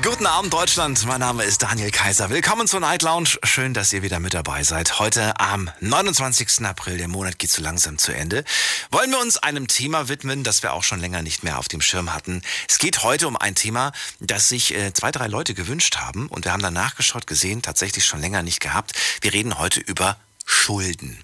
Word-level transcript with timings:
Guten 0.00 0.26
Abend 0.26 0.52
Deutschland, 0.52 1.04
mein 1.06 1.20
Name 1.20 1.44
ist 1.44 1.62
Daniel 1.62 1.90
Kaiser. 1.90 2.30
Willkommen 2.30 2.66
zur 2.66 2.80
Night 2.80 3.02
Lounge. 3.02 3.36
Schön, 3.42 3.74
dass 3.74 3.92
ihr 3.92 4.02
wieder 4.02 4.20
mit 4.20 4.32
dabei 4.32 4.62
seid. 4.62 4.98
Heute 4.98 5.38
am 5.38 5.70
29. 5.80 6.64
April, 6.64 6.96
der 6.96 7.08
Monat 7.08 7.38
geht 7.38 7.50
so 7.50 7.60
langsam 7.62 7.98
zu 7.98 8.12
Ende, 8.12 8.44
wollen 8.90 9.10
wir 9.10 9.20
uns 9.20 9.36
einem 9.36 9.68
Thema 9.68 10.08
widmen, 10.08 10.44
das 10.44 10.62
wir 10.62 10.72
auch 10.72 10.82
schon 10.82 11.00
länger 11.00 11.20
nicht 11.22 11.44
mehr 11.44 11.58
auf 11.58 11.68
dem 11.68 11.82
Schirm 11.82 12.14
hatten. 12.14 12.40
Es 12.68 12.78
geht 12.78 13.02
heute 13.02 13.28
um 13.28 13.36
ein 13.36 13.54
Thema, 13.54 13.92
das 14.18 14.48
sich 14.48 14.74
äh, 14.74 14.94
zwei, 14.94 15.10
drei 15.12 15.26
Leute 15.26 15.52
gewünscht 15.52 15.96
haben 15.98 16.28
und 16.28 16.46
wir 16.46 16.52
haben 16.52 16.62
dann 16.62 16.74
nachgeschaut, 16.74 17.26
gesehen, 17.26 17.60
tatsächlich 17.60 18.06
schon 18.06 18.20
länger 18.20 18.42
nicht 18.42 18.60
gehabt. 18.60 18.92
Wir 19.20 19.34
reden 19.34 19.58
heute 19.58 19.80
über 19.80 20.16
Schulden. 20.44 21.22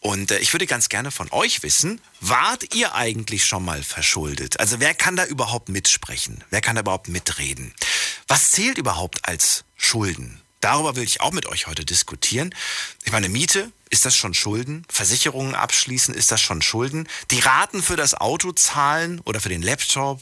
Und 0.00 0.30
äh, 0.30 0.38
ich 0.38 0.52
würde 0.52 0.66
ganz 0.66 0.88
gerne 0.88 1.10
von 1.10 1.30
euch 1.32 1.62
wissen, 1.62 2.00
wart 2.20 2.74
ihr 2.74 2.94
eigentlich 2.94 3.44
schon 3.46 3.64
mal 3.64 3.82
verschuldet? 3.82 4.60
Also 4.60 4.80
wer 4.80 4.94
kann 4.94 5.16
da 5.16 5.24
überhaupt 5.24 5.68
mitsprechen? 5.68 6.44
Wer 6.50 6.60
kann 6.60 6.76
da 6.76 6.80
überhaupt 6.80 7.08
mitreden? 7.08 7.74
Was 8.28 8.50
zählt 8.50 8.78
überhaupt 8.78 9.26
als 9.28 9.64
Schulden? 9.76 10.40
Darüber 10.60 10.96
will 10.96 11.04
ich 11.04 11.20
auch 11.20 11.32
mit 11.32 11.46
euch 11.46 11.66
heute 11.66 11.84
diskutieren. 11.84 12.54
Ich 13.04 13.12
meine, 13.12 13.28
Miete, 13.28 13.70
ist 13.90 14.04
das 14.04 14.16
schon 14.16 14.34
Schulden? 14.34 14.84
Versicherungen 14.88 15.54
abschließen, 15.54 16.14
ist 16.14 16.32
das 16.32 16.40
schon 16.40 16.62
Schulden? 16.62 17.08
Die 17.30 17.38
Raten 17.38 17.82
für 17.82 17.96
das 17.96 18.14
Auto 18.14 18.52
zahlen 18.52 19.20
oder 19.20 19.40
für 19.40 19.48
den 19.48 19.62
Laptop 19.62 20.20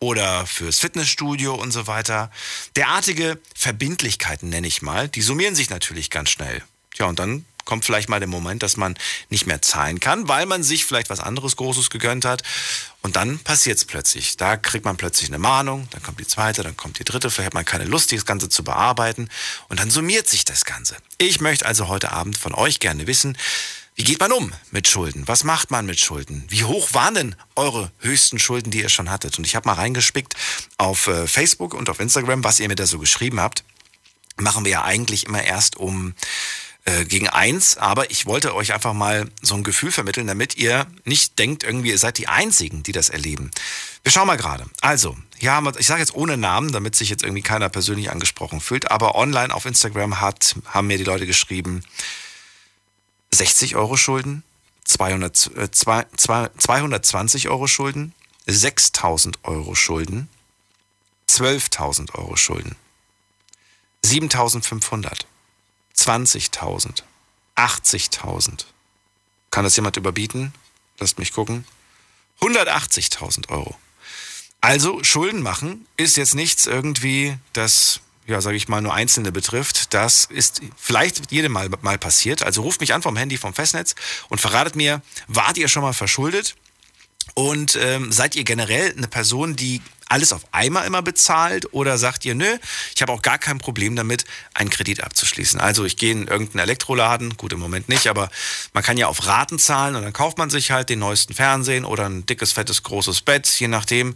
oder 0.00 0.46
fürs 0.46 0.80
Fitnessstudio 0.80 1.54
und 1.54 1.70
so 1.70 1.86
weiter. 1.86 2.30
Derartige 2.76 3.38
Verbindlichkeiten 3.54 4.48
nenne 4.48 4.66
ich 4.66 4.82
mal, 4.82 5.08
die 5.08 5.22
summieren 5.22 5.54
sich 5.54 5.70
natürlich 5.70 6.10
ganz 6.10 6.30
schnell. 6.30 6.62
Ja, 6.96 7.06
und 7.06 7.18
dann 7.18 7.44
kommt 7.64 7.84
vielleicht 7.84 8.08
mal 8.08 8.20
der 8.20 8.28
Moment, 8.28 8.62
dass 8.62 8.76
man 8.76 8.96
nicht 9.30 9.46
mehr 9.46 9.62
zahlen 9.62 10.00
kann, 10.00 10.28
weil 10.28 10.46
man 10.46 10.62
sich 10.62 10.84
vielleicht 10.84 11.10
was 11.10 11.20
anderes 11.20 11.56
Großes 11.56 11.90
gegönnt 11.90 12.24
hat. 12.24 12.42
Und 13.02 13.16
dann 13.16 13.38
passiert 13.38 13.78
es 13.78 13.84
plötzlich. 13.84 14.36
Da 14.36 14.56
kriegt 14.56 14.84
man 14.84 14.96
plötzlich 14.96 15.28
eine 15.28 15.38
Mahnung, 15.38 15.88
dann 15.90 16.02
kommt 16.02 16.20
die 16.20 16.26
zweite, 16.26 16.62
dann 16.62 16.76
kommt 16.76 16.98
die 16.98 17.04
dritte. 17.04 17.30
Vielleicht 17.30 17.48
hat 17.48 17.54
man 17.54 17.64
keine 17.64 17.84
Lust, 17.84 18.12
das 18.12 18.24
Ganze 18.24 18.48
zu 18.48 18.64
bearbeiten. 18.64 19.28
Und 19.68 19.80
dann 19.80 19.90
summiert 19.90 20.28
sich 20.28 20.44
das 20.44 20.64
Ganze. 20.64 20.96
Ich 21.18 21.40
möchte 21.40 21.66
also 21.66 21.88
heute 21.88 22.12
Abend 22.12 22.38
von 22.38 22.54
euch 22.54 22.80
gerne 22.80 23.06
wissen, 23.06 23.36
wie 23.96 24.02
geht 24.02 24.18
man 24.18 24.32
um 24.32 24.52
mit 24.72 24.88
Schulden? 24.88 25.28
Was 25.28 25.44
macht 25.44 25.70
man 25.70 25.86
mit 25.86 26.00
Schulden? 26.00 26.44
Wie 26.48 26.64
hoch 26.64 26.94
waren 26.94 27.14
denn 27.14 27.36
eure 27.54 27.92
höchsten 28.00 28.40
Schulden, 28.40 28.72
die 28.72 28.80
ihr 28.80 28.88
schon 28.88 29.08
hattet? 29.08 29.38
Und 29.38 29.46
ich 29.46 29.54
habe 29.54 29.68
mal 29.68 29.74
reingespickt 29.74 30.34
auf 30.78 31.06
äh, 31.06 31.28
Facebook 31.28 31.74
und 31.74 31.88
auf 31.88 32.00
Instagram, 32.00 32.42
was 32.42 32.58
ihr 32.58 32.66
mir 32.66 32.74
da 32.74 32.86
so 32.86 32.98
geschrieben 32.98 33.38
habt. 33.38 33.62
Machen 34.36 34.64
wir 34.64 34.72
ja 34.72 34.82
eigentlich 34.82 35.26
immer 35.26 35.44
erst 35.44 35.76
um 35.76 36.14
äh, 36.86 37.06
gegen 37.06 37.28
eins, 37.28 37.78
aber 37.78 38.10
ich 38.10 38.26
wollte 38.26 38.54
euch 38.54 38.74
einfach 38.74 38.92
mal 38.92 39.30
so 39.40 39.54
ein 39.54 39.64
Gefühl 39.64 39.90
vermitteln, 39.90 40.26
damit 40.26 40.56
ihr 40.56 40.86
nicht 41.04 41.38
denkt, 41.38 41.64
irgendwie 41.64 41.88
ihr 41.88 41.98
seid 41.98 42.18
die 42.18 42.28
Einzigen, 42.28 42.82
die 42.82 42.92
das 42.92 43.08
erleben. 43.08 43.50
Wir 44.02 44.12
schauen 44.12 44.26
mal 44.26 44.36
gerade. 44.36 44.66
Also, 44.82 45.16
hier 45.38 45.52
haben 45.52 45.64
wir, 45.64 45.78
ich 45.78 45.86
sage 45.86 46.00
jetzt 46.00 46.14
ohne 46.14 46.36
Namen, 46.36 46.72
damit 46.72 46.94
sich 46.94 47.08
jetzt 47.08 47.22
irgendwie 47.22 47.42
keiner 47.42 47.70
persönlich 47.70 48.10
angesprochen 48.10 48.60
fühlt, 48.60 48.90
aber 48.90 49.14
online 49.14 49.54
auf 49.54 49.64
Instagram 49.64 50.20
hat, 50.20 50.56
haben 50.66 50.86
mir 50.86 50.98
die 50.98 51.04
Leute 51.04 51.26
geschrieben, 51.26 51.84
60 53.32 53.76
Euro 53.76 53.96
Schulden, 53.96 54.42
200, 54.84 55.56
äh, 55.56 55.70
220 55.70 57.48
Euro 57.48 57.66
Schulden, 57.66 58.12
6000 58.46 59.38
Euro 59.44 59.74
Schulden, 59.74 60.28
12.000 61.30 62.14
Euro 62.14 62.36
Schulden, 62.36 62.76
7500 64.04 65.26
20.000, 65.96 67.02
80.000. 67.56 68.64
Kann 69.50 69.64
das 69.64 69.76
jemand 69.76 69.96
überbieten? 69.96 70.52
Lasst 70.98 71.18
mich 71.18 71.32
gucken. 71.32 71.64
180.000 72.40 73.48
Euro. 73.50 73.76
Also 74.60 75.04
Schulden 75.04 75.42
machen 75.42 75.86
ist 75.96 76.16
jetzt 76.16 76.34
nichts 76.34 76.66
irgendwie, 76.66 77.36
das, 77.52 78.00
ja, 78.26 78.40
sage 78.40 78.56
ich 78.56 78.66
mal, 78.66 78.80
nur 78.80 78.94
Einzelne 78.94 79.30
betrifft. 79.30 79.92
Das 79.92 80.24
ist 80.24 80.62
vielleicht 80.76 81.30
jedem 81.30 81.52
Mal, 81.52 81.68
mal 81.82 81.98
passiert. 81.98 82.42
Also 82.42 82.62
ruft 82.62 82.80
mich 82.80 82.94
an 82.94 83.02
vom 83.02 83.16
Handy 83.16 83.36
vom 83.36 83.54
Festnetz 83.54 83.94
und 84.28 84.40
verratet 84.40 84.74
mir, 84.74 85.02
wart 85.28 85.58
ihr 85.58 85.68
schon 85.68 85.82
mal 85.82 85.92
verschuldet? 85.92 86.56
Und 87.34 87.76
ähm, 87.80 88.10
seid 88.12 88.36
ihr 88.36 88.44
generell 88.44 88.94
eine 88.96 89.08
Person, 89.08 89.56
die 89.56 89.82
alles 90.08 90.32
auf 90.32 90.42
einmal 90.52 90.86
immer 90.86 91.02
bezahlt 91.02 91.72
oder 91.72 91.98
sagt 91.98 92.24
ihr, 92.24 92.34
nö, 92.34 92.58
ich 92.94 93.02
habe 93.02 93.12
auch 93.12 93.22
gar 93.22 93.38
kein 93.38 93.58
Problem 93.58 93.96
damit, 93.96 94.24
einen 94.52 94.70
Kredit 94.70 95.02
abzuschließen. 95.02 95.60
Also 95.60 95.84
ich 95.84 95.96
gehe 95.96 96.12
in 96.12 96.28
irgendeinen 96.28 96.60
Elektroladen, 96.60 97.36
gut 97.36 97.52
im 97.52 97.60
Moment 97.60 97.88
nicht, 97.88 98.08
aber 98.08 98.30
man 98.72 98.82
kann 98.82 98.96
ja 98.96 99.06
auf 99.06 99.26
Raten 99.26 99.58
zahlen 99.58 99.96
und 99.96 100.02
dann 100.02 100.12
kauft 100.12 100.38
man 100.38 100.50
sich 100.50 100.70
halt 100.70 100.88
den 100.88 100.98
neuesten 100.98 101.34
Fernsehen 101.34 101.84
oder 101.84 102.06
ein 102.06 102.26
dickes, 102.26 102.52
fettes, 102.52 102.82
großes 102.82 103.22
Bett, 103.22 103.46
je 103.46 103.68
nachdem. 103.68 104.14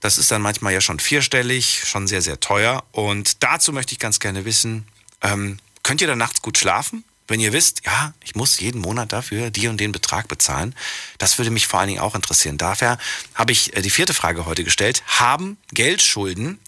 Das 0.00 0.18
ist 0.18 0.30
dann 0.30 0.42
manchmal 0.42 0.72
ja 0.72 0.80
schon 0.80 1.00
vierstellig, 1.00 1.82
schon 1.84 2.06
sehr, 2.06 2.22
sehr 2.22 2.40
teuer. 2.40 2.84
Und 2.92 3.42
dazu 3.42 3.72
möchte 3.72 3.92
ich 3.92 3.98
ganz 3.98 4.20
gerne 4.20 4.44
wissen, 4.44 4.86
ähm, 5.22 5.58
könnt 5.82 6.00
ihr 6.00 6.06
da 6.06 6.16
nachts 6.16 6.42
gut 6.42 6.58
schlafen? 6.58 7.04
Wenn 7.28 7.40
ihr 7.40 7.52
wisst, 7.52 7.82
ja, 7.84 8.12
ich 8.22 8.34
muss 8.34 8.60
jeden 8.60 8.80
Monat 8.80 9.12
dafür 9.12 9.50
die 9.50 9.68
und 9.68 9.78
den 9.78 9.92
Betrag 9.92 10.28
bezahlen, 10.28 10.74
das 11.18 11.38
würde 11.38 11.50
mich 11.50 11.66
vor 11.66 11.80
allen 11.80 11.88
Dingen 11.88 12.00
auch 12.00 12.14
interessieren. 12.14 12.58
Daher 12.58 12.98
habe 13.34 13.52
ich 13.52 13.76
äh, 13.76 13.82
die 13.82 13.90
vierte 13.90 14.14
Frage 14.14 14.46
heute 14.46 14.64
gestellt. 14.64 15.02
Haben 15.06 15.58
Geldschulden 15.72 16.58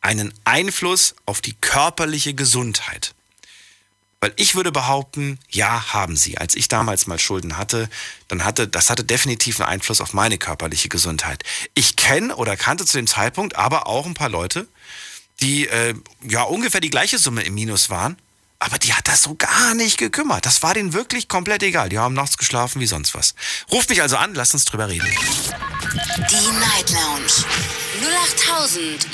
einen 0.00 0.34
Einfluss 0.44 1.14
auf 1.26 1.40
die 1.40 1.54
körperliche 1.54 2.34
Gesundheit? 2.34 3.14
Weil 4.20 4.32
ich 4.36 4.54
würde 4.54 4.70
behaupten, 4.70 5.40
ja, 5.50 5.92
haben 5.92 6.16
sie. 6.16 6.38
Als 6.38 6.54
ich 6.54 6.68
damals 6.68 7.08
mal 7.08 7.18
Schulden 7.18 7.56
hatte, 7.56 7.88
dann 8.28 8.44
hatte, 8.44 8.68
das 8.68 8.88
hatte 8.88 9.02
definitiv 9.02 9.60
einen 9.60 9.68
Einfluss 9.68 10.00
auf 10.00 10.12
meine 10.12 10.38
körperliche 10.38 10.88
Gesundheit. 10.88 11.42
Ich 11.74 11.96
kenne 11.96 12.36
oder 12.36 12.56
kannte 12.56 12.84
zu 12.84 12.98
dem 12.98 13.08
Zeitpunkt 13.08 13.56
aber 13.56 13.88
auch 13.88 14.06
ein 14.06 14.14
paar 14.14 14.28
Leute, 14.28 14.68
die 15.40 15.66
äh, 15.66 15.94
ja 16.22 16.42
ungefähr 16.42 16.80
die 16.80 16.90
gleiche 16.90 17.18
Summe 17.18 17.42
im 17.42 17.54
Minus 17.54 17.90
waren 17.90 18.16
aber 18.62 18.78
die 18.78 18.94
hat 18.94 19.08
das 19.08 19.22
so 19.22 19.34
gar 19.34 19.74
nicht 19.74 19.98
gekümmert. 19.98 20.46
Das 20.46 20.62
war 20.62 20.72
denen 20.74 20.92
wirklich 20.92 21.26
komplett 21.26 21.64
egal. 21.64 21.88
Die 21.88 21.98
haben 21.98 22.14
nachts 22.14 22.38
geschlafen 22.38 22.80
wie 22.80 22.86
sonst 22.86 23.12
was. 23.14 23.34
Ruft 23.72 23.90
mich 23.90 24.02
also 24.02 24.16
an, 24.16 24.34
lasst 24.34 24.54
uns 24.54 24.64
drüber 24.64 24.88
reden. 24.88 25.08
Die 26.30 26.52
Night 26.60 26.90
Lounge 26.90 27.44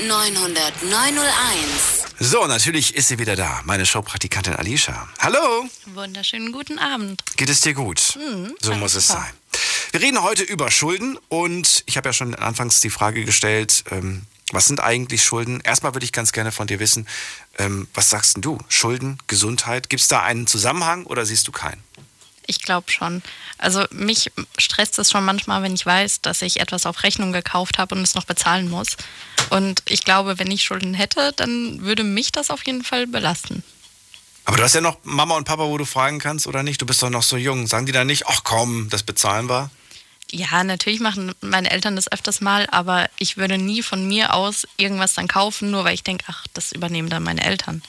0890901. 0.06 2.20
So, 2.20 2.46
natürlich 2.46 2.94
ist 2.94 3.08
sie 3.08 3.18
wieder 3.18 3.36
da, 3.36 3.62
meine 3.64 3.86
Showpraktikantin 3.86 4.54
Alicia. 4.54 5.08
Hallo. 5.18 5.66
Wunderschönen 5.86 6.52
guten 6.52 6.78
Abend. 6.78 7.22
Geht 7.36 7.48
es 7.48 7.62
dir 7.62 7.72
gut? 7.72 8.16
Mhm, 8.16 8.54
so 8.60 8.74
muss 8.74 8.94
es 8.94 9.08
sein. 9.08 9.32
Wir 9.92 10.02
reden 10.02 10.22
heute 10.22 10.42
über 10.42 10.70
Schulden 10.70 11.18
und 11.28 11.84
ich 11.86 11.96
habe 11.96 12.10
ja 12.10 12.12
schon 12.12 12.34
anfangs 12.34 12.80
die 12.80 12.90
Frage 12.90 13.24
gestellt, 13.24 13.84
ähm, 13.90 14.26
was 14.52 14.66
sind 14.66 14.80
eigentlich 14.80 15.22
Schulden? 15.22 15.60
Erstmal 15.60 15.94
würde 15.94 16.04
ich 16.04 16.12
ganz 16.12 16.32
gerne 16.32 16.52
von 16.52 16.66
dir 16.66 16.78
wissen, 16.78 17.06
ähm, 17.58 17.88
was 17.94 18.10
sagst 18.10 18.36
denn 18.36 18.42
du? 18.42 18.58
Schulden, 18.68 19.18
Gesundheit, 19.26 19.90
gibt 19.90 20.02
es 20.02 20.08
da 20.08 20.22
einen 20.22 20.46
Zusammenhang 20.46 21.04
oder 21.04 21.26
siehst 21.26 21.46
du 21.48 21.52
keinen? 21.52 21.82
Ich 22.46 22.62
glaube 22.62 22.90
schon. 22.90 23.22
Also 23.58 23.84
mich 23.90 24.32
stresst 24.56 24.98
es 24.98 25.10
schon 25.10 25.24
manchmal, 25.24 25.62
wenn 25.62 25.74
ich 25.74 25.84
weiß, 25.84 26.22
dass 26.22 26.40
ich 26.40 26.60
etwas 26.60 26.86
auf 26.86 27.02
Rechnung 27.02 27.30
gekauft 27.32 27.76
habe 27.76 27.94
und 27.94 28.02
es 28.02 28.14
noch 28.14 28.24
bezahlen 28.24 28.70
muss. 28.70 28.96
Und 29.50 29.82
ich 29.86 30.02
glaube, 30.02 30.38
wenn 30.38 30.50
ich 30.50 30.64
Schulden 30.64 30.94
hätte, 30.94 31.32
dann 31.36 31.82
würde 31.82 32.04
mich 32.04 32.32
das 32.32 32.50
auf 32.50 32.66
jeden 32.66 32.84
Fall 32.84 33.06
belasten. 33.06 33.62
Aber 34.46 34.56
du 34.56 34.62
hast 34.62 34.74
ja 34.74 34.80
noch 34.80 34.96
Mama 35.02 35.36
und 35.36 35.44
Papa, 35.44 35.64
wo 35.64 35.76
du 35.76 35.84
fragen 35.84 36.20
kannst, 36.20 36.46
oder 36.46 36.62
nicht? 36.62 36.80
Du 36.80 36.86
bist 36.86 37.02
doch 37.02 37.10
noch 37.10 37.22
so 37.22 37.36
jung. 37.36 37.66
Sagen 37.66 37.84
die 37.84 37.92
da 37.92 38.04
nicht, 38.04 38.26
ach 38.28 38.44
komm, 38.44 38.88
das 38.88 39.02
bezahlen 39.02 39.50
wir? 39.50 39.70
Ja, 40.30 40.62
natürlich 40.62 41.00
machen 41.00 41.34
meine 41.40 41.70
Eltern 41.70 41.96
das 41.96 42.10
öfters 42.12 42.40
mal, 42.40 42.66
aber 42.70 43.08
ich 43.18 43.36
würde 43.36 43.56
nie 43.56 43.82
von 43.82 44.06
mir 44.06 44.34
aus 44.34 44.66
irgendwas 44.76 45.14
dann 45.14 45.28
kaufen, 45.28 45.70
nur 45.70 45.84
weil 45.84 45.94
ich 45.94 46.04
denke, 46.04 46.24
ach, 46.28 46.46
das 46.52 46.72
übernehmen 46.72 47.08
dann 47.08 47.22
meine 47.22 47.42
Eltern. 47.42 47.82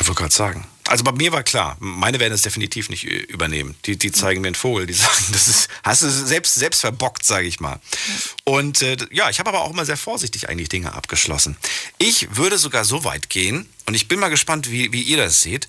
Ich 0.00 0.06
wollte 0.06 0.20
gerade 0.20 0.34
sagen. 0.34 0.66
Also 0.86 1.04
bei 1.04 1.12
mir 1.12 1.32
war 1.32 1.42
klar, 1.42 1.76
meine 1.80 2.20
werden 2.20 2.32
es 2.32 2.42
definitiv 2.42 2.88
nicht 2.88 3.04
übernehmen. 3.04 3.74
Die, 3.84 3.98
die 3.98 4.10
zeigen 4.12 4.40
mir 4.40 4.48
einen 4.48 4.54
Vogel, 4.54 4.86
die 4.86 4.92
sagen, 4.94 5.24
das 5.32 5.48
ist, 5.48 5.68
hast 5.82 6.02
du 6.02 6.10
selbst, 6.10 6.54
selbst 6.54 6.80
verbockt, 6.80 7.24
sage 7.24 7.46
ich 7.46 7.60
mal. 7.60 7.80
Und 8.44 8.80
äh, 8.82 8.96
ja, 9.10 9.28
ich 9.28 9.38
habe 9.38 9.50
aber 9.50 9.62
auch 9.62 9.72
immer 9.72 9.84
sehr 9.84 9.96
vorsichtig 9.96 10.48
eigentlich 10.48 10.68
Dinge 10.68 10.94
abgeschlossen. 10.94 11.56
Ich 11.98 12.36
würde 12.36 12.56
sogar 12.56 12.84
so 12.84 13.04
weit 13.04 13.28
gehen, 13.28 13.68
und 13.86 13.94
ich 13.94 14.08
bin 14.08 14.20
mal 14.20 14.28
gespannt, 14.28 14.70
wie, 14.70 14.92
wie 14.92 15.02
ihr 15.02 15.16
das 15.16 15.42
seht, 15.42 15.68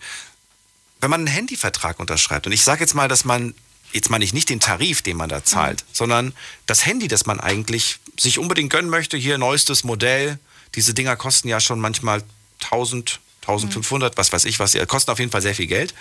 wenn 1.01 1.09
man 1.09 1.21
einen 1.21 1.27
Handyvertrag 1.27 2.00
unterschreibt, 2.00 2.45
und 2.45 2.53
ich 2.53 2.63
sage 2.63 2.81
jetzt 2.81 2.94
mal, 2.94 3.07
dass 3.07 3.25
man 3.25 3.56
jetzt 3.91 4.09
meine 4.09 4.24
ich 4.24 4.33
nicht 4.33 4.50
den 4.50 4.59
Tarif, 4.59 5.01
den 5.01 5.18
man 5.18 5.30
da 5.30 5.44
zahlt, 5.44 5.81
mhm. 5.81 5.88
sondern 5.94 6.33
das 6.65 6.86
Handy, 6.86 7.07
das 7.07 7.25
man 7.25 7.39
eigentlich 7.39 8.00
sich 8.19 8.39
unbedingt 8.39 8.69
gönnen 8.69 8.89
möchte. 8.89 9.18
Hier 9.18 9.38
neuestes 9.38 9.83
Modell. 9.83 10.39
Diese 10.75 10.94
Dinger 10.94 11.15
kosten 11.15 11.47
ja 11.47 11.59
schon 11.59 11.80
manchmal 11.80 12.24
1000, 12.63 13.19
1500, 13.41 14.13
mhm. 14.13 14.18
was 14.18 14.31
weiß 14.31 14.45
ich 14.45 14.59
was. 14.59 14.71
Die 14.71 14.86
kosten 14.86 15.12
auf 15.12 15.19
jeden 15.19 15.31
Fall 15.31 15.41
sehr 15.41 15.56
viel 15.56 15.68
Geld. 15.68 15.94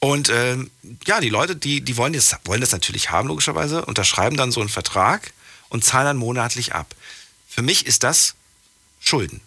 Und 0.00 0.28
äh, 0.28 0.58
ja, 1.06 1.20
die 1.20 1.30
Leute, 1.30 1.56
die, 1.56 1.80
die 1.80 1.96
wollen, 1.96 2.12
das, 2.12 2.36
wollen 2.44 2.60
das 2.60 2.72
natürlich 2.72 3.10
haben, 3.10 3.28
logischerweise, 3.28 3.84
unterschreiben 3.84 4.36
dann 4.36 4.52
so 4.52 4.60
einen 4.60 4.68
Vertrag 4.68 5.32
und 5.70 5.84
zahlen 5.84 6.06
dann 6.06 6.16
monatlich 6.18 6.74
ab. 6.74 6.94
Für 7.48 7.62
mich 7.62 7.86
ist 7.86 8.02
das 8.02 8.34
Schulden. 9.00 9.40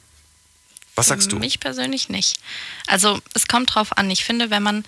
Was 0.95 1.07
sagst 1.09 1.31
du? 1.31 1.37
Mich 1.37 1.59
persönlich 1.59 2.09
nicht. 2.09 2.37
Also 2.87 3.19
es 3.35 3.47
kommt 3.47 3.75
drauf 3.75 3.97
an. 3.97 4.09
Ich 4.09 4.23
finde, 4.23 4.49
wenn 4.49 4.63
man 4.63 4.83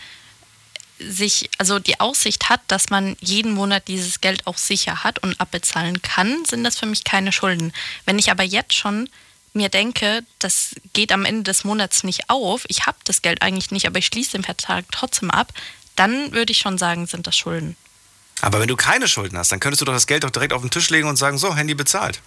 sich, 1.00 1.50
also 1.57 1.80
die 1.80 2.00
Aussicht 2.00 2.50
hat, 2.50 2.62
dass 2.68 2.90
man 2.90 3.16
jeden 3.19 3.54
Monat 3.54 3.88
dieses 3.88 4.22
Geld 4.22 4.46
auch 4.48 4.57
sicher 4.57 5.04
hat 5.04 5.19
und 5.19 5.40
abbezahlen 5.40 6.01
kann, 6.01 6.46
sind 6.46 6.63
das 6.63 6.78
für 6.78 6.86
mich 6.86 7.04
keine 7.04 7.31
Schulden. 7.31 7.74
Wenn 8.06 8.19
ich 8.19 8.31
aber 8.31 8.44
jetzt 8.44 8.74
schon 8.74 9.10
mir 9.54 9.69
denke, 9.69 10.24
das 10.40 10.75
geht 10.94 11.12
am 11.12 11.25
Ende 11.25 11.44
des 11.44 11.63
Monats 11.63 12.04
nicht 12.04 12.30
auf, 12.30 12.66
ich 12.68 12.86
habe 12.86 12.98
das 13.04 13.22
Geld 13.22 13.42
eigentlich 13.42 13.72
nicht, 13.72 13.88
aber 13.88 14.00
ich 14.00 14.06
schließe 14.06 14.31
den 14.31 14.44
Vertrag 14.44 14.86
trotzdem 14.92 15.31
ab, 15.31 15.51
dann 15.96 16.31
würde 16.31 16.51
ich 16.51 16.60
schon 16.60 16.78
sagen, 16.78 17.07
sind 17.07 17.28
das 17.28 17.36
Schulden. 17.36 17.75
Aber 18.42 18.60
wenn 18.60 18.68
du 18.68 18.75
keine 18.75 19.07
Schulden 19.07 19.38
hast, 19.38 19.52
dann 19.52 19.60
könntest 19.60 19.81
du 19.81 19.86
doch 19.86 19.94
das 19.94 20.07
Geld 20.07 20.24
doch 20.24 20.30
direkt 20.30 20.54
auf 20.54 20.62
den 20.62 20.72
Tisch 20.72 20.90
legen 20.90 21.07
und 21.07 21.18
sagen, 21.18 21.38
so, 21.38 21.56
Handy 21.56 21.74
bezahlt. 21.74 22.22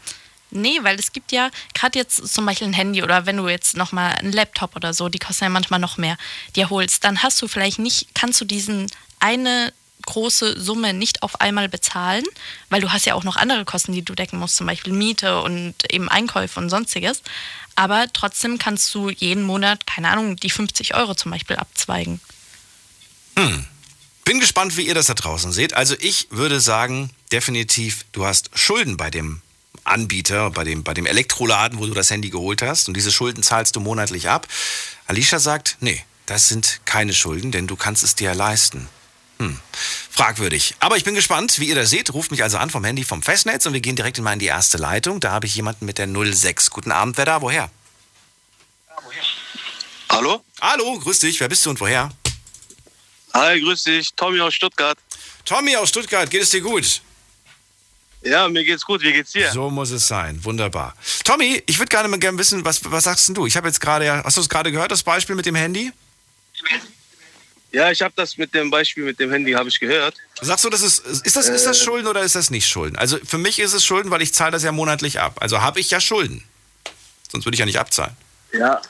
Nee, 0.52 0.78
weil 0.82 0.98
es 0.98 1.12
gibt 1.12 1.32
ja 1.32 1.50
gerade 1.74 1.98
jetzt 1.98 2.32
zum 2.32 2.46
Beispiel 2.46 2.68
ein 2.68 2.72
Handy 2.72 3.02
oder 3.02 3.26
wenn 3.26 3.36
du 3.36 3.48
jetzt 3.48 3.76
nochmal 3.76 4.12
einen 4.12 4.32
Laptop 4.32 4.76
oder 4.76 4.94
so, 4.94 5.08
die 5.08 5.18
kosten 5.18 5.44
ja 5.44 5.50
manchmal 5.50 5.80
noch 5.80 5.96
mehr, 5.96 6.16
dir 6.56 6.70
holst, 6.70 7.04
dann 7.04 7.22
hast 7.22 7.40
du 7.42 7.48
vielleicht 7.48 7.78
nicht, 7.78 8.08
kannst 8.14 8.40
du 8.40 8.44
diesen 8.44 8.90
eine 9.20 9.72
große 10.02 10.60
Summe 10.60 10.94
nicht 10.94 11.22
auf 11.22 11.40
einmal 11.40 11.68
bezahlen, 11.68 12.24
weil 12.68 12.80
du 12.80 12.92
hast 12.92 13.06
ja 13.06 13.14
auch 13.14 13.24
noch 13.24 13.36
andere 13.36 13.64
Kosten, 13.64 13.92
die 13.92 14.02
du 14.02 14.14
decken 14.14 14.38
musst, 14.38 14.56
zum 14.56 14.66
Beispiel 14.66 14.92
Miete 14.92 15.40
und 15.42 15.74
eben 15.90 16.08
Einkäufe 16.08 16.58
und 16.60 16.70
sonstiges. 16.70 17.22
Aber 17.74 18.06
trotzdem 18.12 18.58
kannst 18.58 18.94
du 18.94 19.10
jeden 19.10 19.44
Monat, 19.44 19.86
keine 19.86 20.08
Ahnung, 20.08 20.36
die 20.36 20.50
50 20.50 20.94
Euro 20.94 21.14
zum 21.14 21.30
Beispiel 21.30 21.56
abzweigen. 21.56 22.20
Hm. 23.38 23.66
Bin 24.24 24.40
gespannt, 24.40 24.76
wie 24.76 24.86
ihr 24.86 24.94
das 24.94 25.06
da 25.06 25.14
draußen 25.14 25.52
seht. 25.52 25.74
Also 25.74 25.96
ich 25.98 26.28
würde 26.30 26.60
sagen, 26.60 27.10
definitiv, 27.32 28.04
du 28.12 28.24
hast 28.24 28.50
Schulden 28.54 28.96
bei 28.96 29.10
dem 29.10 29.42
Anbieter, 29.84 30.50
bei 30.50 30.64
dem, 30.64 30.82
bei 30.82 30.94
dem 30.94 31.06
Elektroladen, 31.06 31.78
wo 31.78 31.86
du 31.86 31.94
das 31.94 32.10
Handy 32.10 32.30
geholt 32.30 32.62
hast. 32.62 32.88
Und 32.88 32.94
diese 32.94 33.12
Schulden 33.12 33.42
zahlst 33.42 33.76
du 33.76 33.80
monatlich 33.80 34.28
ab. 34.28 34.46
Alicia 35.06 35.38
sagt, 35.38 35.76
nee, 35.80 36.04
das 36.26 36.48
sind 36.48 36.80
keine 36.84 37.14
Schulden, 37.14 37.52
denn 37.52 37.66
du 37.66 37.76
kannst 37.76 38.02
es 38.02 38.14
dir 38.14 38.34
leisten. 38.34 38.88
Hm. 39.38 39.58
Fragwürdig. 40.10 40.76
Aber 40.78 40.96
ich 40.96 41.04
bin 41.04 41.14
gespannt, 41.14 41.58
wie 41.58 41.68
ihr 41.68 41.74
das 41.74 41.90
seht. 41.90 42.14
Ruft 42.14 42.30
mich 42.30 42.42
also 42.42 42.58
an 42.58 42.70
vom 42.70 42.84
Handy 42.84 43.04
vom 43.04 43.22
Festnetz 43.22 43.66
und 43.66 43.72
wir 43.72 43.80
gehen 43.80 43.96
direkt 43.96 44.20
mal 44.20 44.34
in 44.34 44.38
die 44.38 44.46
erste 44.46 44.78
Leitung. 44.78 45.20
Da 45.20 45.32
habe 45.32 45.46
ich 45.46 45.54
jemanden 45.54 45.84
mit 45.86 45.98
der 45.98 46.08
06. 46.08 46.70
Guten 46.70 46.92
Abend, 46.92 47.16
wer 47.16 47.24
da? 47.24 47.42
Woher? 47.42 47.70
Hallo? 50.10 50.44
Hallo, 50.60 50.98
grüß 50.98 51.20
dich. 51.20 51.40
Wer 51.40 51.48
bist 51.48 51.64
du 51.64 51.70
und 51.70 51.80
woher? 51.80 52.10
Hi, 53.34 53.60
grüß 53.60 53.84
dich. 53.84 54.12
Tommy 54.14 54.40
aus 54.40 54.54
Stuttgart. 54.54 54.98
Tommy 55.44 55.74
aus 55.76 55.88
Stuttgart, 55.88 56.30
geht 56.30 56.42
es 56.42 56.50
dir 56.50 56.60
gut? 56.60 57.00
Ja, 58.24 58.48
mir 58.48 58.64
geht's 58.64 58.84
gut. 58.84 59.02
Wie 59.02 59.12
geht's 59.12 59.32
dir? 59.32 59.50
So 59.50 59.68
muss 59.70 59.90
es 59.90 60.06
sein. 60.06 60.42
Wunderbar. 60.44 60.94
Tommy, 61.24 61.62
ich 61.66 61.78
würde 61.78 61.88
gerne 61.88 62.08
mal 62.08 62.18
gerne 62.18 62.38
wissen, 62.38 62.64
was, 62.64 62.80
was 62.90 63.04
sagst 63.04 63.28
denn 63.28 63.34
du? 63.34 63.46
Ich 63.46 63.56
habe 63.56 63.66
jetzt 63.66 63.80
gerade, 63.80 64.22
hast 64.24 64.36
du 64.36 64.40
es 64.40 64.48
gerade 64.48 64.70
gehört, 64.70 64.90
das 64.92 65.02
Beispiel 65.02 65.34
mit 65.34 65.46
dem 65.46 65.54
Handy? 65.56 65.92
Ja, 67.72 67.90
ich 67.90 68.02
habe 68.02 68.12
das 68.16 68.36
mit 68.36 68.54
dem 68.54 68.70
Beispiel 68.70 69.02
mit 69.04 69.18
dem 69.18 69.30
Handy 69.32 69.52
habe 69.52 69.68
ich 69.68 69.80
gehört. 69.80 70.14
Sagst 70.40 70.64
du, 70.64 70.68
das 70.70 70.82
ist, 70.82 70.98
ist 71.06 71.36
das, 71.36 71.48
ist 71.48 71.64
das 71.64 71.80
Äh. 71.80 71.84
Schulden 71.84 72.06
oder 72.06 72.22
ist 72.22 72.34
das 72.34 72.50
nicht 72.50 72.68
Schulden? 72.68 72.96
Also 72.96 73.18
für 73.24 73.38
mich 73.38 73.58
ist 73.58 73.72
es 73.72 73.84
Schulden, 73.84 74.10
weil 74.10 74.20
ich 74.22 74.34
zahle 74.34 74.50
das 74.52 74.62
ja 74.62 74.72
monatlich 74.72 75.20
ab. 75.20 75.38
Also 75.40 75.62
habe 75.62 75.80
ich 75.80 75.90
ja 75.90 76.00
Schulden. 76.00 76.44
Sonst 77.30 77.46
würde 77.46 77.54
ich 77.54 77.60
ja 77.60 77.66
nicht 77.66 77.78
abzahlen. 77.78 78.14
Ja. 78.52 78.82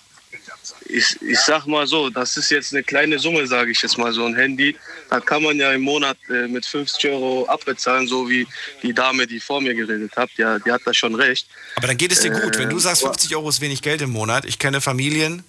Ich, 0.86 1.20
ich 1.22 1.38
sag 1.40 1.66
mal 1.66 1.86
so, 1.86 2.10
das 2.10 2.36
ist 2.36 2.50
jetzt 2.50 2.72
eine 2.72 2.82
kleine 2.82 3.18
Summe, 3.18 3.46
sage 3.46 3.70
ich 3.70 3.82
jetzt 3.82 3.98
mal 3.98 4.12
so 4.12 4.24
ein 4.24 4.34
Handy. 4.34 4.76
Da 5.10 5.20
kann 5.20 5.42
man 5.42 5.56
ja 5.56 5.72
im 5.72 5.82
Monat 5.82 6.16
äh, 6.28 6.46
mit 6.48 6.64
50 6.64 7.10
Euro 7.10 7.46
abbezahlen, 7.46 8.06
so 8.06 8.28
wie 8.28 8.46
die 8.82 8.92
Dame, 8.92 9.26
die 9.26 9.40
vor 9.40 9.60
mir 9.60 9.74
geredet 9.74 10.16
hat. 10.16 10.30
Ja, 10.36 10.58
die 10.58 10.70
hat 10.70 10.82
da 10.84 10.94
schon 10.94 11.14
recht. 11.14 11.46
Aber 11.76 11.86
dann 11.86 11.96
geht 11.96 12.12
es 12.12 12.20
dir 12.20 12.30
gut. 12.30 12.58
Wenn 12.58 12.70
du 12.70 12.78
sagst, 12.78 13.02
Äh, 13.02 13.06
50 13.06 13.34
Euro 13.36 13.48
ist 13.48 13.60
wenig 13.60 13.82
Geld 13.82 14.02
im 14.02 14.10
Monat, 14.10 14.44
ich 14.44 14.58
kenne 14.58 14.80
Familien, 14.80 15.44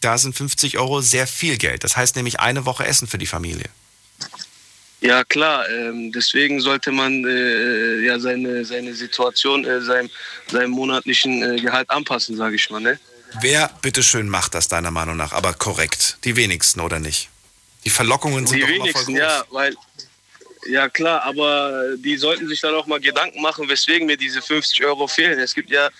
da 0.00 0.18
sind 0.18 0.36
50 0.36 0.78
Euro 0.78 1.00
sehr 1.00 1.26
viel 1.26 1.56
Geld. 1.56 1.84
Das 1.84 1.96
heißt 1.96 2.16
nämlich 2.16 2.40
eine 2.40 2.66
Woche 2.66 2.84
Essen 2.84 3.08
für 3.08 3.18
die 3.18 3.26
Familie. 3.26 3.66
Ja 5.00 5.22
klar, 5.22 5.68
ähm, 5.68 6.12
deswegen 6.12 6.60
sollte 6.60 6.90
man 6.90 7.24
äh, 7.26 8.00
ja 8.06 8.18
seine, 8.18 8.64
seine 8.64 8.94
Situation, 8.94 9.64
äh, 9.66 9.82
seinem, 9.82 10.08
seinem 10.50 10.70
monatlichen 10.70 11.42
äh, 11.42 11.60
Gehalt 11.60 11.90
anpassen, 11.90 12.36
sage 12.36 12.56
ich 12.56 12.70
mal. 12.70 12.80
Ne? 12.80 12.98
Wer 13.40 13.70
bitteschön 13.82 14.28
macht 14.28 14.54
das 14.54 14.68
deiner 14.68 14.90
Meinung 14.90 15.16
nach? 15.16 15.32
Aber 15.32 15.52
korrekt. 15.52 16.18
Die 16.24 16.36
wenigsten 16.36 16.80
oder 16.80 16.98
nicht? 16.98 17.28
Die 17.84 17.90
Verlockungen 17.90 18.46
sind 18.46 18.56
Die 18.56 18.62
doch 18.62 18.68
immer 18.68 18.76
voll 18.78 18.86
wenigsten, 18.86 19.14
groß. 19.14 19.20
ja, 19.20 19.44
weil 19.50 19.76
ja 20.66 20.88
klar, 20.88 21.22
aber 21.24 21.96
die 21.98 22.16
sollten 22.16 22.48
sich 22.48 22.60
dann 22.60 22.74
auch 22.74 22.86
mal 22.86 22.98
Gedanken 23.00 23.42
machen, 23.42 23.68
weswegen 23.68 24.06
mir 24.06 24.16
diese 24.16 24.40
50 24.40 24.82
Euro 24.84 25.06
fehlen. 25.06 25.38
Es 25.38 25.54
gibt 25.54 25.70
ja 25.70 25.90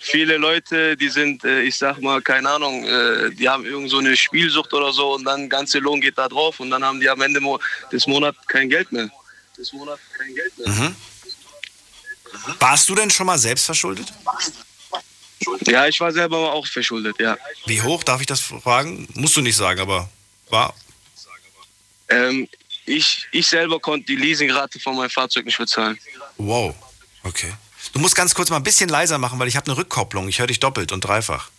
viele 0.00 0.38
Leute, 0.38 0.96
die 0.96 1.08
sind, 1.10 1.44
äh, 1.44 1.60
ich 1.62 1.76
sag 1.76 2.00
mal, 2.00 2.22
keine 2.22 2.48
Ahnung, 2.48 2.84
äh, 2.84 3.30
die 3.32 3.48
haben 3.48 3.66
irgend 3.66 3.90
so 3.90 3.98
eine 3.98 4.16
Spielsucht 4.16 4.72
oder 4.72 4.92
so 4.92 5.14
und 5.14 5.24
dann 5.24 5.48
ganze 5.48 5.78
Lohn 5.78 6.00
geht 6.00 6.16
da 6.16 6.28
drauf 6.28 6.60
und 6.60 6.70
dann 6.70 6.82
haben 6.82 7.00
die 7.00 7.08
am 7.10 7.20
Ende 7.20 7.40
des 7.92 8.06
Monats 8.06 8.38
kein 8.46 8.70
Geld 8.70 8.90
mehr. 8.92 9.10
Des 9.58 9.72
Monats 9.72 10.00
kein 10.16 10.34
Geld 10.34 10.58
mehr. 10.58 10.68
Mhm. 10.68 10.96
Warst 12.58 12.88
du 12.88 12.94
denn 12.94 13.10
schon 13.10 13.26
mal 13.26 13.38
selbst 13.38 13.66
verschuldet? 13.66 14.12
Ja, 15.66 15.86
ich 15.86 16.00
war 16.00 16.12
selber 16.12 16.52
auch 16.52 16.66
verschuldet, 16.66 17.16
ja. 17.18 17.36
Wie 17.66 17.80
hoch, 17.82 18.02
darf 18.02 18.20
ich 18.20 18.26
das 18.26 18.40
fragen? 18.40 19.08
Musst 19.14 19.36
du 19.36 19.40
nicht 19.40 19.56
sagen, 19.56 19.80
aber 19.80 20.08
war. 20.50 20.74
Ähm, 22.08 22.48
ich, 22.86 23.26
ich 23.32 23.46
selber 23.46 23.80
konnte 23.80 24.06
die 24.06 24.16
Leasingrate 24.16 24.78
von 24.78 24.96
meinem 24.96 25.10
Fahrzeug 25.10 25.46
nicht 25.46 25.58
bezahlen. 25.58 25.98
Wow. 26.36 26.74
Okay. 27.22 27.52
Du 27.92 27.98
musst 27.98 28.14
ganz 28.14 28.34
kurz 28.34 28.50
mal 28.50 28.56
ein 28.56 28.62
bisschen 28.62 28.88
leiser 28.88 29.18
machen, 29.18 29.38
weil 29.38 29.48
ich 29.48 29.56
habe 29.56 29.66
eine 29.66 29.76
Rückkopplung. 29.76 30.28
Ich 30.28 30.38
höre 30.38 30.46
dich 30.46 30.60
doppelt 30.60 30.92
und 30.92 31.00
dreifach. 31.02 31.50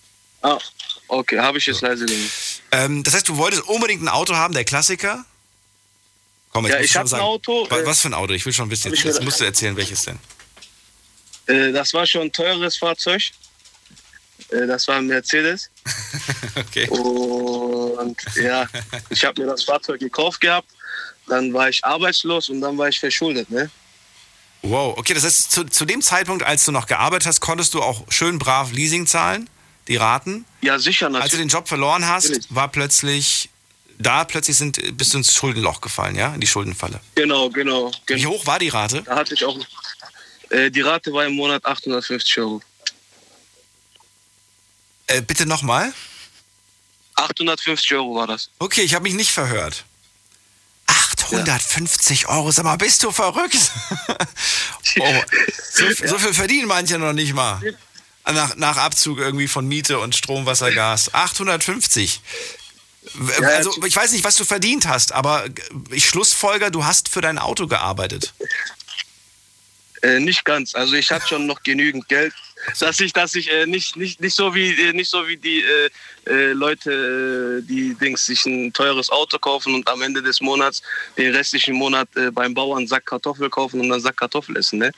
Ah, 0.42 0.60
okay, 1.08 1.40
habe 1.40 1.58
ich 1.58 1.66
jetzt 1.66 1.82
leise 1.82 2.06
gemacht. 2.06 2.32
Ähm, 2.72 3.04
das 3.04 3.14
heißt, 3.16 3.28
du 3.28 3.38
wolltest 3.38 3.64
unbedingt 3.64 4.04
ein 4.04 4.10
Auto 4.10 4.36
haben, 4.36 4.54
der 4.54 4.64
Klassiker? 4.66 5.26
Komm, 6.52 6.68
Ja, 6.68 6.76
muss 6.76 6.86
ich 6.86 6.92
schon 6.92 7.00
hab 7.00 7.06
ein 7.06 7.10
sagen. 7.10 7.24
Auto, 7.24 7.68
äh, 7.68 7.86
Was 7.86 8.02
für 8.02 8.10
ein 8.10 8.14
Auto? 8.14 8.34
Ich 8.34 8.46
will 8.46 8.54
schon 8.54 8.70
wissen. 8.70 8.92
Jetzt, 8.94 9.04
jetzt 9.04 9.24
musst 9.24 9.40
du 9.40 9.46
erzählen, 9.46 9.76
welches 9.76 10.04
denn. 10.06 10.20
Äh, 11.48 11.72
das 11.72 11.94
war 11.94 12.06
schon 12.06 12.22
ein 12.24 12.32
teures 12.32 12.78
Fahrzeug. 12.78 13.24
Äh, 14.50 14.68
das 14.68 14.88
war 14.88 14.98
ein 14.98 15.08
Mercedes. 15.08 15.70
Okay. 16.58 16.88
Und 16.88 18.16
ja, 18.36 18.66
ich 19.10 19.26
habe 19.26 19.42
mir 19.42 19.48
das 19.50 19.64
Fahrzeug 19.64 20.00
gekauft 20.00 20.40
gehabt. 20.40 20.70
Dann 21.28 21.52
war 21.54 21.68
ich 21.68 21.84
arbeitslos 21.84 22.48
und 22.48 22.62
dann 22.62 22.78
war 22.78 22.88
ich 22.88 22.98
verschuldet. 22.98 23.50
Ne? 23.50 23.70
Wow. 24.62 24.98
Okay, 24.98 25.14
das 25.14 25.24
heißt, 25.24 25.52
zu, 25.52 25.66
zu 25.66 25.84
dem 25.84 26.02
Zeitpunkt, 26.02 26.44
als 26.44 26.64
du 26.64 26.72
noch 26.72 26.88
gearbeitet 26.88 27.28
hast, 27.28 27.42
konntest 27.42 27.74
du 27.74 27.82
auch 27.82 28.06
schön 28.10 28.40
brav 28.40 28.72
Leasing 28.72 29.06
zahlen, 29.06 29.50
die 29.88 29.98
Raten. 29.98 30.46
Ja, 30.62 30.80
sicher 30.80 31.08
Als 31.08 31.14
du 31.14 31.20
natürlich. 31.20 31.46
den 31.46 31.50
Job 31.50 31.68
verloren 31.68 32.08
hast, 32.08 32.30
Natürlich. 32.30 32.56
war 32.56 32.70
plötzlich, 32.70 33.50
da 33.98 34.24
plötzlich 34.24 34.58
sind, 34.58 34.98
bist 34.98 35.14
du 35.14 35.18
ins 35.18 35.34
Schuldenloch 35.34 35.82
gefallen, 35.82 36.16
ja? 36.16 36.34
In 36.34 36.42
die 36.42 36.48
Schuldenfalle. 36.48 37.00
Genau, 37.16 37.50
genau. 37.50 37.92
Wie 38.08 38.16
genau. 38.16 38.30
hoch 38.30 38.46
war 38.46 38.60
die 38.60 38.70
Rate? 38.70 39.04
Da 39.04 39.18
hatte 39.18 39.34
ich 39.34 39.46
auch. 39.46 39.60
Äh, 40.50 40.72
die 40.72 40.82
Rate 40.82 41.12
war 41.12 41.26
im 41.26 41.36
Monat 41.36 41.66
850 41.66 42.40
Euro. 42.40 42.62
Äh, 45.08 45.22
bitte 45.22 45.46
nochmal. 45.46 45.94
850 47.16 47.94
Euro 47.94 48.16
war 48.16 48.28
das. 48.28 48.50
Okay, 48.60 48.82
ich 48.82 48.94
habe 48.94 49.04
mich 49.04 49.14
nicht 49.14 49.32
verhört. 49.32 49.86
850 50.88 52.28
Euro, 52.28 52.52
sag 52.52 52.66
mal, 52.66 52.76
bist 52.78 53.04
du 53.04 53.12
verrückt? 53.12 53.72
oh, 55.00 55.22
so, 55.72 55.86
so 56.08 56.20
viel 56.20 56.34
verdienen 56.34 56.68
manche 56.68 56.98
noch 57.00 57.14
nicht 57.14 57.34
mal. 57.34 57.62
Nach, 58.26 58.56
nach 58.56 58.78
Abzug 58.78 59.20
irgendwie 59.20 59.48
von 59.48 59.68
Miete 59.68 60.00
und 60.00 60.16
Strom, 60.16 60.46
Wasser, 60.46 60.72
Gas. 60.72 61.14
850. 61.14 62.22
W- 63.14 63.32
Ja, 63.42 63.48
Also, 63.50 63.72
ja. 63.80 63.86
ich 63.88 63.96
weiß 63.96 64.12
nicht, 64.12 64.24
was 64.24 64.36
du 64.36 64.46
verdient 64.46 64.88
hast, 64.88 65.12
aber 65.12 65.46
ich 65.92 66.08
schlussfolger, 66.08 66.72
du 66.72 66.86
hast 66.86 67.08
für 67.10 67.22
dein 67.22 67.38
Auto 67.38 67.68
gearbeitet. 67.68 68.34
Äh, 70.02 70.20
nicht 70.20 70.44
ganz. 70.44 70.76
Also 70.76 70.94
ich 70.96 71.12
hatte 71.12 71.28
schon 71.28 71.46
noch 71.48 71.62
genügend 71.64 72.08
Geld, 72.10 72.34
dass 72.80 73.00
ich, 73.00 73.14
dass 73.14 73.36
ich 73.36 73.52
äh, 73.52 73.66
nicht, 73.66 73.96
nicht, 73.96 74.22
nicht 74.22 74.36
so 74.36 74.54
wie 74.54 74.74
äh, 74.74 74.94
nicht 74.94 75.10
so 75.10 75.28
wie 75.28 75.38
die 75.38 75.62
äh, 75.62 75.90
äh, 76.28 76.54
Leute, 76.54 77.62
äh, 77.62 77.68
die 77.68 77.94
Dings 77.96 78.26
sich 78.26 78.46
ein 78.46 78.74
teures 78.74 79.10
Auto 79.10 79.38
kaufen 79.38 79.76
und 79.76 79.88
am 79.88 80.02
Ende 80.02 80.22
des 80.22 80.42
Monats 80.42 80.82
den 81.18 81.36
restlichen 81.36 81.76
Monat 81.76 82.08
äh, 82.16 82.32
beim 82.32 82.54
Bauern 82.54 82.80
einen 82.80 82.88
Sack 82.88 83.06
Kartoffel 83.06 83.50
kaufen 83.50 83.80
und 83.80 83.92
einen 83.92 84.02
Sack 84.02 84.18
Kartoffel 84.18 84.58
essen, 84.58 84.80
ne? 84.80 84.92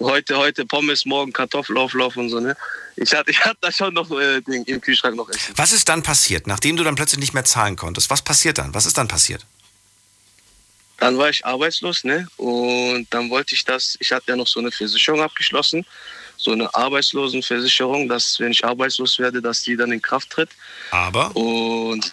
Heute, 0.00 0.36
heute 0.36 0.64
Pommes, 0.64 1.04
morgen 1.04 1.32
Kartoffelauflauf 1.32 2.16
und 2.16 2.30
so, 2.30 2.40
ne? 2.40 2.56
Ich 2.96 3.12
hatte, 3.12 3.30
ich 3.30 3.44
hatte 3.44 3.58
da 3.60 3.72
schon 3.72 3.94
noch 3.94 4.08
Ding 4.08 4.64
im 4.64 4.80
Kühlschrank 4.80 5.16
noch 5.16 5.28
Essen. 5.28 5.52
Was 5.56 5.72
ist 5.72 5.88
dann 5.88 6.02
passiert, 6.02 6.46
nachdem 6.46 6.76
du 6.76 6.84
dann 6.84 6.94
plötzlich 6.94 7.20
nicht 7.20 7.34
mehr 7.34 7.44
zahlen 7.44 7.76
konntest? 7.76 8.08
Was 8.10 8.22
passiert 8.22 8.58
dann? 8.58 8.72
Was 8.74 8.86
ist 8.86 8.96
dann 8.96 9.08
passiert? 9.08 9.44
Dann 10.98 11.16
war 11.16 11.30
ich 11.30 11.44
arbeitslos, 11.44 12.04
ne? 12.04 12.26
Und 12.36 13.06
dann 13.10 13.30
wollte 13.30 13.54
ich 13.54 13.64
das, 13.64 13.96
ich 14.00 14.10
hatte 14.12 14.24
ja 14.28 14.36
noch 14.36 14.48
so 14.48 14.60
eine 14.60 14.72
Versicherung 14.72 15.20
abgeschlossen, 15.20 15.86
so 16.38 16.52
eine 16.52 16.72
Arbeitslosenversicherung, 16.74 18.08
dass 18.08 18.38
wenn 18.40 18.52
ich 18.52 18.64
arbeitslos 18.64 19.18
werde, 19.18 19.42
dass 19.42 19.62
die 19.62 19.76
dann 19.76 19.92
in 19.92 20.00
Kraft 20.00 20.30
tritt. 20.30 20.48
Aber 20.92 21.34
Und 21.36 22.12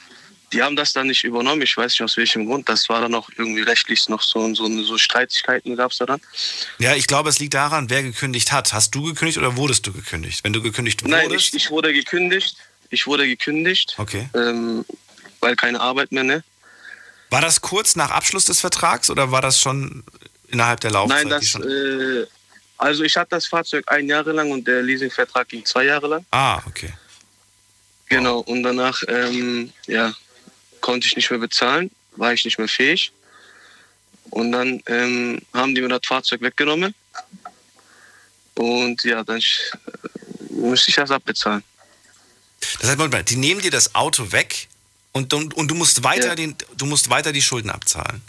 die 0.52 0.62
haben 0.64 0.76
das 0.76 0.94
dann 0.94 1.08
nicht 1.08 1.24
übernommen, 1.24 1.62
ich 1.62 1.76
weiß 1.78 1.92
nicht 1.94 2.02
aus 2.02 2.18
welchem 2.18 2.46
Grund. 2.48 2.68
Das 2.68 2.90
war 2.90 3.02
dann 3.02 3.14
auch 3.14 3.30
irgendwie 3.38 3.62
rechtlich 3.62 4.08
noch 4.10 4.22
so, 4.22 4.54
so, 4.56 4.68
so 4.84 4.98
Streitigkeiten 4.98 5.76
gab 5.76 5.92
es 5.92 6.00
da 6.00 6.06
dann. 6.06 6.22
Ja, 6.80 6.96
ich 6.96 7.08
glaube, 7.08 7.30
es 7.30 7.40
liegt 7.40 7.54
daran, 7.54 7.90
wer 7.90 8.04
gekündigt 8.04 8.52
hat. 8.52 8.74
Hast 8.74 8.96
du 8.96 9.04
gekündigt 9.04 9.38
oder 9.38 9.58
wurdest 9.58 9.86
du 9.86 9.94
gekündigt? 9.94 10.44
Wenn 10.44 10.54
du 10.54 10.62
gekündigt 10.62 11.06
Nein, 11.08 11.30
wurdest. 11.30 11.50
ich, 11.50 11.66
ich 11.66 11.72
wurde 11.72 11.94
gekündigt. 11.94 12.58
ich 12.90 13.06
wurde 13.08 13.28
gekündigt, 13.28 13.96
Okay. 13.98 14.30
ähm, 14.34 14.86
weil 15.40 15.56
keine 15.56 15.80
Arbeit 15.82 16.12
mehr, 16.12 16.24
ne? 16.24 16.44
War 17.30 17.42
das 17.42 17.62
kurz 17.62 17.96
nach 17.96 18.12
Abschluss 18.12 18.46
des 18.46 18.60
Vertrags 18.62 19.10
oder 19.10 19.32
war 19.32 19.42
das 19.42 19.60
schon 19.60 20.04
innerhalb 20.48 20.80
der 20.80 20.92
Laufzeit? 20.92 21.26
Nein, 21.28 21.30
das, 21.30 21.56
äh, 21.56 22.26
also 22.78 23.04
ich 23.04 23.16
hatte 23.16 23.30
das 23.32 23.46
Fahrzeug 23.46 23.86
ein 23.88 24.08
Jahre 24.08 24.32
lang 24.32 24.52
und 24.52 24.68
der 24.68 24.82
Leasingvertrag 24.82 25.48
ging 25.48 25.66
zwei 25.66 25.86
Jahre 25.86 26.08
lang. 26.08 26.26
ah, 26.32 26.62
okay. 26.68 26.92
Genau, 28.08 28.40
und 28.42 28.62
danach, 28.62 29.02
ähm, 29.08 29.74
ja, 29.88 30.14
konnte 30.80 31.08
ich 31.08 31.16
nicht 31.16 31.32
mehr 31.32 31.40
bezahlen, 31.40 31.90
war 32.16 32.34
ich 32.34 32.46
nicht 32.46 32.60
mehr 32.60 32.68
fähig. 32.68 33.12
Und 34.30 34.52
dann 34.52 34.82
ähm, 34.86 35.42
haben 35.54 35.74
die 35.74 35.82
mir 35.82 35.88
das 35.90 36.02
Fahrzeug 36.06 36.42
weggenommen. 36.42 36.94
Und 38.54 39.04
ja, 39.04 39.24
dann 39.24 39.40
äh, 39.40 39.44
musste 40.52 40.90
ich 40.92 40.96
das 40.96 41.10
abbezahlen. 41.12 41.64
Das 42.80 42.90
heißt, 42.90 42.98
mal, 42.98 43.24
die 43.24 43.36
nehmen 43.36 43.62
dir 43.62 43.72
das 43.72 43.96
Auto 43.96 44.32
weg 44.32 44.68
und, 45.12 45.34
und, 45.34 45.54
und 45.56 45.68
du, 45.68 45.76
musst 45.76 46.04
weiter 46.04 46.28
Ja. 46.28 46.36
den, 46.36 46.56
du 46.78 46.86
musst 46.86 47.10
weiter 47.10 47.32
die 47.32 47.42
Schulden 47.42 47.70
abzahlen. 47.70 48.22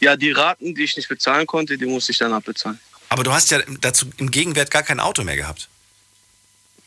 Ja, 0.00 0.16
die 0.16 0.30
Raten, 0.30 0.74
die 0.74 0.84
ich 0.84 0.96
nicht 0.96 1.08
bezahlen 1.08 1.46
konnte, 1.46 1.76
die 1.76 1.86
musste 1.86 2.12
ich 2.12 2.18
dann 2.18 2.32
abbezahlen. 2.32 2.78
Aber 3.08 3.22
du 3.24 3.32
hast 3.32 3.50
ja 3.50 3.60
dazu 3.80 4.06
im 4.16 4.30
Gegenwert 4.30 4.70
gar 4.70 4.82
kein 4.82 5.00
Auto 5.00 5.22
mehr 5.22 5.36
gehabt. 5.36 5.68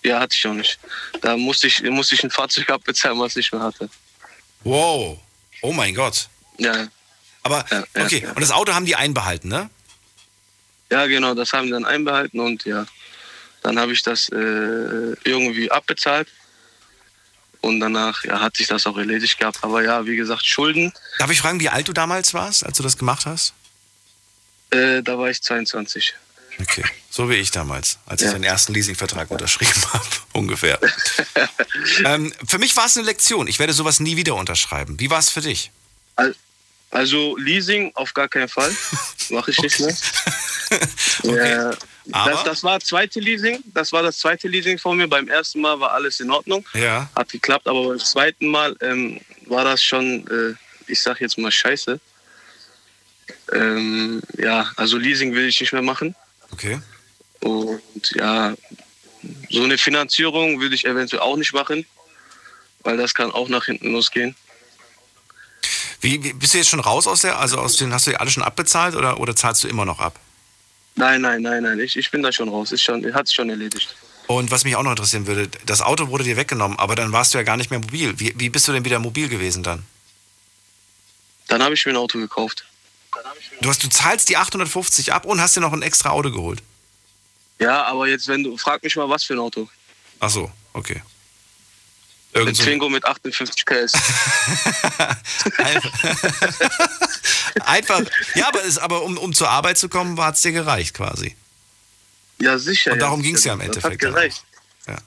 Ja, 0.03 0.19
hatte 0.19 0.35
ich 0.35 0.47
auch 0.47 0.53
nicht. 0.53 0.79
Da 1.21 1.35
musste 1.37 1.67
ich, 1.67 1.81
musste 1.83 2.15
ich 2.15 2.23
ein 2.23 2.31
Fahrzeug 2.31 2.69
abbezahlen, 2.69 3.19
was 3.19 3.31
ich 3.31 3.37
nicht 3.37 3.53
mehr 3.53 3.61
hatte. 3.61 3.89
Wow. 4.63 5.19
Oh 5.61 5.73
mein 5.73 5.93
Gott. 5.93 6.29
Ja, 6.57 6.87
Aber, 7.43 7.65
Ja, 7.71 7.83
ja, 7.95 8.03
okay, 8.05 8.21
ja. 8.23 8.31
und 8.31 8.41
das 8.41 8.51
Auto 8.51 8.73
haben 8.73 8.85
die 8.85 8.95
einbehalten, 8.95 9.49
ne? 9.49 9.69
ja 10.91 11.05
genau, 11.05 11.35
das 11.35 11.53
haben 11.53 11.67
die 11.67 11.71
dann 11.71 11.85
einbehalten 11.85 12.39
und 12.39 12.65
ja, 12.65 12.85
dann 13.61 13.77
habe 13.77 13.93
ich 13.93 14.01
das 14.01 14.29
äh, 14.29 15.15
irgendwie 15.23 15.69
abbezahlt. 15.71 16.27
Und 17.61 17.81
danach 17.81 18.23
ja, 18.23 18.39
hat 18.39 18.55
sich 18.55 18.67
das 18.67 18.87
auch 18.87 18.97
erledigt 18.97 19.37
gehabt. 19.37 19.61
Aber 19.63 19.83
ja, 19.83 20.05
wie 20.05 20.15
gesagt, 20.15 20.45
Schulden, 20.45 20.93
Darf 21.17 21.29
ich 21.29 21.41
fragen, 21.41 21.59
wie 21.59 21.67
alt 21.67 21.89
du 21.89 21.93
damals 21.93 22.33
warst, 22.33 22.65
als 22.65 22.77
du 22.77 22.83
das 22.83 22.97
gemacht 22.97 23.25
hast? 23.25 23.53
Äh, 24.71 25.01
da 25.01 25.17
war 25.17 25.29
ich 25.29 25.41
22. 25.41 26.13
Okay, 26.61 26.83
so 27.09 27.29
wie 27.29 27.35
ich 27.35 27.51
damals, 27.51 27.99
als 28.05 28.21
ich 28.21 28.27
Ja. 28.27 28.33
den 28.33 28.43
ersten 28.43 28.73
Leasingvertrag 28.73 29.31
unterschrieben 29.31 29.81
habe, 29.93 30.05
ungefähr. 30.33 30.77
ähm, 32.05 32.33
für 32.45 32.57
mich 32.59 32.75
war 32.75 32.85
es 32.85 32.97
eine 32.97 33.05
Lektion. 33.05 33.47
Ich 33.47 33.59
werde 33.59 33.73
sowas 33.73 33.99
nie 33.99 34.17
wieder 34.17 34.35
unterschreiben. 34.35 34.99
Wie 34.99 35.09
war 35.09 35.19
es 35.19 35.29
für 35.29 35.41
dich? 35.41 35.71
Al- 36.17 36.35
Also 36.91 37.37
Leasing 37.37 37.91
auf 37.95 38.13
gar 38.13 38.27
keinen 38.27 38.49
Fall. 38.49 38.75
Mache 39.29 39.51
ich 39.51 39.59
nicht 39.61 39.79
mehr. 39.79 39.95
Okay. 41.23 41.71
Ja, 42.05 42.25
das, 42.25 42.43
das 42.43 42.63
war 42.63 42.79
zweite 42.79 43.19
Leasing. 43.19 43.63
Das 43.73 43.91
war 43.91 44.03
das 44.03 44.19
zweite 44.19 44.47
Leasing 44.47 44.77
von 44.77 44.95
mir. 44.97 45.07
Beim 45.07 45.27
ersten 45.27 45.61
Mal 45.61 45.79
war 45.79 45.93
alles 45.93 46.19
in 46.19 46.29
Ordnung. 46.29 46.63
Ja. 46.75 47.09
Hat 47.15 47.29
geklappt, 47.31 47.67
aber 47.67 47.87
beim 47.89 47.99
zweiten 47.99 48.47
Mal 48.47 48.75
ähm, 48.81 49.19
war 49.47 49.63
das 49.63 49.83
schon, 49.83 50.25
äh, 50.27 50.53
ich 50.91 51.01
sag 51.01 51.21
jetzt 51.21 51.37
mal 51.39 51.51
scheiße. 51.51 51.99
Ähm, 53.51 54.21
ja, 54.37 54.71
also 54.75 54.97
Leasing 54.97 55.33
will 55.33 55.47
ich 55.47 55.59
nicht 55.59 55.73
mehr 55.73 55.81
machen. 55.81 56.15
Okay. 56.51 56.79
Und 57.41 58.11
ja, 58.15 58.53
so 59.49 59.63
eine 59.63 59.77
Finanzierung 59.77 60.59
würde 60.59 60.75
ich 60.75 60.85
eventuell 60.85 61.21
auch 61.21 61.37
nicht 61.37 61.53
machen, 61.53 61.85
weil 62.83 62.97
das 62.97 63.13
kann 63.13 63.31
auch 63.31 63.49
nach 63.49 63.65
hinten 63.65 63.91
losgehen. 63.91 64.35
Wie, 66.01 66.23
wie 66.23 66.33
bist 66.33 66.53
du 66.53 66.59
jetzt 66.59 66.69
schon 66.69 66.79
raus 66.79 67.07
aus 67.07 67.21
der, 67.21 67.39
also 67.39 67.57
aus 67.57 67.75
den, 67.75 67.93
hast 67.93 68.07
du 68.07 68.11
die 68.11 68.17
alle 68.17 68.29
schon 68.29 68.43
abbezahlt 68.43 68.95
oder, 68.95 69.19
oder 69.19 69.35
zahlst 69.35 69.63
du 69.63 69.67
immer 69.67 69.85
noch 69.85 69.99
ab? 69.99 70.19
Nein, 70.95 71.21
nein, 71.21 71.41
nein, 71.41 71.63
nein, 71.63 71.79
ich, 71.79 71.95
ich 71.95 72.11
bin 72.11 72.23
da 72.23 72.31
schon 72.31 72.49
raus. 72.49 72.71
Ist 72.71 72.83
schon, 72.83 73.13
hat 73.13 73.27
sich 73.27 73.35
schon 73.35 73.49
erledigt. 73.49 73.95
Und 74.27 74.51
was 74.51 74.63
mich 74.63 74.75
auch 74.75 74.83
noch 74.83 74.91
interessieren 74.91 75.27
würde, 75.27 75.49
das 75.65 75.81
Auto 75.81 76.09
wurde 76.09 76.23
dir 76.23 76.37
weggenommen, 76.37 76.77
aber 76.77 76.95
dann 76.95 77.11
warst 77.11 77.33
du 77.33 77.37
ja 77.37 77.43
gar 77.43 77.57
nicht 77.57 77.71
mehr 77.71 77.79
mobil. 77.79 78.19
Wie, 78.19 78.33
wie 78.37 78.49
bist 78.49 78.67
du 78.67 78.71
denn 78.71 78.85
wieder 78.85 78.99
mobil 78.99 79.27
gewesen 79.27 79.63
dann? 79.63 79.83
Dann 81.47 81.63
habe 81.63 81.73
ich 81.73 81.85
mir 81.85 81.93
ein 81.93 81.97
Auto 81.97 82.19
gekauft. 82.19 82.65
Du, 83.61 83.69
hast, 83.69 83.83
du 83.83 83.89
zahlst 83.89 84.29
die 84.29 84.37
850 84.37 85.13
ab 85.13 85.25
und 85.25 85.41
hast 85.41 85.55
dir 85.55 85.61
noch 85.61 85.73
ein 85.73 85.81
extra 85.81 86.09
Auto 86.09 86.31
geholt. 86.31 86.61
Ja, 87.59 87.83
aber 87.83 88.07
jetzt, 88.07 88.27
wenn 88.27 88.43
du, 88.43 88.57
frag 88.57 88.83
mich 88.83 88.95
mal, 88.95 89.09
was 89.09 89.23
für 89.23 89.33
ein 89.33 89.39
Auto. 89.39 89.69
Ach 90.19 90.29
so, 90.29 90.51
okay. 90.73 91.01
Ein 92.33 92.41
Irgend 92.41 92.57
so 92.57 92.63
Twingo 92.63 92.89
mit 92.89 93.05
58 93.05 93.65
PS. 93.65 93.93
Einfach, 97.65 98.01
ja, 98.35 98.47
aber, 98.47 98.63
es, 98.63 98.77
aber 98.77 99.01
um, 99.01 99.17
um 99.17 99.33
zur 99.33 99.49
Arbeit 99.49 99.77
zu 99.77 99.89
kommen, 99.89 100.19
hat 100.21 100.35
es 100.35 100.41
dir 100.41 100.51
gereicht 100.51 100.93
quasi. 100.93 101.35
Ja, 102.39 102.57
sicher. 102.57 102.93
Und 102.93 102.99
darum 102.99 103.21
ja, 103.21 103.27
ging's 103.27 103.43
ja 103.43 103.53
im 103.53 103.59
das 103.59 103.67
Endeffekt 103.67 103.93
Hat 103.93 103.99
gereicht. 103.99 104.43
Ja. 104.87 104.97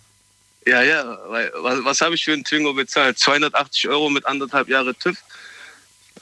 Ja, 0.67 0.83
ja. 0.83 1.19
Weil, 1.29 1.53
was, 1.57 1.85
was 1.85 2.01
habe 2.01 2.15
ich 2.15 2.25
für 2.25 2.33
einen 2.33 2.45
Twingo 2.45 2.75
bezahlt? 2.75 3.19
280 3.19 3.89
Euro 3.89 4.11
mit 4.11 4.27
anderthalb 4.27 4.69
Jahre 4.69 4.95
TÜV. 4.95 5.17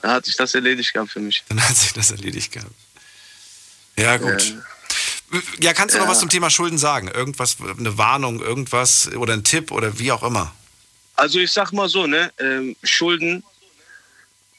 Da 0.03 0.13
hat 0.13 0.25
sich 0.25 0.37
das 0.37 0.55
erledigt 0.55 0.93
gehabt 0.93 1.11
für 1.13 1.21
mich. 1.21 1.45
Dann 1.49 1.61
hat 1.67 1.77
sich 1.77 1.93
das 1.93 2.11
erledigt 2.11 2.53
gehabt. 2.53 2.73
Ja, 3.97 4.17
gut. 4.17 4.55
Äh, 5.33 5.39
Ja, 5.61 5.73
kannst 5.75 5.95
du 5.95 5.99
noch 5.99 6.07
Ja. 6.07 6.11
was 6.13 6.21
zum 6.21 6.29
Thema 6.29 6.51
Schulden 6.51 6.79
sagen? 6.79 7.07
Irgendwas, 7.09 7.57
eine 7.79 7.97
Warnung, 7.99 8.41
irgendwas 8.41 9.09
oder 9.15 9.33
ein 9.35 9.45
Tipp 9.45 9.71
oder 9.71 9.99
wie 9.99 10.11
auch 10.11 10.23
immer? 10.25 10.53
Also 11.15 11.39
ich 11.39 11.53
sag 11.53 11.73
mal 11.73 11.89
so, 11.89 12.07
ne, 12.07 12.33
ähm, 12.39 12.75
Schulden 12.83 13.45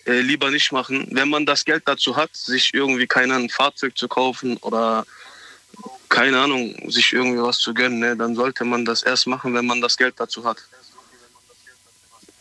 äh, 0.05 0.21
lieber 0.21 0.49
nicht 0.51 0.71
machen. 0.71 1.07
Wenn 1.11 1.27
man 1.29 1.45
das 1.45 1.65
Geld 1.65 1.83
dazu 1.87 2.15
hat, 2.15 2.33
sich 2.35 2.73
irgendwie 2.73 3.07
keine 3.07 3.33
Ahnung, 3.33 3.47
ein 3.47 3.49
Fahrzeug 3.49 3.97
zu 3.97 4.07
kaufen 4.07 4.57
oder 4.57 5.05
keine 6.07 6.39
Ahnung, 6.39 6.89
sich 6.89 7.11
irgendwie 7.13 7.41
was 7.41 7.57
zu 7.57 7.73
gönnen, 7.73 7.99
ne, 7.99 8.15
dann 8.15 8.35
sollte 8.35 8.63
man 8.63 8.85
das 8.85 9.03
erst 9.03 9.27
machen, 9.27 9.53
wenn 9.53 9.65
man 9.65 9.81
das 9.81 9.97
Geld 9.97 10.15
dazu 10.17 10.43
hat. 10.45 10.57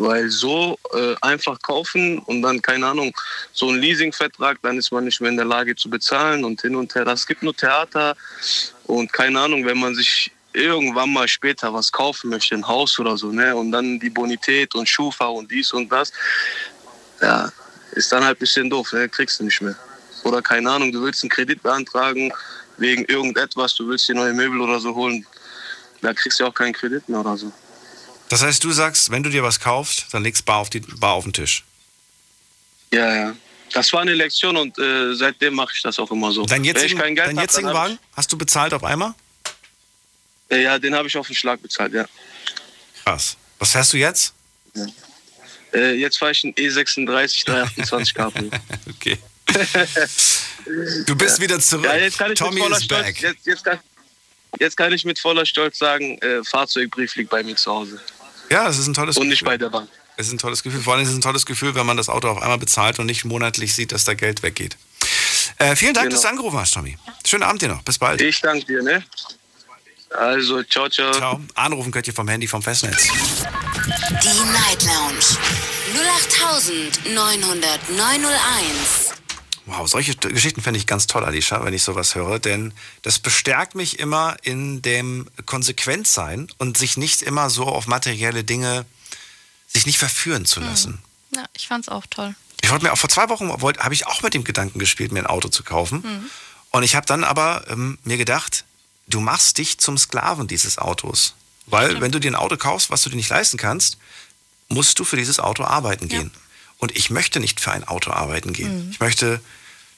Weil 0.01 0.31
so 0.31 0.79
äh, 0.95 1.15
einfach 1.21 1.61
kaufen 1.61 2.19
und 2.21 2.41
dann, 2.41 2.63
keine 2.63 2.87
Ahnung, 2.87 3.13
so 3.53 3.69
ein 3.69 3.79
Leasingvertrag, 3.79 4.59
dann 4.63 4.79
ist 4.79 4.91
man 4.91 5.05
nicht 5.05 5.21
mehr 5.21 5.31
in 5.31 5.37
der 5.37 5.45
Lage 5.45 5.77
zu 5.77 5.91
bezahlen 5.91 6.43
und 6.45 6.61
hin 6.63 6.75
und 6.75 6.95
her. 6.95 7.05
Das 7.05 7.27
gibt 7.27 7.43
nur 7.43 7.55
Theater 7.55 8.17
und 8.85 9.13
keine 9.13 9.39
Ahnung, 9.39 9.65
wenn 9.67 9.79
man 9.79 9.95
sich 9.95 10.33
irgendwann 10.53 11.13
mal 11.13 11.29
später 11.29 11.73
was 11.73 11.93
kaufen 11.93 12.31
möchte, 12.31 12.55
ein 12.55 12.67
Haus 12.67 12.99
oder 12.99 13.17
so, 13.17 13.31
ne, 13.31 13.55
und 13.55 13.73
dann 13.73 14.01
die 14.01 14.11
Bonität 14.11 14.75
und 14.75 14.89
Schufa 14.89 15.27
und 15.27 15.51
dies 15.51 15.73
und 15.73 15.91
das, 15.91 16.13
ja, 17.21 17.53
ist 17.93 18.11
dann 18.11 18.25
halt 18.25 18.39
ein 18.39 18.41
bisschen 18.41 18.71
doof, 18.71 18.93
ne, 18.93 19.09
kriegst 19.09 19.39
du 19.41 19.45
nicht 19.45 19.61
mehr. 19.61 19.77
Oder 20.25 20.43
keine 20.43 20.71
Ahnung, 20.71 20.93
du 20.93 21.03
willst 21.03 21.23
einen 21.23 21.31
Kredit 21.31 21.63
beantragen 21.63 22.33
wegen 22.79 23.05
irgendetwas, 23.05 23.75
du 23.75 23.89
willst 23.89 24.09
dir 24.09 24.15
neue 24.15 24.33
Möbel 24.33 24.61
oder 24.61 24.81
so 24.81 24.95
holen, 24.95 25.27
da 26.01 26.13
kriegst 26.15 26.41
du 26.41 26.47
auch 26.47 26.55
keinen 26.55 26.73
Kredit 26.73 27.09
mehr 27.09 27.21
oder 27.21 27.37
so. 27.37 27.53
Das 28.31 28.43
heißt, 28.43 28.63
du 28.63 28.71
sagst, 28.71 29.11
wenn 29.11 29.25
du 29.25 29.29
dir 29.29 29.43
was 29.43 29.59
kaufst, 29.59 30.07
dann 30.13 30.23
legst 30.23 30.45
Bar 30.45 30.59
auf, 30.59 30.71
die, 30.71 30.79
Bar 30.79 31.15
auf 31.15 31.25
den 31.25 31.33
Tisch. 31.33 31.65
Ja, 32.93 33.15
ja. 33.15 33.37
Das 33.73 33.93
war 33.93 34.03
eine 34.03 34.15
Lektion 34.15 34.57
und 34.57 34.79
äh, 34.79 35.15
seitdem 35.15 35.55
mache 35.55 35.73
ich 35.75 35.83
das 35.83 35.99
auch 35.99 36.11
immer 36.13 36.31
so. 36.31 36.45
Ich 36.45 36.51
jetzigen, 36.51 36.97
deinen 36.99 37.37
hab, 37.37 37.43
jetzigen 37.43 37.73
Wagen 37.73 37.99
hast 38.17 38.33
du 38.33 38.39
bezahlt 38.39 38.73
auf 38.73 38.85
einmal? 38.85 39.15
Äh, 40.49 40.63
ja, 40.63 40.79
den 40.79 40.95
habe 40.95 41.09
ich 41.09 41.17
auf 41.17 41.27
den 41.27 41.35
Schlag 41.35 41.61
bezahlt, 41.61 41.93
ja. 41.93 42.07
Krass. 43.05 43.37
Was 43.59 43.73
fährst 43.73 43.93
du 43.93 43.97
jetzt? 43.97 44.33
Äh, 45.73 45.95
jetzt 45.95 46.17
fahre 46.17 46.31
ich 46.31 46.45
einen 46.45 46.55
E36 46.55 47.45
328 47.47 48.15
Cabrio. 48.15 48.51
Okay. 48.89 49.19
Du 51.07 51.17
bist 51.17 51.41
wieder 51.41 51.59
zurück. 51.59 51.87
Ja, 51.87 51.97
jetzt 51.97 52.17
kann 52.17 52.31
ich 52.31 52.39
Tommy 52.39 52.55
mit 52.55 52.63
voller 52.63 52.77
is 52.77 52.85
Stolz, 52.85 53.03
back. 53.03 53.21
jetzt, 53.21 53.47
jetzt, 53.47 53.65
kann, 53.65 53.81
jetzt 54.61 54.77
kann 54.77 54.93
ich 54.93 55.05
mit 55.05 55.19
voller 55.19 55.45
Stolz 55.45 55.79
sagen, 55.79 56.19
äh, 56.19 56.45
Fahrzeugbrief 56.45 57.17
liegt 57.17 57.31
bei 57.31 57.43
mir 57.43 57.57
zu 57.57 57.73
Hause 57.73 58.01
Ja, 58.51 58.69
es 58.69 58.79
ist 58.79 58.87
ein 58.89 58.95
tolles 58.95 59.17
und 59.17 59.23
Gefühl. 59.23 59.31
nicht 59.31 59.45
bei 59.45 59.57
der 59.57 59.69
Bank. 59.71 59.89
Es 60.17 60.27
ist 60.27 60.33
ein 60.33 60.39
tolles 60.39 60.63
Gefühl. 60.63 60.81
Vor 60.83 60.95
allem 60.95 61.03
ist 61.03 61.09
es 61.11 61.15
ein 61.15 61.21
tolles 61.21 61.47
Gefühl, 61.47 61.75
wenn 61.75 61.87
man 61.87 61.97
das 61.97 62.09
Auto 62.09 62.29
auf 62.29 62.43
einmal 62.43 62.59
bezahlt 62.59 62.99
und 62.99 63.07
nicht 63.07 63.25
monatlich 63.25 63.75
sieht, 63.75 63.93
dass 63.93 64.05
da 64.05 64.15
Geld 64.15 64.43
weggeht. 64.43 64.77
Äh, 65.59 65.77
vielen 65.77 65.95
Dank, 65.95 66.07
Genau. 66.09 66.15
dass 66.17 66.23
du 66.23 66.29
angerufen 66.29 66.59
hast, 66.59 66.75
Tommy. 66.75 66.97
Schönen 67.25 67.43
Abend 67.45 67.63
dir 67.63 67.69
noch. 67.69 67.83
Bis 67.83 67.99
bald. 67.99 68.21
Ich 68.21 68.41
danke 68.41 68.67
dir, 68.67 68.83
ne? 68.83 69.05
Also, 70.19 70.63
ciao, 70.65 70.89
ciao. 70.89 71.13
Ciao. 71.13 71.41
Anrufen 71.55 71.93
könnt 71.93 72.07
ihr 72.09 72.13
vom 72.15 72.27
Handy 72.29 72.49
vom 72.49 72.61
Festnetz. 72.63 73.09
Die 73.09 74.43
Night 74.53 74.83
Lounge 74.83 75.39
0890901. 77.95 79.10
Wow, 79.71 79.89
solche 79.89 80.17
Geschichten 80.17 80.63
fände 80.63 80.79
ich 80.79 80.87
ganz 80.87 81.07
toll, 81.07 81.25
Alicia, 81.25 81.65
wenn 81.65 81.73
ich 81.75 81.83
sowas 81.85 82.15
höre, 82.17 82.39
denn 82.41 82.73
das 83.03 83.19
bestärkt 83.21 83.75
mich 83.77 83.99
immer 84.01 84.37
in 84.43 84.83
dem 84.83 85.29
Konsequentsein 85.47 86.49
und 86.59 86.77
sich 86.77 86.97
nicht 86.97 87.23
immer 87.23 87.51
so 87.51 87.67
auf 87.67 87.87
materielle 87.87 88.43
Dinge, 88.43 88.85
sich 89.69 89.87
nicht 89.87 89.99
verführen 89.99 90.45
zu 90.45 90.61
lassen. 90.61 91.01
Ja, 91.35 91.45
ich 91.57 91.69
fand's 91.69 91.89
auch 91.89 92.05
toll. 92.11 92.35
Ich 92.63 92.71
wollte 92.71 92.85
mir 92.85 92.93
auch 92.93 92.99
vor 92.99 93.09
zwei 93.09 93.29
Wochen, 93.29 93.49
habe 93.51 93.95
ich 93.95 94.07
auch 94.09 94.23
mit 94.23 94.35
dem 94.35 94.43
Gedanken 94.45 94.79
gespielt, 94.81 95.13
mir 95.13 95.21
ein 95.21 95.27
Auto 95.27 95.49
zu 95.49 95.63
kaufen. 95.63 96.29
Und 96.71 96.83
ich 96.83 96.97
habe 96.97 97.07
dann 97.07 97.23
aber 97.25 97.65
ähm, 97.69 97.99
mir 98.05 98.17
gedacht, 98.17 98.65
du 99.07 99.21
machst 99.21 99.59
dich 99.59 99.79
zum 99.79 99.97
Sklaven 99.97 100.49
dieses 100.49 100.79
Autos. 100.79 101.35
Weil 101.67 102.01
wenn 102.01 102.11
du 102.11 102.19
dir 102.19 102.33
ein 102.33 102.37
Auto 102.37 102.57
kaufst, 102.57 102.91
was 102.91 103.03
du 103.03 103.11
dir 103.11 103.17
nicht 103.17 103.29
leisten 103.31 103.57
kannst, 103.57 103.99
musst 104.69 104.99
du 104.99 105.05
für 105.05 105.17
dieses 105.17 105.39
Auto 105.39 105.63
arbeiten 105.63 106.09
Ja. 106.09 106.19
gehen. 106.19 106.31
Und 106.79 106.97
ich 106.97 107.11
möchte 107.11 107.39
nicht 107.41 107.61
für 107.61 107.71
ein 107.73 107.85
Auto 107.87 108.11
arbeiten 108.11 108.53
gehen. 108.53 108.89
Ich 108.91 109.01
möchte 109.01 109.41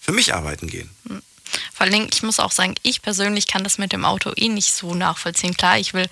für 0.02 0.12
mich 0.12 0.34
arbeiten 0.34 0.66
gehen. 0.66 0.90
Vor 1.72 1.86
allem, 1.86 2.08
ich 2.12 2.22
muss 2.22 2.40
auch 2.40 2.52
sagen, 2.52 2.74
ich 2.82 3.00
persönlich 3.00 3.46
kann 3.46 3.64
das 3.64 3.78
mit 3.78 3.92
dem 3.92 4.04
Auto 4.04 4.32
eh 4.36 4.48
nicht 4.48 4.74
so 4.74 4.94
nachvollziehen. 4.94 5.56
Klar, 5.56 5.78
ich 5.78 5.94
will 5.94 6.08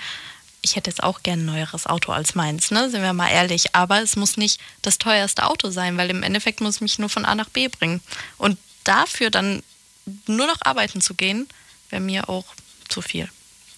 ich 0.62 0.76
hätte 0.76 0.90
jetzt 0.90 1.02
auch 1.02 1.22
gern 1.22 1.40
ein 1.40 1.46
neueres 1.46 1.86
Auto 1.86 2.12
als 2.12 2.34
meins, 2.34 2.70
ne? 2.70 2.90
Sind 2.90 3.02
wir 3.02 3.12
mal 3.12 3.30
ehrlich. 3.30 3.74
Aber 3.74 4.02
es 4.02 4.16
muss 4.16 4.36
nicht 4.36 4.60
das 4.82 4.98
teuerste 4.98 5.44
Auto 5.44 5.70
sein, 5.70 5.96
weil 5.96 6.10
im 6.10 6.22
Endeffekt 6.22 6.60
muss 6.60 6.76
es 6.76 6.80
mich 6.80 6.98
nur 6.98 7.08
von 7.08 7.24
A 7.24 7.34
nach 7.34 7.48
B 7.48 7.68
bringen. 7.68 8.00
Und 8.36 8.58
dafür 8.84 9.30
dann 9.30 9.62
nur 10.26 10.46
noch 10.46 10.58
arbeiten 10.60 11.00
zu 11.00 11.14
gehen, 11.14 11.48
wäre 11.88 12.02
mir 12.02 12.28
auch 12.28 12.44
zu 12.88 13.02
viel. 13.02 13.30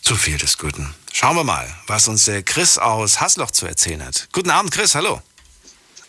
Zu 0.02 0.16
viel 0.16 0.38
des 0.38 0.58
Guten. 0.58 0.92
Schauen 1.12 1.36
wir 1.36 1.44
mal, 1.44 1.72
was 1.86 2.08
uns 2.08 2.24
der 2.24 2.42
Chris 2.42 2.78
aus 2.78 3.20
Hasloch 3.20 3.52
zu 3.52 3.66
erzählen 3.66 4.04
hat. 4.04 4.28
Guten 4.32 4.50
Abend, 4.50 4.72
Chris, 4.72 4.94
hallo. 4.94 5.22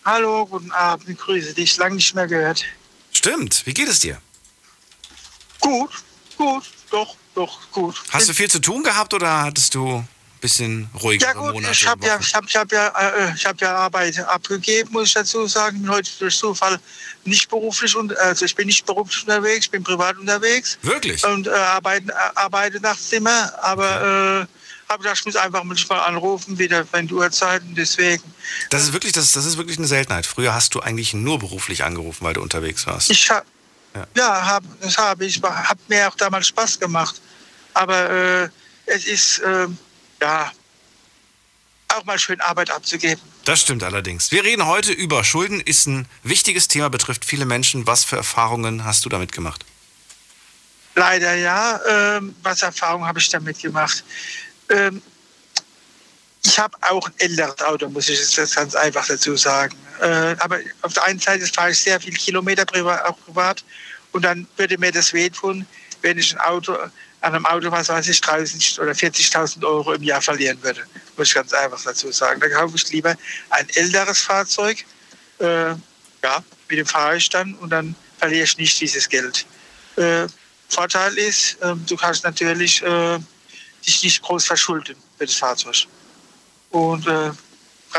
Hallo, 0.05 0.45
guten 0.45 0.71
Abend, 0.71 1.07
ich 1.07 1.17
grüße 1.17 1.53
dich. 1.53 1.77
Lange 1.77 1.95
nicht 1.95 2.15
mehr 2.15 2.27
gehört. 2.27 2.65
Stimmt, 3.13 3.65
wie 3.65 3.73
geht 3.73 3.87
es 3.87 3.99
dir? 3.99 4.19
Gut, 5.59 5.91
gut, 6.37 6.63
doch, 6.89 7.15
doch, 7.35 7.71
gut. 7.71 7.95
Hast 8.09 8.27
du 8.27 8.33
viel 8.33 8.49
zu 8.49 8.59
tun 8.59 8.83
gehabt 8.83 9.13
oder 9.13 9.43
hattest 9.43 9.75
du 9.75 9.97
ein 9.97 10.07
bisschen 10.41 10.89
ruhigere 11.01 11.29
ja 11.29 11.33
gut, 11.33 11.53
Monate? 11.53 11.71
ich 11.71 11.87
habe 11.87 12.05
ja, 12.05 12.19
ich 12.19 12.33
hab, 12.33 12.45
ich 12.45 12.55
hab 12.55 12.71
ja, 12.71 12.87
äh, 12.87 13.33
ich 13.33 13.45
hab 13.45 13.61
ja 13.61 13.75
Arbeit 13.75 14.19
abgegeben, 14.19 14.91
muss 14.91 15.07
ich 15.07 15.13
dazu 15.13 15.47
sagen. 15.47 15.81
Bin 15.81 15.89
heute 15.89 16.11
durch 16.19 16.37
Zufall 16.37 16.79
nicht 17.23 17.49
beruflich, 17.49 17.95
und, 17.95 18.17
also 18.17 18.43
ich 18.43 18.55
bin 18.55 18.67
nicht 18.67 18.85
beruflich 18.85 19.23
unterwegs, 19.23 19.65
ich 19.65 19.71
bin 19.71 19.83
privat 19.83 20.17
unterwegs 20.17 20.77
Wirklich? 20.81 21.23
und 21.23 21.47
äh, 21.47 21.51
arbeite, 21.51 22.11
äh, 22.11 22.15
arbeite 22.35 22.81
nachts 22.81 23.11
immer, 23.13 23.53
aber 23.63 24.41
äh, 24.41 24.62
habe 24.93 25.07
ich 25.13 25.25
muss 25.25 25.35
einfach 25.35 25.63
manchmal 25.63 25.99
anrufen, 26.01 26.57
wieder 26.57 26.85
wenn 26.91 27.07
die 27.07 27.13
Uhrzeiten, 27.13 27.75
deswegen. 27.75 28.23
Das 28.69 28.83
ist 28.83 28.93
wirklich, 28.93 29.11
das, 29.11 29.31
das 29.31 29.45
ist 29.45 29.57
wirklich 29.57 29.77
eine 29.77 29.87
Seltenheit. 29.87 30.25
Früher 30.25 30.53
hast 30.53 30.75
du 30.75 30.79
eigentlich 30.79 31.13
nur 31.13 31.39
beruflich 31.39 31.83
angerufen, 31.83 32.23
weil 32.23 32.33
du 32.33 32.41
unterwegs 32.41 32.85
warst. 32.87 33.09
Ich 33.09 33.29
hab, 33.29 33.45
Ja. 33.95 34.07
ja, 34.15 34.45
hab, 34.45 34.63
das 34.81 34.97
habe 34.97 35.25
ich. 35.25 35.41
Hat 35.41 35.77
mir 35.87 36.07
auch 36.07 36.15
damals 36.15 36.47
Spaß 36.47 36.79
gemacht. 36.79 37.19
Aber 37.73 38.09
äh, 38.09 38.49
es 38.85 39.05
ist, 39.05 39.39
äh, 39.39 39.67
ja, 40.21 40.51
auch 41.89 42.05
mal 42.05 42.19
schön 42.19 42.39
Arbeit 42.41 42.71
abzugeben. 42.71 43.21
Das 43.45 43.61
stimmt 43.61 43.83
allerdings. 43.83 44.31
Wir 44.31 44.43
reden 44.43 44.65
heute 44.65 44.91
über 44.91 45.23
Schulden, 45.23 45.59
ist 45.59 45.85
ein 45.85 46.07
wichtiges 46.23 46.67
Thema, 46.67 46.89
betrifft 46.89 47.25
viele 47.25 47.45
Menschen. 47.45 47.85
Was 47.87 48.03
für 48.03 48.15
Erfahrungen 48.15 48.85
hast 48.85 49.05
du 49.05 49.09
damit 49.09 49.31
gemacht? 49.31 49.65
Leider 50.95 51.33
ja. 51.35 51.79
Ähm, 51.87 52.35
was 52.43 52.61
Erfahrung 52.61 53.05
habe 53.05 53.19
ich 53.19 53.29
damit 53.29 53.59
gemacht? 53.59 54.03
Ähm, 54.69 55.01
ich 56.45 56.59
habe 56.59 56.77
auch 56.81 57.07
ein 57.07 57.13
älteres 57.19 57.61
Auto, 57.61 57.89
muss 57.89 58.09
ich 58.09 58.19
jetzt 58.19 58.55
ganz 58.55 58.75
einfach 58.75 59.07
dazu 59.07 59.35
sagen. 59.35 59.75
Äh, 60.01 60.35
aber 60.39 60.59
auf 60.81 60.93
der 60.93 61.03
einen 61.05 61.19
Seite 61.19 61.45
fahre 61.47 61.71
ich 61.71 61.79
sehr 61.79 61.99
viel 61.99 62.13
Kilometer 62.13 62.65
privat, 62.65 63.05
auch 63.05 63.17
privat 63.25 63.63
und 64.11 64.23
dann 64.23 64.47
würde 64.57 64.77
mir 64.77 64.91
das 64.91 65.13
wehtun, 65.13 65.65
wenn 66.01 66.17
ich 66.17 66.33
ein 66.33 66.39
Auto 66.41 66.77
an 67.23 67.33
einem 67.33 67.45
Auto, 67.45 67.71
was 67.71 67.87
weiß 67.87 68.09
ich, 68.09 68.19
30 68.19 68.81
oder 68.81 68.91
40.000 68.91 69.63
Euro 69.65 69.93
im 69.93 70.03
Jahr 70.03 70.21
verlieren 70.21 70.61
würde. 70.61 70.81
Muss 71.15 71.29
ich 71.29 71.33
ganz 71.33 71.53
einfach 71.53 71.81
dazu 71.81 72.11
sagen. 72.11 72.41
Da 72.41 72.49
kaufe 72.49 72.75
ich 72.75 72.89
lieber 72.91 73.15
ein 73.49 73.69
älteres 73.75 74.19
Fahrzeug. 74.19 74.83
Äh, 75.39 75.69
ja, 76.23 76.43
mit 76.67 76.79
dem 76.79 76.85
fahre 76.85 77.15
ich 77.15 77.29
dann 77.29 77.55
und 77.55 77.69
dann 77.69 77.95
verliere 78.19 78.43
ich 78.43 78.57
nicht 78.57 78.79
dieses 78.81 79.07
Geld. 79.07 79.45
Äh, 79.95 80.27
Vorteil 80.67 81.17
ist, 81.17 81.53
äh, 81.61 81.75
du 81.87 81.95
kannst 81.95 82.25
natürlich 82.25 82.83
dich 83.85 84.03
nicht 84.03 84.21
groß 84.21 84.45
verschulden 84.45 84.95
für 85.17 85.25
das 85.25 85.35
Fahrzeug. 85.35 85.85
Und 86.71 87.07
äh, 87.07 87.31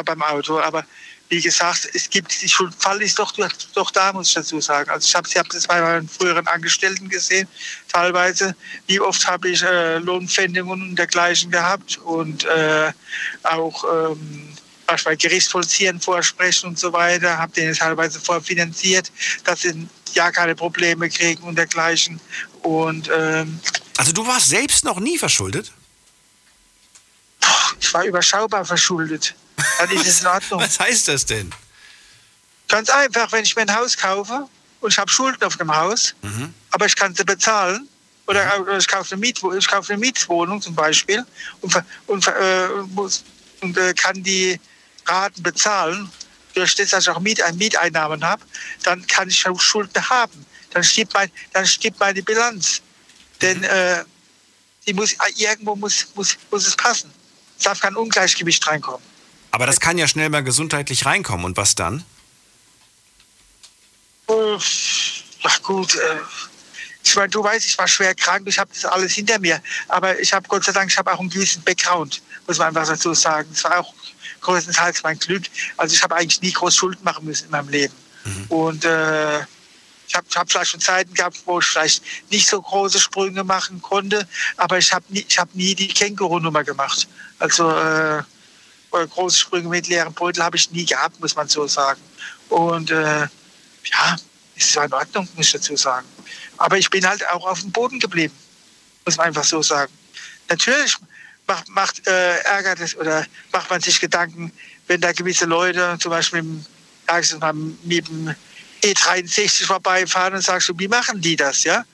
beim 0.04 0.22
Auto. 0.22 0.58
Aber 0.58 0.84
wie 1.28 1.40
gesagt, 1.40 1.88
es 1.94 2.10
gibt, 2.10 2.42
die 2.42 2.48
Schuldfall 2.48 3.00
ist 3.02 3.18
doch, 3.18 3.32
doch 3.74 3.90
da, 3.90 4.12
muss 4.12 4.28
ich 4.28 4.34
dazu 4.34 4.60
sagen. 4.60 4.90
Also 4.90 5.06
ich 5.06 5.14
habe 5.14 5.28
ich 5.28 5.36
hab 5.36 5.48
das 5.48 5.66
bei 5.66 5.80
meinen 5.80 6.08
früheren 6.08 6.46
Angestellten 6.46 7.08
gesehen, 7.08 7.48
teilweise. 7.88 8.54
Wie 8.86 9.00
oft 9.00 9.26
habe 9.26 9.48
ich 9.48 9.62
äh, 9.62 9.98
Lohnpfändungen 9.98 10.82
und 10.82 10.96
dergleichen 10.96 11.50
gehabt 11.50 11.98
und 11.98 12.44
äh, 12.44 12.92
auch 13.42 13.84
ähm, 13.84 14.48
manchmal 14.86 15.16
Gerichtsvollziehern 15.16 16.00
vorsprechen 16.00 16.68
und 16.68 16.78
so 16.78 16.92
weiter, 16.92 17.38
habe 17.38 17.52
denen 17.52 17.74
teilweise 17.74 18.20
vorfinanziert, 18.20 19.10
dass 19.44 19.62
sie 19.62 19.88
ja 20.12 20.30
keine 20.30 20.54
Probleme 20.54 21.08
kriegen 21.08 21.42
und 21.42 21.56
dergleichen. 21.56 22.20
Und 22.62 23.10
ähm, 23.12 23.60
Also 23.96 24.12
du 24.12 24.26
warst 24.26 24.48
selbst 24.50 24.84
noch 24.84 25.00
nie 25.00 25.18
verschuldet? 25.18 25.72
Ich 27.80 27.92
war 27.92 28.04
überschaubar 28.04 28.64
verschuldet. 28.64 29.34
Dann 29.78 29.90
ist 29.90 30.06
es 30.06 30.20
in 30.20 30.26
Ordnung. 30.26 30.60
Was 30.62 30.78
heißt 30.78 31.08
das 31.08 31.26
denn? 31.26 31.52
Ganz 32.68 32.88
einfach, 32.88 33.30
wenn 33.32 33.44
ich 33.44 33.54
mir 33.56 33.62
ein 33.62 33.74
Haus 33.74 33.96
kaufe 33.96 34.48
und 34.80 34.92
ich 34.92 34.98
habe 34.98 35.10
Schulden 35.10 35.42
auf 35.44 35.56
dem 35.56 35.74
Haus, 35.74 36.14
aber 36.70 36.86
ich 36.86 36.96
kann 36.96 37.14
sie 37.14 37.24
bezahlen, 37.24 37.88
oder, 38.26 38.60
oder 38.60 38.78
ich, 38.78 38.88
kaufe 38.88 39.12
eine 39.12 39.20
Mietwohnung, 39.20 39.58
ich 39.58 39.68
kaufe 39.68 39.92
eine 39.92 40.00
Mietwohnung 40.00 40.60
zum 40.60 40.74
Beispiel 40.74 41.24
und, 41.60 41.82
und, 42.06 42.26
äh, 42.26 42.68
muss, 42.88 43.22
und 43.60 43.76
äh, 43.76 43.92
kann 43.92 44.22
die 44.22 44.58
Raten 45.06 45.42
bezahlen, 45.42 46.10
durch 46.54 46.74
das, 46.76 46.90
dass 46.90 47.04
ich 47.04 47.10
auch 47.10 47.20
Miet, 47.20 47.42
Mieteinnahmen 47.54 48.24
habe, 48.24 48.42
dann 48.82 49.06
kann 49.06 49.28
ich 49.28 49.46
auch 49.46 49.60
Schulden 49.60 50.08
haben. 50.08 50.46
Dann 50.70 50.84
stimmt, 50.84 51.12
mein, 51.12 51.30
dann 51.52 51.66
stimmt 51.66 51.98
meine 52.00 52.22
Bilanz. 52.22 52.80
Denn 53.42 53.62
äh, 53.64 54.04
die 54.86 54.94
muss, 54.94 55.14
irgendwo 55.36 55.76
muss, 55.76 56.06
muss, 56.14 56.36
muss 56.50 56.66
es 56.66 56.76
passen. 56.76 57.12
Es 57.64 57.70
darf 57.70 57.80
kein 57.80 57.96
Ungleichgewicht 57.96 58.66
reinkommen. 58.66 59.00
Aber 59.50 59.64
das 59.64 59.80
kann 59.80 59.96
ja 59.96 60.06
schnell 60.06 60.28
mal 60.28 60.44
gesundheitlich 60.44 61.06
reinkommen. 61.06 61.46
Und 61.46 61.56
was 61.56 61.74
dann? 61.74 62.04
Äh, 64.28 64.32
Ja 65.42 65.50
gut, 65.62 65.94
äh, 65.94 65.98
ich 67.02 67.16
meine, 67.16 67.30
du 67.30 67.42
weißt, 67.42 67.64
ich 67.64 67.78
war 67.78 67.88
schwer 67.88 68.14
krank, 68.14 68.46
ich 68.46 68.58
habe 68.58 68.70
das 68.74 68.84
alles 68.84 69.14
hinter 69.14 69.38
mir. 69.38 69.62
Aber 69.88 70.20
ich 70.20 70.34
habe 70.34 70.46
Gott 70.46 70.64
sei 70.64 70.72
Dank, 70.72 70.90
ich 70.90 70.98
habe 70.98 71.10
auch 71.10 71.20
einen 71.20 71.30
gewissen 71.30 71.62
Background, 71.62 72.20
muss 72.46 72.58
man 72.58 72.68
einfach 72.68 72.86
dazu 72.86 73.14
sagen. 73.14 73.48
Es 73.50 73.64
war 73.64 73.78
auch 73.78 73.94
größtenteils 74.42 75.02
mein 75.02 75.18
Glück. 75.18 75.44
Also 75.78 75.94
ich 75.94 76.02
habe 76.02 76.16
eigentlich 76.16 76.42
nie 76.42 76.52
groß 76.52 76.76
Schulden 76.76 77.02
machen 77.02 77.24
müssen 77.24 77.46
in 77.46 77.50
meinem 77.50 77.70
Leben. 77.70 77.94
Und 78.50 78.84
äh, 78.84 79.40
ich 80.06 80.14
habe 80.14 80.26
hab 80.34 80.50
vielleicht 80.50 80.70
schon 80.70 80.80
Zeiten 80.80 81.14
gehabt, 81.14 81.40
wo 81.44 81.58
ich 81.58 81.66
vielleicht 81.66 82.02
nicht 82.30 82.48
so 82.48 82.60
große 82.60 83.00
Sprünge 83.00 83.44
machen 83.44 83.80
konnte, 83.82 84.28
aber 84.56 84.78
ich 84.78 84.92
habe 84.92 85.04
nie, 85.08 85.26
hab 85.36 85.54
nie 85.54 85.74
die 85.74 85.88
Känguru-Nummer 85.88 86.64
gemacht. 86.64 87.08
Also 87.38 87.70
äh, 87.70 88.22
oder 88.90 89.06
große 89.06 89.38
Sprünge 89.38 89.68
mit 89.68 89.88
leeren 89.88 90.14
Beutel 90.14 90.44
habe 90.44 90.56
ich 90.56 90.70
nie 90.70 90.84
gehabt, 90.84 91.18
muss 91.20 91.34
man 91.34 91.48
so 91.48 91.66
sagen. 91.66 92.00
Und 92.48 92.90
äh, 92.90 93.22
ja, 93.22 94.16
es 94.56 94.76
war 94.76 94.84
in 94.84 94.92
Ordnung, 94.92 95.28
muss 95.34 95.46
ich 95.46 95.52
dazu 95.52 95.76
sagen. 95.76 96.06
Aber 96.58 96.78
ich 96.78 96.88
bin 96.90 97.06
halt 97.06 97.26
auch 97.28 97.46
auf 97.46 97.60
dem 97.60 97.72
Boden 97.72 97.98
geblieben, 97.98 98.34
muss 99.04 99.16
man 99.16 99.26
einfach 99.26 99.44
so 99.44 99.62
sagen. 99.62 99.92
Natürlich 100.48 100.96
macht, 101.46 101.68
macht 101.68 102.06
äh, 102.06 102.38
ärgert 102.42 102.80
es 102.80 102.96
oder 102.96 103.26
macht 103.52 103.68
man 103.70 103.80
sich 103.80 104.00
Gedanken, 104.00 104.52
wenn 104.86 105.00
da 105.00 105.12
gewisse 105.12 105.46
Leute 105.46 105.96
zum 106.00 106.10
Beispiel 106.10 106.42
mal, 106.42 107.52
mit 107.82 108.08
dem 108.08 108.34
E63 108.84 109.66
vorbeifahren 109.66 110.34
und 110.34 110.42
sagst 110.42 110.68
du, 110.68 110.74
wie 110.78 110.88
machen 110.88 111.20
die 111.20 111.36
das, 111.36 111.64
ja? 111.64 111.84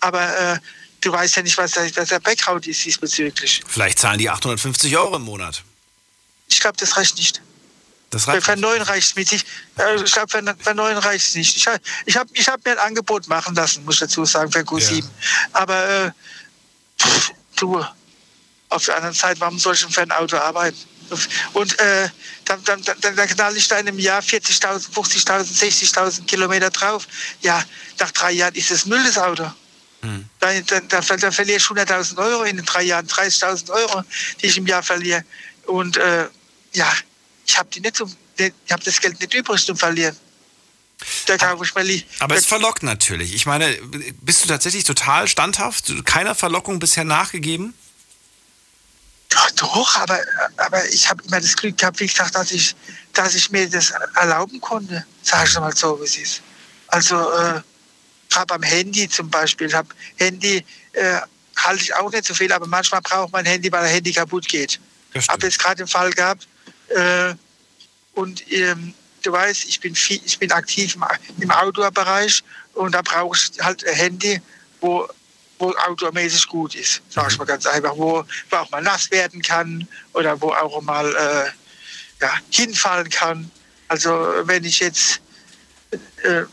Aber 0.00 0.54
äh, 0.54 0.58
du 1.00 1.12
weißt 1.12 1.36
ja 1.36 1.42
nicht, 1.42 1.56
was 1.56 1.72
der, 1.72 1.94
was 1.96 2.08
der 2.08 2.20
Background 2.20 2.66
ist 2.66 2.84
diesbezüglich. 2.84 3.62
Vielleicht 3.66 3.98
zahlen 3.98 4.18
die 4.18 4.28
850 4.28 4.96
Euro 4.96 5.16
im 5.16 5.22
Monat. 5.22 5.62
Ich 6.48 6.60
glaube, 6.60 6.76
das 6.78 6.96
reicht 6.96 7.16
nicht. 7.16 7.40
Das 8.10 8.24
Für, 8.24 8.32
reicht 8.32 8.44
für 8.44 8.52
nicht. 8.52 8.62
neun 8.62 8.82
reicht 8.82 9.10
es 9.10 9.16
mit. 9.16 9.30
Ich, 9.32 9.44
äh, 9.76 10.02
glaube, 10.02 10.28
für, 10.28 10.56
für 10.58 10.74
neun 10.74 10.96
reicht 10.98 11.28
es 11.28 11.34
nicht. 11.36 11.56
Ich, 11.56 11.66
ich 12.06 12.16
habe 12.16 12.30
ich 12.32 12.48
hab 12.48 12.64
mir 12.64 12.72
ein 12.72 12.78
Angebot 12.78 13.28
machen 13.28 13.54
lassen, 13.54 13.84
muss 13.84 13.96
ich 13.96 14.00
dazu 14.00 14.24
sagen, 14.24 14.50
für 14.50 14.60
Q7. 14.60 15.04
Aber 15.52 15.88
äh, 15.88 16.10
pff, 17.00 17.30
du, 17.56 17.84
auf 18.68 18.84
der 18.84 18.96
anderen 18.96 19.14
Seite, 19.14 19.40
warum 19.40 19.58
soll 19.58 19.74
ich 19.74 19.82
denn 19.82 19.90
für 19.90 20.02
ein 20.02 20.12
Auto 20.12 20.36
arbeiten? 20.36 20.78
Und 21.52 21.78
äh, 21.78 22.08
dann, 22.44 22.62
dann, 22.64 22.82
dann, 22.82 23.16
dann 23.16 23.28
knall 23.28 23.56
ich 23.56 23.68
da 23.68 23.78
in 23.78 23.88
einem 23.88 23.98
Jahr 23.98 24.20
40.000, 24.22 24.90
50.000, 24.92 25.94
60.000 25.94 26.24
Kilometer 26.26 26.70
drauf. 26.70 27.06
Ja, 27.42 27.62
nach 27.98 28.10
drei 28.10 28.32
Jahren 28.32 28.54
ist 28.54 28.70
es 28.70 28.86
Müll, 28.86 29.02
das 29.04 29.18
Auto. 29.18 29.50
Hm. 30.02 30.24
Dann, 30.38 30.64
dann, 30.66 30.88
dann, 30.88 31.04
dann 31.20 31.32
verliere 31.32 31.58
ich 31.58 31.64
100.000 31.64 32.16
Euro 32.18 32.44
in 32.44 32.56
den 32.56 32.64
drei 32.64 32.82
Jahren, 32.82 33.06
30.000 33.06 33.70
Euro, 33.70 34.02
die 34.40 34.46
ich 34.46 34.56
im 34.56 34.66
Jahr 34.66 34.82
verliere. 34.82 35.24
Und 35.66 35.96
äh, 35.96 36.26
ja, 36.72 36.90
ich 37.46 37.58
habe 37.58 37.68
die 37.70 37.80
nicht 37.80 37.96
zum, 37.96 38.14
ich 38.36 38.52
habe 38.70 38.82
das 38.84 39.00
Geld 39.00 39.20
nicht 39.20 39.34
übrig 39.34 39.64
zum 39.64 39.76
Verlieren. 39.76 40.16
Da 41.26 41.38
kaufe 41.38 41.64
ich 41.64 41.74
mir 41.74 41.82
li- 41.82 42.04
Aber 42.18 42.34
es 42.36 42.44
verlockt 42.46 42.82
natürlich. 42.82 43.34
Ich 43.34 43.46
meine, 43.46 43.74
bist 44.20 44.44
du 44.44 44.48
tatsächlich 44.48 44.84
total 44.84 45.28
standhaft? 45.28 45.92
Keiner 46.04 46.34
Verlockung 46.34 46.78
bisher 46.78 47.04
nachgegeben? 47.04 47.72
Ja, 49.32 49.46
doch, 49.56 49.96
aber, 49.96 50.18
aber 50.56 50.88
ich 50.88 51.08
habe 51.08 51.22
immer 51.24 51.40
das 51.40 51.56
Glück 51.56 51.78
gehabt, 51.78 52.00
wie 52.00 52.06
gesagt, 52.06 52.34
dass 52.34 52.50
ich, 52.50 52.74
dass 53.12 53.34
ich 53.34 53.50
mir 53.50 53.68
das 53.68 53.92
erlauben 54.16 54.60
konnte. 54.60 55.04
Sag 55.22 55.48
ich 55.48 55.58
mal 55.58 55.74
so, 55.74 56.00
wie 56.00 56.04
es 56.04 56.16
ist. 56.16 56.42
Also, 56.88 57.16
äh, 57.16 57.60
gerade 58.28 58.46
beim 58.46 58.62
Handy 58.62 59.08
zum 59.08 59.30
Beispiel. 59.30 59.72
Hab 59.72 59.86
Handy 60.16 60.64
äh, 60.92 61.20
halte 61.56 61.82
ich 61.82 61.94
auch 61.94 62.10
nicht 62.10 62.24
so 62.24 62.34
viel, 62.34 62.52
aber 62.52 62.66
manchmal 62.66 63.02
braucht 63.02 63.32
man 63.32 63.44
Handy, 63.44 63.70
weil 63.70 63.84
ein 63.84 63.90
Handy 63.90 64.12
kaputt 64.12 64.48
geht. 64.48 64.80
Ich 65.12 65.28
habe 65.28 65.46
jetzt 65.46 65.58
gerade 65.58 65.76
den 65.76 65.88
Fall 65.88 66.10
gehabt. 66.10 66.48
Äh, 66.88 67.34
und 68.14 68.50
ähm, 68.52 68.94
du 69.22 69.32
weißt, 69.32 69.64
ich 69.64 69.80
bin, 69.80 69.94
viel, 69.94 70.20
ich 70.24 70.38
bin 70.38 70.50
aktiv 70.52 70.94
im, 70.94 71.04
im 71.40 71.50
Outdoor-Bereich 71.50 72.42
und 72.74 72.92
da 72.92 73.02
brauche 73.02 73.36
ich 73.36 73.62
halt 73.64 73.86
ein 73.86 73.94
Handy, 73.94 74.40
wo 74.80 75.08
wo 75.60 75.70
outdoormäßig 75.72 76.46
gut 76.48 76.74
ist, 76.74 77.02
sag 77.10 77.30
ich 77.30 77.38
mal 77.38 77.44
ganz 77.44 77.66
einfach, 77.66 77.96
wo, 77.96 78.24
wo 78.50 78.56
auch 78.56 78.70
mal 78.70 78.82
nass 78.82 79.10
werden 79.10 79.40
kann 79.42 79.86
oder 80.14 80.40
wo 80.40 80.50
auch 80.52 80.80
mal 80.82 81.06
äh, 81.14 82.24
ja, 82.24 82.32
hinfallen 82.50 83.08
kann. 83.10 83.50
Also 83.88 84.10
wenn 84.44 84.64
ich 84.64 84.80
jetzt 84.80 85.20
äh, 85.90 85.96
äh, 86.28 86.46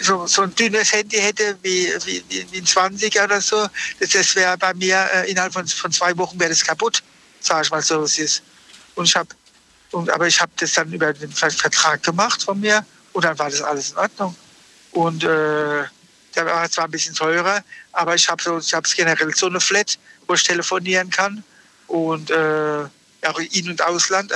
so, 0.00 0.26
so 0.26 0.42
ein 0.42 0.54
dünnes 0.54 0.92
Handy 0.92 1.18
hätte 1.18 1.56
wie, 1.62 1.92
wie, 2.04 2.24
wie 2.50 2.58
ein 2.58 2.64
20er 2.66 3.24
oder 3.24 3.40
so, 3.40 3.68
das, 4.00 4.10
das 4.10 4.34
wäre 4.34 4.58
bei 4.58 4.74
mir 4.74 5.08
äh, 5.12 5.30
innerhalb 5.30 5.52
von, 5.52 5.66
von 5.66 5.92
zwei 5.92 6.16
Wochen 6.18 6.38
wäre 6.40 6.50
das 6.50 6.64
kaputt, 6.64 7.02
sag 7.40 7.64
ich 7.64 7.70
mal 7.70 7.82
so, 7.82 8.02
es 8.02 8.18
ist. 8.18 8.42
Und 8.94 9.04
ich 9.06 9.16
habe 9.16 9.28
und, 9.92 10.08
aber 10.10 10.26
ich 10.28 10.40
habe 10.40 10.52
das 10.56 10.72
dann 10.74 10.92
über 10.92 11.12
den 11.12 11.32
Ver- 11.32 11.50
Vertrag 11.50 12.02
gemacht 12.02 12.42
von 12.42 12.60
mir 12.60 12.84
und 13.12 13.24
dann 13.24 13.38
war 13.38 13.50
das 13.50 13.60
alles 13.60 13.90
in 13.90 13.96
Ordnung. 13.98 14.36
Und 14.92 15.24
äh, 15.24 15.84
der 16.34 16.46
war 16.46 16.70
zwar 16.70 16.84
ein 16.84 16.90
bisschen 16.90 17.14
teurer, 17.14 17.62
aber 17.92 18.14
ich 18.14 18.28
habe 18.28 18.42
so, 18.42 18.58
ich 18.58 18.96
generell 18.96 19.34
so 19.34 19.46
eine 19.46 19.60
Flat, 19.60 19.98
wo 20.26 20.34
ich 20.34 20.42
telefonieren 20.42 21.10
kann 21.10 21.42
und 21.86 22.30
äh, 22.30 22.84
auch 23.26 23.38
in 23.38 23.70
und 23.70 23.82
ausland. 23.82 24.32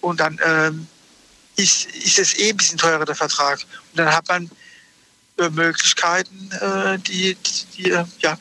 Und 0.00 0.20
dann 0.20 0.38
ähm, 0.44 0.86
ist, 1.56 1.86
ist 1.86 2.18
es 2.18 2.38
eh 2.38 2.50
ein 2.50 2.56
bisschen 2.56 2.78
teurer 2.78 3.04
der 3.04 3.14
Vertrag. 3.14 3.60
Und 3.92 3.98
dann 3.98 4.12
hat 4.12 4.28
man 4.28 4.50
äh, 5.38 5.48
Möglichkeiten, 5.50 6.50
äh, 6.52 6.98
die, 6.98 7.34
die, 7.34 7.64
die, 7.76 7.90
äh, 7.90 8.04
ja, 8.20 8.38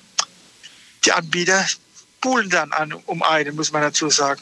die 1.05 1.11
Anbieter 1.11 1.65
buhlen 2.21 2.49
dann 2.49 2.71
an 2.71 2.93
um 2.93 3.23
einen, 3.23 3.55
muss 3.55 3.71
man 3.71 3.81
dazu 3.81 4.09
sagen. 4.09 4.41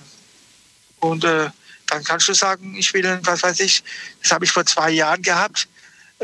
Und 0.99 1.23
äh, 1.23 1.49
dann 1.87 2.03
kannst 2.03 2.27
du 2.27 2.33
sagen, 2.33 2.75
ich 2.75 2.93
will, 2.93 3.19
was 3.23 3.43
weiß 3.43 3.59
ich, 3.59 3.83
das 4.21 4.31
habe 4.31 4.45
ich 4.45 4.51
vor 4.51 4.65
zwei 4.65 4.91
Jahren 4.91 5.21
gehabt. 5.21 5.67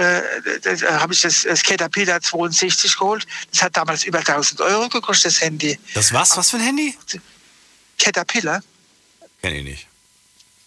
Äh, 0.02 0.22
da 0.64 0.74
da 0.76 1.00
habe 1.02 1.14
ich 1.14 1.22
das, 1.22 1.44
das 1.44 1.62
Caterpillar 1.64 2.22
62 2.22 2.98
geholt. 2.98 3.28
Das 3.52 3.62
hat 3.64 3.78
damals 3.78 4.04
über 4.04 4.20
1000 4.20 4.60
Euro 4.62 4.90
gekostet, 4.90 5.32
das 5.34 5.42
Handy. 5.42 5.78
Das 5.94 6.12
was? 6.14 6.36
Was 6.38 6.50
für 6.50 6.58
ein 6.58 6.64
Handy? 6.64 6.98
Caterpillar, 8.00 8.62
Kenn 9.42 9.56
ich 9.56 9.64
nicht. 9.64 9.88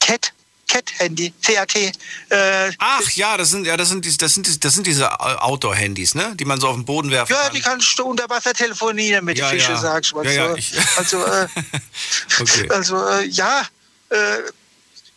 Cat, 0.01 0.33
Cat-Handy, 0.69 1.33
CAT. 1.43 1.75
Äh, 1.77 2.73
Ach 2.79 3.11
ja, 3.13 3.37
das 3.37 3.51
sind 3.51 3.67
ja 3.67 3.77
das 3.77 3.89
sind 3.89 4.05
diese, 4.05 4.19
das 4.19 4.35
sind 4.35 4.65
das 4.65 4.75
sind 4.75 4.87
diese 4.87 5.21
Outdoor-Handys, 5.21 6.15
ne? 6.15 6.35
Die 6.37 6.45
man 6.45 6.61
so 6.61 6.69
auf 6.69 6.77
den 6.77 6.85
Boden 6.85 7.11
werfen 7.11 7.33
ja, 7.33 7.43
kann. 7.45 7.53
die 7.55 7.61
kannst 7.61 7.99
du 7.99 8.05
unter 8.05 8.29
Wasser 8.29 8.53
telefonieren 8.53 9.25
mit 9.25 9.39
Ja, 9.39 9.49
Fische, 9.49 9.73
ja. 9.73 9.79
sag 9.79 10.05
ich 10.05 10.15
mal 10.15 10.25
Ja, 10.27 10.33
ja, 10.33 10.49
so. 10.51 10.57
ich- 10.57 10.75
Also, 10.97 11.25
äh, 11.25 11.49
Okay. 12.41 12.69
also 12.71 13.07
äh, 13.09 13.25
ja, 13.27 13.63
äh, 14.11 14.17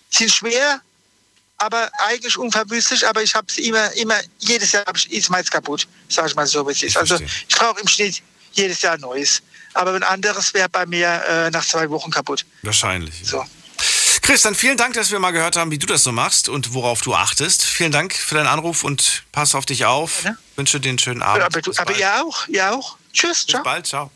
sind 0.10 0.32
schwer, 0.32 0.82
aber 1.58 1.90
eigentlich 2.08 2.38
unverwüstlich. 2.38 3.08
Aber 3.08 3.22
ich 3.24 3.36
habe 3.36 3.48
es 3.50 3.58
immer, 3.58 3.92
immer, 3.94 4.16
jedes 4.40 4.72
Jahr 4.72 4.86
ist 5.10 5.30
meins 5.30 5.50
kaputt, 5.50 5.88
sag 6.08 6.28
ich 6.28 6.36
mal 6.36 6.48
so, 6.48 6.68
wie 6.68 6.72
es 6.72 6.84
ist. 6.84 6.98
Also 6.98 7.18
ich 7.20 7.56
brauche 7.56 7.80
im 7.80 7.88
Schnitt 7.88 8.22
jedes 8.54 8.82
Jahr 8.82 8.94
ein 8.94 9.02
neues. 9.02 9.42
Aber 9.74 9.94
ein 9.94 10.04
anderes 10.04 10.54
wäre 10.54 10.70
bei 10.70 10.86
mir 10.86 11.24
äh, 11.28 11.50
nach 11.52 11.66
zwei 11.66 11.90
Wochen 11.90 12.10
kaputt. 12.10 12.46
Wahrscheinlich. 12.64 13.22
So. 13.24 13.46
Chris, 14.22 14.42
dann 14.42 14.56
vielen 14.56 14.76
Dank, 14.76 14.94
dass 14.96 15.12
wir 15.12 15.20
mal 15.20 15.32
gehört 15.32 15.56
haben, 15.56 15.72
wie 15.72 15.78
du 15.78 15.86
das 15.86 16.04
so 16.04 16.12
machst 16.12 16.50
und 16.50 16.74
worauf 16.74 17.02
du 17.02 17.14
achtest. 17.14 17.64
Vielen 17.64 17.92
Dank 17.92 18.14
für 18.14 18.36
deinen 18.36 18.48
Anruf 18.48 18.84
und 18.84 19.24
pass 19.32 19.56
auf 19.56 19.66
dich 19.66 19.86
auf. 19.86 20.24
Gerne. 20.24 20.38
Wünsche 20.56 20.80
dir 20.80 20.90
einen 20.90 21.00
schönen 21.00 21.22
Abend. 21.22 21.44
Aber, 21.44 21.62
du, 21.62 21.72
aber 21.78 21.98
ihr 21.98 22.22
auch, 22.22 22.48
ihr 22.48 22.74
auch. 22.74 22.98
Tschüss, 23.14 23.46
Bis 23.46 23.54
ciao. 23.54 23.64
bald, 23.64 23.88
ciao. 23.88 24.12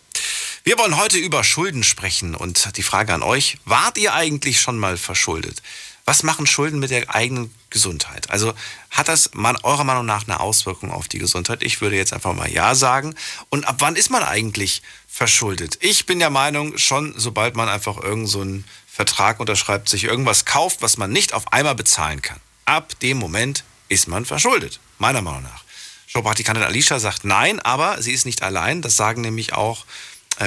Wir 0.63 0.77
wollen 0.77 0.97
heute 0.97 1.17
über 1.17 1.43
Schulden 1.43 1.83
sprechen 1.83 2.35
und 2.35 2.75
die 2.77 2.83
Frage 2.83 3.13
an 3.13 3.23
euch, 3.23 3.57
wart 3.65 3.97
ihr 3.97 4.13
eigentlich 4.13 4.59
schon 4.59 4.77
mal 4.77 4.97
verschuldet? 4.97 5.61
Was 6.05 6.23
machen 6.23 6.47
Schulden 6.47 6.79
mit 6.79 6.89
der 6.89 7.13
eigenen 7.13 7.53
Gesundheit? 7.69 8.29
Also 8.29 8.53
hat 8.89 9.07
das 9.07 9.31
man, 9.33 9.55
eurer 9.57 9.83
Meinung 9.83 10.05
nach 10.05 10.27
eine 10.27 10.39
Auswirkung 10.39 10.91
auf 10.91 11.07
die 11.07 11.19
Gesundheit? 11.19 11.63
Ich 11.63 11.81
würde 11.81 11.95
jetzt 11.95 12.13
einfach 12.13 12.33
mal 12.33 12.51
Ja 12.51 12.75
sagen. 12.75 13.15
Und 13.49 13.65
ab 13.65 13.77
wann 13.79 13.95
ist 13.95 14.09
man 14.09 14.23
eigentlich 14.23 14.81
verschuldet? 15.07 15.77
Ich 15.81 16.05
bin 16.05 16.19
der 16.19 16.29
Meinung, 16.29 16.77
schon 16.77 17.13
sobald 17.17 17.55
man 17.55 17.69
einfach 17.69 17.97
irgendeinen 17.97 18.63
so 18.63 18.71
Vertrag 18.91 19.39
unterschreibt, 19.39 19.89
sich 19.89 20.03
irgendwas 20.03 20.45
kauft, 20.45 20.81
was 20.81 20.97
man 20.97 21.11
nicht 21.11 21.33
auf 21.33 21.53
einmal 21.53 21.75
bezahlen 21.75 22.21
kann. 22.21 22.39
Ab 22.65 22.99
dem 22.99 23.17
Moment 23.17 23.63
ist 23.87 24.07
man 24.07 24.25
verschuldet, 24.25 24.79
meiner 24.97 25.21
Meinung 25.21 25.43
nach. 25.43 25.63
Showpraktikantin 26.07 26.63
Alicia 26.65 26.99
sagt 26.99 27.23
nein, 27.23 27.61
aber 27.61 28.01
sie 28.01 28.11
ist 28.11 28.25
nicht 28.25 28.43
allein. 28.43 28.81
Das 28.81 28.97
sagen 28.97 29.21
nämlich 29.21 29.53
auch, 29.53 29.85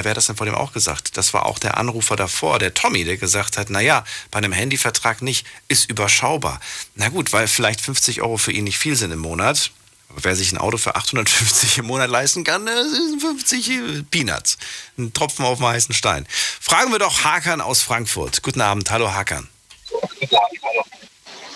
wer 0.03 0.11
hat 0.11 0.17
das 0.17 0.27
denn 0.27 0.35
vor 0.35 0.45
dem 0.45 0.55
auch 0.55 0.73
gesagt? 0.73 1.17
Das 1.17 1.33
war 1.33 1.45
auch 1.45 1.59
der 1.59 1.77
Anrufer 1.77 2.15
davor, 2.15 2.59
der 2.59 2.73
Tommy, 2.73 3.05
der 3.05 3.17
gesagt 3.17 3.57
hat, 3.57 3.69
naja, 3.69 4.03
bei 4.31 4.39
einem 4.39 4.51
Handyvertrag 4.51 5.21
nicht, 5.21 5.45
ist 5.67 5.89
überschaubar. 5.89 6.59
Na 6.95 7.09
gut, 7.09 7.31
weil 7.33 7.47
vielleicht 7.47 7.81
50 7.81 8.21
Euro 8.21 8.37
für 8.37 8.51
ihn 8.51 8.65
nicht 8.65 8.77
viel 8.77 8.95
sind 8.95 9.11
im 9.11 9.19
Monat. 9.19 9.71
Aber 10.09 10.23
wer 10.23 10.35
sich 10.35 10.51
ein 10.51 10.57
Auto 10.57 10.77
für 10.77 10.95
850 10.95 11.77
im 11.79 11.85
Monat 11.85 12.09
leisten 12.09 12.43
kann, 12.43 12.65
das 12.65 12.91
sind 12.91 13.21
50 13.21 14.09
Peanuts. 14.11 14.57
Ein 14.97 15.13
Tropfen 15.13 15.45
auf 15.45 15.57
dem 15.59 15.67
heißen 15.67 15.95
Stein. 15.95 16.27
Fragen 16.59 16.91
wir 16.91 16.99
doch 16.99 17.23
Hakan 17.23 17.61
aus 17.61 17.81
Frankfurt. 17.81 18.41
Guten 18.43 18.61
Abend, 18.61 18.91
hallo 18.91 19.13
Hakan. 19.13 19.49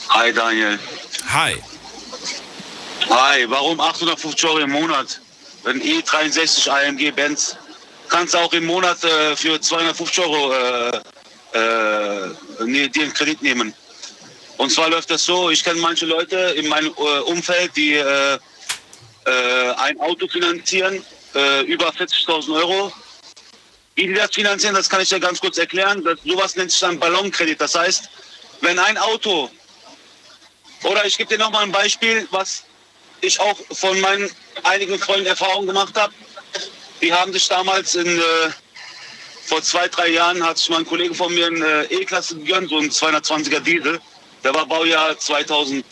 Hi 0.09 0.33
Daniel. 0.33 0.79
Hi. 1.31 1.55
Hi, 3.09 3.49
warum 3.49 3.79
850 3.79 4.45
Euro 4.45 4.59
im 4.59 4.71
Monat? 4.71 5.21
Ein 5.65 5.81
E63 5.81 6.69
AMG 6.69 7.11
Benz 7.11 7.57
kannst 8.09 8.33
du 8.33 8.39
auch 8.39 8.53
im 8.53 8.65
Monat 8.65 9.03
äh, 9.03 9.35
für 9.35 9.59
250 9.59 10.19
Euro 10.25 10.53
äh, 10.53 11.01
äh, 11.53 12.65
ne, 12.65 12.89
dir 12.89 13.03
einen 13.03 13.13
Kredit 13.13 13.41
nehmen. 13.41 13.73
Und 14.57 14.71
zwar 14.71 14.89
läuft 14.89 15.09
das 15.09 15.23
so, 15.23 15.49
ich 15.49 15.63
kenne 15.63 15.79
manche 15.79 16.05
Leute 16.05 16.35
in 16.57 16.67
meinem 16.67 16.93
äh, 16.97 17.19
Umfeld, 17.21 17.75
die 17.75 17.93
äh, 17.93 18.37
ein 19.77 19.99
Auto 19.99 20.27
finanzieren, 20.27 21.05
über 21.67 21.89
40.000 21.89 22.55
Euro. 22.55 22.91
Wie 23.93 24.07
die 24.07 24.13
das 24.15 24.31
finanzieren, 24.33 24.73
das 24.73 24.89
kann 24.89 25.01
ich 25.01 25.09
dir 25.09 25.19
ganz 25.19 25.39
kurz 25.39 25.59
erklären. 25.59 26.03
Das, 26.03 26.17
sowas 26.25 26.55
nennt 26.55 26.71
sich 26.71 26.79
dann 26.79 26.97
Ballonkredit. 26.97 27.61
Das 27.61 27.75
heißt, 27.75 28.09
wenn 28.61 28.79
ein 28.79 28.97
Auto 28.97 29.51
oder 30.83 31.05
ich 31.05 31.17
gebe 31.17 31.29
dir 31.29 31.37
noch 31.37 31.51
mal 31.51 31.63
ein 31.63 31.71
Beispiel, 31.71 32.27
was 32.31 32.63
ich 33.21 33.39
auch 33.39 33.57
von 33.71 33.99
meinen 34.01 34.29
einigen 34.63 34.97
Freunden 34.97 35.25
Erfahrung 35.25 35.67
gemacht 35.67 35.95
habe. 35.95 36.13
Die 37.01 37.13
haben 37.13 37.31
sich 37.33 37.47
damals 37.47 37.95
in, 37.95 38.07
äh, 38.07 38.21
vor 39.45 39.61
zwei, 39.63 39.87
drei 39.87 40.09
Jahren 40.09 40.43
hat 40.45 40.57
sich 40.57 40.69
mein 40.69 40.85
Kollege 40.85 41.13
von 41.15 41.33
mir 41.33 41.47
eine 41.47 41.87
äh, 41.89 41.95
E-Klasse 42.01 42.35
gegönnt, 42.37 42.69
so 42.69 42.77
ein 42.77 42.89
220er 42.89 43.59
Diesel. 43.61 43.99
Der 44.43 44.53
war 44.53 44.65
Baujahr 44.65 45.17
2000, 45.17 45.83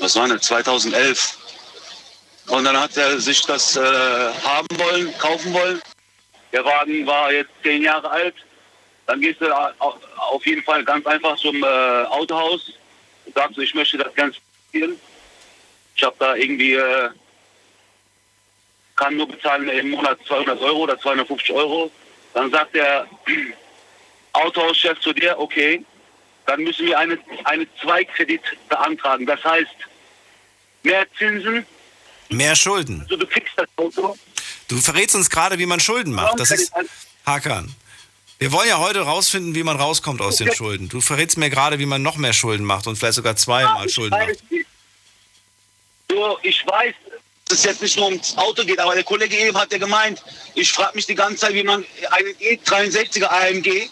was 0.00 0.16
war 0.16 0.28
das, 0.28 0.42
2011. 0.42 1.38
Und 2.48 2.64
dann 2.64 2.78
hat 2.78 2.96
er 2.96 3.20
sich 3.20 3.40
das 3.42 3.76
äh, 3.76 3.80
haben 3.80 4.66
wollen, 4.76 5.16
kaufen 5.18 5.52
wollen. 5.52 5.80
Der 6.52 6.64
Wagen 6.64 7.06
war 7.06 7.32
jetzt 7.32 7.50
zehn 7.62 7.82
Jahre 7.82 8.10
alt. 8.10 8.34
Dann 9.06 9.20
gehst 9.20 9.40
du 9.40 9.50
au- 9.56 9.98
auf 10.16 10.44
jeden 10.46 10.62
Fall 10.62 10.84
ganz 10.84 11.06
einfach 11.06 11.36
zum 11.36 11.62
äh, 11.62 11.66
Autohaus 11.66 12.72
und 13.24 13.34
sagst, 13.34 13.58
ich 13.58 13.74
möchte 13.74 13.98
das 13.98 14.14
ganz 14.14 14.36
finanzieren. 14.70 15.00
Ich 15.96 16.02
habe 16.02 16.16
da 16.18 16.34
irgendwie, 16.34 16.74
äh, 16.74 17.08
kann 19.02 19.16
nur 19.16 19.26
bezahlen 19.26 19.68
im 19.68 19.90
Monat 19.90 20.18
200 20.28 20.60
Euro 20.60 20.80
oder 20.84 20.98
250 20.98 21.52
Euro. 21.52 21.90
Dann 22.34 22.50
sagt 22.52 22.74
der 22.74 23.06
Autohauschef 24.32 25.00
zu 25.00 25.12
dir, 25.12 25.38
okay, 25.38 25.84
dann 26.46 26.62
müssen 26.62 26.86
wir 26.86 26.98
eine, 26.98 27.18
eine 27.44 27.66
Zweikredit 27.80 28.42
beantragen. 28.68 29.26
Das 29.26 29.42
heißt, 29.44 29.74
mehr 30.84 31.06
Zinsen, 31.18 31.66
Mehr 32.30 32.56
Schulden. 32.56 33.00
also 33.02 33.16
du 33.16 33.26
kriegst 33.26 33.52
das 33.56 33.68
Auto. 33.76 34.16
Du 34.68 34.78
verrätst 34.78 35.14
uns 35.16 35.28
gerade, 35.28 35.58
wie 35.58 35.66
man 35.66 35.80
Schulden 35.80 36.12
macht. 36.12 36.38
Das 36.38 36.50
ist 36.50 36.72
Hakan. 37.26 37.74
Wir 38.38 38.52
wollen 38.52 38.68
ja 38.68 38.78
heute 38.78 39.00
rausfinden, 39.00 39.54
wie 39.54 39.62
man 39.62 39.76
rauskommt 39.76 40.20
aus 40.20 40.36
den 40.36 40.52
Schulden. 40.52 40.88
Du 40.88 41.00
verrätst 41.00 41.36
mir 41.36 41.50
gerade, 41.50 41.78
wie 41.78 41.86
man 41.86 42.02
noch 42.02 42.16
mehr 42.16 42.32
Schulden 42.32 42.64
macht 42.64 42.86
und 42.86 42.96
vielleicht 42.96 43.14
sogar 43.14 43.36
zweimal 43.36 43.86
ich 43.86 43.94
Schulden 43.94 44.12
weiß, 44.12 44.38
macht. 44.50 44.66
So, 46.08 46.38
ich 46.42 46.66
weiß, 46.66 46.94
es 47.52 47.64
jetzt 47.64 47.82
nicht 47.82 47.96
nur 47.96 48.06
ums 48.06 48.36
Auto 48.36 48.64
geht, 48.64 48.78
aber 48.80 48.94
der 48.94 49.04
Kollege 49.04 49.36
eben 49.36 49.56
hat 49.56 49.72
ja 49.72 49.78
gemeint, 49.78 50.22
ich 50.54 50.72
frage 50.72 50.96
mich 50.96 51.06
die 51.06 51.14
ganze 51.14 51.36
Zeit, 51.46 51.54
wie 51.54 51.62
man 51.62 51.84
einen 52.10 52.34
E63er 52.36 53.26
AMG 53.26 53.88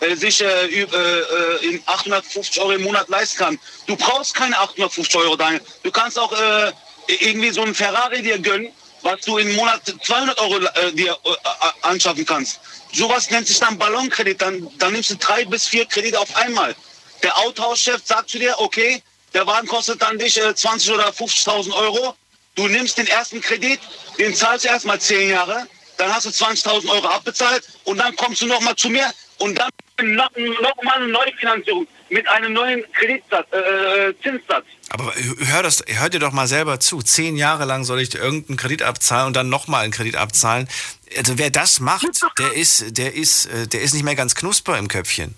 äh, 0.00 0.16
sich 0.16 0.40
äh, 0.40 0.46
üb- 0.66 0.94
äh, 0.94 1.66
in 1.66 1.82
850 1.86 2.60
Euro 2.60 2.72
im 2.72 2.82
Monat 2.82 3.08
leisten 3.08 3.38
kann. 3.38 3.58
Du 3.86 3.96
brauchst 3.96 4.34
keine 4.34 4.58
850 4.58 5.14
Euro, 5.16 5.36
Daniel. 5.36 5.60
Du 5.82 5.90
kannst 5.90 6.18
auch 6.18 6.32
äh, 6.32 6.72
irgendwie 7.20 7.50
so 7.50 7.62
einen 7.62 7.74
Ferrari 7.74 8.22
dir 8.22 8.38
gönnen, 8.38 8.72
was 9.02 9.20
du 9.22 9.38
im 9.38 9.54
Monat 9.56 9.82
200 10.04 10.38
Euro 10.40 10.56
äh, 10.58 10.92
dir 10.92 11.16
äh, 11.24 11.30
äh, 11.30 11.36
anschaffen 11.82 12.24
kannst. 12.24 12.60
Sowas 12.92 13.30
nennt 13.30 13.46
sich 13.46 13.58
dann 13.58 13.78
Ballonkredit. 13.78 14.40
Dann, 14.40 14.68
dann 14.78 14.92
nimmst 14.92 15.10
du 15.10 15.16
drei 15.16 15.44
bis 15.44 15.66
vier 15.66 15.86
Kredite 15.86 16.18
auf 16.18 16.34
einmal. 16.36 16.74
Der 17.22 17.36
Autohauschef 17.38 18.00
sagt 18.04 18.30
zu 18.30 18.38
dir, 18.38 18.54
okay, 18.58 19.02
der 19.34 19.46
Wagen 19.46 19.68
kostet 19.68 20.00
dann 20.02 20.18
dich 20.18 20.40
äh, 20.40 20.54
20 20.54 20.92
oder 20.92 21.08
50.000 21.10 21.72
Euro. 21.72 22.14
Du 22.54 22.68
nimmst 22.68 22.98
den 22.98 23.06
ersten 23.06 23.40
Kredit, 23.40 23.80
den 24.18 24.34
zahlst 24.34 24.64
du 24.64 24.68
erstmal 24.68 25.00
10 25.00 25.30
Jahre, 25.30 25.66
dann 25.96 26.12
hast 26.12 26.26
du 26.26 26.30
20.000 26.30 26.88
Euro 26.88 27.08
abbezahlt 27.08 27.62
und 27.84 27.98
dann 27.98 28.14
kommst 28.16 28.42
du 28.42 28.46
nochmal 28.46 28.76
zu 28.76 28.90
mir 28.90 29.10
und 29.38 29.58
dann 29.58 29.70
noch, 30.02 30.30
noch 30.36 30.82
mal 30.82 30.96
eine 30.96 31.08
Neufinanzierung 31.08 31.86
mit 32.08 32.26
einem 32.28 32.52
neuen 32.52 32.82
Kreditsatz, 32.92 33.46
äh, 33.52 34.08
äh, 34.08 34.14
Zinssatz. 34.22 34.64
Aber 34.90 35.14
hör, 35.14 35.62
das, 35.62 35.84
hör 35.86 36.08
dir 36.08 36.18
doch 36.18 36.32
mal 36.32 36.48
selber 36.48 36.80
zu. 36.80 37.02
Zehn 37.02 37.36
Jahre 37.36 37.64
lang 37.64 37.84
soll 37.84 38.00
ich 38.00 38.14
irgendeinen 38.14 38.56
Kredit 38.56 38.82
abzahlen 38.82 39.28
und 39.28 39.36
dann 39.36 39.48
nochmal 39.48 39.84
einen 39.84 39.92
Kredit 39.92 40.16
abzahlen. 40.16 40.68
Also 41.16 41.38
wer 41.38 41.50
das 41.50 41.80
macht, 41.80 42.06
der 42.38 42.54
ist, 42.54 42.96
der 42.98 43.14
ist, 43.14 43.46
äh, 43.46 43.66
der 43.68 43.82
ist 43.82 43.94
nicht 43.94 44.04
mehr 44.04 44.16
ganz 44.16 44.34
knusper 44.34 44.78
im 44.78 44.88
Köpfchen. 44.88 45.36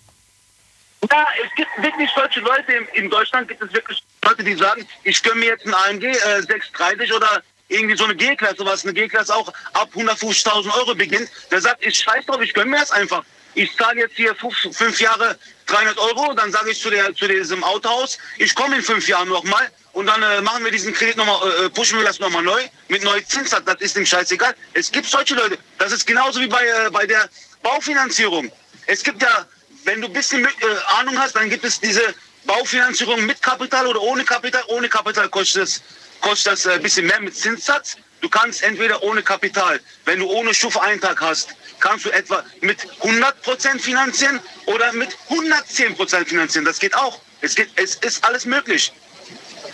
Ja, 1.10 1.26
es 1.44 1.54
gibt 1.56 1.70
wirklich 1.78 2.10
solche 2.14 2.40
Leute 2.40 2.72
in, 2.94 3.10
Deutschland, 3.10 3.48
gibt 3.48 3.62
es 3.62 3.72
wirklich 3.72 4.02
Leute, 4.24 4.44
die 4.44 4.54
sagen, 4.54 4.86
ich 5.02 5.22
gönne 5.22 5.40
mir 5.40 5.46
jetzt 5.46 5.64
einen 5.64 5.74
AMG 5.74 6.04
äh, 6.04 6.42
630 6.42 7.12
oder 7.12 7.42
irgendwie 7.68 7.96
so 7.96 8.04
eine 8.04 8.14
G-Klasse, 8.14 8.64
was 8.64 8.84
eine 8.84 8.94
G-Klasse 8.94 9.34
auch 9.34 9.52
ab 9.72 9.88
150.000 9.94 10.72
Euro 10.74 10.94
beginnt. 10.94 11.28
Der 11.50 11.60
sagt, 11.60 11.84
ich 11.84 11.98
scheiß 11.98 12.26
drauf, 12.26 12.40
ich 12.40 12.54
gönne 12.54 12.70
mir 12.70 12.78
das 12.78 12.92
einfach. 12.92 13.24
Ich 13.54 13.76
zahle 13.76 14.00
jetzt 14.00 14.16
hier 14.16 14.34
fünf, 14.34 14.56
fünf 14.72 15.00
Jahre 15.00 15.36
300 15.66 15.98
Euro, 15.98 16.34
dann 16.34 16.52
sage 16.52 16.70
ich 16.70 16.80
zu, 16.80 16.90
der, 16.90 17.14
zu 17.14 17.26
diesem 17.26 17.62
Autohaus, 17.64 18.18
ich 18.38 18.54
komme 18.54 18.76
in 18.76 18.82
fünf 18.82 19.08
Jahren 19.08 19.28
nochmal 19.28 19.70
und 19.92 20.06
dann 20.06 20.22
äh, 20.22 20.40
machen 20.40 20.64
wir 20.64 20.70
diesen 20.70 20.92
Kredit 20.94 21.16
nochmal, 21.16 21.40
äh, 21.64 21.68
pushen 21.70 21.98
wir 21.98 22.04
das 22.04 22.18
nochmal 22.18 22.42
neu 22.42 22.62
mit 22.88 23.02
neuem 23.02 23.26
Zinssatz, 23.26 23.64
das 23.66 23.80
ist 23.80 23.96
dem 23.96 24.06
scheißegal. 24.06 24.54
Es 24.72 24.90
gibt 24.90 25.06
solche 25.06 25.34
Leute, 25.34 25.58
das 25.78 25.92
ist 25.92 26.06
genauso 26.06 26.40
wie 26.40 26.46
bei, 26.46 26.64
äh, 26.64 26.90
bei 26.90 27.06
der 27.06 27.28
Baufinanzierung. 27.62 28.50
Es 28.86 29.02
gibt 29.02 29.22
ja, 29.22 29.46
wenn 29.84 30.00
du 30.00 30.08
ein 30.08 30.12
bisschen 30.12 30.42
mit, 30.42 30.52
äh, 30.62 30.98
Ahnung 30.98 31.18
hast, 31.18 31.34
dann 31.36 31.50
gibt 31.50 31.64
es 31.64 31.80
diese 31.80 32.14
Baufinanzierung 32.44 33.24
mit 33.26 33.40
Kapital 33.42 33.86
oder 33.86 34.00
ohne 34.00 34.24
Kapital. 34.24 34.62
Ohne 34.68 34.88
Kapital 34.88 35.28
kostet 35.28 35.62
das, 35.62 35.82
kostet 36.20 36.52
das 36.52 36.66
ein 36.66 36.80
äh, 36.80 36.82
bisschen 36.82 37.06
mehr 37.06 37.20
mit 37.20 37.36
Zinssatz. 37.36 37.96
Du 38.20 38.28
kannst 38.28 38.62
entweder 38.62 39.02
ohne 39.02 39.22
Kapital, 39.22 39.80
wenn 40.04 40.20
du 40.20 40.30
ohne 40.30 40.54
Schuf-Eintrag 40.54 41.20
hast, 41.20 41.48
kannst 41.80 42.04
du 42.04 42.10
etwa 42.10 42.44
mit 42.60 42.78
100% 43.00 43.80
finanzieren 43.80 44.40
oder 44.66 44.92
mit 44.92 45.16
110% 45.28 46.26
finanzieren. 46.26 46.64
Das 46.64 46.78
geht 46.78 46.94
auch. 46.94 47.20
Es, 47.40 47.56
geht, 47.56 47.70
es 47.74 47.96
ist 47.96 48.24
alles 48.24 48.44
möglich. 48.44 48.92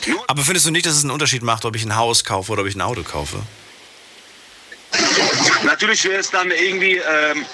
Nur 0.06 0.24
Aber 0.28 0.42
findest 0.42 0.66
du 0.66 0.70
nicht, 0.70 0.86
dass 0.86 0.94
es 0.94 1.02
einen 1.02 1.10
Unterschied 1.10 1.42
macht, 1.42 1.66
ob 1.66 1.76
ich 1.76 1.84
ein 1.84 1.96
Haus 1.96 2.24
kaufe 2.24 2.52
oder 2.52 2.62
ob 2.62 2.68
ich 2.68 2.74
ein 2.74 2.80
Auto 2.80 3.02
kaufe? 3.02 3.42
Natürlich 5.64 6.04
wäre 6.04 6.20
es 6.20 6.30
dann 6.30 6.50
irgendwie 6.50 6.96
ähm, 6.96 7.44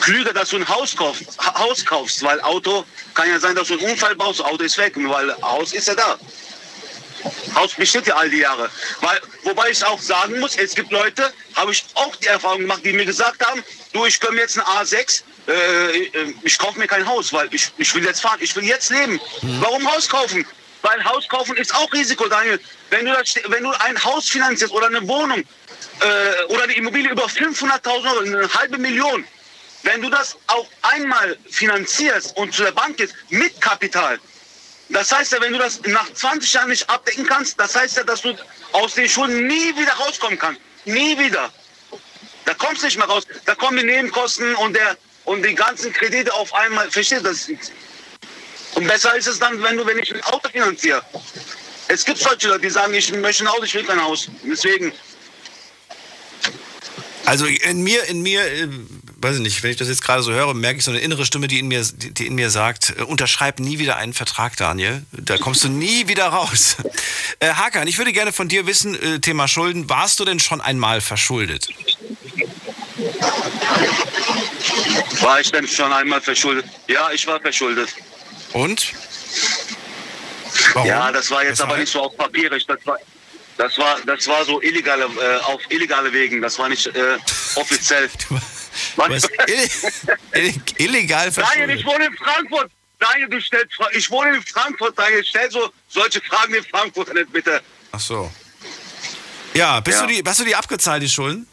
klüger, 0.00 0.32
dass 0.32 0.50
du 0.50 0.56
ein 0.56 0.68
Haus 0.68 0.96
kaufst, 0.96 1.24
Haus 1.38 1.84
kaufst, 1.84 2.22
weil 2.22 2.40
Auto 2.42 2.84
kann 3.14 3.28
ja 3.28 3.38
sein, 3.38 3.54
dass 3.54 3.68
du 3.68 3.78
einen 3.78 3.90
Unfall 3.90 4.14
baust, 4.14 4.42
Auto 4.42 4.64
ist 4.64 4.78
weg, 4.78 4.94
weil 4.96 5.34
Haus 5.42 5.72
ist 5.72 5.88
ja 5.88 5.94
da. 5.94 6.18
Haus 7.54 7.74
besteht 7.74 8.06
ja 8.06 8.16
all 8.16 8.30
die 8.30 8.38
Jahre. 8.38 8.70
Weil, 9.00 9.20
wobei 9.42 9.70
ich 9.70 9.84
auch 9.84 10.00
sagen 10.00 10.38
muss, 10.40 10.56
es 10.56 10.74
gibt 10.74 10.90
Leute, 10.90 11.32
habe 11.54 11.72
ich 11.72 11.84
auch 11.94 12.14
die 12.16 12.26
Erfahrung 12.26 12.60
gemacht, 12.60 12.80
die 12.84 12.92
mir 12.92 13.04
gesagt 13.04 13.44
haben, 13.46 13.62
du, 13.92 14.06
ich 14.06 14.20
komme 14.20 14.38
jetzt 14.38 14.58
eine 14.58 14.66
A6, 14.66 15.22
äh, 15.46 16.08
ich 16.42 16.58
kaufe 16.58 16.78
mir 16.78 16.86
kein 16.86 17.06
Haus, 17.06 17.32
weil 17.32 17.52
ich, 17.52 17.70
ich 17.76 17.94
will 17.94 18.04
jetzt 18.04 18.20
fahren, 18.20 18.38
ich 18.40 18.54
will 18.56 18.64
jetzt 18.64 18.90
leben. 18.90 19.20
Mhm. 19.42 19.60
Warum 19.60 19.90
Haus 19.92 20.08
kaufen? 20.08 20.46
Weil 20.82 21.04
Haus 21.04 21.28
kaufen 21.28 21.56
ist 21.56 21.74
auch 21.74 21.92
Risiko, 21.92 22.26
Daniel. 22.28 22.58
Wenn 22.88 23.04
du, 23.04 23.12
das, 23.12 23.34
wenn 23.48 23.64
du 23.64 23.70
ein 23.80 24.02
Haus 24.02 24.28
finanzierst 24.28 24.72
oder 24.72 24.86
eine 24.86 25.06
Wohnung 25.06 25.40
äh, 25.40 26.44
oder 26.48 26.62
eine 26.64 26.72
Immobilie 26.72 27.10
über 27.10 27.26
500.000 27.26 27.86
Euro, 27.86 28.18
eine 28.20 28.54
halbe 28.54 28.78
Million, 28.78 29.24
wenn 29.82 30.02
du 30.02 30.10
das 30.10 30.36
auch 30.46 30.66
einmal 30.82 31.38
finanzierst 31.48 32.36
und 32.36 32.54
zu 32.54 32.62
der 32.62 32.72
Bank 32.72 32.96
gehst 32.96 33.14
mit 33.30 33.60
Kapital, 33.60 34.18
das 34.90 35.12
heißt 35.12 35.32
ja, 35.32 35.40
wenn 35.40 35.52
du 35.52 35.58
das 35.58 35.80
nach 35.86 36.12
20 36.12 36.52
Jahren 36.52 36.68
nicht 36.68 36.88
abdecken 36.90 37.24
kannst, 37.26 37.58
das 37.60 37.74
heißt 37.76 37.96
ja, 37.96 38.02
dass 38.02 38.22
du 38.22 38.36
aus 38.72 38.94
den 38.94 39.08
Schulden 39.08 39.46
nie 39.46 39.76
wieder 39.76 39.92
rauskommen 39.92 40.38
kannst. 40.38 40.60
Nie 40.84 41.16
wieder. 41.18 41.52
Da 42.44 42.54
kommst 42.54 42.82
du 42.82 42.86
nicht 42.86 42.98
mehr 42.98 43.06
raus. 43.06 43.24
Da 43.44 43.54
kommen 43.54 43.78
die 43.78 43.84
Nebenkosten 43.84 44.54
und, 44.56 44.74
der, 44.74 44.96
und 45.24 45.44
die 45.44 45.54
ganzen 45.54 45.92
Kredite 45.92 46.32
auf 46.34 46.52
einmal. 46.52 46.90
Verstehst 46.90 47.24
du 47.24 47.28
das? 47.28 47.48
Und 48.74 48.86
besser 48.86 49.14
ist 49.14 49.28
es 49.28 49.38
dann, 49.38 49.62
wenn 49.62 49.76
du, 49.76 49.86
wenn 49.86 49.98
ich 49.98 50.12
ein 50.12 50.22
Auto 50.24 50.48
finanziere. 50.48 51.02
Es 51.86 52.04
gibt 52.04 52.18
solche 52.18 52.48
Leute, 52.48 52.62
die 52.62 52.70
sagen, 52.70 52.94
ich 52.94 53.12
möchte 53.12 53.44
ein 53.44 53.48
Auto, 53.48 53.64
ich 53.64 53.74
will 53.74 53.84
kein 53.84 54.02
Haus. 54.02 54.28
Deswegen. 54.42 54.92
Also 57.26 57.46
in 57.46 57.82
mir, 57.82 58.04
in 58.04 58.22
mir 58.22 58.44
äh, 58.44 58.68
weiß 59.20 59.36
ich 59.36 59.42
nicht, 59.42 59.62
wenn 59.62 59.70
ich 59.70 59.76
das 59.76 59.88
jetzt 59.88 60.02
gerade 60.02 60.22
so 60.22 60.32
höre, 60.32 60.54
merke 60.54 60.78
ich 60.78 60.84
so 60.84 60.90
eine 60.90 61.00
innere 61.00 61.26
Stimme, 61.26 61.48
die 61.48 61.58
in 61.58 61.68
mir, 61.68 61.84
die 61.84 62.26
in 62.26 62.34
mir 62.34 62.50
sagt, 62.50 62.94
äh, 62.98 63.02
unterschreib 63.02 63.60
nie 63.60 63.78
wieder 63.78 63.96
einen 63.96 64.14
Vertrag, 64.14 64.56
Daniel. 64.56 65.04
Da 65.12 65.36
kommst 65.38 65.64
du 65.64 65.68
nie 65.68 66.08
wieder 66.08 66.26
raus. 66.26 66.76
Äh, 67.42 67.54
Hakan, 67.54 67.88
ich 67.88 67.96
würde 67.96 68.12
gerne 68.12 68.32
von 68.32 68.48
dir 68.48 68.66
wissen, 68.66 69.00
äh, 69.00 69.18
Thema 69.18 69.48
Schulden, 69.48 69.88
warst 69.88 70.20
du 70.20 70.26
denn 70.26 70.40
schon 70.40 70.60
einmal 70.60 71.00
verschuldet? 71.00 71.68
War 75.20 75.40
ich 75.40 75.50
denn 75.50 75.66
schon 75.66 75.90
einmal 75.90 76.20
verschuldet? 76.20 76.66
Ja, 76.86 77.10
ich 77.12 77.26
war 77.26 77.40
verschuldet. 77.40 77.88
Und? 78.52 78.92
Warum? 80.74 80.86
Ja, 80.86 81.10
das 81.12 81.30
war 81.30 81.42
jetzt 81.42 81.52
Weshalb? 81.52 81.70
aber 81.70 81.78
nicht 81.78 81.90
so 81.90 82.02
auf 82.02 82.16
Papier. 82.16 82.50
Das 82.50 82.66
war, 82.84 82.98
das 83.56 83.78
war, 83.78 83.96
das 84.04 84.26
war 84.26 84.44
so 84.44 84.60
illegale, 84.60 85.04
äh, 85.04 85.36
auf 85.44 85.62
illegale 85.70 86.12
Wegen. 86.12 86.42
Das 86.42 86.58
war 86.58 86.68
nicht 86.68 86.86
äh, 86.88 87.16
offiziell. 87.54 88.10
Was? 88.96 89.28
illegal 90.78 91.32
verschuldet. 91.32 91.60
Daniel, 91.60 91.78
ich 91.78 91.84
wohne 91.84 92.06
in 92.06 92.16
Frankfurt. 92.16 92.70
Daniel, 92.98 93.28
du 93.28 93.40
stellst 93.40 93.74
Ich 93.92 94.10
wohne 94.10 94.36
in 94.36 94.42
Frankfurt, 94.42 94.98
Daniel. 94.98 95.24
Stell 95.24 95.50
so 95.50 95.72
solche 95.88 96.20
Fragen 96.20 96.54
in 96.54 96.64
Frankfurt 96.64 97.12
nicht, 97.14 97.32
bitte. 97.32 97.62
Ach 97.92 98.00
so. 98.00 98.30
Ja, 99.54 99.80
bist 99.80 100.00
ja. 100.00 100.06
Du 100.06 100.12
die, 100.12 100.22
hast 100.24 100.40
du 100.40 100.44
die 100.44 100.54
abgezahlt, 100.54 101.02
die 101.02 101.08
Schulden? 101.08 101.46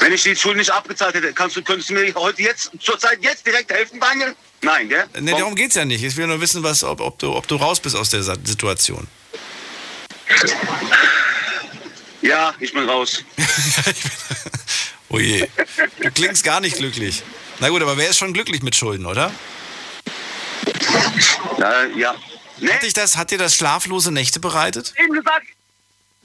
Wenn 0.00 0.12
ich 0.12 0.22
die 0.22 0.34
Schulden 0.34 0.58
nicht 0.58 0.70
abgezahlt 0.70 1.14
hätte, 1.14 1.32
kannst 1.32 1.56
du, 1.56 1.62
könntest 1.62 1.90
du 1.90 1.94
mir 1.94 2.12
heute 2.14 2.42
jetzt, 2.42 2.70
zur 2.80 2.98
Zeit 2.98 3.18
jetzt 3.22 3.46
direkt 3.46 3.70
helfen, 3.70 4.00
Daniel? 4.00 4.34
Nein, 4.62 4.88
gell? 4.88 5.04
Nee, 5.20 5.32
darum 5.32 5.54
geht's 5.54 5.74
ja 5.74 5.84
nicht. 5.84 6.02
Ich 6.02 6.16
will 6.16 6.26
nur 6.26 6.40
wissen, 6.40 6.62
was, 6.62 6.84
ob, 6.84 7.00
ob, 7.00 7.18
du, 7.18 7.34
ob 7.34 7.46
du 7.48 7.56
raus 7.56 7.80
bist 7.80 7.96
aus 7.96 8.10
der 8.10 8.22
Situation. 8.22 9.06
Ja, 12.22 12.54
ich 12.60 12.72
bin 12.72 12.88
raus. 12.88 13.24
oh 15.08 15.18
je. 15.18 15.46
Du 16.00 16.10
klingst 16.12 16.44
gar 16.44 16.60
nicht 16.60 16.76
glücklich. 16.76 17.22
Na 17.58 17.68
gut, 17.68 17.82
aber 17.82 17.96
wer 17.96 18.08
ist 18.08 18.18
schon 18.18 18.32
glücklich 18.32 18.62
mit 18.62 18.76
Schulden, 18.76 19.06
oder? 19.06 19.32
Na, 21.58 21.86
ja. 21.86 22.14
Nee. 22.58 22.72
Hat, 22.72 22.82
dich 22.82 22.92
das, 22.92 23.16
hat 23.16 23.32
dir 23.32 23.38
das 23.38 23.56
schlaflose 23.56 24.12
Nächte 24.12 24.38
bereitet? 24.38 24.94
Eben 25.02 25.12
gesagt. 25.12 25.46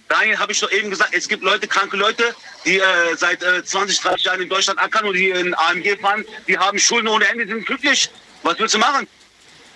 Daniel, 0.07 0.37
habe 0.37 0.51
ich 0.51 0.59
doch 0.59 0.71
eben 0.71 0.89
gesagt, 0.89 1.13
es 1.13 1.27
gibt 1.27 1.43
Leute, 1.43 1.67
kranke 1.67 1.97
Leute, 1.97 2.33
die 2.65 2.77
äh, 2.79 2.83
seit 3.17 3.43
äh, 3.43 3.63
20, 3.63 3.99
30 3.99 4.23
Jahren 4.23 4.41
in 4.41 4.49
Deutschland 4.49 4.79
ackern 4.79 5.05
und 5.05 5.15
die 5.15 5.31
in 5.31 5.53
AMG 5.53 5.99
fahren, 5.99 6.23
die 6.47 6.57
haben 6.57 6.79
Schulden 6.79 7.07
ohne 7.09 7.27
Ende, 7.27 7.45
sind 7.45 7.65
glücklich. 7.65 8.09
Was 8.43 8.57
willst 8.59 8.75
du 8.75 8.77
machen? 8.77 9.07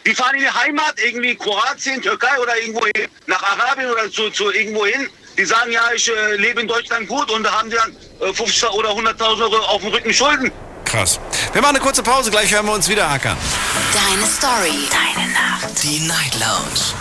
Die 0.06 0.16
fahren 0.16 0.36
in 0.36 0.42
die 0.42 0.50
Heimat, 0.50 0.96
irgendwie 1.04 1.36
Kroatien, 1.36 2.02
Türkei 2.02 2.40
oder 2.40 2.58
irgendwo 2.58 2.86
hin, 2.86 3.08
nach 3.28 3.44
Arabien 3.44 3.92
oder 3.92 4.10
zu, 4.10 4.30
zu 4.30 4.52
irgendwo 4.52 4.86
hin 4.86 5.10
die 5.38 5.46
sagen, 5.46 5.72
ja, 5.72 5.82
ich 5.96 6.10
äh, 6.10 6.36
lebe 6.36 6.62
in 6.62 6.68
Deutschland 6.68 7.08
gut 7.08 7.32
und 7.32 7.44
da 7.44 7.52
haben 7.52 7.70
die 7.70 7.76
dann 7.76 7.96
äh, 8.30 8.34
50 8.34 8.70
oder 8.72 8.90
100.000 8.90 9.42
Euro 9.42 9.58
auf 9.58 9.82
dem 9.82 9.92
Rücken 9.92 10.14
Schulden. 10.14 10.52
Krass. 10.86 11.20
Wir 11.54 11.62
machen 11.62 11.76
eine 11.76 11.84
kurze 11.84 12.04
Pause, 12.04 12.32
gleich 12.32 12.54
hören 12.54 12.66
wir 12.66 12.74
uns 12.74 12.90
wieder 12.90 13.10
ackern. 13.10 13.38
Deine 13.94 14.28
Story. 14.28 14.90
Deine 14.90 15.32
Nacht. 15.32 15.84
Die 15.84 16.00
Night 16.00 16.34
Lounge. 16.40 17.01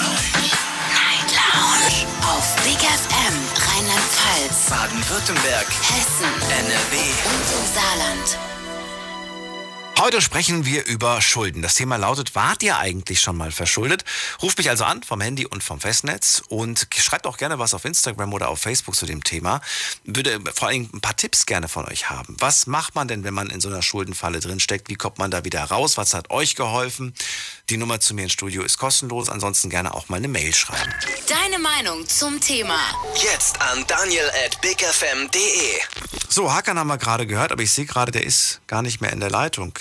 Auf 2.41 2.55
Big 2.63 2.79
FM 2.79 3.35
Rheinland-Pfalz, 3.55 4.69
Baden-Württemberg, 4.71 5.67
Hessen, 5.69 6.33
NRW 6.49 6.97
und 7.29 7.45
im 7.59 7.71
Saarland. 7.71 8.51
Heute 9.99 10.19
sprechen 10.19 10.65
wir 10.65 10.83
über 10.87 11.21
Schulden. 11.21 11.61
Das 11.61 11.75
Thema 11.75 11.97
lautet, 11.97 12.33
wart 12.33 12.63
ihr 12.63 12.79
eigentlich 12.79 13.21
schon 13.21 13.37
mal 13.37 13.51
verschuldet? 13.51 14.03
Ruft 14.41 14.57
mich 14.57 14.71
also 14.71 14.83
an 14.83 15.03
vom 15.03 15.21
Handy 15.21 15.45
und 15.45 15.63
vom 15.63 15.79
Festnetz 15.79 16.41
und 16.47 16.87
schreibt 16.95 17.27
auch 17.27 17.37
gerne 17.37 17.59
was 17.59 17.75
auf 17.75 17.85
Instagram 17.85 18.33
oder 18.33 18.49
auf 18.49 18.59
Facebook 18.59 18.95
zu 18.95 19.05
dem 19.05 19.23
Thema. 19.23 19.61
Würde 20.03 20.39
vor 20.55 20.69
allem 20.69 20.89
ein 20.91 21.01
paar 21.01 21.15
Tipps 21.15 21.45
gerne 21.45 21.67
von 21.67 21.85
euch 21.85 22.09
haben. 22.09 22.35
Was 22.39 22.65
macht 22.65 22.95
man 22.95 23.07
denn, 23.07 23.23
wenn 23.23 23.35
man 23.35 23.51
in 23.51 23.61
so 23.61 23.69
einer 23.69 23.83
Schuldenfalle 23.83 24.39
drinsteckt? 24.39 24.89
Wie 24.89 24.95
kommt 24.95 25.19
man 25.19 25.29
da 25.29 25.45
wieder 25.45 25.63
raus? 25.65 25.97
Was 25.97 26.15
hat 26.15 26.31
euch 26.31 26.55
geholfen? 26.55 27.13
Die 27.71 27.77
Nummer 27.77 28.01
zu 28.01 28.13
mir 28.13 28.23
ins 28.23 28.33
Studio 28.33 28.63
ist 28.63 28.77
kostenlos. 28.77 29.29
Ansonsten 29.29 29.69
gerne 29.69 29.93
auch 29.93 30.09
mal 30.09 30.17
eine 30.17 30.27
Mail 30.27 30.53
schreiben. 30.53 30.93
Deine 31.25 31.57
Meinung 31.57 32.05
zum 32.05 32.41
Thema. 32.41 32.77
Jetzt 33.15 33.61
an 33.61 33.85
daniel 33.87 34.29
at 34.45 34.59
bigfm.de. 34.59 35.79
So, 36.27 36.51
Hakan 36.51 36.77
haben 36.77 36.87
wir 36.87 36.97
gerade 36.97 37.25
gehört, 37.25 37.53
aber 37.53 37.63
ich 37.63 37.71
sehe 37.71 37.85
gerade, 37.85 38.11
der 38.11 38.25
ist 38.25 38.59
gar 38.67 38.81
nicht 38.81 38.99
mehr 38.99 39.13
in 39.13 39.21
der 39.21 39.29
Leitung. 39.29 39.79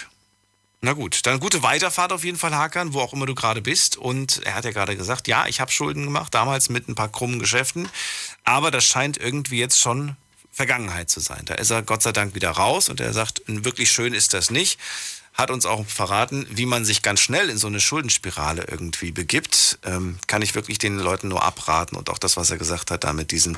Na 0.81 0.93
gut, 0.93 1.27
dann 1.27 1.41
gute 1.41 1.65
Weiterfahrt 1.65 2.13
auf 2.13 2.23
jeden 2.23 2.39
Fall, 2.39 2.55
Hakan, 2.55 2.95
wo 2.95 3.01
auch 3.01 3.13
immer 3.13 3.27
du 3.27 3.35
gerade 3.35 3.61
bist. 3.61 3.97
Und 3.97 4.41
er 4.45 4.55
hat 4.55 4.65
ja 4.65 4.71
gerade 4.71 4.97
gesagt, 4.97 5.27
ja, 5.27 5.49
ich 5.49 5.61
habe 5.61 5.73
Schulden 5.73 6.05
gemacht, 6.05 6.33
damals 6.33 6.69
mit 6.69 6.89
ein 6.89 6.95
paar 6.95 7.09
krummen 7.09 7.41
Geschäften. 7.41 7.89
Aber 8.45 8.71
das 8.71 8.85
scheint 8.85 9.17
irgendwie 9.17 9.59
jetzt 9.59 9.81
schon 9.81 10.15
Vergangenheit 10.53 11.11
zu 11.11 11.19
sein. 11.19 11.43
Da 11.47 11.55
ist 11.55 11.71
er 11.71 11.83
Gott 11.83 12.03
sei 12.03 12.13
Dank 12.13 12.37
wieder 12.37 12.51
raus 12.51 12.89
und 12.89 13.01
er 13.01 13.13
sagt, 13.13 13.43
wirklich 13.47 13.91
schön 13.91 14.15
ist 14.15 14.33
das 14.33 14.51
nicht. 14.51 14.79
Hat 15.41 15.51
uns 15.51 15.65
auch 15.65 15.87
verraten, 15.87 16.47
wie 16.51 16.67
man 16.67 16.85
sich 16.85 17.01
ganz 17.01 17.21
schnell 17.21 17.49
in 17.49 17.57
so 17.57 17.67
eine 17.67 17.81
Schuldenspirale 17.81 18.67
irgendwie 18.69 19.11
begibt. 19.11 19.79
Ähm, 19.87 20.19
kann 20.27 20.43
ich 20.43 20.55
wirklich 20.55 20.77
den 20.77 20.99
Leuten 20.99 21.29
nur 21.29 21.43
abraten 21.43 21.97
und 21.97 22.11
auch 22.11 22.19
das, 22.19 22.37
was 22.37 22.51
er 22.51 22.59
gesagt 22.59 22.91
hat, 22.91 23.05
da 23.05 23.15
mit 23.15 23.31
diesen 23.31 23.57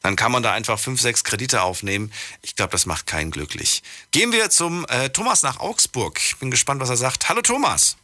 dann 0.00 0.14
kann 0.14 0.30
man 0.30 0.44
da 0.44 0.52
einfach 0.52 0.78
fünf, 0.78 1.00
sechs 1.00 1.24
Kredite 1.24 1.62
aufnehmen. 1.62 2.12
Ich 2.42 2.54
glaube, 2.54 2.70
das 2.70 2.86
macht 2.86 3.08
keinen 3.08 3.32
glücklich. 3.32 3.82
Gehen 4.12 4.30
wir 4.30 4.48
zum 4.48 4.86
äh, 4.88 5.10
Thomas 5.10 5.42
nach 5.42 5.58
Augsburg. 5.58 6.20
Ich 6.24 6.36
bin 6.36 6.52
gespannt, 6.52 6.80
was 6.80 6.90
er 6.90 6.96
sagt. 6.96 7.28
Hallo 7.28 7.42
Thomas. 7.42 7.96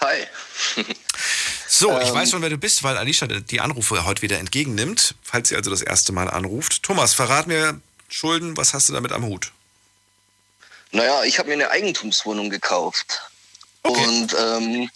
Hi. 0.00 0.26
so, 1.66 1.98
ich 1.98 2.10
ähm, 2.10 2.14
weiß 2.14 2.30
schon, 2.30 2.42
wer 2.42 2.50
du 2.50 2.58
bist, 2.58 2.84
weil 2.84 2.96
Alicia 2.96 3.26
die 3.26 3.60
Anrufe 3.60 4.04
heute 4.04 4.22
wieder 4.22 4.38
entgegennimmt, 4.38 5.16
falls 5.20 5.48
sie 5.48 5.56
also 5.56 5.70
das 5.70 5.82
erste 5.82 6.12
Mal 6.12 6.30
anruft. 6.30 6.84
Thomas, 6.84 7.12
verrat 7.12 7.48
mir 7.48 7.80
Schulden, 8.08 8.56
was 8.56 8.72
hast 8.72 8.88
du 8.88 8.92
damit 8.92 9.10
am 9.10 9.24
Hut? 9.24 9.50
Naja, 10.92 11.24
ich 11.24 11.38
habe 11.38 11.48
mir 11.48 11.54
eine 11.54 11.70
Eigentumswohnung 11.70 12.50
gekauft. 12.50 13.22
Okay. 13.82 14.04
Und 14.04 14.36
ähm, 14.38 14.90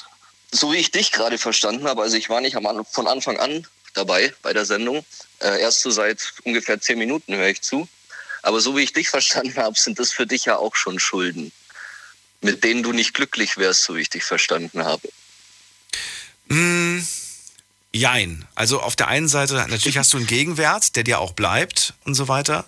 so 0.52 0.72
wie 0.72 0.78
ich 0.78 0.90
dich 0.90 1.12
gerade 1.12 1.38
verstanden 1.38 1.86
habe, 1.86 2.02
also 2.02 2.16
ich 2.16 2.28
war 2.28 2.40
nicht 2.40 2.56
von 2.90 3.06
Anfang 3.06 3.38
an 3.38 3.66
dabei 3.94 4.34
bei 4.42 4.52
der 4.52 4.64
Sendung. 4.64 5.04
Äh, 5.40 5.60
erst 5.60 5.82
so 5.82 5.90
seit 5.90 6.34
ungefähr 6.44 6.80
zehn 6.80 6.98
Minuten 6.98 7.34
höre 7.34 7.48
ich 7.48 7.62
zu. 7.62 7.88
Aber 8.42 8.60
so 8.60 8.76
wie 8.76 8.82
ich 8.82 8.92
dich 8.92 9.08
verstanden 9.10 9.56
habe, 9.56 9.78
sind 9.78 9.98
das 9.98 10.12
für 10.12 10.26
dich 10.26 10.46
ja 10.46 10.56
auch 10.56 10.74
schon 10.76 10.98
Schulden, 10.98 11.52
mit 12.40 12.64
denen 12.64 12.82
du 12.82 12.92
nicht 12.92 13.14
glücklich 13.14 13.56
wärst, 13.56 13.84
so 13.84 13.96
wie 13.96 14.00
ich 14.00 14.10
dich 14.10 14.24
verstanden 14.24 14.84
habe. 14.84 15.08
Mm, 16.48 17.06
jein. 17.92 18.46
Also 18.54 18.80
auf 18.80 18.96
der 18.96 19.08
einen 19.08 19.28
Seite, 19.28 19.54
natürlich 19.68 19.98
hast 19.98 20.12
du 20.12 20.16
einen 20.16 20.26
Gegenwert, 20.26 20.96
der 20.96 21.04
dir 21.04 21.20
auch 21.20 21.32
bleibt 21.32 21.94
und 22.04 22.14
so 22.14 22.28
weiter. 22.28 22.66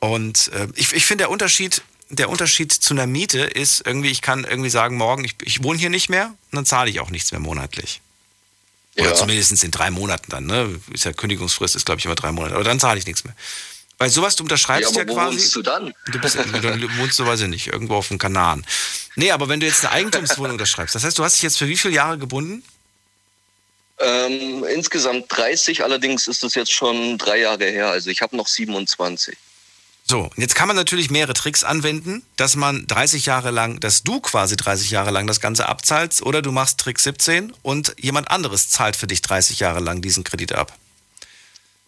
Und 0.00 0.48
äh, 0.48 0.68
ich, 0.74 0.92
ich 0.92 1.06
finde, 1.06 1.22
der 1.22 1.30
Unterschied, 1.30 1.82
der 2.10 2.28
Unterschied 2.28 2.72
zu 2.72 2.94
einer 2.94 3.06
Miete 3.06 3.40
ist 3.40 3.82
irgendwie, 3.86 4.10
ich 4.10 4.22
kann 4.22 4.44
irgendwie 4.44 4.70
sagen, 4.70 4.96
morgen, 4.96 5.24
ich, 5.24 5.36
ich 5.42 5.62
wohne 5.62 5.78
hier 5.78 5.90
nicht 5.90 6.08
mehr 6.08 6.26
und 6.26 6.56
dann 6.56 6.66
zahle 6.66 6.90
ich 6.90 7.00
auch 7.00 7.10
nichts 7.10 7.32
mehr 7.32 7.40
monatlich. 7.40 8.00
Oder 8.96 9.10
ja. 9.10 9.14
zumindest 9.14 9.64
in 9.64 9.70
drei 9.70 9.90
Monaten 9.90 10.30
dann, 10.30 10.46
ne? 10.46 10.80
Ist 10.92 11.04
ja 11.04 11.12
Kündigungsfrist 11.12 11.74
ist, 11.74 11.84
glaube 11.84 11.98
ich, 11.98 12.04
immer 12.04 12.14
drei 12.14 12.30
Monate. 12.30 12.54
Aber 12.54 12.64
dann 12.64 12.78
zahle 12.78 12.98
ich 12.98 13.06
nichts 13.06 13.24
mehr. 13.24 13.34
Weil 13.98 14.10
sowas, 14.10 14.36
du 14.36 14.44
unterschreibst 14.44 14.94
ja, 14.94 15.02
ja 15.02 15.08
wo 15.08 15.14
quasi. 15.14 15.36
Wohnst 15.36 15.56
du 15.56 15.62
dann? 15.62 15.94
Du 16.06 16.20
bist, 16.20 16.36
dann 16.36 16.98
wohnst 16.98 17.18
du, 17.18 17.26
weiß 17.26 17.40
ich 17.40 17.48
nicht, 17.48 17.68
irgendwo 17.68 17.96
auf 17.96 18.08
dem 18.08 18.18
Kanaren. 18.18 18.64
Nee, 19.16 19.30
aber 19.30 19.48
wenn 19.48 19.60
du 19.60 19.66
jetzt 19.66 19.84
eine 19.84 19.94
Eigentumswohnung 19.94 20.52
unterschreibst, 20.52 20.94
das 20.94 21.04
heißt, 21.04 21.18
du 21.18 21.24
hast 21.24 21.36
dich 21.36 21.42
jetzt 21.42 21.58
für 21.58 21.68
wie 21.68 21.76
viele 21.76 21.94
Jahre 21.94 22.18
gebunden? 22.18 22.62
Ähm, 23.98 24.64
insgesamt 24.64 25.26
30, 25.28 25.84
allerdings 25.84 26.26
ist 26.26 26.42
es 26.42 26.54
jetzt 26.54 26.72
schon 26.72 27.16
drei 27.18 27.38
Jahre 27.40 27.64
her. 27.64 27.88
Also 27.90 28.10
ich 28.10 28.20
habe 28.22 28.36
noch 28.36 28.48
27. 28.48 29.36
So, 30.06 30.30
jetzt 30.36 30.54
kann 30.54 30.68
man 30.68 30.76
natürlich 30.76 31.10
mehrere 31.10 31.32
Tricks 31.32 31.64
anwenden, 31.64 32.22
dass 32.36 32.56
man 32.56 32.86
30 32.86 33.24
Jahre 33.24 33.50
lang, 33.50 33.80
dass 33.80 34.02
du 34.02 34.20
quasi 34.20 34.54
30 34.54 34.90
Jahre 34.90 35.10
lang 35.10 35.26
das 35.26 35.40
Ganze 35.40 35.66
abzahlst 35.66 36.20
oder 36.22 36.42
du 36.42 36.52
machst 36.52 36.78
Trick 36.78 37.00
17 37.00 37.54
und 37.62 37.94
jemand 37.98 38.30
anderes 38.30 38.68
zahlt 38.68 38.96
für 38.96 39.06
dich 39.06 39.22
30 39.22 39.60
Jahre 39.60 39.80
lang 39.80 40.02
diesen 40.02 40.22
Kredit 40.22 40.52
ab. 40.52 40.76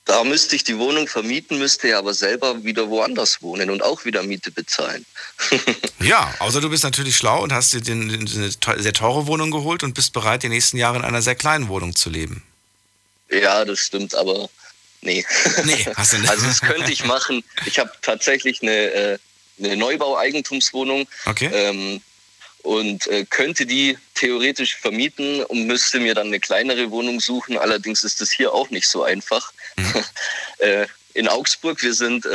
Da 0.07 0.23
müsste 0.23 0.57
ich 0.57 0.63
die 0.63 0.79
Wohnung 0.79 1.09
vermieten, 1.09 1.59
müsste 1.59 1.95
aber 1.99 2.15
selber 2.15 2.63
wieder 2.63 2.89
woanders 2.89 3.43
wohnen 3.43 3.71
und 3.71 3.83
auch 3.83 4.05
wieder 4.05 4.23
Miete 4.23 4.53
bezahlen. 4.53 5.05
ja, 5.99 6.33
außer 6.39 6.61
du 6.61 6.71
bist 6.71 6.85
natürlich 6.85 7.17
schlau 7.17 7.43
und 7.43 7.53
hast 7.53 7.75
dir 7.75 7.81
den, 7.81 8.11
eine 8.11 8.51
sehr 8.83 8.93
teure 8.93 9.27
Wohnung 9.27 9.51
geholt 9.51 9.83
und 9.83 9.95
bist 9.95 10.13
bereit, 10.13 10.45
die 10.45 10.49
nächsten 10.49 10.79
Jahre 10.79 10.97
in 10.97 11.05
einer 11.05 11.23
sehr 11.23 11.35
kleinen 11.35 11.69
Wohnung 11.69 11.97
zu 11.97 12.09
leben. 12.09 12.45
Ja, 13.31 13.65
das 13.65 13.81
stimmt, 13.81 14.15
aber 14.15 14.49
Nee. 15.07 15.25
Nee, 15.65 15.87
hast 15.95 16.13
du 16.13 16.19
nicht. 16.19 16.29
Also 16.29 16.47
das 16.47 16.61
könnte 16.61 16.91
ich 16.91 17.05
machen. 17.05 17.45
Ich 17.65 17.79
habe 17.79 17.91
tatsächlich 18.03 18.61
eine, 18.61 18.73
äh, 18.73 19.19
eine 19.59 19.77
Neubau-Eigentumswohnung. 19.77 21.07
Okay. 21.25 21.49
Ähm, 21.53 22.03
und 22.63 23.07
äh, 23.07 23.25
könnte 23.25 23.65
die 23.65 23.97
theoretisch 24.15 24.77
vermieten 24.77 25.45
und 25.45 25.67
müsste 25.67 26.01
mir 26.01 26.17
dann 26.17 26.27
eine 26.27 26.41
kleinere 26.41 26.91
Wohnung 26.91 27.21
suchen. 27.21 27.57
Allerdings 27.57 28.03
ist 28.03 28.21
das 28.21 28.33
hier 28.33 28.53
auch 28.53 28.71
nicht 28.71 28.89
so 28.89 29.05
einfach. 29.05 29.53
Mhm. 29.77 30.05
äh, 30.59 30.87
in 31.15 31.29
Augsburg, 31.29 31.83
wir 31.83 31.95
sind 31.95 32.27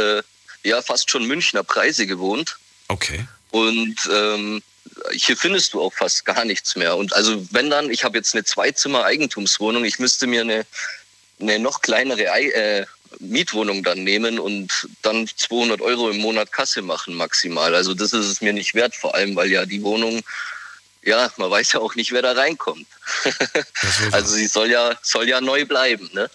ja 0.63 0.81
fast 0.81 1.12
schon 1.12 1.27
Münchner 1.27 1.63
Preise 1.63 2.07
gewohnt. 2.07 2.57
Okay. 2.88 3.27
Und 3.51 3.97
ähm, 4.12 4.63
hier 5.12 5.38
findest 5.38 5.73
du 5.73 5.81
auch 5.81 5.93
fast 5.93 6.25
gar 6.25 6.45
nichts 6.45 6.75
mehr. 6.75 6.97
Und 6.97 7.13
also 7.13 7.45
wenn 7.51 7.69
dann, 7.69 7.91
ich 7.91 8.03
habe 8.03 8.17
jetzt 8.17 8.34
eine 8.34 8.43
Zweizimmer-Eigentumswohnung, 8.43 9.86
ich 9.86 9.99
müsste 9.99 10.25
mir 10.25 10.41
eine 10.41 10.65
eine 11.41 11.60
noch 11.60 11.82
kleinere 11.82 12.25
äh, 12.25 12.86
Mietwohnung 13.19 13.84
dann 13.84 14.04
nehmen 14.04 14.39
und 14.39 14.88
dann 15.01 15.27
200 15.27 15.82
Euro 15.82 16.10
im 16.10 16.17
Monat 16.17 16.51
Kasse 16.51 16.82
machen 16.82 17.15
maximal. 17.15 17.75
Also 17.75 17.93
das 17.93 18.13
ist 18.13 18.27
es 18.27 18.41
mir 18.41 18.54
nicht 18.54 18.73
wert, 18.73 18.95
vor 18.95 19.15
allem 19.15 19.36
weil 19.36 19.51
ja 19.51 19.65
die 19.65 19.84
Wohnung, 19.84 20.21
ja, 21.04 21.30
man 21.38 21.49
weiß 21.49 21.73
ja 21.73 21.80
auch 21.80 21.95
nicht, 21.95 22.12
wer 22.12 22.21
da 22.21 22.34
reinkommt. 22.34 22.88
also 24.12 24.36
sie 24.36 24.47
soll 24.47 24.69
ja, 24.69 24.95
soll 25.01 25.27
ja 25.27 25.41
neu 25.41 25.65
bleiben, 25.65 26.10
ne? 26.13 26.30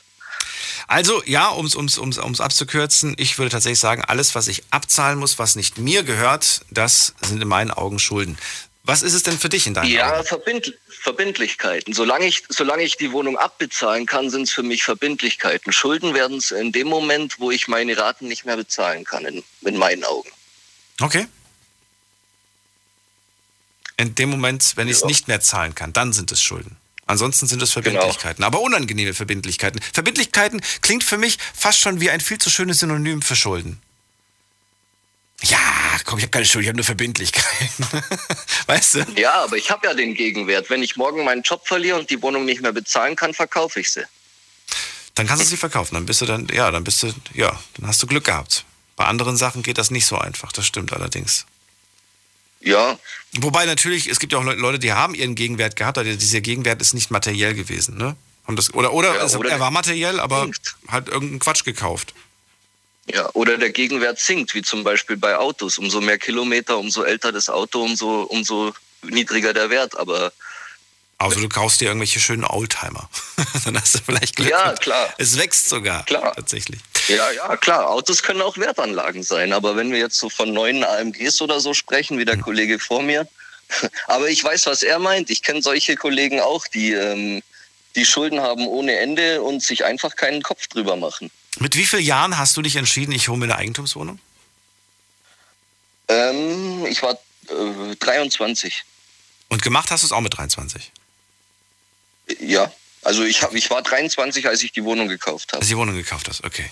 Also 0.88 1.20
ja, 1.24 1.48
um 1.48 1.66
es 1.66 1.74
um's, 1.74 1.98
um's, 1.98 2.18
um's 2.18 2.40
abzukürzen, 2.40 3.14
ich 3.18 3.38
würde 3.38 3.50
tatsächlich 3.50 3.80
sagen, 3.80 4.04
alles, 4.04 4.36
was 4.36 4.46
ich 4.46 4.62
abzahlen 4.70 5.18
muss, 5.18 5.38
was 5.38 5.56
nicht 5.56 5.78
mir 5.78 6.04
gehört, 6.04 6.60
das 6.70 7.14
sind 7.22 7.42
in 7.42 7.48
meinen 7.48 7.72
Augen 7.72 7.98
Schulden. 7.98 8.38
Was 8.84 9.02
ist 9.02 9.14
es 9.14 9.24
denn 9.24 9.36
für 9.36 9.48
dich 9.48 9.66
in 9.66 9.74
deinem 9.74 9.90
Ja, 9.90 10.22
Verbind 10.22 10.72
Verbindlichkeiten. 11.06 11.94
Solange 11.94 12.26
ich, 12.26 12.42
solange 12.48 12.82
ich 12.82 12.96
die 12.96 13.12
Wohnung 13.12 13.36
abbezahlen 13.36 14.06
kann, 14.06 14.28
sind 14.28 14.42
es 14.42 14.50
für 14.50 14.64
mich 14.64 14.82
Verbindlichkeiten. 14.82 15.72
Schulden 15.72 16.14
werden 16.14 16.38
es 16.38 16.50
in 16.50 16.72
dem 16.72 16.88
Moment, 16.88 17.38
wo 17.38 17.52
ich 17.52 17.68
meine 17.68 17.96
Raten 17.96 18.26
nicht 18.26 18.44
mehr 18.44 18.56
bezahlen 18.56 19.04
kann, 19.04 19.24
in, 19.24 19.44
in 19.60 19.76
meinen 19.76 20.02
Augen. 20.02 20.28
Okay. 21.00 21.28
In 23.96 24.16
dem 24.16 24.30
Moment, 24.30 24.72
wenn 24.74 24.88
ich 24.88 24.94
es 24.94 25.02
ja. 25.02 25.06
nicht 25.06 25.28
mehr 25.28 25.40
zahlen 25.40 25.76
kann, 25.76 25.92
dann 25.92 26.12
sind 26.12 26.32
es 26.32 26.42
Schulden. 26.42 26.76
Ansonsten 27.06 27.46
sind 27.46 27.62
es 27.62 27.72
genau. 27.72 27.84
Verbindlichkeiten, 27.84 28.38
genau. 28.38 28.48
aber 28.48 28.60
unangenehme 28.62 29.14
Verbindlichkeiten. 29.14 29.80
Verbindlichkeiten 29.92 30.60
klingt 30.82 31.04
für 31.04 31.18
mich 31.18 31.38
fast 31.54 31.78
schon 31.78 32.00
wie 32.00 32.10
ein 32.10 32.20
viel 32.20 32.38
zu 32.38 32.50
schönes 32.50 32.80
Synonym 32.80 33.22
für 33.22 33.36
Schulden. 33.36 33.80
Ja, 35.42 35.58
komm, 36.04 36.18
ich 36.18 36.24
habe 36.24 36.30
keine 36.30 36.46
Schuld, 36.46 36.62
ich 36.62 36.68
habe 36.68 36.76
nur 36.76 36.84
Verbindlichkeiten. 36.84 37.86
weißt 38.66 38.94
du? 38.94 39.06
Ja, 39.16 39.44
aber 39.44 39.56
ich 39.56 39.70
habe 39.70 39.86
ja 39.86 39.94
den 39.94 40.14
Gegenwert. 40.14 40.70
Wenn 40.70 40.82
ich 40.82 40.96
morgen 40.96 41.24
meinen 41.24 41.42
Job 41.42 41.66
verliere 41.66 41.98
und 41.98 42.10
die 42.10 42.20
Wohnung 42.22 42.44
nicht 42.44 42.62
mehr 42.62 42.72
bezahlen 42.72 43.16
kann, 43.16 43.34
verkaufe 43.34 43.80
ich 43.80 43.92
sie. 43.92 44.04
Dann 45.14 45.26
kannst 45.26 45.44
du 45.44 45.48
sie 45.48 45.56
verkaufen. 45.56 45.94
Dann 45.94 46.06
bist 46.06 46.20
du 46.20 46.26
dann, 46.26 46.48
ja, 46.52 46.70
dann 46.70 46.84
bist 46.84 47.02
du, 47.02 47.12
ja, 47.34 47.58
dann 47.76 47.86
hast 47.86 48.02
du 48.02 48.06
Glück 48.06 48.24
gehabt. 48.24 48.64
Bei 48.96 49.04
anderen 49.04 49.36
Sachen 49.36 49.62
geht 49.62 49.78
das 49.78 49.90
nicht 49.90 50.06
so 50.06 50.18
einfach. 50.18 50.52
Das 50.52 50.66
stimmt 50.66 50.92
allerdings. 50.92 51.46
Ja. 52.60 52.98
Wobei 53.32 53.66
natürlich, 53.66 54.08
es 54.08 54.18
gibt 54.18 54.32
ja 54.32 54.38
auch 54.38 54.44
Leute, 54.44 54.78
die 54.78 54.92
haben 54.92 55.14
ihren 55.14 55.34
Gegenwert 55.34 55.76
gehabt, 55.76 55.98
aber 55.98 56.08
dieser 56.16 56.40
Gegenwert 56.40 56.80
ist 56.80 56.94
nicht 56.94 57.10
materiell 57.10 57.54
gewesen, 57.54 57.96
ne? 57.96 58.16
Haben 58.46 58.56
das, 58.56 58.72
oder 58.74 58.92
oder, 58.92 59.14
ja, 59.16 59.36
oder 59.36 59.50
er 59.50 59.60
war 59.60 59.70
materiell, 59.70 60.20
aber 60.20 60.48
hat 60.88 61.08
irgendeinen 61.08 61.40
Quatsch 61.40 61.64
gekauft. 61.64 62.14
Ja, 63.12 63.30
oder 63.34 63.56
der 63.56 63.70
Gegenwert 63.70 64.18
sinkt, 64.18 64.54
wie 64.54 64.62
zum 64.62 64.82
Beispiel 64.82 65.16
bei 65.16 65.36
Autos. 65.36 65.78
Umso 65.78 66.00
mehr 66.00 66.18
Kilometer, 66.18 66.78
umso 66.78 67.04
älter 67.04 67.30
das 67.30 67.48
Auto, 67.48 67.82
umso, 67.82 68.22
umso 68.22 68.72
niedriger 69.02 69.52
der 69.52 69.70
Wert. 69.70 69.96
Aber 69.96 70.32
also 71.18 71.40
du 71.40 71.48
kaufst 71.48 71.80
dir 71.80 71.86
irgendwelche 71.86 72.20
schönen 72.20 72.44
Oldtimer. 72.44 73.08
Dann 73.64 73.80
hast 73.80 73.94
du 73.94 73.98
vielleicht 74.04 74.36
Glück. 74.36 74.50
Ja, 74.50 74.74
klar. 74.74 75.14
Es 75.16 75.38
wächst 75.38 75.68
sogar. 75.68 76.04
Klar. 76.04 76.34
Tatsächlich. 76.34 76.80
Ja, 77.08 77.30
ja, 77.30 77.56
klar. 77.56 77.88
Autos 77.88 78.22
können 78.22 78.42
auch 78.42 78.58
Wertanlagen 78.58 79.22
sein. 79.22 79.52
Aber 79.52 79.76
wenn 79.76 79.90
wir 79.92 79.98
jetzt 79.98 80.18
so 80.18 80.28
von 80.28 80.52
neuen 80.52 80.84
AMGs 80.84 81.40
oder 81.40 81.60
so 81.60 81.72
sprechen, 81.72 82.18
wie 82.18 82.26
der 82.26 82.34
hm. 82.34 82.42
Kollege 82.42 82.78
vor 82.78 83.02
mir. 83.02 83.26
Aber 84.08 84.28
ich 84.28 84.44
weiß, 84.44 84.66
was 84.66 84.82
er 84.82 84.98
meint. 84.98 85.30
Ich 85.30 85.42
kenne 85.42 85.62
solche 85.62 85.96
Kollegen 85.96 86.40
auch, 86.40 86.66
die, 86.66 86.92
ähm, 86.92 87.42
die 87.94 88.04
Schulden 88.04 88.40
haben 88.40 88.66
ohne 88.66 88.96
Ende 88.98 89.42
und 89.42 89.62
sich 89.62 89.86
einfach 89.86 90.16
keinen 90.16 90.42
Kopf 90.42 90.66
drüber 90.66 90.96
machen. 90.96 91.30
Mit 91.58 91.76
wie 91.76 91.86
vielen 91.86 92.02
Jahren 92.04 92.38
hast 92.38 92.56
du 92.56 92.62
dich 92.62 92.76
entschieden, 92.76 93.12
ich 93.12 93.28
hole 93.28 93.38
mir 93.38 93.44
eine 93.44 93.56
Eigentumswohnung? 93.56 94.18
Ähm, 96.08 96.86
ich 96.86 97.02
war 97.02 97.18
äh, 97.48 97.96
23. 97.98 98.84
Und 99.48 99.62
gemacht 99.62 99.90
hast 99.90 100.02
du 100.02 100.06
es 100.06 100.12
auch 100.12 100.20
mit 100.20 100.36
23? 100.36 100.92
Ja, 102.40 102.70
also 103.02 103.22
ich, 103.22 103.42
hab, 103.42 103.54
ich 103.54 103.70
war 103.70 103.82
23, 103.82 104.48
als 104.48 104.62
ich 104.62 104.72
die 104.72 104.84
Wohnung 104.84 105.08
gekauft 105.08 105.52
habe. 105.52 105.60
Als 105.60 105.68
die 105.68 105.76
Wohnung 105.76 105.94
gekauft 105.94 106.28
hast, 106.28 106.44
okay. 106.44 106.68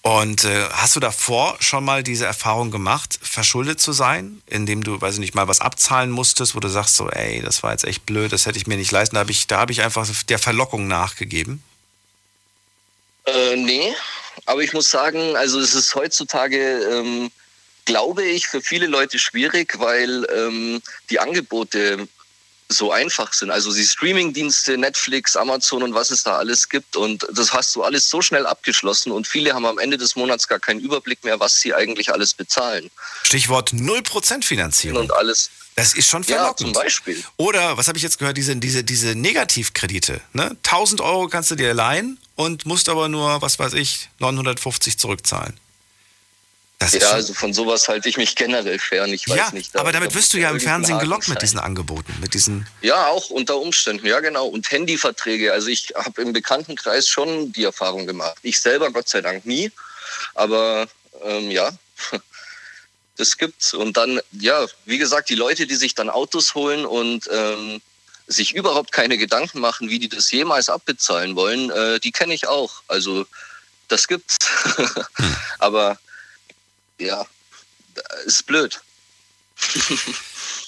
Und 0.00 0.44
äh, 0.44 0.68
hast 0.72 0.96
du 0.96 1.00
davor 1.00 1.56
schon 1.60 1.84
mal 1.84 2.02
diese 2.02 2.26
Erfahrung 2.26 2.72
gemacht, 2.72 3.20
verschuldet 3.22 3.80
zu 3.80 3.92
sein, 3.92 4.42
indem 4.46 4.82
du, 4.82 5.00
weiß 5.00 5.14
ich 5.14 5.20
nicht, 5.20 5.36
mal 5.36 5.46
was 5.46 5.60
abzahlen 5.60 6.10
musstest, 6.10 6.56
wo 6.56 6.60
du 6.60 6.68
sagst 6.68 6.96
so, 6.96 7.08
ey, 7.08 7.40
das 7.40 7.62
war 7.62 7.70
jetzt 7.70 7.84
echt 7.84 8.04
blöd, 8.04 8.32
das 8.32 8.46
hätte 8.46 8.58
ich 8.58 8.66
mir 8.66 8.76
nicht 8.76 8.90
leisten. 8.90 9.14
Da 9.14 9.20
habe 9.20 9.30
ich, 9.30 9.46
hab 9.48 9.70
ich 9.70 9.82
einfach 9.82 10.08
der 10.28 10.40
Verlockung 10.40 10.88
nachgegeben. 10.88 11.62
Äh, 13.26 13.56
nee, 13.56 13.94
aber 14.46 14.62
ich 14.62 14.72
muss 14.72 14.90
sagen, 14.90 15.36
also 15.36 15.60
es 15.60 15.74
ist 15.74 15.94
heutzutage 15.94 16.58
ähm, 16.90 17.30
glaube 17.84 18.22
ich, 18.24 18.46
für 18.46 18.60
viele 18.60 18.86
Leute 18.86 19.18
schwierig, 19.18 19.78
weil 19.78 20.26
ähm, 20.34 20.80
die 21.10 21.18
Angebote 21.18 22.08
so 22.68 22.90
einfach 22.90 23.32
sind. 23.34 23.50
Also 23.50 23.72
die 23.74 23.84
Streamingdienste, 23.84 24.78
Netflix, 24.78 25.36
Amazon 25.36 25.82
und 25.82 25.92
was 25.94 26.10
es 26.10 26.22
da 26.22 26.38
alles 26.38 26.68
gibt. 26.68 26.96
Und 26.96 27.26
das 27.32 27.52
hast 27.52 27.74
du 27.76 27.82
alles 27.82 28.08
so 28.08 28.22
schnell 28.22 28.46
abgeschlossen 28.46 29.12
und 29.12 29.26
viele 29.26 29.52
haben 29.52 29.66
am 29.66 29.78
Ende 29.78 29.98
des 29.98 30.16
Monats 30.16 30.48
gar 30.48 30.58
keinen 30.58 30.80
Überblick 30.80 31.22
mehr, 31.24 31.38
was 31.38 31.60
sie 31.60 31.74
eigentlich 31.74 32.10
alles 32.12 32.32
bezahlen. 32.34 32.90
Stichwort 33.24 33.72
0% 33.72 34.44
Finanzierung. 34.44 35.02
Und 35.02 35.12
alles. 35.12 35.50
Das 35.74 35.94
ist 35.94 36.08
schon 36.08 36.22
Ja, 36.22 36.36
verlockend. 36.36 36.58
zum 36.60 36.72
Beispiel. 36.72 37.22
Oder, 37.36 37.76
was 37.76 37.88
habe 37.88 37.98
ich 37.98 38.04
jetzt 38.04 38.18
gehört, 38.18 38.36
diese, 38.36 38.56
diese, 38.56 38.84
diese 38.84 39.14
Negativkredite. 39.14 40.20
Ne? 40.32 40.56
1000 40.64 41.00
Euro 41.00 41.28
kannst 41.28 41.50
du 41.50 41.54
dir 41.56 41.74
leihen 41.74 42.18
und 42.36 42.66
musst 42.66 42.88
aber 42.88 43.08
nur, 43.08 43.42
was 43.42 43.58
weiß 43.58 43.74
ich, 43.74 44.08
950 44.18 44.98
zurückzahlen. 44.98 45.56
Das 46.78 46.94
ist 46.94 47.02
Ja, 47.02 47.10
also 47.12 47.32
von 47.32 47.54
sowas 47.54 47.86
halte 47.86 48.08
ich 48.08 48.16
mich 48.16 48.34
generell 48.34 48.78
fern. 48.80 49.12
Ich 49.12 49.28
weiß 49.28 49.36
ja 49.36 49.50
nicht. 49.52 49.72
da- 49.74 49.80
aber 49.80 49.92
damit 49.92 50.10
da 50.10 50.14
wirst 50.16 50.32
du 50.34 50.38
ja 50.38 50.50
im 50.50 50.58
Fernsehen 50.58 50.98
gelockt 50.98 51.28
mit 51.28 51.40
diesen 51.40 51.60
Angeboten, 51.60 52.12
mit 52.20 52.34
diesen. 52.34 52.66
Ja, 52.80 53.06
auch 53.06 53.30
unter 53.30 53.56
Umständen, 53.58 54.04
ja 54.04 54.18
genau. 54.18 54.46
Und 54.48 54.68
Handyverträge. 54.70 55.52
Also 55.52 55.68
ich 55.68 55.92
habe 55.94 56.20
im 56.22 56.32
Bekanntenkreis 56.32 57.08
schon 57.08 57.52
die 57.52 57.62
Erfahrung 57.62 58.06
gemacht. 58.06 58.36
Ich 58.42 58.60
selber 58.60 58.90
Gott 58.90 59.08
sei 59.08 59.20
Dank 59.20 59.46
nie. 59.46 59.70
Aber 60.34 60.88
ähm, 61.22 61.52
ja, 61.52 61.70
das 63.16 63.36
gibt's. 63.38 63.74
Und 63.74 63.96
dann, 63.96 64.20
ja, 64.32 64.66
wie 64.84 64.98
gesagt, 64.98 65.28
die 65.30 65.34
Leute, 65.36 65.66
die 65.68 65.76
sich 65.76 65.94
dann 65.94 66.10
Autos 66.10 66.54
holen 66.56 66.84
und 66.84 67.28
ähm, 67.32 67.80
sich 68.26 68.54
überhaupt 68.54 68.92
keine 68.92 69.18
Gedanken 69.18 69.60
machen, 69.60 69.88
wie 69.90 69.98
die 69.98 70.08
das 70.08 70.30
jemals 70.30 70.68
abbezahlen 70.68 71.36
wollen, 71.36 71.70
äh, 71.70 72.00
die 72.00 72.12
kenne 72.12 72.34
ich 72.34 72.46
auch. 72.48 72.82
Also 72.88 73.26
das 73.88 74.08
gibt's. 74.08 74.36
Aber 75.58 75.98
ja, 76.98 77.26
ist 78.24 78.46
blöd. 78.46 78.80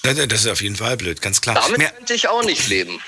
Das 0.03 0.19
ist 0.19 0.47
auf 0.47 0.61
jeden 0.61 0.77
Fall 0.77 0.97
blöd, 0.97 1.23
ganz 1.23 1.41
klar. 1.41 1.55
Damit 1.55 1.79
Mir, 1.79 1.89
könnte 1.91 2.15
ich 2.15 2.29
auch 2.29 2.45
nicht 2.45 2.69
leben. 2.69 3.01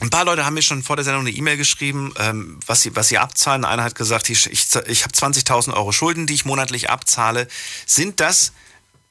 ein 0.00 0.10
paar 0.10 0.24
Leute 0.24 0.44
haben 0.44 0.54
mir 0.54 0.62
schon 0.62 0.82
vor 0.82 0.96
der 0.96 1.04
Sendung 1.04 1.26
eine 1.26 1.36
E-Mail 1.36 1.56
geschrieben, 1.56 2.14
ähm, 2.18 2.58
was, 2.66 2.82
sie, 2.82 2.96
was 2.96 3.08
sie 3.08 3.18
abzahlen. 3.18 3.64
Einer 3.64 3.84
hat 3.84 3.94
gesagt, 3.94 4.30
ich, 4.30 4.46
ich, 4.46 4.66
ich 4.86 5.04
habe 5.04 5.14
20.000 5.14 5.74
Euro 5.74 5.92
Schulden, 5.92 6.26
die 6.26 6.34
ich 6.34 6.44
monatlich 6.44 6.88
abzahle. 6.90 7.48
Sind 7.86 8.20
das 8.20 8.52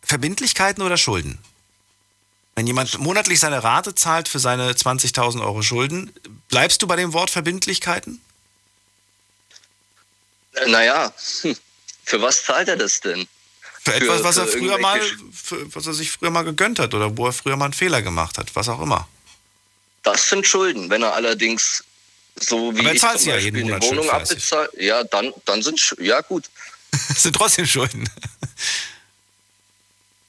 Verbindlichkeiten 0.01 0.81
oder 0.81 0.97
Schulden? 0.97 1.39
Wenn 2.58 2.66
jemand 2.66 2.97
monatlich 2.97 3.39
seine 3.39 3.64
Rate 3.64 3.93
zahlt 3.93 4.28
für 4.28 4.39
seine 4.39 4.72
20.000 4.72 5.41
Euro 5.43 5.62
Schulden, 5.62 6.12
bleibst 6.49 6.82
du 6.82 6.88
bei 6.88 6.95
dem 6.95 7.14
Wort 7.14 7.30
Verbindlichkeiten? 7.30 8.20
Naja, 10.66 11.14
für 12.05 12.20
was 12.20 12.43
zahlt 12.43 12.68
er 12.68 12.76
das 12.76 12.99
denn? 12.99 13.28
Für 13.84 13.93
etwas, 13.93 14.24
was 14.24 14.36
für 14.38 14.41
er 14.41 14.47
früher 14.47 14.80
mal, 14.80 14.99
für, 15.32 15.76
was 15.76 15.86
er 15.86 15.93
sich 15.93 16.10
früher 16.10 16.32
mal 16.32 16.41
gegönnt 16.41 16.80
hat 16.80 16.95
oder 16.95 17.16
wo 17.16 17.28
er 17.28 17.32
früher 17.32 17.58
mal 17.58 17.66
einen 17.66 17.76
Fehler 17.76 18.01
gemacht 18.01 18.39
hat, 18.39 18.55
was 18.55 18.70
auch 18.70 18.82
immer. 18.82 19.08
Das 20.01 20.28
sind 20.28 20.47
Schulden. 20.47 20.89
Wenn 20.89 21.03
er 21.03 21.14
allerdings 21.14 21.84
so 22.39 22.74
wie 22.74 22.80
Aber 22.80 22.89
er 22.89 22.95
ich 22.95 23.01
zum 23.01 23.18
sie 23.20 23.30
ja 23.30 23.36
Beispiel 23.36 23.53
jeden 23.53 23.58
eine 23.58 23.66
Monat 23.66 23.84
schön 23.84 23.97
Wohnung 23.97 24.10
abbezahlt, 24.10 24.72
ja, 24.80 25.03
dann, 25.03 25.32
dann 25.45 25.62
sind 25.62 25.95
ja 25.99 26.22
gut. 26.22 26.49
Das 27.10 27.22
sind 27.22 27.36
trotzdem 27.36 27.68
Schulden. 27.68 28.10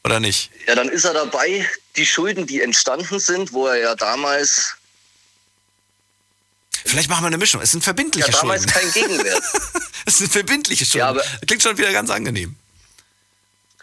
Oder 0.04 0.20
nicht? 0.20 0.50
Ja, 0.66 0.74
dann 0.74 0.88
ist 0.88 1.04
er 1.04 1.12
dabei, 1.12 1.68
die 1.96 2.06
Schulden, 2.06 2.46
die 2.46 2.60
entstanden 2.62 3.18
sind, 3.20 3.52
wo 3.52 3.66
er 3.66 3.76
ja 3.76 3.94
damals, 3.94 4.74
Vielleicht 6.84 7.10
machen 7.10 7.24
wir 7.24 7.26
eine 7.26 7.38
Mischung. 7.38 7.60
Es 7.60 7.72
sind 7.72 7.80
ja, 7.80 7.84
verbindliche 7.84 8.30
damals 8.30 8.62
Schulden. 8.62 8.92
kein 8.92 8.92
Gegenwert. 8.92 9.42
Es 10.06 10.18
sind 10.18 10.32
verbindliche 10.32 10.86
Schulden. 10.86 10.98
Ja, 11.00 11.08
aber- 11.08 11.24
klingt 11.46 11.62
schon 11.62 11.76
wieder 11.76 11.92
ganz 11.92 12.08
angenehm. 12.08 12.56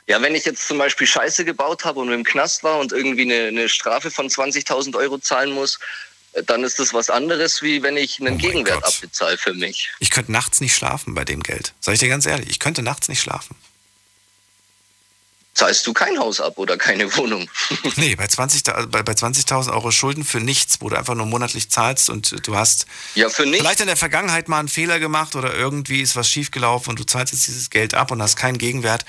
Ja, 0.08 0.20
wenn 0.24 0.34
ich 0.34 0.46
jetzt 0.46 0.68
zum 0.68 0.80
Beispiel 0.80 1.06
Scheiße 1.06 1.46
gebaut 1.46 1.84
habe 1.86 2.00
und 2.00 2.12
im 2.12 2.24
Knast 2.24 2.64
war 2.64 2.80
und 2.80 2.92
irgendwie 2.94 3.24
eine, 3.32 3.48
eine 3.50 3.70
Strafe 3.70 4.10
von 4.10 4.28
20.000 4.28 4.96
Euro 4.98 5.20
zahlen 5.20 5.52
muss, 5.52 5.78
äh, 6.34 6.42
dann 6.44 6.64
ist 6.64 6.80
das 6.80 6.94
was 6.96 7.12
anderes, 7.12 7.62
wie 7.62 7.84
wenn 7.84 7.96
ich 7.98 8.20
einen 8.20 8.36
Oh 8.36 8.38
Gegenwert 8.38 8.84
abbezahle 8.84 9.38
für 9.38 9.54
mich. 9.54 9.92
Ich 10.00 10.10
könnte 10.10 10.32
nachts 10.32 10.62
nicht 10.62 10.76
schlafen 10.76 11.14
bei 11.14 11.26
dem 11.26 11.44
Geld. 11.44 11.74
Sag 11.80 11.94
ich 11.94 12.00
dir 12.00 12.10
ganz 12.10 12.26
ehrlich, 12.26 12.50
ich 12.50 12.60
könnte 12.60 12.82
nachts 12.82 13.08
nicht 13.08 13.22
schlafen. 13.22 13.56
Zahlst 15.56 15.88
du 15.88 15.94
kein 15.94 16.20
Haus 16.20 16.40
ab 16.42 16.58
oder 16.58 16.78
keine 16.78 17.14
Wohnung? 17.18 17.50
Nee, 17.96 18.16
bei 18.16 18.26
20.000 18.26 18.72
also 18.72 18.90
bei, 18.90 19.02
bei 19.04 19.14
20.000 19.14 19.72
Euro 19.74 19.90
Schulden 19.92 20.24
für 20.26 20.40
nichts, 20.42 20.82
wo 20.82 20.90
du 20.90 20.98
einfach 20.98 21.16
nur 21.16 21.26
monatlich 21.26 21.72
zahlst 21.72 22.10
und 22.10 22.46
du 22.48 22.56
hast 22.56 22.86
Ja, 23.16 23.30
für 23.30 23.44
nichts. 23.46 23.60
vielleicht 23.60 23.80
in 23.80 23.88
der 23.88 23.96
Vergangenheit 23.98 24.48
mal 24.50 24.60
einen 24.60 24.68
Fehler 24.68 25.00
gemacht 25.00 25.36
oder 25.36 25.54
irgendwie 25.56 26.02
ist 26.02 26.16
was 26.16 26.30
schiefgelaufen 26.30 26.92
und 26.92 27.00
du 27.00 27.06
zahlst 27.06 27.34
jetzt 27.34 27.48
dieses 27.48 27.70
Geld 27.70 27.94
ab 27.96 28.12
und 28.12 28.22
hast 28.22 28.36
keinen 28.36 28.58
Gegenwert. 28.58 29.06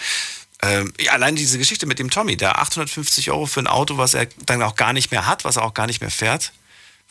Ähm, 0.63 0.95
ja, 0.99 1.13
allein 1.13 1.37
diese 1.37 1.59
Geschichte 1.59 1.85
mit 1.85 1.99
dem 1.99 2.11
Tommy, 2.11 2.37
der 2.37 2.59
850 2.61 3.31
Euro 3.31 3.47
für 3.47 3.61
ein 3.61 3.67
Auto, 3.67 3.99
was 3.99 4.15
er 4.15 4.27
dann 4.47 4.63
auch 4.63 4.77
gar 4.77 4.93
nicht 4.95 5.11
mehr 5.11 5.27
hat, 5.27 5.45
was 5.45 5.57
er 5.57 5.65
auch 5.65 5.75
gar 5.75 5.87
nicht 5.87 6.01
mehr 6.01 6.11
fährt, 6.11 6.53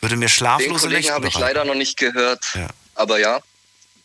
würde 0.00 0.16
mir 0.16 0.26
Den 0.26 0.30
schlaflose 0.30 0.86
Kollegen 0.86 0.94
Nächte 1.02 1.12
habe 1.14 1.28
ich 1.28 1.38
leider 1.38 1.64
noch 1.64 1.74
nicht 1.76 1.96
gehört. 1.96 2.42
Ja. 2.54 2.68
Aber 2.94 3.20
ja, 3.20 3.40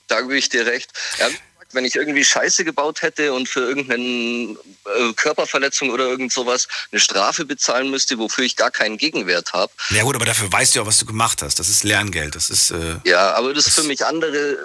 da 0.08 0.22
gebe 0.22 0.38
ich 0.38 0.50
dir 0.50 0.66
recht. 0.66 0.92
Ja, 1.20 1.28
wenn 1.74 1.86
ich 1.86 1.96
irgendwie 1.96 2.24
Scheiße 2.24 2.64
gebaut 2.64 3.02
hätte 3.02 3.34
und 3.34 3.48
für 3.48 3.62
irgendeine 3.62 4.04
äh, 4.04 5.14
Körperverletzung 5.16 5.90
oder 5.90 6.06
irgend 6.06 6.32
sowas 6.32 6.68
eine 6.92 7.00
Strafe 7.00 7.46
bezahlen 7.46 7.90
müsste, 7.90 8.18
wofür 8.18 8.44
ich 8.44 8.56
gar 8.56 8.72
keinen 8.72 8.98
Gegenwert 8.98 9.54
habe. 9.54 9.72
Ja 9.90 10.04
gut, 10.04 10.16
aber 10.16 10.26
dafür 10.26 10.52
weißt 10.52 10.76
du 10.76 10.80
ja, 10.80 10.86
was 10.86 10.98
du 10.98 11.06
gemacht 11.06 11.42
hast. 11.42 11.60
Das 11.60 11.70
ist 11.70 11.84
Lerngeld. 11.84 12.36
Das 12.36 12.50
ist 12.50 12.72
äh, 12.72 12.98
Ja, 13.06 13.34
aber 13.34 13.54
das 13.54 13.68
ist 13.68 13.76
für 13.76 13.84
mich 13.84 14.06
andere, 14.06 14.58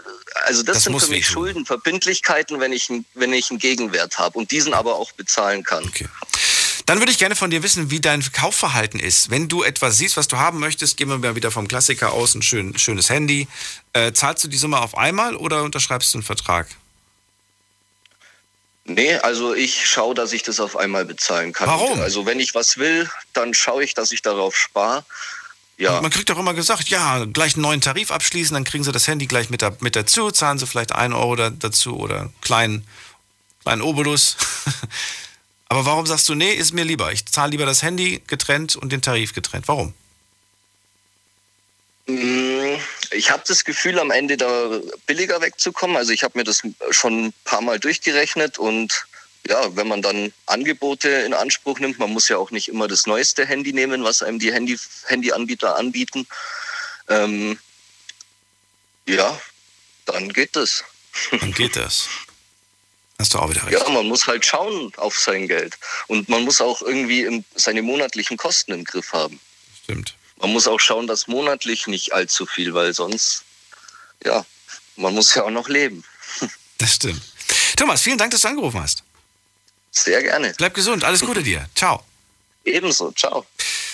also 0.47 0.63
das, 0.63 0.77
Das 0.77 0.85
sind 0.85 1.01
für 1.01 1.11
mich. 1.11 1.27
Schulden, 1.27 1.67
Verbindlichkeiten, 1.67 2.61
wenn 2.61 2.73
ich, 2.73 2.91
wenn 3.15 3.33
ich 3.33 3.51
einen 3.51 3.59
Gegenwert 3.59 4.19
habe 4.19 4.39
und 4.39 4.51
diesen 4.51 4.75
aber 4.75 4.97
auch 4.97 5.13
bezahlen 5.13 5.65
kann. 5.65 5.85
Okay. 5.85 6.09
Dann 6.87 7.01
würde 7.01 7.11
ich 7.11 7.19
gerne 7.19 7.35
von 7.35 7.51
dir 7.51 7.65
wissen, 7.65 7.91
wie 7.91 8.01
dein 8.01 8.23
Kaufverhalten 8.33 9.01
ist. 9.01 9.29
Wenn 9.29 9.49
du 9.49 9.65
etwas 9.65 9.99
siehst, 9.99 10.17
was 10.17 10.29
du 10.29 10.37
haben 10.37 10.61
möchtest, 10.61 10.97
gehen 10.97 11.09
wir 11.09 11.19
mal 11.19 11.35
wieder 11.35 11.51
vom 11.51 11.67
Klassiker 11.67 12.13
aus, 12.13 12.37
ein 12.37 12.43
schön, 12.43 12.79
schönes 12.79 13.11
Handy. 13.11 13.49
Äh, 13.93 14.13
zahlst 14.13 14.45
du 14.45 14.49
die 14.49 14.57
Summe 14.57 14.81
auf 14.81 14.97
einmal 14.97 15.35
oder 15.35 15.65
unterschreibst 15.65 16.15
du 16.15 16.19
einen 16.19 16.23
Vertrag? 16.23 16.69
Nee, 18.89 19.15
also 19.17 19.55
ich 19.55 19.87
schaue, 19.87 20.15
dass 20.15 20.33
ich 20.33 20.43
das 20.43 20.61
auf 20.61 20.77
einmal 20.77 21.05
bezahlen 21.05 21.53
kann. 21.53 21.69
Warum? 21.69 22.01
Also 22.01 22.25
wenn 22.25 22.39
ich 22.39 22.55
was 22.55 22.79
will, 22.79 23.11
dann 23.33 23.53
schaue 23.53 23.83
ich, 23.83 23.95
dass 23.95 24.13
ich 24.13 24.23
darauf 24.23 24.57
spare. 24.57 25.05
Ja. 25.77 26.01
Man 26.01 26.11
kriegt 26.11 26.31
doch 26.31 26.39
immer 26.39 26.55
gesagt, 26.55 26.89
ja, 26.89 27.25
gleich 27.27 27.55
einen 27.55 27.63
neuen 27.63 27.81
Tarif 27.81 28.11
abschließen, 28.11 28.55
dann 28.55 28.65
kriegen 28.65 28.85
sie 28.85 28.93
das 28.93 29.09
Handy 29.09 29.27
gleich 29.27 29.51
mit, 29.51 29.61
da, 29.61 29.77
mit 29.81 29.95
dazu, 29.95 30.31
zahlen 30.31 30.59
sie 30.59 30.67
vielleicht 30.67 30.93
einen 30.93 31.13
Euro 31.13 31.37
da, 31.37 31.51
dazu 31.51 31.99
oder 31.99 32.21
einen 32.21 32.35
kleinen, 32.41 32.87
kleinen 33.63 33.83
Obolus. 33.83 34.37
Aber 35.69 35.85
warum 35.85 36.07
sagst 36.07 36.29
du, 36.29 36.35
nee, 36.35 36.53
ist 36.53 36.73
mir 36.73 36.85
lieber. 36.85 37.13
Ich 37.13 37.27
zahle 37.27 37.51
lieber 37.51 37.67
das 37.67 37.83
Handy 37.83 38.23
getrennt 38.27 38.77
und 38.77 38.93
den 38.93 39.03
Tarif 39.03 39.35
getrennt. 39.35 39.69
Warum? 39.69 39.95
Mm, 42.07 42.77
Ich 43.13 43.31
habe 43.31 43.43
das 43.47 43.65
Gefühl, 43.65 43.99
am 43.99 44.11
Ende 44.11 44.37
da 44.37 44.81
billiger 45.07 45.41
wegzukommen. 45.41 45.97
Also 45.97 46.13
ich 46.13 46.23
habe 46.23 46.39
mir 46.39 46.45
das 46.45 46.63
schon 46.91 47.27
ein 47.27 47.33
paar 47.45 47.61
Mal 47.61 47.79
durchgerechnet 47.79 48.59
und 48.59 49.07
ja, 49.49 49.77
wenn 49.77 49.87
man 49.87 50.03
dann 50.03 50.33
Angebote 50.47 51.09
in 51.09 51.33
Anspruch 51.33 51.79
nimmt, 51.79 51.99
man 51.99 52.11
muss 52.11 52.29
ja 52.29 52.37
auch 52.37 52.51
nicht 52.51 52.69
immer 52.69 52.89
das 52.89 53.07
neueste 53.07 53.47
Handy 53.47 53.73
nehmen, 53.73 54.03
was 54.03 54.23
einem 54.23 54.39
die 54.41 54.53
Handy, 54.53 54.77
Handyanbieter 55.07 55.77
anbieten. 55.77 56.27
Ähm, 57.09 57.59
ja, 59.07 59.41
dann 60.05 60.33
geht 60.33 60.57
das. 60.57 60.85
Dann 61.31 61.53
geht 61.53 61.77
das. 61.77 62.09
Hast 63.19 63.35
du 63.35 63.39
auch 63.39 63.49
wieder 63.49 63.65
recht. 63.67 63.73
Ja, 63.73 63.89
man 63.89 64.07
muss 64.07 64.27
halt 64.27 64.45
schauen 64.45 64.93
auf 64.97 65.17
sein 65.19 65.49
Geld. 65.49 65.79
Und 66.09 66.29
man 66.29 66.43
muss 66.43 66.61
auch 66.61 66.83
irgendwie 66.83 67.45
seine 67.55 67.83
monatlichen 67.83 68.37
Kosten 68.37 68.73
im 68.73 68.85
Griff 68.85 69.13
haben. 69.13 69.41
Stimmt. 69.85 70.15
Man 70.39 70.53
muss 70.53 70.69
auch 70.69 70.81
schauen, 70.81 71.07
dass 71.07 71.29
monatlich 71.29 71.87
nicht 71.87 72.13
allzu 72.13 72.47
viel, 72.47 72.75
weil 72.75 72.93
sonst, 72.93 73.45
ja, 74.25 74.45
man 74.97 75.15
muss 75.15 75.35
ja 75.35 75.45
auch 75.45 75.51
noch 75.51 75.69
leben. 75.69 76.05
Das 76.79 76.97
stimmt. 76.97 77.23
Thomas, 77.75 78.03
vielen 78.03 78.19
Dank, 78.19 78.33
dass 78.33 78.43
du 78.43 78.49
angerufen 78.49 78.79
hast. 78.83 79.03
Sehr 79.91 80.23
gerne. 80.23 80.53
Bleib 80.59 80.75
gesund. 80.75 81.05
Alles 81.05 81.21
Gute 81.21 81.43
dir. 81.43 81.67
Ciao. 81.75 82.05
Ebenso. 82.67 83.13
Ciao. 83.13 83.47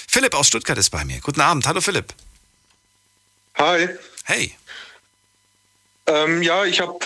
Philipp 0.08 0.34
aus 0.34 0.48
Stuttgart 0.48 0.76
ist 0.76 0.90
bei 0.90 1.04
mir. 1.04 1.20
Guten 1.20 1.40
Abend. 1.40 1.64
Hallo 1.64 1.80
Philipp. 1.80 2.12
Hi. 3.56 3.88
Hey. 4.24 4.56
Ähm, 6.06 6.42
ja, 6.42 6.64
ich 6.64 6.80
habe 6.80 6.98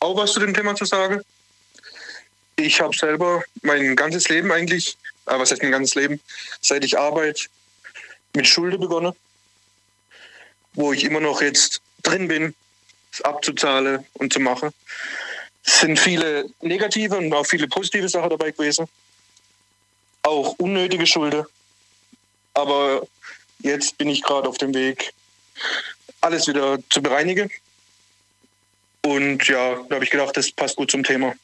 auch 0.00 0.16
was 0.16 0.32
zu 0.32 0.40
dem 0.40 0.52
Thema 0.52 0.74
zu 0.74 0.84
sagen. 0.84 1.22
Ich 2.56 2.80
habe 2.80 2.94
selber 2.94 3.42
mein 3.62 3.96
ganzes 3.96 4.28
Leben 4.28 4.52
eigentlich, 4.52 4.98
äh, 5.26 5.38
was 5.38 5.50
heißt 5.50 5.62
mein 5.62 5.72
ganzes 5.72 5.94
Leben, 5.94 6.20
seit 6.60 6.84
ich 6.84 6.98
arbeite, 6.98 7.46
mit 8.34 8.46
Schulden 8.46 8.80
begonnen, 8.80 9.14
wo 10.74 10.92
ich 10.92 11.04
immer 11.04 11.20
noch 11.20 11.40
jetzt 11.40 11.80
drin 12.02 12.28
bin, 12.28 12.54
es 13.12 13.20
abzuzahlen 13.22 14.04
und 14.14 14.32
zu 14.32 14.40
machen. 14.40 14.70
Es 15.64 15.80
sind 15.80 15.98
viele 15.98 16.46
negative 16.60 17.16
und 17.16 17.32
auch 17.32 17.46
viele 17.46 17.68
positive 17.68 18.08
Sachen 18.08 18.30
dabei 18.30 18.50
gewesen. 18.50 18.86
Auch 20.22 20.54
unnötige 20.58 21.06
Schulden. 21.06 21.46
Aber 22.54 23.06
jetzt 23.60 23.96
bin 23.98 24.08
ich 24.08 24.22
gerade 24.22 24.48
auf 24.48 24.58
dem 24.58 24.74
Weg, 24.74 25.12
alles 26.20 26.46
wieder 26.46 26.78
zu 26.90 27.02
bereinigen. 27.02 27.50
Und 29.02 29.46
ja, 29.48 29.74
da 29.88 29.94
habe 29.94 30.04
ich 30.04 30.10
gedacht, 30.10 30.36
das 30.36 30.50
passt 30.50 30.76
gut 30.76 30.90
zum 30.90 31.04
Thema. 31.04 31.34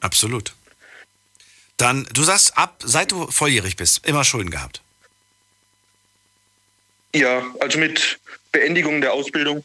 Absolut. 0.00 0.54
Dann, 1.76 2.08
du 2.12 2.22
sagst, 2.22 2.56
ab, 2.56 2.82
seit 2.84 3.12
du 3.12 3.30
volljährig 3.30 3.76
bist, 3.76 4.06
immer 4.06 4.24
Schulden 4.24 4.50
gehabt. 4.50 4.83
Ja, 7.14 7.42
also 7.60 7.78
mit 7.78 8.18
Beendigung 8.52 9.00
der 9.00 9.12
Ausbildung 9.12 9.64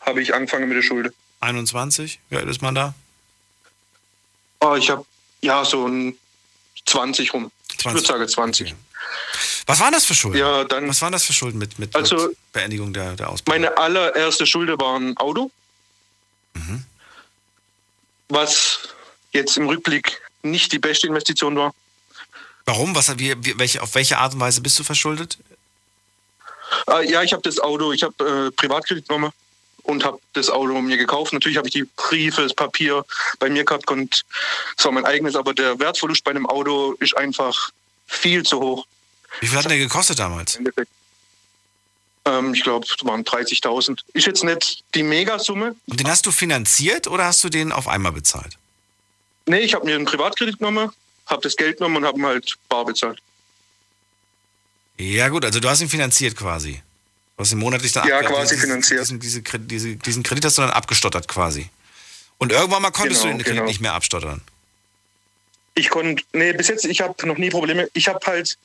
habe 0.00 0.22
ich 0.22 0.32
angefangen 0.32 0.68
mit 0.68 0.76
der 0.76 0.82
Schule. 0.82 1.12
21, 1.40 2.20
wie 2.30 2.36
alt 2.36 2.48
ist 2.48 2.62
man 2.62 2.74
da? 2.74 2.94
Oh, 4.60 4.76
ich 4.76 4.88
habe 4.88 5.04
ja 5.42 5.64
so 5.64 5.86
ein 5.86 6.16
20 6.86 7.34
rum. 7.34 7.50
Ich 7.78 7.84
würde 7.84 8.00
sagen 8.00 8.26
20. 8.26 8.68
Okay. 8.68 8.76
Was 9.66 9.80
waren 9.80 9.92
das 9.92 10.04
für 10.04 10.14
Schulden? 10.14 10.38
Ja, 10.38 10.64
dann 10.64 10.88
Was 10.88 11.02
waren 11.02 11.12
das 11.12 11.24
für 11.24 11.32
Schulden 11.32 11.58
mit, 11.58 11.78
mit, 11.78 11.94
Also- 11.94 12.30
Beendigung 12.52 12.92
der, 12.92 13.16
der 13.16 13.28
Ausbildung? 13.28 13.62
meine 13.62 13.76
allererste 13.76 14.46
Schulde 14.46 14.78
war 14.78 14.98
ein 14.98 15.16
Auto. 15.16 15.50
Mhm. 16.54 16.84
Was 18.28 18.88
jetzt 19.32 19.56
im 19.56 19.66
Rückblick 19.66 20.20
nicht 20.42 20.72
die 20.72 20.78
beste 20.78 21.06
Investition 21.08 21.56
war. 21.56 21.74
Warum? 22.66 22.94
Was, 22.94 23.18
wie, 23.18 23.34
welche, 23.58 23.82
auf 23.82 23.94
welche 23.94 24.18
Art 24.18 24.34
und 24.34 24.40
Weise 24.40 24.60
bist 24.60 24.78
du 24.78 24.84
verschuldet? 24.84 25.38
Äh, 26.90 27.10
ja, 27.10 27.22
ich 27.22 27.32
habe 27.32 27.42
das 27.42 27.58
Auto, 27.58 27.92
ich 27.92 28.02
habe 28.02 28.48
äh, 28.48 28.50
Privatkredit 28.50 29.08
genommen 29.08 29.32
und 29.84 30.04
habe 30.04 30.18
das 30.32 30.50
Auto 30.50 30.80
mir 30.80 30.96
gekauft. 30.96 31.32
Natürlich 31.32 31.58
habe 31.58 31.68
ich 31.68 31.74
die 31.74 31.84
Briefe, 31.96 32.42
das 32.42 32.54
Papier 32.54 33.04
bei 33.38 33.48
mir 33.48 33.64
gehabt 33.64 33.90
und 33.90 34.24
es 34.76 34.84
war 34.84 34.92
mein 34.92 35.04
eigenes, 35.04 35.36
aber 35.36 35.54
der 35.54 35.78
Wertverlust 35.78 36.24
bei 36.24 36.30
einem 36.30 36.46
Auto 36.46 36.94
ist 37.00 37.16
einfach 37.16 37.70
viel 38.06 38.42
zu 38.42 38.60
hoch. 38.60 38.86
Wie 39.40 39.46
viel 39.46 39.56
hat 39.56 39.64
denn 39.64 39.70
der 39.70 39.78
gekostet 39.78 40.18
damals? 40.18 40.58
Ähm, 42.26 42.54
ich 42.54 42.62
glaube, 42.62 42.86
es 42.86 43.04
waren 43.04 43.24
30.000. 43.24 44.00
Ist 44.14 44.26
jetzt 44.26 44.44
nicht 44.44 44.84
die 44.94 45.02
Megasumme. 45.02 45.76
Und 45.86 46.00
den 46.00 46.08
hast 46.08 46.24
du 46.26 46.32
finanziert 46.32 47.06
oder 47.06 47.24
hast 47.24 47.44
du 47.44 47.48
den 47.48 47.72
auf 47.72 47.88
einmal 47.88 48.12
bezahlt? 48.12 48.56
Nee, 49.46 49.60
ich 49.60 49.74
habe 49.74 49.84
mir 49.84 49.94
einen 49.94 50.06
Privatkredit 50.06 50.58
genommen, 50.58 50.90
habe 51.26 51.42
das 51.42 51.56
Geld 51.56 51.78
genommen 51.78 51.96
und 51.96 52.06
habe 52.06 52.18
ihn 52.18 52.24
halt 52.24 52.56
bar 52.68 52.84
bezahlt. 52.86 53.20
Ja 54.98 55.28
gut, 55.28 55.44
also 55.44 55.60
du 55.60 55.68
hast 55.68 55.80
ihn 55.80 55.88
finanziert 55.88 56.36
quasi. 56.36 56.82
Du 57.36 57.40
hast 57.42 57.52
ihn 57.52 57.58
monatlich 57.58 57.92
dann 57.92 58.06
Ja, 58.06 58.22
quasi 58.22 58.54
diesen, 58.54 58.68
finanziert. 58.68 59.00
Diesen, 59.00 59.20
diese, 59.20 59.42
Kredit- 59.42 59.70
diese, 59.70 59.96
diesen 59.96 60.22
Kredit 60.22 60.44
hast 60.44 60.58
du 60.58 60.62
dann 60.62 60.70
abgestottert 60.70 61.26
quasi. 61.26 61.68
Und 62.38 62.52
irgendwann 62.52 62.82
mal 62.82 62.90
konntest 62.90 63.22
Genau, 63.22 63.32
du 63.32 63.38
den 63.38 63.44
Kredit 63.44 63.58
genau. 63.58 63.68
nicht 63.68 63.80
mehr 63.80 63.92
abstottern. 63.94 64.40
Ich 65.74 65.88
konnte, 65.88 66.22
nee, 66.32 66.52
bis 66.52 66.68
jetzt, 66.68 66.84
ich 66.84 67.00
habe 67.00 67.26
noch 67.26 67.36
nie 67.38 67.50
Probleme. 67.50 67.88
Ich 67.94 68.06
habe 68.06 68.20
halt, 68.26 68.56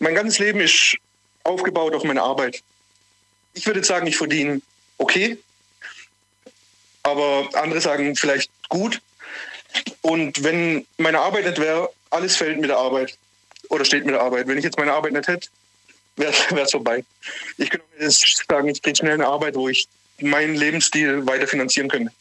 mein 0.00 0.14
ganzes 0.16 0.38
Leben 0.40 0.58
ist 0.60 0.96
aufgebaut 1.44 1.94
auf 1.94 2.02
meine 2.02 2.22
Arbeit. 2.22 2.62
Ich 3.54 3.66
würde 3.66 3.78
jetzt 3.80 3.86
sagen, 3.88 4.06
ich 4.08 4.16
verdiene 4.16 4.60
okay, 4.98 5.38
aber 7.02 7.48
andere 7.54 7.80
sagen 7.80 8.16
vielleicht 8.16 8.50
gut. 8.68 9.00
Und 10.02 10.42
wenn 10.42 10.86
meine 10.98 11.20
Arbeit 11.20 11.44
nicht 11.44 11.58
wäre, 11.58 11.90
alles 12.10 12.36
fällt 12.36 12.60
mit 12.60 12.70
der 12.70 12.78
Arbeit 12.78 13.16
oder 13.68 13.84
steht 13.84 14.04
mit 14.04 14.14
der 14.14 14.22
Arbeit. 14.22 14.48
Wenn 14.48 14.58
ich 14.58 14.64
jetzt 14.64 14.78
meine 14.78 14.92
Arbeit 14.92 15.12
nicht 15.12 15.28
hätte, 15.28 15.48
wäre 16.20 16.62
es 16.62 16.70
vorbei. 16.70 17.04
Ich 17.56 17.70
könnte 17.70 17.86
mir 17.98 18.04
jetzt 18.04 18.44
sagen, 18.48 18.68
ich 18.68 18.82
kriege 18.82 18.96
schnell 18.96 19.14
eine 19.14 19.26
Arbeit, 19.26 19.54
wo 19.54 19.68
ich 19.68 19.86
meinen 20.20 20.54
Lebensstil 20.54 21.26
weiter 21.26 21.46
finanzieren 21.46 21.88
könnte. 21.88 22.12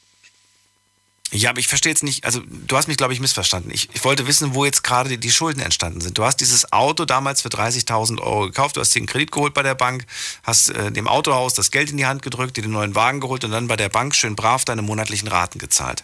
Ja, 1.32 1.52
aber 1.52 1.60
ich 1.60 1.68
verstehe 1.68 1.92
jetzt 1.92 2.02
nicht, 2.02 2.26
also 2.26 2.42
du 2.44 2.76
hast 2.76 2.88
mich, 2.88 2.98
glaube 2.98 3.14
ich, 3.14 3.20
missverstanden. 3.20 3.72
Ich, 3.72 3.90
ich 3.94 4.04
wollte 4.04 4.26
wissen, 4.26 4.56
wo 4.56 4.66
jetzt 4.66 4.84
gerade 4.84 5.10
die, 5.10 5.20
die 5.20 5.30
Schulden 5.30 5.60
entstanden 5.60 6.02
sind. 6.02 6.18
Du 6.18 6.24
hast 6.24 6.38
dieses 6.38 6.74
Auto 6.74 7.06
damals 7.06 7.42
für 7.42 7.50
30.000 7.50 8.20
Euro 8.20 8.48
gekauft, 8.48 8.78
du 8.78 8.82
hast 8.82 8.96
dir 8.96 9.00
einen 9.00 9.06
Kredit 9.06 9.32
geholt 9.32 9.54
bei 9.54 9.62
der 9.62 9.76
Bank, 9.76 10.06
hast 10.42 10.70
äh, 10.70 10.92
dem 10.92 11.08
Autohaus 11.08 11.54
das 11.54 11.70
Geld 11.70 11.92
in 11.92 11.98
die 11.98 12.08
Hand 12.08 12.24
gedrückt, 12.24 12.58
dir 12.58 12.64
den 12.64 12.72
neuen 12.72 12.96
Wagen 12.96 13.20
geholt 13.20 13.44
und 13.44 13.52
dann 13.52 13.68
bei 13.68 13.76
der 13.76 13.90
Bank 13.90 14.16
schön 14.16 14.36
brav 14.36 14.66
deine 14.66 14.82
monatlichen 14.82 15.28
Raten 15.28 15.60
gezahlt. 15.60 16.04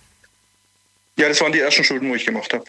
Ja, 1.17 1.27
das 1.27 1.41
waren 1.41 1.51
die 1.51 1.59
ersten 1.59 1.83
Schulden, 1.83 2.09
wo 2.09 2.15
ich 2.15 2.25
gemacht 2.25 2.53
habe. 2.53 2.65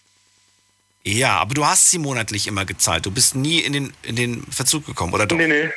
Ja, 1.07 1.39
aber 1.39 1.55
du 1.55 1.65
hast 1.65 1.89
sie 1.89 1.99
monatlich 1.99 2.49
immer 2.49 2.65
gezahlt. 2.65 3.07
Du 3.07 3.13
bist 3.13 3.37
nie 3.37 3.61
in 3.61 3.73
den, 3.73 3.93
in 4.03 4.17
den 4.17 4.43
Verzug 4.51 4.85
gekommen, 4.87 5.15
oder 5.15 5.25
doch? 5.27 5.37
Nee, 5.37 5.47
nee. 5.47 5.71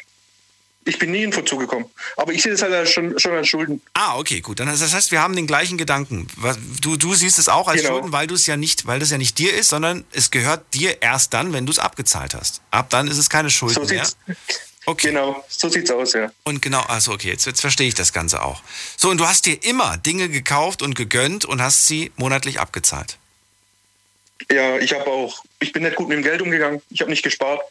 Ich 0.85 0.97
bin 0.97 1.11
nie 1.11 1.21
in 1.21 1.31
Verzug 1.31 1.59
gekommen. 1.59 1.85
Aber 2.17 2.33
ich 2.33 2.41
sehe 2.41 2.51
das 2.51 2.63
halt 2.63 2.73
als 2.73 2.89
schon, 2.89 3.19
schon 3.19 3.33
als 3.33 3.47
Schulden. 3.47 3.79
Ah, 3.93 4.17
okay, 4.17 4.41
gut. 4.41 4.59
Dann, 4.59 4.67
das 4.67 4.91
heißt, 4.91 5.11
wir 5.11 5.21
haben 5.21 5.35
den 5.35 5.45
gleichen 5.45 5.77
Gedanken. 5.77 6.27
Du, 6.81 6.97
du 6.97 7.13
siehst 7.13 7.37
es 7.37 7.47
auch 7.47 7.67
als 7.67 7.81
Genau. 7.81 7.93
Schulden, 7.95 8.11
weil 8.11 8.25
du 8.25 8.33
es 8.33 8.47
ja 8.47 8.57
nicht, 8.57 8.87
weil 8.87 8.99
das 8.99 9.11
ja 9.11 9.19
nicht 9.19 9.37
dir 9.37 9.53
ist, 9.53 9.69
sondern 9.69 10.03
es 10.13 10.31
gehört 10.31 10.73
dir 10.73 10.99
erst 11.03 11.35
dann, 11.35 11.53
wenn 11.53 11.67
du 11.67 11.71
es 11.73 11.77
abgezahlt 11.77 12.33
hast. 12.33 12.61
Ab 12.71 12.89
dann 12.89 13.07
ist 13.07 13.19
es 13.19 13.29
keine 13.29 13.51
Schuld 13.51 13.75
So 13.75 13.83
mehr. 13.83 14.07
Okay. 14.87 15.09
genau, 15.09 15.45
so 15.47 15.69
sieht's 15.69 15.91
aus, 15.91 16.13
ja. 16.13 16.31
Und 16.43 16.63
genau, 16.63 16.81
also 16.81 17.11
okay, 17.11 17.27
jetzt, 17.27 17.45
jetzt 17.45 17.61
verstehe 17.61 17.87
ich 17.87 17.93
das 17.93 18.13
Ganze 18.13 18.41
auch. 18.41 18.63
So, 18.97 19.11
und 19.11 19.19
du 19.19 19.27
hast 19.27 19.45
dir 19.45 19.63
immer 19.63 19.97
Dinge 19.97 20.27
gekauft 20.29 20.81
und 20.81 20.95
gegönnt 20.95 21.45
und 21.45 21.61
hast 21.61 21.85
sie 21.85 22.11
monatlich 22.15 22.59
abgezahlt. 22.59 23.18
Ja, 24.51 24.77
ich 24.77 24.93
habe 24.93 25.07
auch, 25.07 25.43
ich 25.59 25.71
bin 25.73 25.83
nicht 25.83 25.95
gut 25.95 26.07
mit 26.07 26.17
dem 26.17 26.23
Geld 26.23 26.41
umgegangen. 26.41 26.81
Ich 26.89 27.01
habe 27.01 27.11
nicht 27.11 27.23
gespart. 27.23 27.61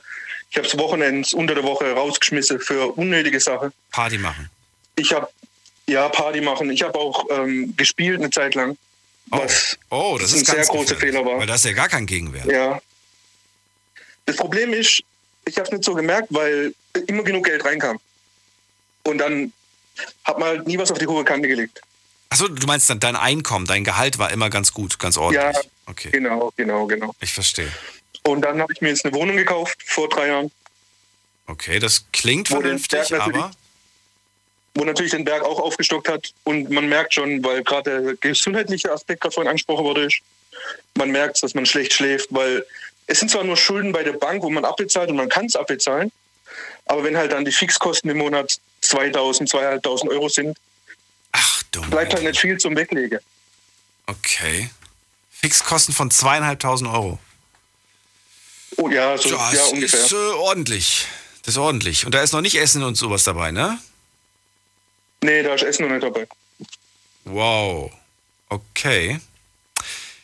Ich 0.51 0.57
habe 0.57 0.67
es 0.67 0.79
Wochenends 0.79 1.35
unter 1.35 1.55
der 1.55 1.65
Woche 1.65 1.93
rausgeschmissen 1.93 2.61
für 2.61 2.97
unnötige 2.97 3.41
Sachen. 3.41 3.73
Party 3.91 4.19
machen. 4.19 4.51
Ich 4.97 5.13
habe, 5.13 5.29
ja, 5.87 6.09
Party 6.09 6.41
machen. 6.41 6.71
Ich 6.71 6.83
habe 6.83 6.99
auch 6.99 7.27
ähm, 7.31 7.75
gespielt 7.77 8.21
eine 8.21 8.31
Zeit 8.31 8.55
lang. 8.55 8.77
Oh, 9.31 9.39
Was 9.39 9.79
oh 9.91 10.17
das 10.19 10.33
ein 10.33 10.39
ist 10.39 10.47
sehr 10.47 10.57
ganz 10.57 10.69
großer 10.69 10.97
Fehler 10.97 11.25
war. 11.25 11.39
Weil 11.39 11.47
da 11.47 11.55
ist 11.55 11.65
ja 11.65 11.73
gar 11.73 11.89
kein 11.89 12.07
Gegenwert. 12.07 12.47
Ja. 12.47 12.81
Das 14.25 14.37
Problem 14.37 14.73
ist, 14.73 15.03
ich 15.45 15.57
habe 15.57 15.67
es 15.67 15.73
nicht 15.73 15.85
so 15.85 15.95
gemerkt, 15.95 16.29
weil 16.31 16.75
immer 17.07 17.23
genug 17.23 17.45
Geld 17.45 17.65
reinkam. 17.65 17.99
Und 19.05 19.19
dann 19.19 19.53
hat 20.25 20.39
man 20.39 20.49
halt 20.49 20.67
nie 20.67 20.79
was 20.79 20.91
auf 20.91 20.99
die 20.99 21.07
hohe 21.07 21.25
Kante 21.25 21.49
gelegt. 21.49 21.81
Achso, 22.31 22.49
du 22.49 22.67
meinst 22.67 22.91
dann 22.91 23.01
dein 23.01 23.17
Einkommen, 23.17 23.67
dein 23.67 23.85
Gehalt 23.85 24.19
war 24.19 24.31
immer 24.31 24.51
ganz 24.51 24.73
gut, 24.73 24.99
ganz 24.99 25.17
ordentlich. 25.17 25.55
Ja. 25.55 25.71
Okay, 25.87 26.11
Genau, 26.11 26.53
genau, 26.57 26.87
genau. 26.87 27.15
ich 27.21 27.33
verstehe. 27.33 27.73
Und 28.25 28.43
dann 28.43 28.61
habe 28.61 28.73
ich 28.73 28.83
mir 28.83 28.91
jetzt 28.91 29.07
eine 29.07 29.15
Wohnung 29.15 29.37
gekauft 29.37 29.79
vor 29.87 30.09
drei 30.09 30.29
Jahren, 30.29 30.51
Okay, 31.49 31.79
das 31.79 32.05
klingt 32.13 32.51
Wo 32.51 32.61
vernünftig, 32.61 33.15
aber 33.15 33.51
wo 34.75 34.85
natürlich 34.85 35.13
den 35.13 35.25
Berg 35.25 35.43
auch 35.43 35.59
aufgestockt 35.59 36.09
hat. 36.09 36.33
Und 36.45 36.71
man 36.71 36.89
merkt 36.89 37.15
schon, 37.15 37.43
weil 37.43 37.65
gerade 37.65 38.03
der 38.03 38.15
gesundheitliche 38.17 38.93
Aspekt 38.93 39.23
gerade 39.23 39.33
vorhin 39.33 39.49
angesprochen 39.49 39.85
wurde, 39.85 40.09
man 40.95 41.11
merkt, 41.11 41.43
dass 41.43 41.55
man 41.55 41.65
schlecht 41.65 41.95
schläft, 41.95 42.29
weil 42.31 42.65
es 43.07 43.21
sind 43.21 43.31
zwar 43.31 43.45
nur 43.45 43.57
Schulden 43.57 43.93
bei 43.93 44.03
der 44.03 44.13
Bank, 44.13 44.43
wo 44.43 44.51
man 44.51 44.65
abbezahlt 44.67 45.09
und 45.09 45.17
man 45.17 45.31
kann 45.31 45.47
es 45.47 45.57
abbezahlen, 45.57 46.13
aber 46.85 47.03
wenn 47.03 47.17
halt 47.17 47.33
dann 47.33 47.47
die 47.47 47.53
Fixkosten 47.53 48.11
im 48.11 48.19
Monat 48.19 48.61
2000, 48.83 49.49
2500 49.49 50.15
Euro 50.15 50.29
sind, 50.29 50.57
ach 51.77 51.81
du 51.85 51.91
bleibt 51.91 52.15
halt 52.15 52.25
nicht 52.25 52.41
viel 52.41 52.59
zum 52.59 52.77
Weglegen. 52.77 53.19
Okay. 54.07 54.71
Fixkosten 55.31 55.95
von 55.95 56.11
zweieinhalbtausend 56.11 56.91
Euro. 56.91 57.19
Oh, 58.77 58.89
ja, 58.89 59.17
so, 59.17 59.31
Das 59.31 59.53
ja, 59.53 59.65
ungefähr. 59.67 60.01
ist 60.05 60.13
äh, 60.13 60.17
ordentlich. 60.17 61.07
Das 61.43 61.55
ist 61.55 61.59
ordentlich. 61.59 62.05
Und 62.07 62.15
da 62.15 62.23
ist 62.23 62.33
noch 62.33 62.41
nicht 62.41 62.57
Essen 62.57 62.83
und 62.83 62.97
sowas 62.97 63.25
dabei, 63.25 63.51
ne? 63.51 63.79
Nee, 65.23 65.43
da 65.43 65.55
ist 65.55 65.63
Essen 65.65 65.83
noch 65.87 65.91
nicht 65.91 66.03
dabei. 66.03 66.27
Wow. 67.25 67.93
Okay. 68.49 69.21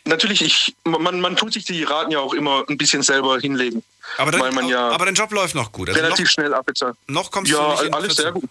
Natürlich, 0.05 0.43
ich, 0.43 0.77
man, 0.85 1.21
man 1.21 1.35
tut 1.37 1.53
sich 1.55 1.65
die 1.65 1.83
Raten 1.83 2.11
ja 2.11 2.19
auch 2.21 2.35
immer 2.35 2.65
ein 2.69 2.77
bisschen 2.77 3.03
selber 3.03 3.39
hinlegen, 3.41 3.83
Aber, 4.19 4.33
dein, 4.33 4.41
weil 4.43 4.53
man 4.53 4.69
ja 4.69 4.91
aber 4.91 5.07
dein 5.07 5.15
Job 5.15 5.31
läuft 5.33 5.55
noch 5.55 5.73
gut. 5.73 5.89
Also 5.89 6.01
relativ 6.01 6.27
noch, 6.27 6.31
schnell 6.33 6.53
abbezahlt. 6.55 6.97
noch 7.07 7.31
kommst 7.31 7.51
du 7.51 7.57
Ja, 7.57 7.71
nicht 7.73 7.83
in 7.85 7.95
alles 7.95 8.17
sehr 8.17 8.33
gut. 8.33 8.45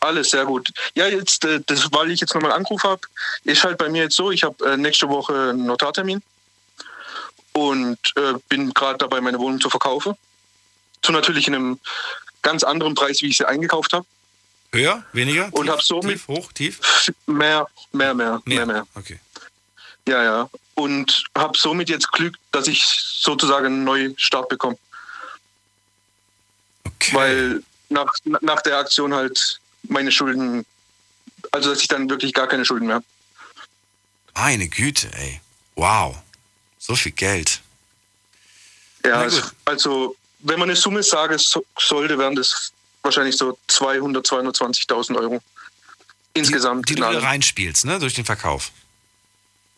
Alles 0.00 0.30
sehr 0.30 0.44
gut. 0.44 0.70
Ja, 0.94 1.06
jetzt, 1.06 1.44
äh, 1.44 1.60
das, 1.66 1.90
weil 1.92 2.10
ich 2.10 2.20
jetzt 2.20 2.34
nochmal 2.34 2.52
angerufen 2.52 2.88
habe, 2.90 3.02
ist 3.44 3.64
halt 3.64 3.78
bei 3.78 3.88
mir 3.88 4.04
jetzt 4.04 4.16
so, 4.16 4.30
ich 4.30 4.42
habe 4.44 4.72
äh, 4.72 4.76
nächste 4.76 5.08
Woche 5.08 5.50
einen 5.50 5.66
Notartermin 5.66 6.22
und 7.52 7.98
äh, 8.16 8.34
bin 8.48 8.72
gerade 8.74 8.98
dabei, 8.98 9.20
meine 9.20 9.38
Wohnung 9.38 9.60
zu 9.60 9.70
verkaufen. 9.70 10.14
Zu 11.02 11.12
natürlich 11.12 11.46
in 11.48 11.54
einem 11.54 11.80
ganz 12.42 12.62
anderen 12.64 12.94
Preis, 12.94 13.22
wie 13.22 13.28
ich 13.28 13.36
sie 13.38 13.46
eingekauft 13.48 13.92
habe. 13.92 14.04
Höher? 14.72 15.04
Weniger? 15.12 15.48
Und 15.52 15.64
tief, 15.64 15.72
hab 15.72 15.82
somit- 15.82 16.12
Tief, 16.12 16.28
hoch, 16.28 16.52
tief? 16.52 16.80
Mehr, 17.26 17.66
mehr, 17.92 18.14
mehr, 18.14 18.40
mehr, 18.44 18.66
mehr. 18.66 18.86
Okay. 18.94 19.20
Ja, 20.08 20.22
ja. 20.22 20.50
Und 20.74 21.24
habe 21.36 21.56
somit 21.56 21.88
jetzt 21.88 22.12
Glück, 22.12 22.36
dass 22.52 22.66
ich 22.68 22.84
sozusagen 22.84 23.66
einen 23.66 23.84
neuen 23.84 24.18
Start 24.18 24.48
bekomme. 24.48 24.76
okay. 26.84 27.14
Weil 27.14 27.62
nach, 27.88 28.12
nach 28.40 28.60
der 28.62 28.78
Aktion 28.78 29.14
halt 29.14 29.60
meine 29.84 30.10
Schulden, 30.12 30.64
also 31.52 31.70
dass 31.70 31.80
ich 31.80 31.88
dann 31.88 32.08
wirklich 32.10 32.32
gar 32.34 32.46
keine 32.48 32.64
Schulden 32.64 32.86
mehr 32.86 32.96
habe. 32.96 33.04
Meine 34.34 34.68
Güte, 34.68 35.10
ey. 35.14 35.40
Wow. 35.74 36.16
So 36.78 36.94
viel 36.96 37.12
Geld. 37.12 37.60
Ja, 39.04 39.26
gut. 39.28 39.42
also 39.64 40.16
wenn 40.40 40.58
man 40.58 40.68
eine 40.68 40.76
Summe 40.76 41.02
sagen 41.02 41.38
so, 41.38 41.64
sollte, 41.78 42.18
wären 42.18 42.34
das 42.34 42.72
wahrscheinlich 43.02 43.36
so 43.36 43.58
200, 43.68 44.26
220.000 44.26 45.16
Euro. 45.18 45.40
Insgesamt. 46.34 46.88
Die 46.88 46.94
du 46.94 47.02
in 47.02 47.08
wieder 47.08 47.18
allem. 47.18 47.24
reinspielst, 47.28 47.84
ne? 47.86 47.98
Durch 47.98 48.14
den 48.14 48.24
Verkauf. 48.24 48.70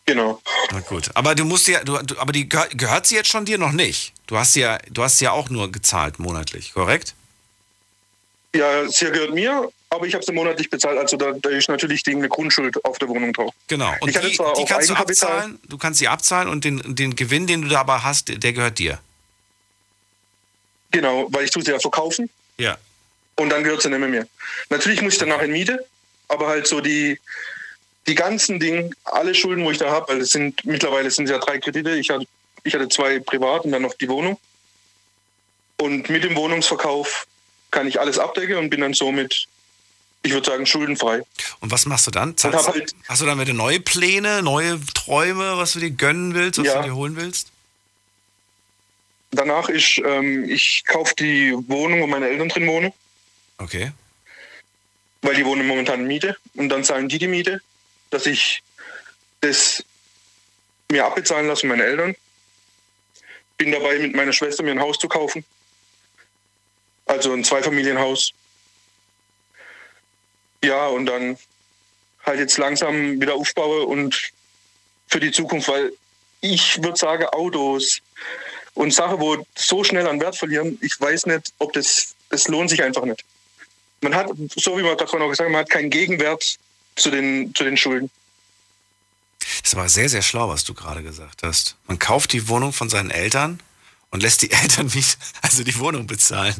Genau. 0.05 0.41
Na 0.71 0.79
gut. 0.81 1.09
Aber 1.15 1.35
du 1.35 1.45
musst 1.45 1.67
ja, 1.67 1.83
du, 1.83 1.97
du, 1.99 2.17
aber 2.17 2.31
die 2.33 2.49
gehör- 2.49 2.75
gehört 2.75 3.05
sie 3.07 3.15
jetzt 3.15 3.29
schon 3.29 3.45
dir 3.45 3.57
noch 3.57 3.71
nicht. 3.71 4.13
Du 4.27 4.37
hast 4.37 4.53
sie 4.53 4.61
ja, 4.61 4.79
du 4.89 5.03
hast 5.03 5.19
sie 5.19 5.25
ja 5.25 5.31
auch 5.31 5.49
nur 5.49 5.71
gezahlt 5.71 6.19
monatlich, 6.19 6.73
korrekt? 6.73 7.13
Ja, 8.55 8.87
sie 8.89 9.05
gehört 9.05 9.33
mir 9.33 9.71
aber 9.91 10.05
ich 10.05 10.13
habe 10.13 10.23
sie 10.23 10.31
monatlich 10.31 10.69
bezahlt. 10.69 10.97
Also 10.97 11.17
da, 11.17 11.31
da 11.33 11.49
ist 11.49 11.67
natürlich 11.69 12.03
die- 12.03 12.11
eine 12.15 12.29
Grundschuld 12.29 12.83
auf 12.85 12.97
der 12.99 13.07
Wohnung 13.07 13.33
drauf. 13.33 13.53
Genau. 13.67 13.91
Und 14.01 14.09
Ich 14.09 14.17
die, 14.19 14.29
die 14.31 14.65
kannst 14.65 14.89
du 14.89 14.93
abzahlen, 14.95 15.59
du 15.67 15.77
kannst 15.77 15.99
sie 15.99 16.07
abzahlen 16.07 16.47
und 16.49 16.63
den, 16.63 16.81
den 16.95 17.15
Gewinn, 17.15 17.47
den 17.47 17.63
du 17.63 17.67
dabei 17.69 17.97
hast, 17.99 18.31
der 18.43 18.53
gehört 18.53 18.77
dir. 18.79 18.99
Genau, 20.91 21.27
weil 21.31 21.45
ich 21.45 21.51
tue 21.51 21.63
sie 21.63 21.71
ja 21.71 21.79
verkaufen 21.79 22.29
Ja. 22.57 22.77
und 23.35 23.49
dann 23.49 23.63
gehört 23.63 23.81
sie 23.81 23.89
nicht 23.89 23.99
mehr 23.99 24.09
mir. 24.09 24.27
Natürlich 24.69 25.01
muss 25.01 25.13
ich 25.13 25.19
danach 25.19 25.41
in 25.41 25.51
Miete, 25.51 25.85
aber 26.27 26.47
halt 26.47 26.67
so 26.67 26.81
die, 26.81 27.19
die 28.07 28.15
ganzen 28.15 28.59
Dinge, 28.59 28.89
alle 29.05 29.35
Schulden, 29.35 29.63
wo 29.63 29.71
ich 29.71 29.77
da 29.77 29.91
habe, 29.91 30.07
weil 30.13 30.21
es 30.21 30.31
sind 30.31 30.65
mittlerweile 30.65 31.11
sind 31.11 31.25
es 31.25 31.31
ja 31.31 31.37
drei 31.37 31.59
Kredite. 31.59 31.95
Ich 31.95 32.09
hatte, 32.09 32.25
ich 32.63 32.73
hatte 32.73 32.89
zwei 32.89 33.19
privat 33.19 33.65
und 33.65 33.71
dann 33.71 33.83
noch 33.83 33.93
die 33.95 34.09
Wohnung. 34.09 34.39
Und 35.77 36.09
mit 36.09 36.23
dem 36.23 36.35
Wohnungsverkauf 36.35 37.27
kann 37.71 37.87
ich 37.87 37.99
alles 37.99 38.17
abdecken 38.17 38.57
und 38.57 38.69
bin 38.71 38.81
dann 38.81 38.93
somit, 38.93 39.47
ich 40.23 40.31
würde 40.31 40.49
sagen, 40.49 40.65
schuldenfrei. 40.65 41.21
Und 41.61 41.71
was 41.71 41.85
machst 41.85 42.07
du 42.07 42.11
dann? 42.11 42.35
Zahlst, 42.37 42.67
halt, 42.67 42.93
hast 43.07 43.21
du 43.21 43.25
dann 43.25 43.39
wieder 43.39 43.53
neue 43.53 43.79
Pläne, 43.79 44.41
neue 44.41 44.79
Träume, 44.93 45.57
was 45.57 45.73
du 45.73 45.79
dir 45.79 45.91
gönnen 45.91 46.33
willst, 46.33 46.59
was 46.59 46.65
Ja. 46.67 46.81
du 46.81 46.89
dir 46.89 46.95
holen 46.95 47.15
willst? 47.15 47.51
danach 49.31 49.69
ist, 49.69 49.99
ähm, 50.03 50.49
ich 50.49 50.83
kaufe 50.87 51.13
die 51.15 51.53
Wohnung, 51.67 52.01
wo 52.01 52.07
meine 52.07 52.27
Eltern 52.27 52.49
drin 52.49 52.65
wohnen, 52.67 52.91
Okay. 53.59 53.91
weil 55.21 55.35
die 55.35 55.45
wohnen 55.45 55.67
momentan 55.67 55.99
in 56.01 56.07
Miete 56.07 56.35
und 56.55 56.69
dann 56.69 56.83
zahlen 56.83 57.07
die 57.09 57.19
die 57.19 57.27
Miete, 57.27 57.61
dass 58.09 58.25
ich 58.25 58.63
das 59.41 59.83
mir 60.91 61.05
abbezahlen 61.05 61.47
lasse, 61.47 61.67
meine 61.67 61.83
Eltern. 61.83 62.15
Bin 63.57 63.71
dabei, 63.71 63.99
mit 63.99 64.15
meiner 64.15 64.33
Schwester 64.33 64.63
mir 64.63 64.71
ein 64.71 64.79
Haus 64.79 64.97
zu 64.97 65.07
kaufen. 65.07 65.45
Also 67.05 67.31
ein 67.31 67.43
Zweifamilienhaus. 67.43 68.33
Ja, 70.63 70.87
und 70.87 71.05
dann 71.05 71.37
halt 72.25 72.39
jetzt 72.39 72.57
langsam 72.57 73.19
wieder 73.21 73.35
aufbaue 73.35 73.85
und 73.85 74.31
für 75.07 75.19
die 75.19 75.31
Zukunft, 75.31 75.67
weil 75.67 75.91
ich 76.41 76.81
würde 76.83 76.97
sagen, 76.97 77.25
Autos 77.25 78.01
und 78.73 78.93
Sachen, 78.93 79.19
wo 79.19 79.45
so 79.55 79.83
schnell 79.83 80.07
an 80.07 80.19
Wert 80.21 80.37
verlieren, 80.37 80.77
ich 80.81 80.99
weiß 80.99 81.25
nicht, 81.25 81.53
ob 81.59 81.73
das, 81.73 82.15
es 82.29 82.47
lohnt 82.47 82.69
sich 82.69 82.83
einfach 82.83 83.05
nicht. 83.05 83.23
Man 84.01 84.15
hat, 84.15 84.29
so 84.55 84.77
wie 84.77 84.81
gerade 84.81 85.07
vorhin 85.07 85.25
auch 85.25 85.29
gesagt 85.29 85.47
haben, 85.47 85.51
man 85.51 85.61
hat 85.61 85.69
keinen 85.69 85.89
Gegenwert 85.89 86.57
zu 86.95 87.09
den, 87.09 87.53
zu 87.55 87.63
den 87.63 87.75
Schulden. 87.75 88.09
Das 89.63 89.75
war 89.75 89.89
sehr, 89.89 90.09
sehr 90.09 90.21
schlau, 90.21 90.49
was 90.49 90.63
du 90.63 90.73
gerade 90.73 91.03
gesagt 91.03 91.43
hast. 91.43 91.75
Man 91.87 91.99
kauft 91.99 92.31
die 92.33 92.47
Wohnung 92.47 92.71
von 92.71 92.89
seinen 92.89 93.11
Eltern 93.11 93.59
und 94.11 94.21
lässt 94.21 94.41
die 94.41 94.51
Eltern 94.63 94.87
nicht, 94.93 95.17
also 95.41 95.63
die 95.63 95.77
Wohnung 95.79 96.07
bezahlen. 96.07 96.55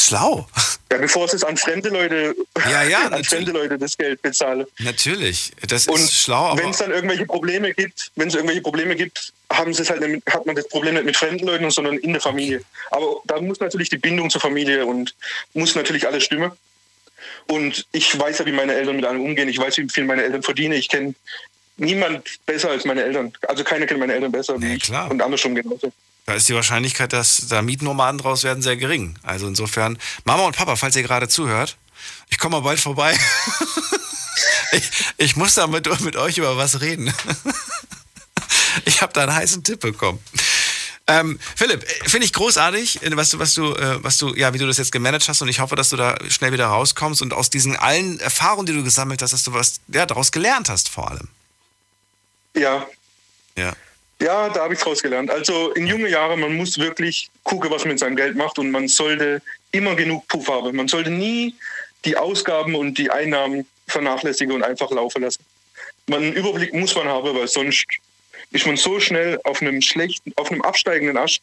Schlau. 0.00 0.46
Ja, 0.90 0.98
bevor 0.98 1.26
es 1.26 1.42
an 1.44 1.56
fremde 1.56 1.88
Leute, 1.90 2.34
Ja, 2.70 2.82
ja, 2.84 2.98
an 3.04 3.10
natürlich. 3.10 3.28
fremde 3.28 3.52
Leute 3.52 3.78
das 3.78 3.96
Geld 3.96 4.22
bezahle. 4.22 4.66
Natürlich. 4.78 5.52
Das 5.66 5.86
Und 5.86 6.00
ist 6.00 6.14
schlau, 6.14 6.46
aber 6.46 6.62
wenn 6.62 6.70
es 6.70 6.78
dann 6.78 6.90
irgendwelche 6.92 7.26
Probleme 7.26 7.74
gibt, 7.74 8.10
wenn 8.16 8.28
es 8.28 8.34
irgendwelche 8.34 8.62
Probleme 8.62 8.96
gibt, 8.96 9.32
haben 9.52 9.74
sie 9.74 9.82
es 9.82 9.90
halt 9.90 10.00
nicht, 10.00 10.24
hat 10.30 10.46
man 10.46 10.54
das 10.56 10.68
Problem 10.68 10.94
nicht 10.94 11.04
mit 11.04 11.16
fremden 11.16 11.46
Leuten, 11.46 11.70
sondern 11.70 11.98
in 11.98 12.12
der 12.12 12.22
Familie. 12.22 12.62
Aber 12.90 13.20
da 13.24 13.40
muss 13.40 13.60
natürlich 13.60 13.88
die 13.90 13.98
Bindung 13.98 14.30
zur 14.30 14.40
Familie 14.40 14.86
und 14.86 15.14
muss 15.54 15.74
natürlich 15.74 16.06
alles 16.06 16.24
stimmen. 16.24 16.52
Und 17.46 17.86
ich 17.92 18.18
weiß 18.18 18.38
ja, 18.38 18.46
wie 18.46 18.52
meine 18.52 18.74
Eltern 18.74 18.96
mit 18.96 19.04
einem 19.04 19.22
umgehen. 19.22 19.48
Ich 19.48 19.58
weiß, 19.58 19.78
wie 19.78 19.88
viel 19.88 20.04
meine 20.04 20.22
Eltern 20.22 20.42
verdienen. 20.42 20.74
Ich 20.74 20.88
kenne 20.88 21.14
niemand 21.76 22.24
besser 22.46 22.70
als 22.70 22.84
meine 22.84 23.02
Eltern. 23.02 23.32
Also 23.46 23.64
keiner 23.64 23.86
kennt 23.86 24.00
meine 24.00 24.14
Eltern 24.14 24.32
besser 24.32 24.58
Nee, 24.58 24.78
klar. 24.78 25.10
Und 25.10 25.22
andersrum 25.22 25.54
genauso. 25.54 25.92
Da 26.28 26.34
ist 26.34 26.46
die 26.46 26.54
Wahrscheinlichkeit, 26.54 27.14
dass 27.14 27.48
da 27.48 27.62
Mietnomaden 27.62 28.18
draus 28.18 28.44
werden, 28.44 28.62
sehr 28.62 28.76
gering. 28.76 29.18
Also 29.22 29.46
insofern, 29.46 29.96
Mama 30.24 30.44
und 30.44 30.54
Papa, 30.54 30.76
falls 30.76 30.94
ihr 30.94 31.02
gerade 31.02 31.26
zuhört, 31.26 31.78
ich 32.28 32.36
komme 32.36 32.58
mal 32.58 32.62
bald 32.62 32.78
vorbei. 32.78 33.18
ich, 34.72 34.90
ich 35.16 35.36
muss 35.36 35.54
da 35.54 35.66
mit, 35.66 35.88
mit 36.02 36.16
euch 36.16 36.36
über 36.36 36.58
was 36.58 36.82
reden. 36.82 37.14
ich 38.84 39.00
habe 39.00 39.10
da 39.14 39.22
einen 39.22 39.34
heißen 39.34 39.64
Tipp 39.64 39.80
bekommen. 39.80 40.22
Ähm, 41.06 41.38
Philipp, 41.56 41.88
finde 42.06 42.26
ich 42.26 42.34
großartig, 42.34 43.02
äh, 43.02 43.16
was 43.16 43.30
du, 43.30 43.38
was 43.38 43.54
du, 43.54 43.74
äh, 43.74 44.04
was 44.04 44.18
du, 44.18 44.34
ja, 44.34 44.52
wie 44.52 44.58
du 44.58 44.66
das 44.66 44.76
jetzt 44.76 44.92
gemanagt 44.92 45.26
hast 45.30 45.40
und 45.40 45.48
ich 45.48 45.60
hoffe, 45.60 45.76
dass 45.76 45.88
du 45.88 45.96
da 45.96 46.18
schnell 46.28 46.52
wieder 46.52 46.66
rauskommst 46.66 47.22
und 47.22 47.32
aus 47.32 47.48
diesen 47.48 47.74
allen 47.74 48.20
Erfahrungen, 48.20 48.66
die 48.66 48.74
du 48.74 48.84
gesammelt 48.84 49.22
hast, 49.22 49.32
dass 49.32 49.44
du 49.44 49.54
was, 49.54 49.80
ja, 49.88 50.04
daraus 50.04 50.30
gelernt 50.30 50.68
hast 50.68 50.90
vor 50.90 51.10
allem. 51.10 51.28
Ja, 52.54 52.86
Ja. 53.56 53.72
Ja, 54.20 54.48
da 54.48 54.64
habe 54.64 54.74
ich 54.74 54.80
draus 54.80 55.02
gelernt. 55.02 55.30
Also 55.30 55.70
in 55.72 55.86
jungen 55.86 56.08
Jahren, 56.08 56.40
man 56.40 56.56
muss 56.56 56.78
wirklich 56.78 57.30
gucken, 57.44 57.70
was 57.70 57.84
man 57.84 57.92
mit 57.92 58.00
seinem 58.00 58.16
Geld 58.16 58.36
macht 58.36 58.58
und 58.58 58.70
man 58.70 58.88
sollte 58.88 59.40
immer 59.70 59.94
genug 59.94 60.26
Puff 60.28 60.48
haben. 60.48 60.74
Man 60.74 60.88
sollte 60.88 61.10
nie 61.10 61.54
die 62.04 62.16
Ausgaben 62.16 62.74
und 62.74 62.98
die 62.98 63.10
Einnahmen 63.10 63.66
vernachlässigen 63.86 64.54
und 64.54 64.62
einfach 64.62 64.90
laufen 64.90 65.22
lassen. 65.22 65.44
Man 66.06 66.22
einen 66.22 66.32
Überblick 66.32 66.72
muss 66.74 66.94
man 66.94 67.06
haben, 67.06 67.34
weil 67.34 67.46
sonst 67.48 67.86
ist 68.50 68.66
man 68.66 68.76
so 68.76 68.98
schnell 68.98 69.40
auf 69.44 69.60
einem 69.62 69.80
schlechten, 69.82 70.32
auf 70.36 70.50
einem 70.50 70.62
absteigenden 70.62 71.16
Ast, 71.16 71.40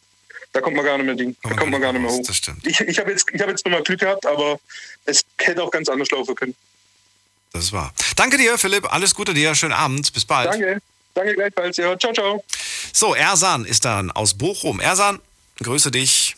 da 0.54 0.62
kommt 0.62 0.76
man 0.76 0.86
gar 0.86 0.98
nicht 0.98 1.06
mehr 1.06 1.16
Ding, 1.16 1.36
da 1.44 1.54
kommt 1.54 1.72
man 1.72 1.82
gar 1.82 1.94
nicht 1.94 2.02
mehr 2.02 2.12
hoch. 2.12 2.24
Das 2.26 2.38
stimmt. 2.38 2.66
Ich, 2.66 2.80
ich 2.80 3.00
habe 3.00 3.12
jetzt, 3.12 3.28
ich 3.32 3.42
hab 3.42 3.50
jetzt 3.50 3.66
nochmal 3.66 3.84
Glück 3.84 4.00
gehabt, 4.00 4.26
aber 4.26 4.60
es 5.06 5.24
hätte 5.38 5.62
auch 5.62 5.72
ganz 5.72 5.88
anders 5.90 6.10
laufen 6.12 6.34
können. 6.36 6.56
Das 7.52 7.66
ist 7.66 7.74
wahr. 7.74 7.94
Danke 8.16 8.38
dir, 8.38 8.58
Philipp. 8.58 8.92
Alles 8.92 9.14
Gute 9.14 9.34
dir. 9.34 9.56
Schönen 9.56 9.74
Abend. 9.74 10.12
Bis 10.14 10.26
bald. 10.26 10.54
Danke, 10.54 10.82
danke 11.16 11.34
gleichfalls. 11.34 11.78
Ja, 11.78 11.98
ciao, 11.98 12.14
ciao. 12.14 12.44
So, 12.94 13.16
Ersan 13.16 13.66
ist 13.66 13.86
dann 13.86 14.12
aus 14.12 14.38
Bochum. 14.38 14.80
Ersan, 14.80 15.20
grüße 15.64 15.90
dich. 15.92 16.36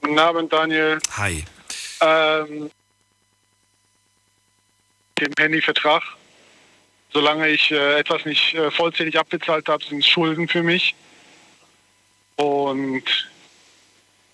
Guten 0.00 0.18
Abend, 0.18 0.52
Daniel. 0.52 0.98
Hi. 1.16 1.44
Ähm, 2.00 2.70
dem 5.18 5.32
Handyvertrag. 5.38 6.02
Solange 7.12 7.48
ich 7.48 7.70
äh, 7.70 7.98
etwas 7.98 8.24
nicht 8.24 8.54
äh, 8.54 8.70
vollzählig 8.70 9.18
abbezahlt 9.18 9.68
habe, 9.68 9.84
sind 9.84 10.00
es 10.00 10.06
Schulden 10.06 10.48
für 10.48 10.62
mich. 10.62 10.94
Und 12.36 13.04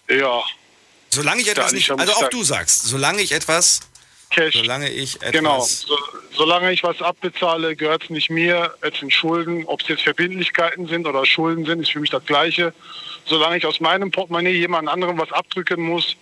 ja, 0.09 0.43
Solange 1.15 1.43
ich 1.43 1.49
etwas 1.49 1.73
ich 1.73 1.91
nicht, 1.91 2.01
also 2.01 2.13
auch 2.15 2.29
du 2.31 2.43
sagst, 2.43 2.85
solange 2.85 3.21
ich 3.21 3.33
etwas, 3.33 3.81
Cash. 4.35 4.55
solange 4.55 4.91
ich 4.91 5.17
etwas, 5.17 5.33
Genau. 5.33 5.61
So, 5.61 5.97
solange 6.37 6.73
ich 6.73 6.83
was 6.83 7.01
abbezahle, 7.03 7.77
gehört 7.77 8.05
es 8.05 8.11
nicht 8.11 8.31
mir. 8.31 8.75
Es 8.81 8.99
sind 8.99 9.13
Schulden. 9.13 9.65
Ob 9.67 9.81
es 9.83 9.89
jetzt 9.89 10.03
Verbindlichkeiten 10.03 10.87
sind 10.89 11.07
oder 11.07 11.25
Schulden 11.27 11.65
sind, 11.65 11.81
ist 11.81 11.93
für 11.93 12.01
mich 12.01 12.11
das 12.11 12.25
Gleiche. 12.25 12.73
Solange 13.27 13.57
ich 13.59 13.67
aus 13.67 13.81
meinem 13.81 14.11
Portemonnaie 14.11 14.53
jemand 14.53 14.89
anderem 14.89 15.19
was 15.19 15.31
abdrücken 15.33 15.83
muss, 15.83 16.17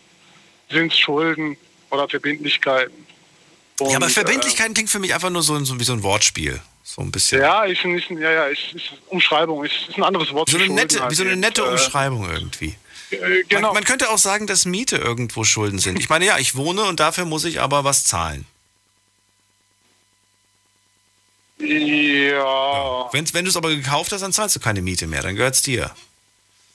sind 0.70 0.92
es 0.92 0.98
Schulden 0.98 1.56
oder 1.90 2.08
Verbindlichkeiten. 2.08 2.92
ja, 3.80 3.96
aber 3.96 4.06
Und, 4.06 4.12
Verbindlichkeiten 4.12 4.74
klingt 4.74 4.90
für 4.90 4.98
mich 4.98 5.14
einfach 5.14 5.30
nur 5.30 5.42
so, 5.42 5.58
so 5.64 5.78
wie 5.80 5.84
so 5.84 5.92
ein 5.94 6.02
Wortspiel. 6.02 6.61
So 6.82 7.02
ein 7.02 7.08
Äh, 7.08 7.11
bisschen. 7.12 7.40
ja, 7.40 7.64
ist, 7.64 7.84
ein- 7.84 7.96
ist, 7.96 8.11
ja, 8.11 8.30
ja, 8.32 8.44
ist, 8.46 8.61
ist 8.74 8.84
Umschreibung, 9.08 9.64
ist, 9.64 9.74
ist 9.88 9.96
ein 9.96 10.02
anderes 10.02 10.32
Wort. 10.32 10.50
So 10.50 10.58
eine 10.58 10.68
nette, 10.68 11.00
halt 11.00 11.11
wie 11.12 11.14
so 11.14 11.22
eine 11.22 11.32
eben. 11.32 11.40
nette 11.40 11.62
Äh, 11.62 11.68
Umschreibung 11.70 12.28
irgendwie. 12.28 12.74
Äh, 13.11 13.44
genau. 13.48 13.68
Man, 13.68 13.74
man 13.74 13.84
könnte 13.84 14.11
auch 14.11 14.18
sagen, 14.18 14.46
dass 14.46 14.64
Miete 14.64 14.96
irgendwo 14.96 15.44
Schulden 15.44 15.78
sind. 15.78 15.98
Ich 15.98 16.08
meine, 16.08 16.26
ja, 16.26 16.38
ich 16.38 16.54
wohne 16.56 16.84
und 16.84 17.00
dafür 17.00 17.24
muss 17.24 17.44
ich 17.44 17.61
aber 17.61 17.84
was 17.84 18.04
zahlen. 18.04 18.46
ja. 21.58 23.08
Wenn, 23.12 23.32
wenn 23.34 23.44
du 23.44 23.50
es 23.50 23.56
aber 23.56 23.70
gekauft 23.70 24.12
hast, 24.12 24.22
dann 24.22 24.32
zahlst 24.32 24.56
du 24.56 24.61
keine 24.61 24.82
Miete 24.82 25.06
mehr, 25.06 25.22
dann 25.22 25.36
gehört 25.36 25.54
es 25.54 25.62
dir. 25.62 25.90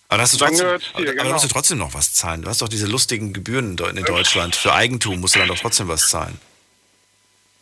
Aber, 0.07 0.21
hast 0.21 0.33
du 0.33 0.37
Dann 0.37 0.49
trotzdem, 0.49 0.65
gehört's 0.65 0.85
dir, 0.85 0.93
aber, 0.93 1.03
aber 1.03 1.13
genau. 1.15 1.33
musst 1.33 1.45
du 1.45 1.49
trotzdem 1.49 1.77
noch 1.79 1.93
was 1.93 2.13
zahlen. 2.13 2.43
Du 2.43 2.49
hast 2.49 2.61
doch 2.61 2.69
diese 2.69 2.85
lustigen 2.85 3.33
Gebühren 3.33 3.77
in 3.77 4.03
Deutschland. 4.05 4.55
Für 4.55 4.73
Eigentum 4.73 5.19
musst 5.19 5.35
du 5.35 5.39
dann 5.39 5.47
doch 5.47 5.59
trotzdem 5.59 5.87
was 5.87 6.09
zahlen. 6.09 6.39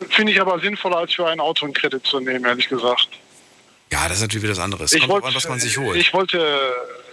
Finde 0.09 0.34
ich 0.34 0.41
aber 0.41 0.59
sinnvoller, 0.59 0.97
als 0.97 1.13
für 1.13 1.28
ein 1.28 1.39
Auto 1.39 1.65
einen 1.65 1.74
Kredit 1.74 2.05
zu 2.05 2.19
nehmen, 2.19 2.43
ehrlich 2.43 2.67
gesagt. 2.67 3.07
Ja, 3.94 4.08
das 4.08 4.18
ist 4.18 4.22
natürlich 4.24 4.41
wieder 4.41 4.56
das 4.56 4.64
andere. 4.64 4.86
Ich 4.86 5.08
wollte, 5.08 5.28
an, 5.28 5.36
was 5.36 5.48
man 5.48 5.60
sich 5.60 5.78
holt. 5.78 5.96
ich 5.96 6.12
wollte, 6.16 6.44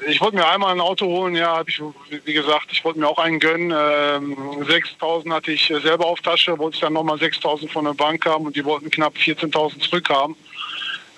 ich 0.08 0.18
wollte 0.18 0.36
mir 0.36 0.48
einmal 0.48 0.72
ein 0.72 0.80
Auto 0.80 1.04
holen, 1.04 1.36
ja, 1.36 1.58
habe 1.58 1.68
ich, 1.68 1.78
wie 2.24 2.32
gesagt, 2.32 2.68
ich 2.72 2.82
wollte 2.82 2.98
mir 2.98 3.06
auch 3.06 3.18
einen 3.18 3.38
gönnen. 3.38 3.70
Ähm, 3.70 4.34
6.000 4.62 5.30
hatte 5.30 5.52
ich 5.52 5.66
selber 5.66 6.06
auf 6.06 6.22
Tasche, 6.22 6.56
wollte 6.56 6.76
ich 6.76 6.80
dann 6.80 6.94
nochmal 6.94 7.18
6.000 7.18 7.70
von 7.70 7.84
der 7.84 7.92
Bank 7.92 8.24
haben 8.24 8.46
und 8.46 8.56
die 8.56 8.64
wollten 8.64 8.90
knapp 8.90 9.14
14.000 9.14 9.78
zurückhaben. 9.80 10.34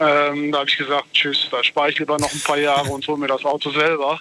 Ähm, 0.01 0.51
da 0.51 0.59
habe 0.59 0.69
ich 0.69 0.77
gesagt, 0.77 1.13
tschüss, 1.13 1.47
da 1.49 1.63
spare 1.63 1.91
ich 1.91 1.99
lieber 2.01 2.19
noch 2.19 2.33
ein 2.33 2.41
paar 2.41 2.59
Jahre 2.59 2.91
und 2.91 3.07
hole 3.07 3.19
mir 3.19 3.29
das 3.29 3.45
Auto 3.45 3.71
selber. 3.71 4.19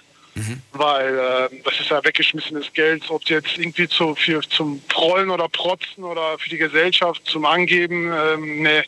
Weil 0.72 1.18
äh, 1.18 1.62
das 1.64 1.80
ist 1.80 1.90
ja 1.90 2.04
weggeschmissenes 2.04 2.72
Geld, 2.72 3.02
ob 3.10 3.24
jetzt 3.24 3.58
irgendwie 3.58 3.88
zu, 3.88 4.14
für, 4.14 4.40
zum 4.42 4.80
Prollen 4.88 5.28
oder 5.28 5.48
Protzen 5.48 6.04
oder 6.04 6.38
für 6.38 6.48
die 6.48 6.56
Gesellschaft 6.56 7.22
zum 7.26 7.44
Angeben, 7.44 8.12
ähm, 8.12 8.62
nee, 8.62 8.82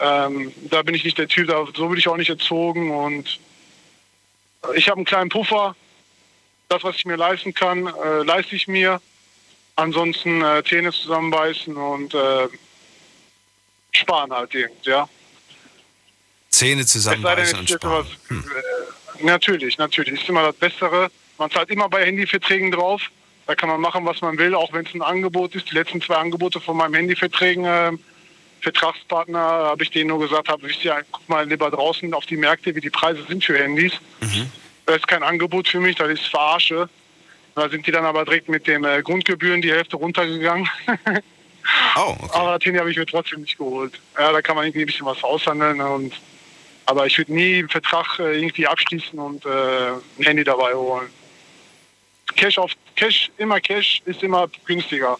ähm, 0.00 0.52
da 0.70 0.82
bin 0.82 0.94
ich 0.94 1.04
nicht 1.04 1.18
der 1.18 1.28
Typ, 1.28 1.48
da, 1.48 1.66
so 1.74 1.88
bin 1.88 1.98
ich 1.98 2.08
auch 2.08 2.16
nicht 2.16 2.30
erzogen 2.30 2.90
und 2.90 3.38
ich 4.74 4.88
habe 4.88 4.98
einen 4.98 5.04
kleinen 5.04 5.30
Puffer. 5.30 5.76
Das, 6.68 6.84
was 6.84 6.96
ich 6.96 7.04
mir 7.04 7.16
leisten 7.16 7.54
kann, 7.54 7.86
äh, 7.86 8.22
leiste 8.24 8.54
ich 8.54 8.68
mir. 8.68 9.00
Ansonsten 9.76 10.42
äh, 10.42 10.62
Zähne 10.64 10.92
zusammenbeißen 10.92 11.76
und 11.76 12.12
äh, 12.12 12.48
sparen 13.92 14.32
halt 14.32 14.54
eben, 14.54 14.72
ja. 14.82 15.08
Zähne 16.50 16.76
denn, 16.76 16.86
zusammenbeißen 16.86 17.42
es 17.42 17.60
und 17.60 17.70
ist 17.70 17.76
etwas, 17.76 18.06
sparen. 18.08 18.44
äh, 19.20 19.24
natürlich, 19.24 19.78
natürlich, 19.78 20.20
ist 20.20 20.28
immer 20.28 20.42
das 20.42 20.56
Bessere. 20.56 21.10
Man 21.38 21.50
zahlt 21.50 21.70
immer 21.70 21.88
bei 21.88 22.04
Handyverträgen 22.04 22.72
drauf. 22.72 23.02
Da 23.46 23.54
kann 23.54 23.68
man 23.68 23.80
machen, 23.80 24.04
was 24.04 24.20
man 24.20 24.36
will, 24.36 24.54
auch 24.54 24.72
wenn 24.72 24.84
es 24.84 24.92
ein 24.92 25.00
Angebot 25.00 25.54
ist. 25.54 25.70
Die 25.70 25.74
letzten 25.74 26.02
zwei 26.02 26.16
Angebote 26.16 26.60
von 26.60 26.76
meinem 26.76 26.94
Handyverträgen, 26.94 27.64
äh, 27.64 27.92
Vertragspartner, 28.60 29.38
habe 29.38 29.82
ich 29.82 29.90
denen 29.90 30.08
nur 30.08 30.20
gesagt, 30.20 30.48
habe, 30.48 30.62
wisst 30.62 30.84
ihr, 30.84 31.04
guck 31.10 31.28
mal 31.28 31.48
lieber 31.48 31.70
draußen 31.70 32.12
auf 32.14 32.26
die 32.26 32.36
Märkte, 32.36 32.74
wie 32.74 32.80
die 32.80 32.90
Preise 32.90 33.22
sind 33.24 33.44
für 33.44 33.58
Handys. 33.58 33.92
Das 34.86 34.96
ist 34.96 35.08
kein 35.08 35.22
Angebot 35.22 35.68
für 35.68 35.80
mich, 35.80 35.96
das 35.96 36.08
ist 36.08 36.26
Verarsche. 36.26 36.88
Da 37.54 37.68
sind 37.68 37.86
die 37.86 37.90
dann 37.90 38.04
aber 38.04 38.24
direkt 38.24 38.48
mit 38.48 38.66
den 38.66 38.84
äh, 38.84 39.02
Grundgebühren 39.02 39.60
die 39.60 39.72
Hälfte 39.72 39.96
runtergegangen. 39.96 40.68
Oh, 41.96 42.16
okay. 42.18 42.30
Aber 42.32 42.58
das 42.58 42.64
Handy 42.64 42.78
habe 42.78 42.90
ich 42.90 42.96
mir 42.96 43.06
trotzdem 43.06 43.42
nicht 43.42 43.58
geholt. 43.58 44.00
Ja, 44.18 44.32
da 44.32 44.40
kann 44.40 44.56
man 44.56 44.64
irgendwie 44.64 44.84
ein 44.84 44.86
bisschen 44.86 45.06
was 45.06 45.22
aushandeln. 45.22 45.80
Und, 45.80 46.14
aber 46.86 47.06
ich 47.06 47.18
würde 47.18 47.32
nie 47.34 47.58
einen 47.58 47.68
Vertrag 47.68 48.18
äh, 48.18 48.38
irgendwie 48.38 48.66
abschließen 48.66 49.18
und 49.18 49.44
äh, 49.44 49.90
ein 49.90 50.24
Handy 50.24 50.44
dabei 50.44 50.74
holen. 50.74 51.10
Cash 52.36 52.58
auf 52.58 52.72
Cash, 52.96 53.30
immer 53.38 53.60
Cash 53.60 54.02
ist 54.06 54.22
immer 54.22 54.48
günstiger. 54.64 55.18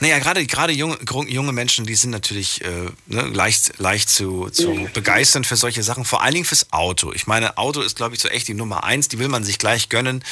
Naja, 0.00 0.20
gerade 0.20 0.46
gerade 0.46 0.72
junge, 0.72 0.96
junge 1.26 1.52
Menschen, 1.52 1.84
die 1.84 1.96
sind 1.96 2.10
natürlich 2.10 2.64
äh, 2.64 2.90
ne, 3.06 3.22
leicht, 3.22 3.78
leicht 3.78 4.08
zu, 4.08 4.48
zu 4.48 4.88
begeistern 4.94 5.42
für 5.42 5.56
solche 5.56 5.82
Sachen, 5.82 6.04
vor 6.04 6.22
allen 6.22 6.34
Dingen 6.34 6.44
fürs 6.44 6.72
Auto. 6.72 7.12
Ich 7.12 7.26
meine, 7.26 7.58
Auto 7.58 7.80
ist, 7.80 7.96
glaube 7.96 8.14
ich, 8.14 8.20
so 8.20 8.28
echt 8.28 8.46
die 8.46 8.54
Nummer 8.54 8.84
eins, 8.84 9.08
die 9.08 9.18
will 9.18 9.28
man 9.28 9.42
sich 9.42 9.58
gleich 9.58 9.88
gönnen. 9.88 10.22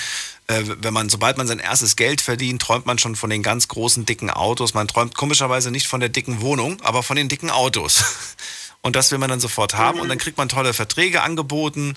Äh, 0.47 0.63
wenn 0.81 0.95
man, 0.95 1.09
sobald 1.09 1.37
man 1.37 1.49
sein 1.49 1.59
erstes 1.59 1.97
Geld 1.97 2.21
verdient, 2.21 2.63
träumt 2.63 2.87
man 2.87 2.99
schon 2.99 3.17
von 3.17 3.29
den 3.29 3.43
ganz 3.43 3.67
großen, 3.67 4.07
dicken 4.07 4.31
Autos. 4.31 4.75
Man 4.75 4.87
träumt 4.87 5.17
komischerweise 5.17 5.73
nicht 5.73 5.89
von 5.89 5.99
der 5.99 6.11
dicken 6.11 6.41
Wohnung, 6.41 6.81
aber 6.83 7.03
von 7.03 7.17
den 7.17 7.29
dicken 7.29 7.51
Autos. 7.51 8.05
Und 8.83 8.95
das 8.95 9.11
will 9.11 9.19
man 9.19 9.31
dann 9.31 9.41
sofort 9.41 9.75
haben 9.75 9.99
und 9.99 10.09
dann 10.09 10.19
kriegt 10.19 10.39
man 10.39 10.49
tolle 10.49 10.73
Verträge 10.73 11.23
angeboten. 11.23 11.97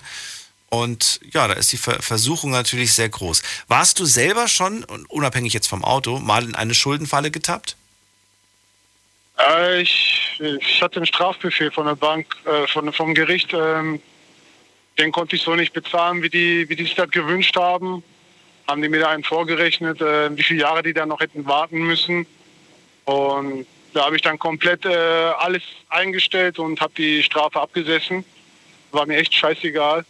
Und 0.70 1.20
ja, 1.32 1.48
da 1.48 1.54
ist 1.54 1.72
die 1.72 1.76
Ver 1.76 2.00
Versuchung 2.00 2.52
natürlich 2.52 2.94
sehr 2.94 3.08
groß. 3.08 3.42
Warst 3.66 3.98
du 3.98 4.04
selber 4.04 4.46
schon, 4.46 4.84
unabhängig 5.08 5.52
jetzt 5.52 5.66
vom 5.66 5.84
Auto, 5.84 6.20
mal 6.20 6.44
in 6.44 6.54
eine 6.54 6.74
Schuldenfalle 6.74 7.32
getappt? 7.32 7.76
Äh, 9.38 9.82
ich, 9.82 10.40
ich 10.40 10.80
hatte 10.80 10.96
einen 10.96 11.06
Strafbefehl 11.06 11.72
von 11.72 11.86
der 11.86 11.96
Bank, 11.96 12.26
äh, 12.44 12.68
von, 12.68 12.92
vom 12.92 13.14
Gericht. 13.14 13.52
Ähm, 13.52 14.00
den 14.98 15.10
konnte 15.12 15.34
ich 15.34 15.42
so 15.42 15.56
nicht 15.56 15.72
bezahlen, 15.72 16.22
wie 16.22 16.30
die, 16.30 16.68
wie 16.68 16.76
die 16.76 16.84
sich 16.84 16.94
das 16.94 17.10
gewünscht 17.10 17.56
haben. 17.56 18.04
Haben 18.68 18.82
die 18.82 18.88
mir 18.88 19.00
da 19.00 19.08
einen 19.08 19.24
vorgerechnet, 19.24 20.00
äh, 20.00 20.36
wie 20.36 20.42
viele 20.42 20.60
Jahre 20.60 20.82
die 20.84 20.94
da 20.94 21.04
noch 21.04 21.20
hätten 21.20 21.46
warten 21.46 21.78
müssen. 21.78 22.26
Und 23.06 23.66
da 23.92 24.04
habe 24.04 24.14
ich 24.14 24.22
dann 24.22 24.38
komplett 24.38 24.84
äh, 24.84 24.94
alles 25.38 25.62
eingestellt 25.88 26.60
und 26.60 26.80
habe 26.80 26.92
die 26.96 27.24
Strafe 27.24 27.60
abgesessen. 27.60 28.24
War 28.92 29.06
mir 29.06 29.16
echt 29.16 29.34
scheißegal. 29.34 30.04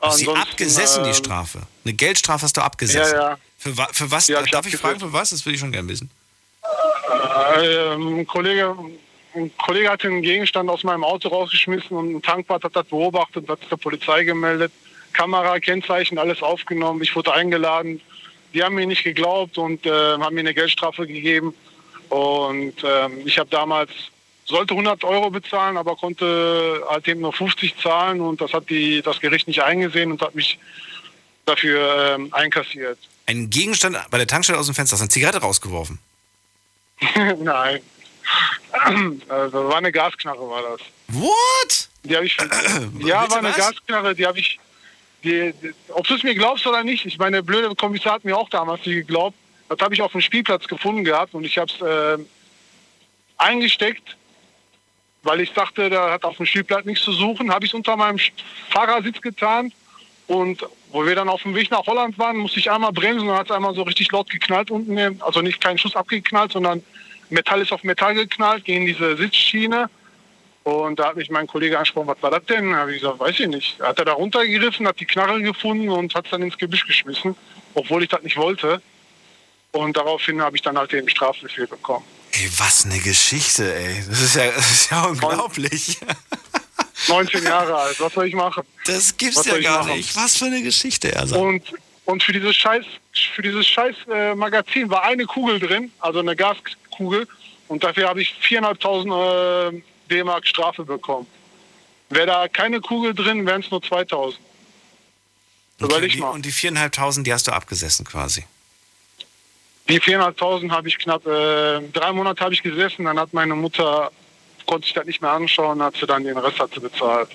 Sie 0.00 0.06
Ansonsten, 0.06 0.36
abgesessen, 0.36 1.02
die 1.04 1.10
ähm, 1.10 1.14
Strafe? 1.16 1.62
Eine 1.84 1.94
Geldstrafe 1.94 2.44
hast 2.44 2.56
du 2.56 2.60
abgesessen? 2.60 3.16
Ja, 3.16 3.30
ja. 3.30 3.38
Für, 3.58 3.76
wa- 3.76 3.88
für 3.92 4.10
was? 4.10 4.26
Die 4.26 4.32
ich 4.32 4.38
Darf 4.38 4.46
ich 4.48 4.54
abgesessen. 4.56 4.80
fragen, 4.80 5.00
für 5.00 5.12
was? 5.12 5.30
Das 5.30 5.44
würde 5.44 5.54
ich 5.54 5.60
schon 5.60 5.72
gerne 5.72 5.88
wissen. 5.88 6.08
Ähm, 7.60 8.18
ein, 8.18 8.26
Kollege, 8.26 8.76
ein 9.34 9.50
Kollege 9.58 9.88
hatte 9.90 10.06
einen 10.08 10.22
Gegenstand 10.22 10.70
aus 10.70 10.84
meinem 10.84 11.02
Auto 11.04 11.28
rausgeschmissen 11.28 11.96
und 11.96 12.14
ein 12.14 12.22
Tankwart 12.22 12.62
hat 12.64 12.76
das 12.76 12.86
beobachtet 12.86 13.44
und 13.44 13.50
hat 13.50 13.62
es 13.62 13.68
der 13.68 13.76
Polizei 13.76 14.24
gemeldet. 14.24 14.72
Kamera, 15.12 15.58
Kennzeichen, 15.58 16.18
alles 16.18 16.42
aufgenommen. 16.42 17.02
Ich 17.02 17.16
wurde 17.16 17.32
eingeladen. 17.32 18.00
Die 18.54 18.62
haben 18.62 18.76
mir 18.76 18.86
nicht 18.86 19.02
geglaubt 19.04 19.58
und 19.58 19.84
äh, 19.84 19.90
haben 19.90 20.34
mir 20.34 20.40
eine 20.40 20.54
Geldstrafe 20.54 21.06
gegeben. 21.06 21.54
Und 22.08 22.74
ähm, 22.84 23.22
ich 23.26 23.38
habe 23.38 23.50
damals, 23.50 23.90
sollte 24.48 24.74
100 24.74 25.04
Euro 25.04 25.30
bezahlen, 25.30 25.76
aber 25.76 25.96
konnte 25.96 26.82
halt 26.88 27.06
eben 27.06 27.20
nur 27.20 27.32
50 27.32 27.76
zahlen 27.76 28.20
und 28.20 28.40
das 28.40 28.52
hat 28.52 28.68
die, 28.70 29.02
das 29.02 29.20
Gericht 29.20 29.46
nicht 29.46 29.62
eingesehen 29.62 30.10
und 30.10 30.22
hat 30.22 30.34
mich 30.34 30.58
dafür 31.44 32.16
ähm, 32.16 32.32
einkassiert. 32.32 32.98
Ein 33.26 33.50
Gegenstand 33.50 33.98
bei 34.10 34.18
der 34.18 34.26
Tankstelle 34.26 34.58
aus 34.58 34.66
dem 34.66 34.74
Fenster, 34.74 34.94
hast 34.94 35.00
du 35.00 35.04
eine 35.04 35.10
Zigarette 35.10 35.38
rausgeworfen? 35.38 35.98
Nein. 37.38 37.80
Also 39.28 39.68
war 39.68 39.76
eine 39.76 39.90
Gasknarre, 39.90 40.48
war 40.48 40.62
das. 40.62 40.80
What? 41.08 41.88
Die 42.04 42.14
habe 42.14 42.26
ich. 42.26 42.36
ja, 43.00 43.28
war 43.30 43.38
eine 43.38 43.48
was? 43.48 43.56
Gasknarre, 43.56 44.14
die 44.14 44.26
habe 44.26 44.38
ich. 44.38 44.60
Die, 45.24 45.52
die, 45.62 45.74
ob 45.88 46.06
du 46.06 46.14
es 46.14 46.22
mir 46.22 46.34
glaubst 46.34 46.66
oder 46.66 46.84
nicht, 46.84 47.04
ich 47.06 47.18
meine, 47.18 47.38
der 47.38 47.42
blöde 47.42 47.74
Kommissar 47.74 48.14
hat 48.14 48.24
mir 48.24 48.36
auch 48.36 48.48
damals 48.50 48.84
nicht 48.86 48.94
geglaubt. 48.94 49.36
Das 49.68 49.80
habe 49.80 49.94
ich 49.94 50.02
auf 50.02 50.12
dem 50.12 50.20
Spielplatz 50.20 50.68
gefunden 50.68 51.04
gehabt 51.04 51.34
und 51.34 51.44
ich 51.44 51.58
habe 51.58 51.72
es 51.72 51.80
äh, 51.80 52.22
eingesteckt, 53.38 54.16
weil 55.28 55.40
ich 55.40 55.52
dachte, 55.52 55.90
der 55.90 56.10
hat 56.10 56.24
auf 56.24 56.38
dem 56.38 56.46
Spielplatz 56.46 56.86
nichts 56.86 57.04
zu 57.04 57.12
suchen. 57.12 57.52
Habe 57.52 57.66
ich 57.66 57.70
es 57.70 57.74
unter 57.74 57.98
meinem 57.98 58.18
Fahrersitz 58.70 59.20
getan 59.20 59.70
und 60.26 60.66
wo 60.90 61.04
wir 61.04 61.14
dann 61.14 61.28
auf 61.28 61.42
dem 61.42 61.54
Weg 61.54 61.70
nach 61.70 61.86
Holland 61.86 62.18
waren, 62.18 62.38
musste 62.38 62.60
ich 62.60 62.70
einmal 62.70 62.92
bremsen 62.92 63.20
und 63.20 63.28
dann 63.28 63.38
hat 63.38 63.50
es 63.50 63.54
einmal 63.54 63.74
so 63.74 63.82
richtig 63.82 64.10
laut 64.10 64.30
geknallt 64.30 64.70
unten. 64.70 65.20
Also 65.20 65.42
nicht 65.42 65.60
kein 65.60 65.76
Schuss 65.76 65.94
abgeknallt, 65.96 66.52
sondern 66.52 66.82
Metall 67.28 67.60
ist 67.60 67.72
auf 67.72 67.84
Metall 67.84 68.14
geknallt 68.14 68.64
gegen 68.64 68.86
diese 68.86 69.18
Sitzschiene. 69.18 69.90
Und 70.64 70.98
da 70.98 71.08
hat 71.08 71.16
mich 71.16 71.28
mein 71.28 71.46
Kollege 71.46 71.76
angesprochen, 71.76 72.08
was 72.08 72.22
war 72.22 72.30
das 72.30 72.46
denn? 72.46 72.70
Da 72.70 72.78
habe 72.78 72.94
ich 72.94 73.02
gesagt, 73.02 73.20
weiß 73.20 73.38
ich 73.38 73.48
nicht. 73.48 73.78
Hat 73.82 73.98
er 73.98 74.06
da 74.06 74.14
runtergegriffen, 74.14 74.88
hat 74.88 74.98
die 74.98 75.04
Knarre 75.04 75.42
gefunden 75.42 75.90
und 75.90 76.14
hat 76.14 76.24
es 76.24 76.30
dann 76.30 76.40
ins 76.40 76.56
Gebüsch 76.56 76.86
geschmissen, 76.86 77.36
obwohl 77.74 78.02
ich 78.02 78.08
das 78.08 78.22
nicht 78.22 78.38
wollte. 78.38 78.80
Und 79.72 79.94
daraufhin 79.94 80.40
habe 80.40 80.56
ich 80.56 80.62
dann 80.62 80.78
halt 80.78 80.92
den 80.92 81.06
Strafbefehl 81.06 81.66
bekommen. 81.66 82.04
Ey, 82.32 82.50
was 82.58 82.84
eine 82.84 82.98
Geschichte, 82.98 83.74
ey. 83.74 84.04
Das 84.08 84.20
ist 84.20 84.36
ja, 84.36 84.50
das 84.50 84.70
ist 84.70 84.90
ja 84.90 85.04
unglaublich. 85.04 85.98
19 87.08 87.44
Jahre 87.44 87.76
alt, 87.76 88.00
was 88.00 88.12
soll 88.12 88.26
ich 88.26 88.34
machen? 88.34 88.64
Das 88.84 89.16
gibt's 89.16 89.38
Was 89.38 89.46
ja 89.46 89.58
gar 89.58 89.86
nicht. 89.86 90.14
Was 90.16 90.36
für 90.36 90.46
eine 90.46 90.62
Geschichte, 90.62 91.12
Ersan. 91.12 91.40
Und, 91.40 91.62
und 92.04 92.22
für 92.22 92.32
dieses 92.32 92.56
scheiß, 92.56 92.84
für 93.34 93.42
dieses 93.42 93.66
scheiß 93.66 93.94
äh, 94.12 94.34
Magazin 94.34 94.90
war 94.90 95.04
eine 95.04 95.24
Kugel 95.24 95.60
drin, 95.60 95.92
also 96.00 96.18
eine 96.18 96.34
Gaskugel. 96.34 97.26
Und 97.68 97.84
dafür 97.84 98.08
habe 98.08 98.22
ich 98.22 98.34
4.500 98.42 99.76
äh, 99.76 99.82
D-Mark 100.10 100.46
Strafe 100.46 100.84
bekommen. 100.84 101.26
Wäre 102.10 102.26
da 102.26 102.48
keine 102.48 102.80
Kugel 102.80 103.14
drin, 103.14 103.46
wären 103.46 103.60
es 103.60 103.70
nur 103.70 103.80
2.000. 103.80 104.34
Überleg 105.80 106.18
mal. 106.18 106.30
und 106.30 106.44
die 106.44 106.52
4.500, 106.52 107.22
die 107.22 107.32
hast 107.32 107.46
du 107.46 107.52
abgesessen 107.52 108.04
quasi. 108.04 108.44
Die 109.88 110.00
400.000 110.00 110.70
habe 110.70 110.88
ich 110.88 110.98
knapp, 110.98 111.26
äh, 111.26 111.80
drei 111.92 112.12
Monate 112.12 112.44
habe 112.44 112.52
ich 112.52 112.62
gesessen, 112.62 113.06
dann 113.06 113.18
hat 113.18 113.32
meine 113.32 113.54
Mutter, 113.54 114.10
konnte 114.66 114.84
sich 114.84 114.92
das 114.92 115.06
nicht 115.06 115.22
mehr 115.22 115.30
anschauen, 115.30 115.82
hat 115.82 115.96
sie 115.96 116.06
dann 116.06 116.24
den 116.24 116.36
Rest 116.36 116.60
hat 116.60 116.74
sie 116.74 116.80
bezahlt. 116.80 117.30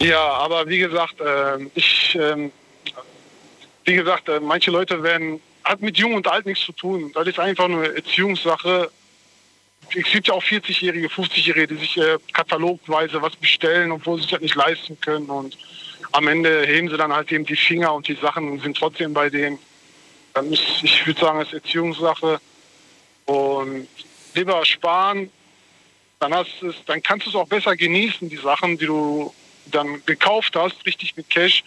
Ja, 0.00 0.20
aber 0.20 0.68
wie 0.68 0.78
gesagt, 0.78 1.20
äh, 1.20 1.58
ich, 1.74 2.16
ähm, 2.20 2.52
wie 3.84 3.94
gesagt, 3.94 4.28
äh, 4.28 4.38
manche 4.38 4.70
Leute 4.70 5.02
werden, 5.02 5.40
hat 5.64 5.80
mit 5.80 5.98
Jung 5.98 6.14
und 6.14 6.28
Alt 6.28 6.46
nichts 6.46 6.64
zu 6.64 6.72
tun. 6.72 7.10
Das 7.12 7.26
ist 7.26 7.40
einfach 7.40 7.66
nur 7.66 7.96
Erziehungssache. 7.96 8.90
Es 9.88 10.12
gibt 10.12 10.28
ja 10.28 10.34
auch 10.34 10.42
40-Jährige, 10.44 11.08
50-Jährige, 11.08 11.66
die 11.66 11.76
sich 11.80 11.96
äh, 11.96 12.18
katalogweise 12.32 13.20
was 13.20 13.34
bestellen, 13.34 13.90
obwohl 13.90 14.18
sie 14.18 14.22
sich 14.22 14.30
das 14.30 14.40
nicht 14.40 14.54
leisten 14.54 15.00
können. 15.00 15.26
Und 15.26 15.58
am 16.12 16.28
Ende 16.28 16.64
heben 16.66 16.88
sie 16.88 16.96
dann 16.96 17.12
halt 17.12 17.32
eben 17.32 17.44
die 17.44 17.56
Finger 17.56 17.92
und 17.92 18.06
die 18.06 18.14
Sachen 18.14 18.60
sind 18.60 18.76
trotzdem 18.76 19.12
bei 19.12 19.28
denen. 19.28 19.58
Dann 20.38 20.52
ist, 20.52 20.62
ich 20.82 21.04
würde 21.04 21.20
sagen, 21.20 21.40
es 21.40 21.48
ist 21.48 21.64
Erziehungssache. 21.64 22.40
Und 23.24 23.88
lieber 24.34 24.64
sparen, 24.64 25.30
dann, 26.20 26.32
hast 26.32 26.62
es, 26.62 26.76
dann 26.86 27.02
kannst 27.02 27.26
du 27.26 27.30
es 27.30 27.36
auch 27.36 27.48
besser 27.48 27.74
genießen, 27.76 28.28
die 28.28 28.36
Sachen, 28.36 28.78
die 28.78 28.86
du 28.86 29.34
dann 29.66 30.00
gekauft 30.06 30.54
hast, 30.54 30.86
richtig 30.86 31.16
mit 31.16 31.28
Cash, 31.28 31.64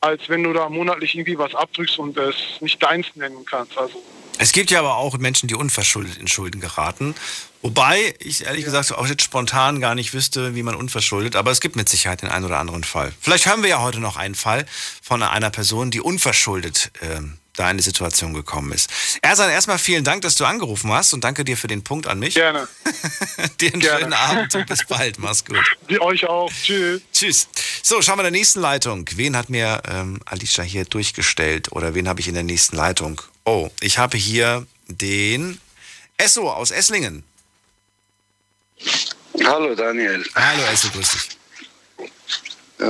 als 0.00 0.30
wenn 0.30 0.42
du 0.44 0.54
da 0.54 0.70
monatlich 0.70 1.14
irgendwie 1.14 1.36
was 1.36 1.54
abdrückst 1.54 1.98
und 1.98 2.16
es 2.16 2.36
nicht 2.60 2.82
deins 2.82 3.06
nennen 3.16 3.44
kannst. 3.44 3.76
Also 3.76 4.02
Es 4.38 4.52
gibt 4.52 4.70
ja 4.70 4.78
aber 4.78 4.96
auch 4.96 5.18
Menschen, 5.18 5.46
die 5.46 5.54
unverschuldet 5.54 6.16
in 6.16 6.26
Schulden 6.26 6.62
geraten. 6.62 7.14
Wobei 7.60 8.14
ich 8.18 8.46
ehrlich 8.46 8.64
gesagt 8.64 8.92
auch 8.92 9.06
jetzt 9.06 9.22
spontan 9.22 9.78
gar 9.82 9.94
nicht 9.94 10.14
wüsste, 10.14 10.54
wie 10.54 10.62
man 10.62 10.74
unverschuldet, 10.74 11.36
aber 11.36 11.50
es 11.50 11.60
gibt 11.60 11.76
mit 11.76 11.90
Sicherheit 11.90 12.22
den 12.22 12.30
einen 12.30 12.46
oder 12.46 12.60
anderen 12.60 12.84
Fall. 12.84 13.12
Vielleicht 13.20 13.46
haben 13.46 13.62
wir 13.62 13.68
ja 13.68 13.82
heute 13.82 14.00
noch 14.00 14.16
einen 14.16 14.34
Fall 14.34 14.64
von 15.02 15.22
einer 15.22 15.50
Person, 15.50 15.90
die 15.90 16.00
unverschuldet 16.00 16.90
ähm, 17.02 17.38
da 17.56 17.70
in 17.70 17.76
die 17.76 17.82
Situation 17.82 18.34
gekommen 18.34 18.72
ist. 18.72 18.90
Ersan, 19.22 19.50
erstmal 19.50 19.78
vielen 19.78 20.04
Dank, 20.04 20.22
dass 20.22 20.34
du 20.36 20.44
angerufen 20.44 20.92
hast 20.92 21.12
und 21.14 21.22
danke 21.24 21.44
dir 21.44 21.56
für 21.56 21.68
den 21.68 21.82
Punkt 21.84 22.06
an 22.06 22.18
mich. 22.18 22.34
gerne. 22.34 22.68
Dir 23.60 23.72
einen 23.72 23.80
Gerne. 23.80 24.00
schönen 24.00 24.12
Abend 24.12 24.54
und 24.54 24.66
bis 24.66 24.84
bald. 24.86 25.18
Mach's 25.18 25.44
gut. 25.44 25.64
Wie 25.88 26.00
euch 26.00 26.26
auch. 26.26 26.50
Tschüss. 26.52 27.02
Tschüss. 27.12 27.48
So, 27.82 28.02
schauen 28.02 28.16
wir 28.18 28.26
in 28.26 28.32
der 28.32 28.40
nächsten 28.40 28.60
Leitung. 28.60 29.08
Wen 29.14 29.36
hat 29.36 29.50
mir 29.50 29.82
ähm, 29.88 30.20
Alicia 30.24 30.64
hier 30.64 30.84
durchgestellt 30.84 31.72
oder 31.72 31.94
wen 31.94 32.08
habe 32.08 32.20
ich 32.20 32.28
in 32.28 32.34
der 32.34 32.42
nächsten 32.42 32.76
Leitung? 32.76 33.20
Oh, 33.44 33.70
ich 33.80 33.98
habe 33.98 34.16
hier 34.16 34.66
den 34.88 35.60
Esso 36.16 36.50
aus 36.50 36.70
Esslingen. 36.70 37.24
Hallo 39.44 39.74
Daniel. 39.74 40.24
Hallo 40.34 40.62
Esso, 40.64 40.88
grüß 40.90 41.10
dich. 41.10 41.28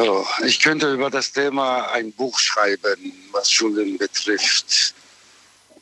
Ja, 0.02 0.24
ich 0.44 0.60
könnte 0.60 0.92
über 0.92 1.10
das 1.10 1.32
Thema 1.32 1.90
ein 1.92 2.12
Buch 2.12 2.38
schreiben, 2.38 3.12
was 3.32 3.50
Schulden 3.50 3.96
betrifft. 3.98 4.94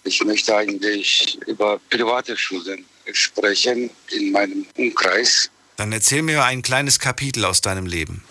Ich 0.04 0.22
möchte 0.24 0.56
eigentlich 0.56 1.38
über 1.46 1.78
private 1.90 2.36
Schulden 2.36 2.84
sprechen 3.12 3.90
in 4.10 4.32
meinem 4.32 4.66
Umkreis. 4.76 5.50
Dann 5.76 5.92
erzähl 5.92 6.22
mir 6.22 6.44
ein 6.44 6.62
kleines 6.62 6.98
Kapitel 6.98 7.44
aus 7.44 7.60
deinem 7.60 7.86
Leben. 7.86 8.22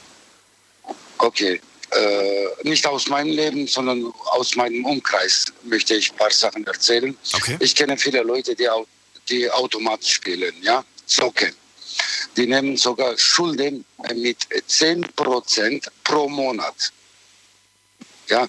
Okay. 1.17 1.61
äh, 1.91 2.47
nicht 2.63 2.85
aus 2.87 3.07
meinem 3.07 3.31
Leben, 3.31 3.67
sondern 3.67 4.11
aus 4.31 4.55
meinem 4.55 4.85
Umkreis 4.85 5.45
möchte 5.63 5.95
ich 5.95 6.11
ein 6.11 6.17
paar 6.17 6.31
Sachen 6.31 6.65
erzählen. 6.65 7.15
Okay. 7.33 7.57
Ich 7.59 7.75
kenne 7.75 7.97
viele 7.97 8.21
Leute, 8.23 8.55
die, 8.55 8.67
die 9.29 9.49
Automat 9.51 10.05
spielen, 10.05 10.53
ja, 10.61 10.83
zocken. 11.05 11.53
Die 12.37 12.47
nehmen 12.47 12.77
sogar 12.77 13.17
Schulden 13.17 13.85
mit 14.15 14.37
10% 14.47 15.87
pro 16.03 16.29
Monat. 16.29 16.91
Ja, 18.29 18.47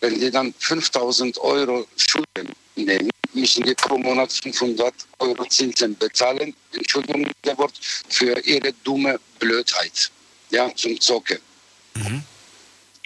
wenn 0.00 0.20
die 0.20 0.30
dann 0.30 0.54
5000 0.58 1.38
Euro 1.38 1.86
Schulden 1.96 2.52
nehmen, 2.74 3.10
müssen 3.32 3.62
die 3.64 3.74
pro 3.74 3.98
Monat 3.98 4.32
500 4.32 4.94
Euro 5.18 5.44
Zinsen 5.46 5.96
bezahlen, 5.96 6.54
Entschuldigung, 6.72 7.30
der 7.44 7.56
Wort, 7.58 7.74
für 8.08 8.38
ihre 8.44 8.72
dumme 8.84 9.18
Blödheit, 9.38 10.10
ja, 10.50 10.74
zum 10.74 11.00
Zocken. 11.00 11.38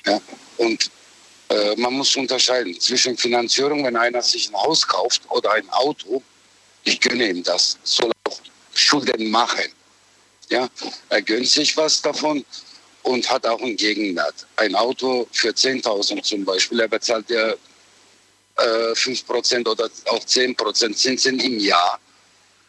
Ja, 0.07 0.21
und 0.57 0.91
äh, 1.49 1.77
man 1.77 1.95
muss 1.95 2.16
unterscheiden 2.16 2.79
zwischen 2.81 3.16
Finanzierung, 3.16 3.85
wenn 3.85 3.97
einer 3.97 4.23
sich 4.23 4.49
ein 4.49 4.55
Haus 4.55 4.87
kauft 4.87 5.23
oder 5.29 5.53
ein 5.53 5.68
Auto, 5.71 6.23
ich 6.85 7.01
gönne 7.01 7.29
ihm 7.29 7.43
das, 7.43 7.79
soll 7.83 8.11
auch 8.11 8.20
Schulden 8.81 9.31
machen. 9.31 9.68
Ja, 10.49 10.68
er 11.09 11.22
gönnt 11.22 11.47
sich 11.47 11.76
was 11.76 12.03
davon 12.03 12.45
und 13.03 13.31
hat 13.31 13.47
auch 13.47 13.61
einen 13.61 13.76
Gegenwert. 13.76 14.47
Ein 14.57 14.74
Auto 14.74 15.28
für 15.33 15.51
10.000 15.51 16.22
zum 16.22 16.45
Beispiel, 16.45 16.81
er 16.81 16.89
bezahlt 16.89 17.31
ja 17.31 17.51
äh, 17.51 18.93
5% 18.93 19.68
oder 19.68 19.89
auch 20.07 20.24
10% 20.24 20.95
Zinsen 20.95 21.39
im 21.39 21.59
Jahr. 21.59 21.99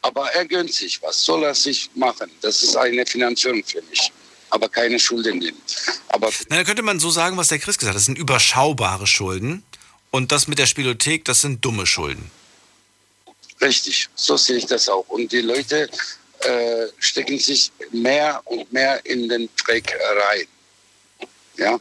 Aber 0.03 0.29
er 0.31 0.45
gönnt 0.45 0.73
sich 0.73 1.01
was, 1.01 1.23
soll 1.23 1.43
er 1.43 1.55
sich 1.55 1.89
machen. 1.95 2.29
Das 2.41 2.63
ist 2.63 2.75
eine 2.75 3.05
Finanzierung 3.05 3.63
für 3.63 3.81
mich. 3.83 4.11
Aber 4.49 4.67
keine 4.67 4.99
Schulden 4.99 5.39
nehmen. 5.39 5.61
Aber 6.09 6.29
Na, 6.49 6.57
dann 6.57 6.65
könnte 6.65 6.81
man 6.81 6.99
so 6.99 7.09
sagen, 7.09 7.37
was 7.37 7.47
der 7.47 7.59
Chris 7.59 7.77
gesagt 7.77 7.91
hat. 7.91 7.95
Das 7.95 8.05
sind 8.05 8.17
überschaubare 8.17 9.07
Schulden. 9.07 9.63
Und 10.09 10.31
das 10.33 10.47
mit 10.47 10.59
der 10.59 10.65
Spielothek, 10.65 11.23
das 11.23 11.41
sind 11.41 11.63
dumme 11.63 11.85
Schulden. 11.85 12.29
Richtig, 13.61 14.09
so 14.15 14.37
sehe 14.37 14.57
ich 14.57 14.65
das 14.65 14.89
auch. 14.89 15.07
Und 15.09 15.31
die 15.31 15.41
Leute 15.41 15.89
äh, 16.39 16.87
stecken 16.97 17.37
sich 17.37 17.71
mehr 17.91 18.41
und 18.45 18.71
mehr 18.73 19.05
in 19.05 19.29
den 19.29 19.49
Dreck 19.63 19.95
rein. 20.29 20.47
Ja. 21.57 21.79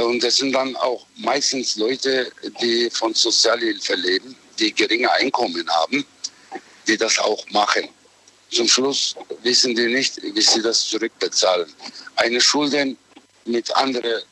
Und 0.00 0.24
das 0.24 0.36
sind 0.36 0.52
dann 0.52 0.74
auch 0.76 1.06
meistens 1.16 1.76
Leute, 1.76 2.32
die 2.60 2.88
von 2.90 3.12
Sozialhilfe 3.14 3.94
leben, 3.94 4.34
die 4.58 4.72
geringe 4.72 5.10
Einkommen 5.12 5.68
haben, 5.68 6.04
die 6.88 6.96
das 6.96 7.18
auch 7.18 7.44
machen. 7.50 7.88
Zum 8.50 8.66
Schluss 8.66 9.14
wissen 9.42 9.74
die 9.74 9.86
nicht, 9.86 10.20
wie 10.22 10.40
sie 10.40 10.62
das 10.62 10.88
zurückbezahlen. 10.88 11.72
Eine 12.16 12.40
Schulden 12.40 12.96
mit 13.44 13.74
anderen 13.76 14.22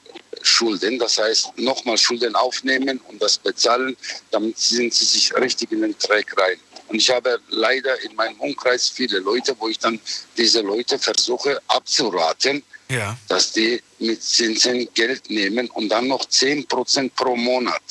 Schulden, 0.43 0.99
das 0.99 1.19
heißt 1.19 1.59
nochmal 1.59 1.99
Schulden 1.99 2.35
aufnehmen 2.35 3.01
und 3.09 3.21
das 3.23 3.39
bezahlen, 3.39 3.97
damit 4.31 4.59
sind 4.59 4.93
sie 4.95 5.05
sich 5.05 5.35
richtig 5.35 5.73
in 5.73 5.83
den 5.83 5.97
Dreck 5.99 6.37
rein. 6.39 6.59
Und 6.89 6.97
ich 6.97 7.11
habe 7.11 7.41
leider 7.49 7.99
in 8.03 8.15
meinem 8.17 8.39
Umkreis 8.41 8.89
viele 8.89 9.19
Leute, 9.21 9.55
wo 9.59 9.69
ich 9.69 9.79
dann 9.79 9.99
diese 10.37 10.61
Leute 10.61 10.99
versuche 10.99 11.59
abzuraten, 11.69 12.63
Ja. 12.91 13.17
dass 13.29 13.53
die 13.53 13.81
mit 13.99 14.23
Zinsen 14.23 14.89
Geld 14.93 15.31
nehmen 15.31 15.71
und 15.71 15.89
dann 15.89 16.09
noch 16.09 16.25
10% 16.27 17.11
pro 17.17 17.35
Monat. 17.37 17.83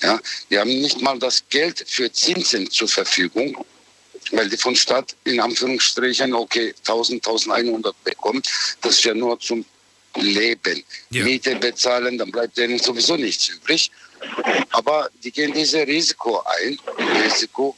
Ja, 0.00 0.20
die 0.48 0.58
haben 0.60 0.80
nicht 0.80 1.00
mal 1.00 1.18
das 1.18 1.42
Geld 1.48 1.84
für 1.88 2.12
Zinsen 2.12 2.70
zur 2.70 2.86
Verfügung, 2.86 3.64
weil 4.30 4.48
die 4.48 4.56
von 4.56 4.76
Stadt 4.76 5.16
in 5.24 5.40
Anführungsstrichen, 5.40 6.32
okay, 6.34 6.72
1000, 6.86 7.26
1100 7.26 8.04
bekommen. 8.04 8.42
Das 8.80 8.92
ist 8.94 9.04
ja 9.04 9.14
nur 9.14 9.40
zum 9.40 9.64
Leben. 10.16 10.82
Ja. 11.10 11.24
Miete 11.24 11.56
bezahlen, 11.56 12.18
dann 12.18 12.30
bleibt 12.30 12.56
denen 12.56 12.78
sowieso 12.78 13.16
nichts 13.16 13.48
übrig. 13.48 13.90
Aber 14.70 15.08
die 15.22 15.30
gehen 15.30 15.52
dieses 15.52 15.86
Risiko 15.86 16.42
ein. 16.60 16.78
Risiko, 17.24 17.76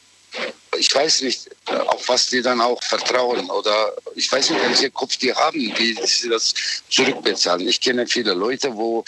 ich 0.76 0.92
weiß 0.94 1.22
nicht, 1.22 1.50
auf 1.66 2.08
was 2.08 2.26
die 2.28 2.42
dann 2.42 2.60
auch 2.60 2.82
vertrauen 2.82 3.48
oder 3.50 3.94
ich 4.14 4.30
weiß 4.30 4.50
nicht, 4.50 4.62
welchen 4.62 4.92
Kopf 4.92 5.16
die 5.16 5.32
haben, 5.32 5.60
wie 5.76 5.98
sie 6.06 6.28
das 6.28 6.54
zurückbezahlen. 6.88 7.68
Ich 7.68 7.80
kenne 7.80 8.06
viele 8.06 8.34
Leute, 8.34 8.74
wo 8.74 9.04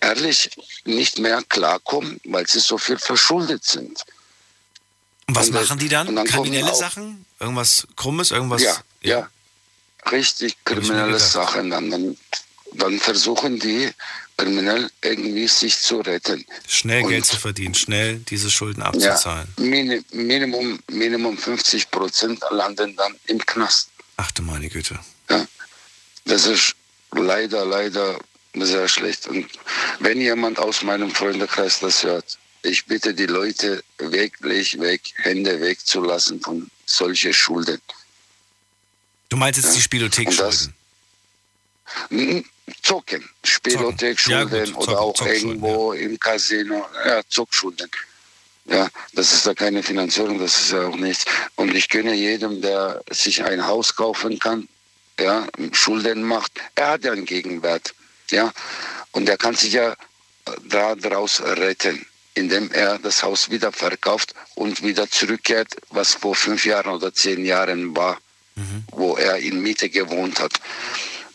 ehrlich 0.00 0.50
nicht 0.84 1.18
mehr 1.18 1.42
klarkommen, 1.48 2.20
weil 2.24 2.46
sie 2.46 2.60
so 2.60 2.78
viel 2.78 2.98
verschuldet 2.98 3.64
sind. 3.64 4.04
Und 5.28 5.36
was 5.36 5.48
Und, 5.48 5.54
machen 5.54 5.78
die 5.78 5.88
dann? 5.88 6.14
dann 6.14 6.26
Kriminelle 6.26 6.74
Sachen? 6.74 7.24
Irgendwas 7.38 7.86
Krummes? 7.96 8.30
Irgendwas? 8.32 8.62
Ja, 8.62 8.76
ja. 9.02 9.30
Richtig 10.10 10.56
ich 10.64 10.72
mir 10.72 10.80
kriminelle. 10.80 11.18
Sachen. 11.18 11.70
Dann, 11.70 11.90
dann, 11.90 12.18
dann 12.74 12.98
versuchen 12.98 13.58
die 13.58 13.90
kriminell 14.36 14.90
irgendwie 15.02 15.46
sich 15.46 15.78
zu 15.78 16.00
retten. 16.00 16.44
Schnell 16.66 17.02
Und- 17.04 17.10
Geld 17.10 17.26
zu 17.26 17.36
verdienen, 17.36 17.74
schnell 17.74 18.18
diese 18.18 18.50
Schulden 18.50 18.80
Ja, 18.80 18.86
abzuzahlen. 18.86 19.48
Mini, 19.58 20.02
Minimum, 20.12 20.80
Minimum 20.90 21.38
50 21.38 21.90
Prozent 21.90 22.42
landen 22.50 22.96
dann 22.96 23.14
im 23.26 23.38
Knast. 23.44 23.88
Ach 24.16 24.30
du 24.32 24.42
meine 24.42 24.68
Güte. 24.68 24.98
Das 26.24 26.46
ist 26.46 26.74
leider, 27.12 27.64
leider 27.66 28.18
sehr 28.54 28.86
schlecht. 28.88 29.26
Und 29.26 29.46
wenn 30.00 30.20
jemand 30.20 30.58
aus 30.58 30.82
meinem 30.82 31.10
Freundekreis 31.10 31.80
das 31.80 32.02
hört, 32.04 32.38
ich 32.62 32.84
bitte 32.86 33.12
die 33.12 33.26
Leute 33.26 33.82
wirklich 33.98 34.78
weg, 34.78 35.00
Hände 35.16 35.60
wegzulassen 35.60 36.40
von 36.40 36.70
solchen 36.86 37.32
Schulden. 37.34 37.80
Du 39.28 39.36
meinst 39.36 39.56
jetzt 39.58 39.66
die 39.66 39.70
Und 39.70 39.76
das- 39.78 39.84
Spielothek-Schulden? 39.84 40.74
Zocken, 42.82 43.28
Spielothek, 43.44 44.18
Zocken. 44.18 44.66
Ja, 44.66 44.76
oder 44.76 45.00
auch 45.00 45.26
irgendwo 45.26 45.92
im 45.92 46.18
Casino, 46.18 46.86
ja, 47.06 47.20
Zockschulden. 47.28 47.90
Ja, 48.66 48.88
das 49.12 49.32
ist 49.32 49.46
ja 49.46 49.54
keine 49.54 49.82
Finanzierung, 49.82 50.38
das 50.38 50.58
ist 50.60 50.72
ja 50.72 50.86
auch 50.86 50.96
nichts. 50.96 51.24
Und 51.56 51.74
ich 51.74 51.88
gönne 51.88 52.14
jedem, 52.14 52.62
der 52.62 53.02
sich 53.10 53.42
ein 53.42 53.66
Haus 53.66 53.96
kaufen 53.96 54.38
kann, 54.38 54.68
ja, 55.18 55.46
Schulden 55.72 56.22
macht, 56.22 56.52
er 56.76 56.90
hat 56.90 57.04
ja 57.04 57.12
einen 57.12 57.24
Gegenwert, 57.24 57.94
ja, 58.30 58.52
und 59.10 59.28
er 59.28 59.36
kann 59.36 59.54
sich 59.54 59.72
ja 59.72 59.94
da 60.68 60.94
daraus 60.94 61.40
retten, 61.42 62.06
indem 62.34 62.70
er 62.70 62.98
das 62.98 63.22
Haus 63.22 63.50
wieder 63.50 63.72
verkauft 63.72 64.34
und 64.54 64.82
wieder 64.82 65.08
zurückkehrt, 65.10 65.76
was 65.90 66.14
vor 66.14 66.34
fünf 66.34 66.64
Jahren 66.64 66.94
oder 66.94 67.12
zehn 67.12 67.44
Jahren 67.44 67.94
war, 67.96 68.18
wo 68.92 69.16
er 69.16 69.36
in 69.38 69.60
Miete 69.60 69.90
gewohnt 69.90 70.40
hat. 70.40 70.52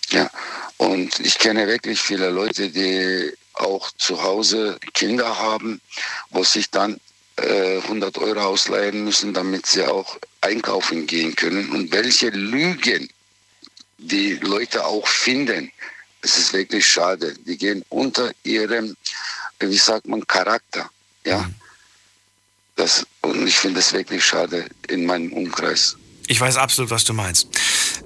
Ja, 0.09 0.29
und 0.77 1.19
ich 1.19 1.37
kenne 1.37 1.67
wirklich 1.67 1.99
viele 1.99 2.29
Leute, 2.29 2.69
die 2.69 3.33
auch 3.53 3.91
zu 3.97 4.21
Hause 4.21 4.79
Kinder 4.93 5.37
haben, 5.37 5.81
wo 6.29 6.43
sich 6.43 6.69
dann 6.69 6.99
äh, 7.37 7.77
100 7.79 8.17
Euro 8.19 8.41
ausleihen 8.41 9.03
müssen, 9.03 9.33
damit 9.33 9.65
sie 9.65 9.83
auch 9.83 10.17
einkaufen 10.41 11.07
gehen 11.07 11.35
können. 11.35 11.69
Und 11.71 11.91
welche 11.91 12.29
Lügen 12.29 13.09
die 13.97 14.33
Leute 14.35 14.85
auch 14.85 15.07
finden, 15.07 15.71
es 16.21 16.37
ist 16.37 16.53
wirklich 16.53 16.87
schade. 16.87 17.33
Die 17.45 17.57
gehen 17.57 17.83
unter 17.89 18.31
ihrem, 18.43 18.95
wie 19.59 19.77
sagt 19.77 20.07
man, 20.07 20.25
Charakter. 20.27 20.89
Ja. 21.25 21.49
Das, 22.75 23.05
und 23.21 23.47
ich 23.47 23.55
finde 23.55 23.79
es 23.79 23.93
wirklich 23.93 24.23
schade 24.23 24.67
in 24.87 25.05
meinem 25.05 25.33
Umkreis. 25.33 25.97
Ich 26.27 26.39
weiß 26.39 26.57
absolut, 26.57 26.91
was 26.91 27.05
du 27.05 27.13
meinst. 27.13 27.47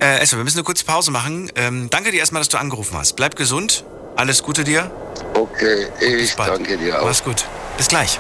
Äh, 0.02 0.18
Esther, 0.20 0.40
wir 0.40 0.44
müssen 0.44 0.58
eine 0.58 0.64
kurze 0.64 0.84
Pause 0.84 1.12
machen. 1.12 1.52
Ähm, 1.56 1.88
danke 1.92 2.10
dir 2.12 2.18
erstmal, 2.18 2.40
dass 2.40 2.50
du 2.50 2.58
angerufen 2.58 2.98
hast. 2.98 3.16
Bleib 3.16 3.36
gesund. 3.36 3.86
Alles 4.16 4.42
Gute 4.42 4.64
dir. 4.64 4.90
Okay, 5.36 5.88
ich 6.02 6.36
danke 6.36 6.76
dir 6.78 7.00
auch. 7.00 7.06
Mach's 7.06 7.24
gut. 7.24 7.46
Bis 7.78 7.88
gleich. 7.88 8.20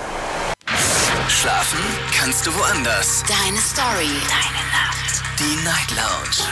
Schlafen 1.27 1.79
kannst 2.15 2.45
du 2.45 2.53
woanders. 2.55 3.23
Deine 3.27 3.57
Story. 3.57 4.13
Deine 4.29 4.63
Nacht. 4.69 5.23
Die 5.39 5.55
Night 5.65 5.89
Lounge. 5.97 6.47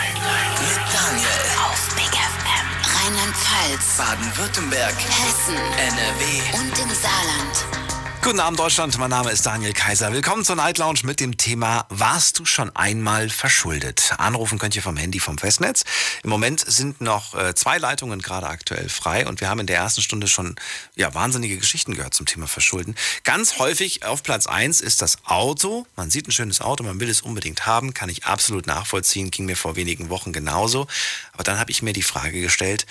Mit 0.61 0.81
Daniel. 0.91 1.45
Auf 1.63 1.95
Big 1.95 2.09
FM. 2.09 3.05
Rheinland-Pfalz. 3.05 3.97
Baden-Württemberg. 3.97 4.95
Hessen. 4.95 5.55
NRW. 5.77 6.57
Und 6.57 6.79
im 6.79 6.89
Saarland. 6.89 7.78
Guten 8.21 8.41
Abend, 8.41 8.59
Deutschland. 8.59 8.97
Mein 8.97 9.09
Name 9.09 9.31
ist 9.31 9.45
Daniel 9.45 9.71
Kaiser. 9.71 10.11
Willkommen 10.11 10.43
zur 10.43 10.57
Night 10.57 10.77
Lounge 10.77 10.99
mit 11.03 11.21
dem 11.21 11.37
Thema 11.37 11.85
Warst 11.87 12.37
du 12.37 12.45
schon 12.45 12.69
einmal 12.75 13.29
verschuldet? 13.29 14.13
Anrufen 14.17 14.59
könnt 14.59 14.75
ihr 14.75 14.81
vom 14.81 14.97
Handy 14.97 15.21
vom 15.21 15.37
Festnetz. 15.37 15.85
Im 16.23 16.29
Moment 16.29 16.59
sind 16.59 16.99
noch 16.99 17.33
äh, 17.33 17.55
zwei 17.55 17.77
Leitungen 17.77 18.21
gerade 18.21 18.47
aktuell 18.47 18.89
frei 18.89 19.25
und 19.25 19.39
wir 19.39 19.49
haben 19.49 19.61
in 19.61 19.67
der 19.67 19.77
ersten 19.77 20.01
Stunde 20.01 20.27
schon 20.27 20.57
ja, 20.95 21.13
wahnsinnige 21.13 21.57
Geschichten 21.57 21.95
gehört 21.95 22.13
zum 22.13 22.25
Thema 22.25 22.47
Verschulden. 22.47 22.95
Ganz 23.23 23.57
häufig 23.57 24.03
auf 24.03 24.21
Platz 24.21 24.47
eins 24.47 24.81
ist 24.81 25.01
das 25.01 25.23
Auto. 25.23 25.87
Man 25.95 26.11
sieht 26.11 26.27
ein 26.27 26.33
schönes 26.33 26.59
Auto, 26.59 26.83
man 26.83 26.99
will 26.99 27.09
es 27.09 27.21
unbedingt 27.21 27.67
haben, 27.67 27.93
kann 27.93 28.09
ich 28.09 28.25
absolut 28.25 28.67
nachvollziehen, 28.67 29.31
ging 29.31 29.45
mir 29.45 29.55
vor 29.55 29.77
wenigen 29.77 30.09
Wochen 30.09 30.33
genauso. 30.33 30.87
Aber 31.31 31.43
dann 31.43 31.57
habe 31.57 31.71
ich 31.71 31.81
mir 31.81 31.93
die 31.93 32.03
Frage 32.03 32.41
gestellt, 32.41 32.85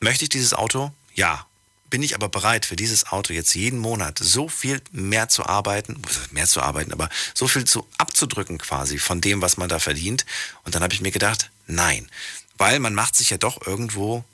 möchte 0.00 0.24
ich 0.24 0.28
dieses 0.28 0.54
Auto? 0.54 0.90
Ja. 1.14 1.46
Bin 1.90 2.02
ich 2.02 2.14
aber 2.14 2.28
bereit, 2.28 2.66
für 2.66 2.76
dieses 2.76 3.08
Auto 3.08 3.32
jetzt 3.32 3.54
jeden 3.54 3.78
Monat 3.78 4.18
so 4.20 4.48
viel 4.48 4.80
mehr 4.92 5.28
zu 5.28 5.44
arbeiten, 5.44 6.00
mehr 6.30 6.46
zu 6.46 6.62
arbeiten, 6.62 6.92
aber 6.92 7.08
so 7.34 7.48
viel 7.48 7.64
zu 7.64 7.86
abzudrücken 7.98 8.58
quasi 8.58 8.98
von 8.98 9.20
dem, 9.20 9.42
was 9.42 9.56
man 9.56 9.68
da 9.68 9.80
verdient? 9.80 10.24
Und 10.64 10.74
dann 10.74 10.82
habe 10.82 10.94
ich 10.94 11.00
mir 11.00 11.10
gedacht, 11.10 11.50
nein. 11.66 12.08
Weil 12.56 12.78
man 12.78 12.94
macht 12.94 13.16
sich 13.16 13.30
ja 13.30 13.38
doch 13.38 13.66
irgendwo 13.66 14.24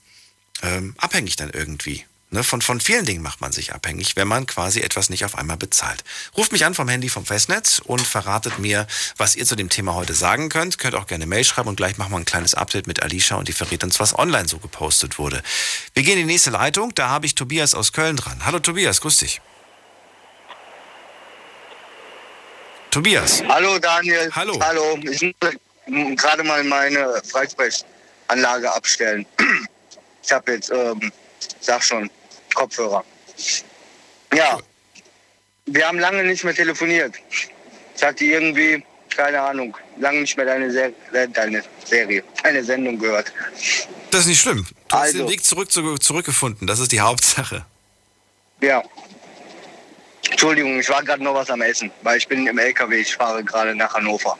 ähm, 0.62 0.94
abhängig 0.98 1.36
dann 1.36 1.50
irgendwie. 1.50 2.04
Ne, 2.36 2.44
von, 2.44 2.60
von 2.60 2.80
vielen 2.80 3.06
Dingen 3.06 3.22
macht 3.22 3.40
man 3.40 3.50
sich 3.50 3.72
abhängig, 3.72 4.14
wenn 4.14 4.28
man 4.28 4.44
quasi 4.44 4.80
etwas 4.80 5.08
nicht 5.08 5.24
auf 5.24 5.38
einmal 5.38 5.56
bezahlt. 5.56 6.04
Ruft 6.36 6.52
mich 6.52 6.66
an 6.66 6.74
vom 6.74 6.86
Handy 6.86 7.08
vom 7.08 7.24
Festnetz 7.24 7.80
und 7.82 8.06
verratet 8.06 8.58
mir, 8.58 8.86
was 9.16 9.36
ihr 9.36 9.46
zu 9.46 9.56
dem 9.56 9.70
Thema 9.70 9.94
heute 9.94 10.12
sagen 10.12 10.50
könnt. 10.50 10.76
Könnt 10.76 10.96
auch 10.96 11.06
gerne 11.06 11.24
Mail 11.24 11.44
schreiben 11.44 11.70
und 11.70 11.76
gleich 11.76 11.96
machen 11.96 12.12
wir 12.12 12.18
ein 12.18 12.26
kleines 12.26 12.52
Update 12.52 12.86
mit 12.86 13.02
Alicia 13.02 13.38
und 13.38 13.48
die 13.48 13.54
verrät 13.54 13.82
uns, 13.84 14.00
was 14.00 14.18
online 14.18 14.48
so 14.48 14.58
gepostet 14.58 15.18
wurde. 15.18 15.42
Wir 15.94 16.02
gehen 16.02 16.18
in 16.18 16.26
die 16.26 16.34
nächste 16.34 16.50
Leitung. 16.50 16.94
Da 16.94 17.08
habe 17.08 17.24
ich 17.24 17.34
Tobias 17.34 17.74
aus 17.74 17.94
Köln 17.94 18.16
dran. 18.16 18.44
Hallo 18.44 18.58
Tobias, 18.58 19.00
grüß 19.00 19.16
dich. 19.16 19.40
Tobias. 22.90 23.42
Hallo 23.48 23.78
Daniel. 23.78 24.30
Hallo. 24.34 24.60
Hallo. 24.60 24.98
Ich 25.10 25.22
muss 25.86 26.16
gerade 26.20 26.44
mal 26.44 26.62
meine 26.64 27.22
Freisprechanlage 27.30 28.70
abstellen. 28.70 29.24
Ich 30.22 30.32
habe 30.32 30.52
jetzt, 30.52 30.70
ähm, 30.70 31.10
sag 31.60 31.82
schon, 31.82 32.10
Kopfhörer. 32.56 33.04
Ja. 34.34 34.58
Wir 35.66 35.86
haben 35.86 35.98
lange 35.98 36.24
nicht 36.24 36.42
mehr 36.42 36.54
telefoniert. 36.54 37.14
Ich 37.96 38.02
hatte 38.02 38.24
irgendwie, 38.24 38.84
keine 39.14 39.40
Ahnung, 39.40 39.76
lange 39.98 40.20
nicht 40.20 40.36
mehr 40.36 40.46
deine, 40.46 40.70
Ser 40.70 40.92
äh, 41.12 41.28
deine 41.28 41.62
Serie, 41.84 42.24
deine 42.42 42.64
Sendung 42.64 42.98
gehört. 42.98 43.32
Das 44.10 44.22
ist 44.22 44.26
nicht 44.28 44.40
schlimm. 44.40 44.66
Du 44.88 44.96
hast 44.96 45.02
Also. 45.02 45.18
den 45.18 45.28
Weg 45.28 45.44
zurück, 45.44 45.70
zu, 45.70 45.96
zurückgefunden. 45.98 46.66
Das 46.66 46.78
ist 46.80 46.92
die 46.92 47.00
Hauptsache. 47.00 47.64
Ja. 48.60 48.82
Entschuldigung, 50.30 50.80
ich 50.80 50.88
war 50.88 51.02
gerade 51.04 51.22
noch 51.22 51.34
was 51.34 51.50
am 51.50 51.62
Essen, 51.62 51.90
weil 52.02 52.18
ich 52.18 52.26
bin 52.26 52.46
im 52.46 52.58
LKW, 52.58 53.00
ich 53.00 53.14
fahre 53.14 53.44
gerade 53.44 53.74
nach 53.74 53.94
Hannover. 53.94 54.38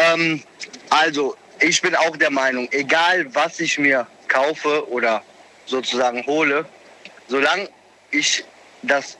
Ähm, 0.00 0.42
also, 0.90 1.36
ich 1.60 1.80
bin 1.82 1.94
auch 1.94 2.16
der 2.16 2.30
Meinung, 2.30 2.68
egal 2.72 3.32
was 3.34 3.60
ich 3.60 3.78
mir 3.78 4.06
kaufe 4.28 4.88
oder 4.90 5.22
sozusagen 5.66 6.24
hole, 6.26 6.66
solange 7.28 7.68
ich 8.10 8.44
das 8.82 9.16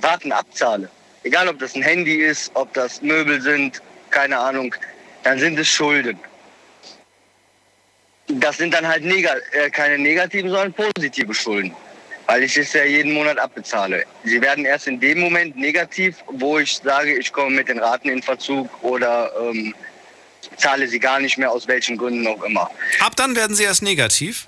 Warten 0.00 0.32
abzahle, 0.32 0.90
egal 1.24 1.48
ob 1.48 1.58
das 1.58 1.74
ein 1.74 1.82
Handy 1.82 2.16
ist, 2.22 2.50
ob 2.54 2.72
das 2.74 3.02
Möbel 3.02 3.40
sind, 3.40 3.82
keine 4.10 4.38
Ahnung, 4.38 4.74
dann 5.24 5.38
sind 5.38 5.58
es 5.58 5.68
Schulden. 5.68 6.18
Das 8.28 8.58
sind 8.58 8.74
dann 8.74 8.86
halt 8.86 9.04
neg 9.04 9.26
äh, 9.52 9.70
keine 9.70 9.98
negativen, 9.98 10.50
sondern 10.50 10.72
positive 10.72 11.32
Schulden 11.34 11.74
weil 12.28 12.42
ich 12.42 12.58
es 12.58 12.74
ja 12.74 12.84
jeden 12.84 13.12
Monat 13.12 13.38
abbezahle. 13.38 14.04
Sie 14.22 14.40
werden 14.42 14.66
erst 14.66 14.86
in 14.86 15.00
dem 15.00 15.18
Moment 15.18 15.56
negativ, 15.56 16.16
wo 16.26 16.58
ich 16.58 16.76
sage, 16.76 17.16
ich 17.16 17.32
komme 17.32 17.56
mit 17.56 17.68
den 17.68 17.78
Raten 17.78 18.10
in 18.10 18.22
Verzug 18.22 18.68
oder 18.82 19.32
ähm, 19.40 19.74
zahle 20.58 20.86
sie 20.86 21.00
gar 21.00 21.20
nicht 21.20 21.38
mehr, 21.38 21.50
aus 21.50 21.66
welchen 21.66 21.96
Gründen 21.96 22.26
auch 22.26 22.42
immer. 22.42 22.70
Ab 23.00 23.16
dann 23.16 23.34
werden 23.34 23.56
sie 23.56 23.64
erst 23.64 23.82
negativ. 23.82 24.46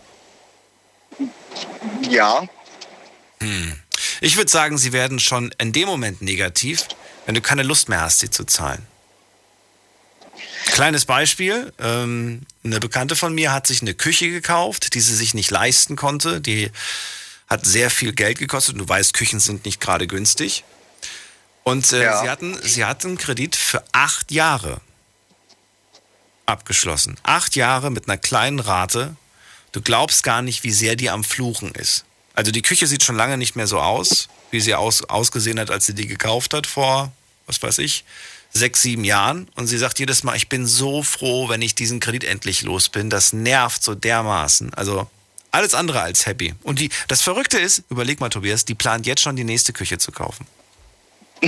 Ja. 2.03 2.43
Hm. 3.43 3.75
Ich 4.21 4.37
würde 4.37 4.51
sagen, 4.51 4.79
sie 4.79 4.93
werden 4.93 5.19
schon 5.19 5.55
in 5.59 5.73
dem 5.73 5.87
Moment 5.89 6.23
negativ, 6.23 6.87
wenn 7.27 7.35
du 7.35 7.41
keine 7.41 7.63
Lust 7.63 7.89
mehr 7.89 8.01
hast, 8.03 8.21
sie 8.21 8.31
zu 8.31 8.45
zahlen. 8.45 8.87
Kleines 10.67 11.05
Beispiel, 11.05 11.73
ähm, 11.79 12.43
eine 12.65 12.81
Bekannte 12.81 13.17
von 13.17 13.35
mir 13.35 13.53
hat 13.53 13.67
sich 13.67 13.83
eine 13.83 13.95
Küche 13.95 14.31
gekauft, 14.31 14.95
die 14.95 15.01
sie 15.01 15.15
sich 15.15 15.35
nicht 15.35 15.51
leisten 15.51 15.97
konnte. 15.97 16.41
Die 16.41 16.71
hat 17.49 17.67
sehr 17.67 17.91
viel 17.91 18.13
Geld 18.13 18.39
gekostet. 18.39 18.79
Du 18.79 18.89
weißt, 18.89 19.13
Küchen 19.15 19.41
sind 19.41 19.65
nicht 19.65 19.81
gerade 19.81 20.07
günstig. 20.07 20.65
Und 21.65 21.93
äh, 21.93 22.05
Ja. 22.05 22.23
sie, 22.23 22.29
hatten, 22.29 22.59
sie 22.63 22.85
hatten 22.85 23.09
einen 23.09 23.19
Kredit 23.19 23.57
für 23.57 23.83
acht 23.93 24.31
Jahre 24.31 24.81
abgeschlossen. 26.47 27.17
Acht 27.23 27.57
Jahre 27.57 27.91
mit 27.91 28.09
einer 28.09 28.19
kleinen 28.19 28.61
Rate. 28.61 29.17
Du 29.73 29.81
glaubst 29.83 30.23
gar 30.23 30.43
nicht, 30.43 30.65
wie 30.65 30.73
sehr 30.73 30.97
die 30.97 31.11
am 31.11 31.25
Fluchen 31.25 31.73
ist. 31.73 32.05
Also 32.41 32.53
die 32.53 32.63
Küche 32.63 32.87
sieht 32.87 33.03
schon 33.03 33.17
lange 33.17 33.37
nicht 33.37 33.55
mehr 33.55 33.67
so 33.67 33.81
aus, 33.81 34.31
wie 34.51 34.61
sie 34.61 34.75
aus, 34.75 35.05
ausgesehen 35.05 35.61
hat, 35.61 35.71
als 35.71 35.85
sie 35.85 35.93
die 35.93 36.07
gekauft 36.07 36.55
hat 36.55 36.67
vor, 36.67 37.13
was 37.47 37.63
weiß 37.63 37.77
ich, 37.81 38.03
sechs, 38.51 38.81
sieben 38.81 39.05
Jahren. 39.05 39.47
Und 39.57 39.67
sie 39.67 39.77
sagt 39.77 39.99
jedes 39.99 40.25
Mal, 40.25 40.37
ich 40.37 40.49
bin 40.49 40.67
so 40.67 41.03
froh, 41.03 41.51
wenn 41.51 41.61
ich 41.61 41.75
diesen 41.75 42.01
Kredit 42.01 42.25
endlich 42.25 42.63
los 42.63 42.89
bin. 42.89 43.11
Das 43.11 43.35
nervt 43.35 43.83
so 43.83 43.95
dermaßen. 43.95 44.73
Also 44.73 45.07
alles 45.51 45.75
andere 45.75 46.01
als 46.01 46.25
happy. 46.25 46.55
Und 46.63 46.79
die, 46.79 46.89
das 47.09 47.21
Verrückte 47.21 47.59
ist, 47.59 47.83
überleg 47.91 48.21
mal, 48.21 48.31
Tobias, 48.31 48.65
die 48.65 48.75
plant 48.75 49.07
jetzt 49.07 49.21
schon 49.21 49.37
die 49.37 49.45
nächste 49.45 49.75
Küche 49.75 49.99
zu 49.99 50.11
kaufen. 50.11 50.47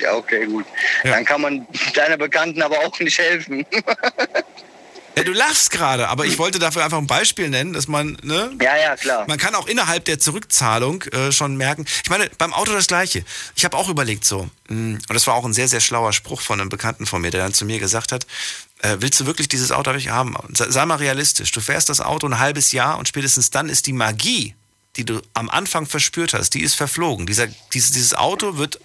Ja, 0.00 0.14
okay, 0.14 0.46
gut. 0.46 0.64
Dann 1.04 1.26
kann 1.26 1.42
man 1.42 1.66
deiner 1.92 2.16
Bekannten 2.16 2.62
aber 2.62 2.78
auch 2.78 2.98
nicht 3.00 3.18
helfen. 3.18 3.66
Ja, 5.16 5.24
du 5.24 5.32
lachst 5.32 5.70
gerade, 5.70 6.08
aber 6.08 6.24
ich 6.24 6.38
wollte 6.38 6.58
dafür 6.58 6.84
einfach 6.84 6.98
ein 6.98 7.06
Beispiel 7.06 7.50
nennen, 7.50 7.72
dass 7.72 7.88
man, 7.88 8.16
ne? 8.22 8.52
Ja, 8.62 8.76
ja, 8.76 8.96
klar. 8.96 9.24
Man 9.26 9.38
kann 9.38 9.54
auch 9.54 9.66
innerhalb 9.66 10.04
der 10.04 10.18
Zurückzahlung 10.20 11.02
äh, 11.12 11.32
schon 11.32 11.56
merken. 11.56 11.84
Ich 12.04 12.10
meine, 12.10 12.30
beim 12.38 12.52
Auto 12.52 12.72
das 12.72 12.86
Gleiche. 12.86 13.24
Ich 13.56 13.64
habe 13.64 13.76
auch 13.76 13.88
überlegt 13.88 14.24
so, 14.24 14.48
mh, 14.68 14.98
und 15.08 15.14
das 15.14 15.26
war 15.26 15.34
auch 15.34 15.44
ein 15.44 15.52
sehr, 15.52 15.68
sehr 15.68 15.80
schlauer 15.80 16.12
Spruch 16.12 16.40
von 16.40 16.60
einem 16.60 16.68
Bekannten 16.68 17.06
von 17.06 17.20
mir, 17.20 17.30
der 17.30 17.42
dann 17.42 17.54
zu 17.54 17.64
mir 17.64 17.80
gesagt 17.80 18.12
hat, 18.12 18.26
äh, 18.82 18.96
willst 19.00 19.18
du 19.20 19.26
wirklich 19.26 19.48
dieses 19.48 19.72
Auto 19.72 19.92
haben? 19.92 20.36
Sei, 20.54 20.70
sei 20.70 20.86
mal 20.86 20.96
realistisch. 20.96 21.50
Du 21.52 21.60
fährst 21.60 21.88
das 21.88 22.00
Auto 22.00 22.26
ein 22.26 22.38
halbes 22.38 22.72
Jahr 22.72 22.98
und 22.98 23.08
spätestens 23.08 23.50
dann 23.50 23.68
ist 23.68 23.86
die 23.86 23.92
Magie, 23.92 24.54
die 24.96 25.04
du 25.04 25.20
am 25.34 25.50
Anfang 25.50 25.86
verspürt 25.86 26.34
hast, 26.34 26.54
die 26.54 26.62
ist 26.62 26.74
verflogen. 26.74 27.26
Dieser, 27.26 27.48
dieses, 27.72 27.90
dieses 27.92 28.14
Auto 28.14 28.56
wird, 28.56 28.80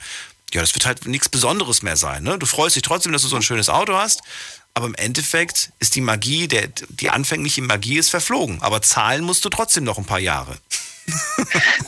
ja, 0.53 0.61
das 0.61 0.73
wird 0.75 0.85
halt 0.85 1.05
nichts 1.05 1.29
Besonderes 1.29 1.81
mehr 1.81 1.97
sein. 1.97 2.23
Ne? 2.23 2.37
Du 2.37 2.45
freust 2.45 2.75
dich 2.75 2.83
trotzdem, 2.83 3.11
dass 3.11 3.21
du 3.21 3.27
so 3.27 3.35
ein 3.35 3.41
schönes 3.41 3.69
Auto 3.69 3.95
hast. 3.95 4.21
Aber 4.75 4.87
im 4.87 4.95
Endeffekt 4.95 5.71
ist 5.79 5.95
die 5.95 6.01
Magie, 6.01 6.49
der, 6.49 6.67
die 6.89 7.09
anfängliche 7.09 7.61
Magie 7.61 7.97
ist 7.97 8.09
verflogen. 8.09 8.61
Aber 8.61 8.81
zahlen 8.81 9.23
musst 9.23 9.43
du 9.45 9.49
trotzdem 9.49 9.85
noch 9.85 9.97
ein 9.97 10.05
paar 10.05 10.19
Jahre. 10.19 10.57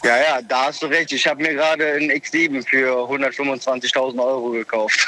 Ja, 0.03 0.17
ja, 0.17 0.41
da 0.41 0.65
hast 0.67 0.81
du 0.81 0.87
recht. 0.87 1.11
Ich 1.11 1.27
habe 1.27 1.41
mir 1.41 1.53
gerade 1.53 1.93
einen 1.93 2.11
X7 2.11 2.65
für 2.65 2.93
125.000 3.09 4.23
Euro 4.23 4.51
gekauft. 4.51 5.05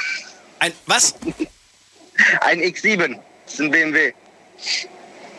Ein 0.60 0.74
was? 0.88 1.16
Ein 2.42 2.60
X7. 2.60 3.18
Das 3.46 3.54
ist 3.54 3.62
ein 3.62 3.72
BMW. 3.72 4.14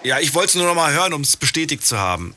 Ja, 0.02 0.18
ich 0.18 0.34
wollte 0.34 0.48
es 0.48 0.54
nur 0.54 0.66
noch 0.66 0.74
mal 0.74 0.94
hören, 0.94 1.12
um 1.12 1.20
es 1.20 1.36
bestätigt 1.36 1.86
zu 1.86 1.98
haben. 1.98 2.34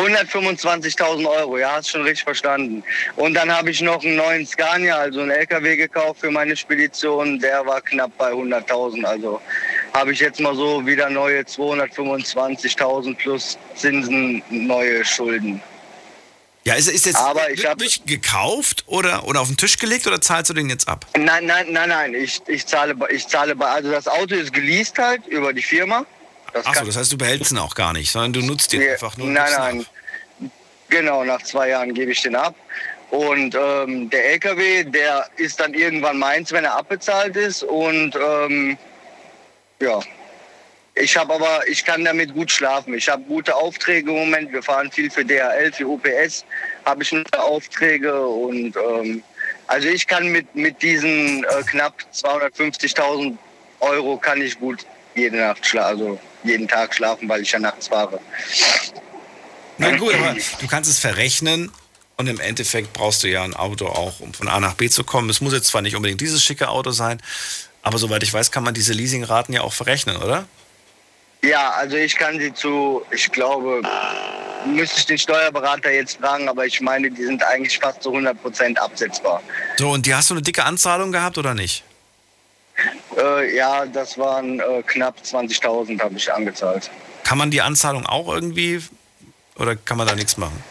125.000 0.00 1.26
Euro, 1.28 1.58
ja, 1.58 1.72
hast 1.72 1.90
schon 1.90 2.02
richtig 2.02 2.24
verstanden. 2.24 2.82
Und 3.16 3.34
dann 3.34 3.54
habe 3.54 3.70
ich 3.70 3.80
noch 3.80 4.02
einen 4.04 4.16
neuen 4.16 4.46
Scania, 4.46 4.96
also 4.96 5.20
einen 5.20 5.30
LKW 5.30 5.76
gekauft 5.76 6.20
für 6.20 6.30
meine 6.30 6.56
Spedition. 6.56 7.38
Der 7.38 7.64
war 7.66 7.80
knapp 7.80 8.10
bei 8.18 8.30
100.000. 8.32 9.04
Also 9.04 9.40
habe 9.94 10.12
ich 10.12 10.20
jetzt 10.20 10.40
mal 10.40 10.54
so 10.54 10.84
wieder 10.86 11.10
neue 11.10 11.40
225.000 11.42 13.14
plus 13.16 13.58
Zinsen, 13.74 14.42
neue 14.50 15.04
Schulden. 15.04 15.60
Ja, 16.64 16.74
ist, 16.74 16.88
ist 16.88 17.06
jetzt 17.06 17.16
Aber 17.16 17.50
ich 17.50 17.62
wirklich 17.62 18.04
gekauft 18.04 18.84
oder, 18.86 19.26
oder 19.26 19.40
auf 19.40 19.48
den 19.48 19.56
Tisch 19.56 19.78
gelegt 19.78 20.06
oder 20.06 20.20
zahlst 20.20 20.50
du 20.50 20.54
den 20.54 20.68
jetzt 20.68 20.88
ab? 20.88 21.06
Nein, 21.16 21.46
nein, 21.46 21.66
nein, 21.70 21.88
nein. 21.88 22.14
Ich, 22.14 22.42
ich 22.48 22.66
zahle, 22.66 22.94
bei- 22.94 23.08
ich 23.10 23.26
zahle 23.26 23.56
bei, 23.56 23.66
also 23.66 23.90
das 23.90 24.06
Auto 24.06 24.34
ist 24.34 24.52
geleast 24.52 24.98
halt 24.98 25.26
über 25.26 25.54
die 25.54 25.62
Firma. 25.62 26.04
Das 26.52 26.66
Achso, 26.66 26.84
das 26.84 26.96
heißt, 26.96 27.12
du 27.12 27.18
behältst 27.18 27.52
ihn 27.52 27.58
auch 27.58 27.74
gar 27.74 27.92
nicht, 27.92 28.10
sondern 28.10 28.32
du 28.32 28.40
nutzt 28.42 28.72
ihn 28.72 28.80
Nee, 28.80 28.90
einfach 28.90 29.16
nur. 29.16 29.28
Nein, 29.28 29.52
nein. 29.56 29.80
ab. 29.80 30.50
Genau, 30.88 31.24
nach 31.24 31.42
zwei 31.42 31.68
Jahren 31.68 31.94
gebe 31.94 32.10
ich 32.12 32.22
den 32.22 32.34
ab. 32.34 32.54
Und 33.10 33.54
ähm, 33.54 34.08
der 34.10 34.32
LKW, 34.32 34.84
der 34.84 35.26
ist 35.36 35.58
dann 35.60 35.74
irgendwann 35.74 36.18
meins, 36.18 36.52
wenn 36.52 36.64
er 36.64 36.76
abbezahlt 36.76 37.36
ist. 37.36 37.62
Und 37.64 38.16
ähm, 38.16 38.76
ja, 39.80 40.00
ich 40.94 41.16
habe 41.16 41.34
aber, 41.34 41.66
ich 41.66 41.84
kann 41.84 42.04
damit 42.04 42.34
gut 42.34 42.50
schlafen. 42.50 42.94
Ich 42.94 43.08
habe 43.08 43.22
gute 43.22 43.54
Aufträge 43.54 44.10
im 44.10 44.16
Moment. 44.16 44.52
Wir 44.52 44.62
fahren 44.62 44.90
viel 44.90 45.10
für 45.10 45.24
DHL, 45.24 45.72
für 45.72 45.86
UPS 45.86 46.44
habe 46.84 47.02
ich 47.02 47.10
gute 47.10 47.42
Aufträge 47.42 48.20
und 48.26 48.76
ähm, 48.76 49.22
also 49.66 49.88
ich 49.88 50.06
kann 50.06 50.28
mit 50.28 50.54
mit 50.54 50.82
diesen 50.82 51.44
äh, 51.44 51.62
knapp 51.70 51.94
250.000 52.12 53.36
Euro 53.80 54.16
kann 54.16 54.40
ich 54.42 54.58
gut 54.58 54.84
jede 55.14 55.36
Nacht 55.36 55.64
schlafen, 55.64 56.00
also 56.00 56.20
jeden 56.44 56.68
Tag 56.68 56.94
schlafen, 56.94 57.28
weil 57.28 57.42
ich 57.42 57.52
ja 57.52 57.58
nachts 57.58 57.88
fahre. 57.88 58.20
Na 59.78 59.96
gut, 59.96 60.14
aber 60.14 60.36
du 60.60 60.66
kannst 60.66 60.90
es 60.90 60.98
verrechnen 60.98 61.72
und 62.16 62.26
im 62.28 62.38
Endeffekt 62.38 62.92
brauchst 62.92 63.22
du 63.22 63.28
ja 63.28 63.42
ein 63.42 63.54
Auto 63.54 63.86
auch, 63.86 64.20
um 64.20 64.34
von 64.34 64.48
A 64.48 64.60
nach 64.60 64.74
B 64.74 64.90
zu 64.90 65.04
kommen. 65.04 65.30
Es 65.30 65.40
muss 65.40 65.52
jetzt 65.52 65.68
zwar 65.68 65.82
nicht 65.82 65.96
unbedingt 65.96 66.20
dieses 66.20 66.42
schicke 66.42 66.68
Auto 66.68 66.90
sein, 66.90 67.20
aber 67.82 67.98
soweit 67.98 68.22
ich 68.22 68.32
weiß, 68.32 68.50
kann 68.50 68.62
man 68.62 68.74
diese 68.74 68.92
Leasingraten 68.92 69.54
ja 69.54 69.62
auch 69.62 69.72
verrechnen, 69.72 70.16
oder? 70.18 70.44
Ja, 71.42 71.70
also 71.70 71.96
ich 71.96 72.14
kann 72.16 72.38
sie 72.38 72.52
zu, 72.52 73.02
ich 73.10 73.32
glaube, 73.32 73.80
müsste 74.66 74.98
ich 74.98 75.06
den 75.06 75.18
Steuerberater 75.18 75.90
jetzt 75.90 76.18
fragen, 76.18 76.48
aber 76.48 76.66
ich 76.66 76.80
meine, 76.82 77.10
die 77.10 77.24
sind 77.24 77.42
eigentlich 77.42 77.78
fast 77.78 78.02
zu 78.02 78.10
100 78.10 78.40
Prozent 78.42 78.78
absetzbar. 78.78 79.42
So, 79.78 79.90
und 79.90 80.04
die 80.04 80.14
hast 80.14 80.28
du 80.28 80.34
eine 80.34 80.42
dicke 80.42 80.64
Anzahlung 80.64 81.12
gehabt 81.12 81.38
oder 81.38 81.54
nicht? 81.54 81.82
Äh, 83.16 83.56
ja, 83.56 83.86
das 83.86 84.18
waren 84.18 84.60
äh, 84.60 84.82
knapp 84.86 85.16
20.000 85.24 86.00
habe 86.00 86.16
ich 86.16 86.32
angezahlt. 86.32 86.90
Kann 87.24 87.38
man 87.38 87.50
die 87.50 87.60
Anzahlung 87.60 88.06
auch 88.06 88.32
irgendwie 88.32 88.82
oder 89.56 89.76
kann 89.76 89.98
man 89.98 90.06
da 90.06 90.14
nichts 90.14 90.36
machen? 90.36 90.62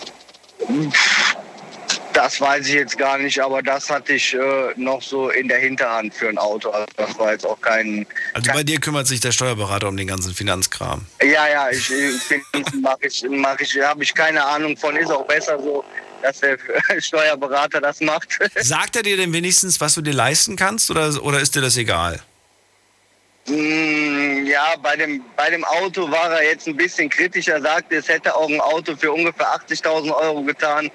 Das 2.13 2.41
weiß 2.41 2.67
ich 2.67 2.73
jetzt 2.73 2.97
gar 2.97 3.17
nicht, 3.17 3.39
aber 3.39 3.61
das 3.61 3.89
hatte 3.89 4.13
ich 4.13 4.33
äh, 4.33 4.73
noch 4.75 5.01
so 5.01 5.29
in 5.29 5.47
der 5.47 5.59
Hinterhand 5.59 6.13
für 6.13 6.27
ein 6.27 6.37
Auto. 6.37 6.69
Also 6.69 6.87
das 6.97 7.17
war 7.17 7.31
jetzt 7.31 7.45
auch 7.45 7.61
kein. 7.61 8.05
Also 8.33 8.51
bei 8.51 8.63
dir 8.63 8.79
kümmert 8.79 9.07
sich 9.07 9.19
der 9.19 9.31
Steuerberater 9.31 9.87
um 9.87 9.95
den 9.95 10.07
ganzen 10.07 10.33
Finanzkram. 10.33 11.05
Ja, 11.21 11.47
ja, 11.47 11.69
ich, 11.69 11.89
ich 11.91 12.31
ich, 12.31 13.83
habe 13.83 14.03
ich 14.03 14.13
keine 14.13 14.43
Ahnung 14.43 14.75
von. 14.75 14.95
Ist 14.97 15.11
auch 15.11 15.25
besser 15.25 15.57
so, 15.61 15.85
dass 16.21 16.39
der 16.39 16.57
Steuerberater 16.99 17.81
das 17.81 18.01
macht. 18.01 18.39
Sagt 18.59 18.95
er 18.95 19.03
dir 19.03 19.17
denn 19.17 19.33
wenigstens, 19.33 19.79
was 19.81 19.95
du 19.95 20.01
dir 20.01 20.13
leisten 20.13 20.55
kannst 20.55 20.89
oder, 20.91 21.23
oder 21.23 21.39
ist 21.39 21.55
dir 21.55 21.61
das 21.61 21.77
egal? 21.77 22.19
Mm, 23.47 24.45
Ja, 24.45 24.75
bei 24.81 24.95
dem, 24.95 25.23
bei 25.35 25.49
dem 25.49 25.63
Auto 25.63 26.09
war 26.11 26.31
er 26.39 26.43
jetzt 26.51 26.67
ein 26.67 26.75
bisschen 26.75 27.09
kritischer, 27.09 27.53
Er 27.53 27.61
sagte, 27.61 27.95
es 27.95 28.07
hätte 28.07 28.35
auch 28.35 28.47
ein 28.49 28.59
Auto 28.61 28.95
für 28.95 29.11
ungefähr 29.11 29.47
80.000 29.47 30.11
Euro 30.15 30.43
getan. 30.43 30.91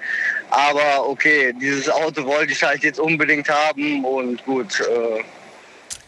Aber 0.49 1.07
okay, 1.09 1.53
dieses 1.59 1.89
Auto 1.89 2.25
wollte 2.25 2.53
ich 2.53 2.63
halt 2.63 2.83
jetzt 2.83 2.99
unbedingt 2.99 3.49
haben 3.49 4.05
und 4.05 4.43
gut. 4.45 4.79
Äh, 4.79 5.23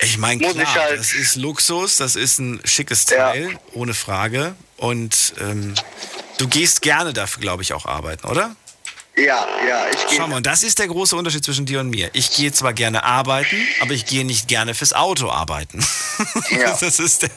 Ich 0.05 0.17
meine, 0.17 0.39
klar, 0.41 0.73
halt- 0.75 0.99
das 0.99 1.13
ist 1.13 1.35
Luxus, 1.35 1.97
das 1.97 2.15
ist 2.15 2.39
ein 2.39 2.61
schickes 2.63 3.05
Teil, 3.05 3.57
ohne 3.73 3.93
Frage. 3.93 4.55
Und 4.77 5.33
ähm, 5.41 5.73
du 6.37 6.47
gehst 6.47 6.81
gerne 6.81 7.11
dafür, 7.13 7.41
glaube 7.41 7.63
ich, 7.63 7.73
auch 7.73 7.85
arbeiten, 7.87 8.27
oder? 8.27 8.55
Ja, 9.17 9.47
ja, 9.67 9.87
ich 9.89 10.07
gehe. 10.07 10.17
Schau 10.17 10.27
mal, 10.27 10.37
und 10.37 10.45
das 10.45 10.61
ist 10.61 10.77
der 10.77 10.87
große 10.87 11.15
Unterschied 11.15 11.43
zwischen 11.43 11.65
dir 11.65 11.79
und 11.79 11.89
mir. 11.89 12.09
Ich 12.13 12.31
gehe 12.31 12.51
zwar 12.51 12.73
gerne 12.73 13.03
arbeiten, 13.03 13.55
aber 13.81 13.93
ich 13.93 14.05
gehe 14.05 14.23
nicht 14.23 14.47
gerne 14.47 14.75
fürs 14.75 14.93
Auto 14.93 15.31
arbeiten. 15.31 15.79
das 16.79 16.99
ist 16.99 17.23
der, 17.23 17.29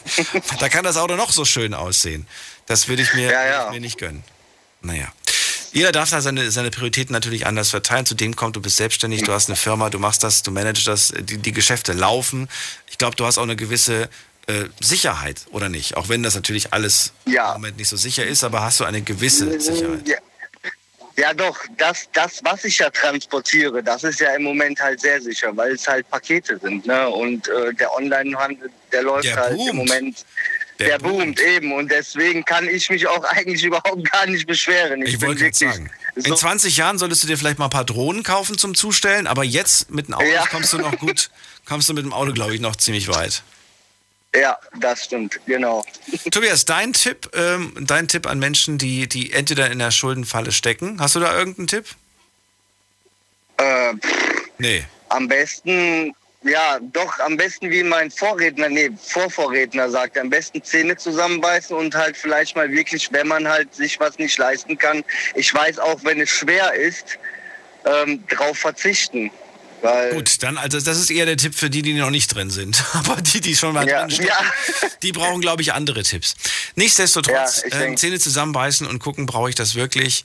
da 0.59 0.69
kann 0.69 0.83
das 0.83 0.97
Auto 0.97 1.15
noch 1.15 1.31
so 1.31 1.43
schön 1.43 1.73
aussehen. 1.73 2.27
Das 2.67 2.87
würde 2.87 3.01
ich 3.01 3.13
mir, 3.15 3.29
würde 3.29 3.65
ich 3.65 3.71
mir 3.73 3.81
nicht 3.81 3.97
gönnen. 3.97 4.23
Naja. 4.81 5.11
Jeder 5.73 5.91
darf 5.91 6.09
da 6.09 6.21
seine, 6.21 6.51
seine 6.51 6.69
Prioritäten 6.69 7.13
natürlich 7.13 7.47
anders 7.47 7.69
verteilen. 7.69 8.05
Zudem 8.05 8.35
kommt, 8.35 8.55
du 8.57 8.61
bist 8.61 8.77
selbstständig, 8.77 9.23
du 9.23 9.31
hast 9.31 9.49
eine 9.49 9.55
Firma, 9.55 9.89
du 9.89 9.99
machst 9.99 10.21
das, 10.23 10.43
du 10.43 10.51
managst 10.51 10.85
das, 10.85 11.13
die, 11.17 11.37
die 11.37 11.51
Geschäfte 11.51 11.93
laufen. 11.93 12.47
Ich 12.89 12.97
glaube, 12.97 13.15
du 13.15 13.25
hast 13.25 13.37
auch 13.37 13.43
eine 13.43 13.55
gewisse 13.55 14.09
äh, 14.47 14.65
Sicherheit, 14.81 15.45
oder 15.51 15.69
nicht? 15.69 15.95
Auch 15.97 16.09
wenn 16.09 16.23
das 16.23 16.35
natürlich 16.35 16.73
alles 16.73 17.13
im 17.25 17.33
Moment 17.53 17.77
nicht 17.77 17.87
so 17.87 17.97
sicher 17.97 18.25
ist, 18.25 18.43
aber 18.43 18.61
hast 18.61 18.81
du 18.81 18.83
eine 18.83 19.01
gewisse 19.01 19.59
Sicherheit. 19.59 20.07
Ja, 20.07 20.17
ja 21.17 21.33
doch, 21.33 21.57
das, 21.77 22.07
das, 22.13 22.41
was 22.43 22.63
ich 22.65 22.77
ja 22.79 22.89
transportiere, 22.89 23.83
das 23.83 24.03
ist 24.03 24.19
ja 24.19 24.33
im 24.35 24.43
Moment 24.43 24.79
halt 24.79 25.01
sehr 25.01 25.21
sicher, 25.21 25.55
weil 25.55 25.73
es 25.73 25.87
halt 25.87 26.09
Pakete 26.09 26.57
sind. 26.59 26.85
Ne? 26.85 27.07
Und 27.09 27.47
äh, 27.47 27.73
der 27.73 27.93
Onlinehandel, 27.95 28.69
der 28.91 29.03
läuft 29.03 29.25
Der 29.25 29.35
halt 29.35 29.55
boomt. 29.57 29.69
im 29.71 29.75
Moment. 29.77 30.25
Der 30.79 30.87
Der, 30.87 30.99
boomt. 30.99 31.39
eben 31.39 31.73
und 31.73 31.91
deswegen 31.91 32.43
kann 32.43 32.67
ich 32.67 32.89
mich 32.89 33.05
auch 33.07 33.23
eigentlich 33.29 33.63
überhaupt 33.63 34.11
gar 34.11 34.25
nicht 34.25 34.47
beschweren. 34.47 35.01
Ich, 35.03 35.13
Ich 35.15 35.21
wollte 35.21 35.41
gerade 35.41 35.53
wirklich 35.59 35.73
sagen. 35.73 35.89
In 36.15 36.35
20 36.35 36.75
Jahren 36.77 36.97
solltest 36.97 37.23
du 37.23 37.27
dir 37.27 37.37
vielleicht 37.37 37.59
mal 37.59 37.65
ein 37.65 37.71
paar 37.71 37.85
Drohnen 37.85 38.23
kaufen 38.23 38.57
zum 38.57 38.73
Zustellen, 38.75 39.27
aber 39.27 39.43
jetzt 39.43 39.91
mit 39.91 40.07
dem 40.07 40.15
Auto 40.15 40.25
Ja. 40.25 40.45
kommst 40.47 40.73
du 40.73 40.77
noch 40.79 40.97
gut, 40.97 41.29
kommst 41.65 41.87
du 41.87 41.93
mit 41.93 42.03
dem 42.03 42.13
Auto, 42.13 42.33
glaube 42.33 42.53
ich, 42.55 42.59
noch 42.61 42.75
ziemlich 42.75 43.07
weit. 43.09 43.43
Ja, 44.33 44.57
das 44.79 45.05
stimmt, 45.05 45.39
genau. 45.45 45.83
Tobias, 46.31 46.63
dein 46.65 46.93
Tipp, 46.93 47.29
ähm, 47.33 47.73
dein 47.81 48.07
Tipp 48.07 48.25
an 48.27 48.39
Menschen, 48.39 48.77
die, 48.77 49.07
die 49.09 49.33
entweder 49.33 49.69
in 49.69 49.79
der 49.79 49.91
Schuldenfalle 49.91 50.53
stecken. 50.53 51.01
Hast 51.01 51.15
du 51.15 51.19
da 51.19 51.37
irgendeinen 51.37 51.67
Tipp? 51.67 51.85
Äh, 53.57 53.93
Nee. 54.61 54.85
Am 55.09 55.27
besten, 55.27 56.13
ja, 56.43 56.77
doch, 56.93 57.17
am 57.19 57.35
besten 57.35 57.71
wie 57.71 57.81
mein 57.81 58.11
Vorredner, 58.11 58.69
nee, 58.69 58.91
Vorvorredner 58.95 59.89
sagt, 59.89 60.19
am 60.19 60.29
besten 60.29 60.63
Zähne 60.63 60.95
zusammenbeißen 60.95 61.75
und 61.75 61.95
halt 61.95 62.15
vielleicht 62.15 62.55
mal 62.55 62.71
wirklich, 62.71 63.11
wenn 63.11 63.27
man 63.27 63.47
halt 63.47 63.73
sich 63.73 63.99
was 63.99 64.19
nicht 64.19 64.37
leisten 64.37 64.77
kann, 64.77 65.03
ich 65.33 65.51
weiß 65.51 65.79
auch, 65.79 66.03
wenn 66.03 66.21
es 66.21 66.29
schwer 66.29 66.71
ist, 66.75 67.17
ähm, 67.85 68.23
drauf 68.27 68.59
verzichten. 68.59 69.31
Weil, 69.81 70.13
Gut, 70.13 70.43
dann, 70.43 70.57
also 70.57 70.79
das 70.79 70.97
ist 70.99 71.09
eher 71.09 71.25
der 71.25 71.37
Tipp 71.37 71.55
für 71.55 71.69
die, 71.69 71.81
die 71.81 71.93
noch 71.93 72.11
nicht 72.11 72.27
drin 72.33 72.49
sind. 72.49 72.83
Aber 72.93 73.21
die, 73.21 73.41
die 73.41 73.55
schon 73.55 73.73
mal 73.73 73.87
Ja, 73.87 74.01
drin 74.01 74.11
stecken, 74.11 74.27
ja. 74.29 74.51
die 75.01 75.11
brauchen, 75.11 75.41
glaube 75.41 75.61
ich, 75.63 75.73
andere 75.73 76.03
Tipps. 76.03 76.35
Nichtsdestotrotz, 76.75 77.63
Ja, 77.69 77.79
denk- 77.79 77.97
Zähne 77.99 78.19
zusammenbeißen 78.19 78.85
und 78.87 78.99
gucken, 78.99 79.25
brauche 79.25 79.49
ich 79.49 79.55
das 79.55 79.75
wirklich, 79.75 80.23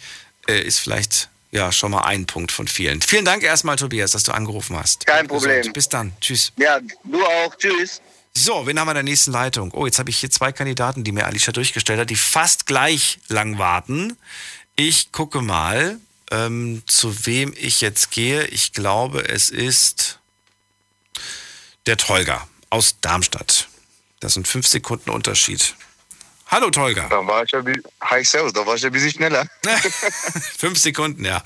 äh, 0.49 0.61
ist 0.61 0.79
vielleicht 0.81 1.29
ja 1.53 1.73
schon 1.73 1.91
mal 1.93 2.03
ein 2.03 2.27
Punkt 2.27 2.53
von 2.53 2.69
vielen. 2.69 3.01
Vielen 3.01 3.25
Dank 3.25 3.43
erstmal, 3.43 3.77
Tobias, 3.77 4.11
dass 4.11 4.25
du 4.25 4.33
angerufen 4.33 4.77
hast. 4.77 5.07
Kein 5.07 5.27
Bleib 5.27 5.39
gesund. 5.39 5.53
Problem. 5.55 5.73
Bis 5.73 5.89
dann. 5.89 6.13
Tschüss. 6.21 6.53
Ja, 6.59 6.81
du 7.05 7.25
auch. 7.25 7.55
Tschüss. 7.57 8.01
So, 8.35 8.67
wen 8.67 8.79
haben 8.79 8.87
wir 8.89 8.91
in 8.91 8.97
der 8.97 9.03
nächsten 9.05 9.31
Leitung? 9.33 9.71
Oh, 9.73 9.87
jetzt 9.87 9.99
habe 9.99 10.11
ich 10.11 10.19
hier 10.19 10.31
zwei 10.31 10.53
Kandidaten, 10.53 11.05
die 11.05 11.13
mir 11.13 11.25
Alicia 11.25 11.55
durchgestellt 11.55 11.99
hat, 12.01 12.11
die 12.11 12.17
fast 12.17 12.67
gleich 12.67 13.19
lang 13.29 13.57
warten. 13.57 14.19
Ich 14.75 15.11
gucke 15.13 15.41
mal, 15.41 15.97
ähm, 16.31 16.83
zu 16.87 17.27
wem 17.27 17.55
ich 17.57 17.81
jetzt 17.81 18.11
gehe. 18.11 18.47
Ich 18.47 18.73
glaube, 18.73 19.29
es 19.29 19.51
ist 19.51 20.19
der 21.87 21.97
Tolga 21.97 22.47
aus 22.71 22.97
Darmstadt. 23.01 23.69
Das 24.21 24.35
sind 24.35 24.49
fünf 24.49 24.67
Sekunden 24.67 25.11
Unterschied. 25.11 25.75
Hallo 26.49 26.71
Tolga. 26.71 27.09
Da 27.09 27.27
war 27.27 27.43
ich 27.43 27.51
ja 27.51 27.63
hi 28.03 28.25
Servus, 28.25 28.53
da 28.53 28.65
war 28.65 28.77
ich 28.77 28.83
ja 28.83 28.89
ein 28.89 28.93
bisschen 28.93 29.11
schneller. 29.11 29.47
fünf 30.59 30.79
Sekunden, 30.79 31.25
ja. 31.25 31.43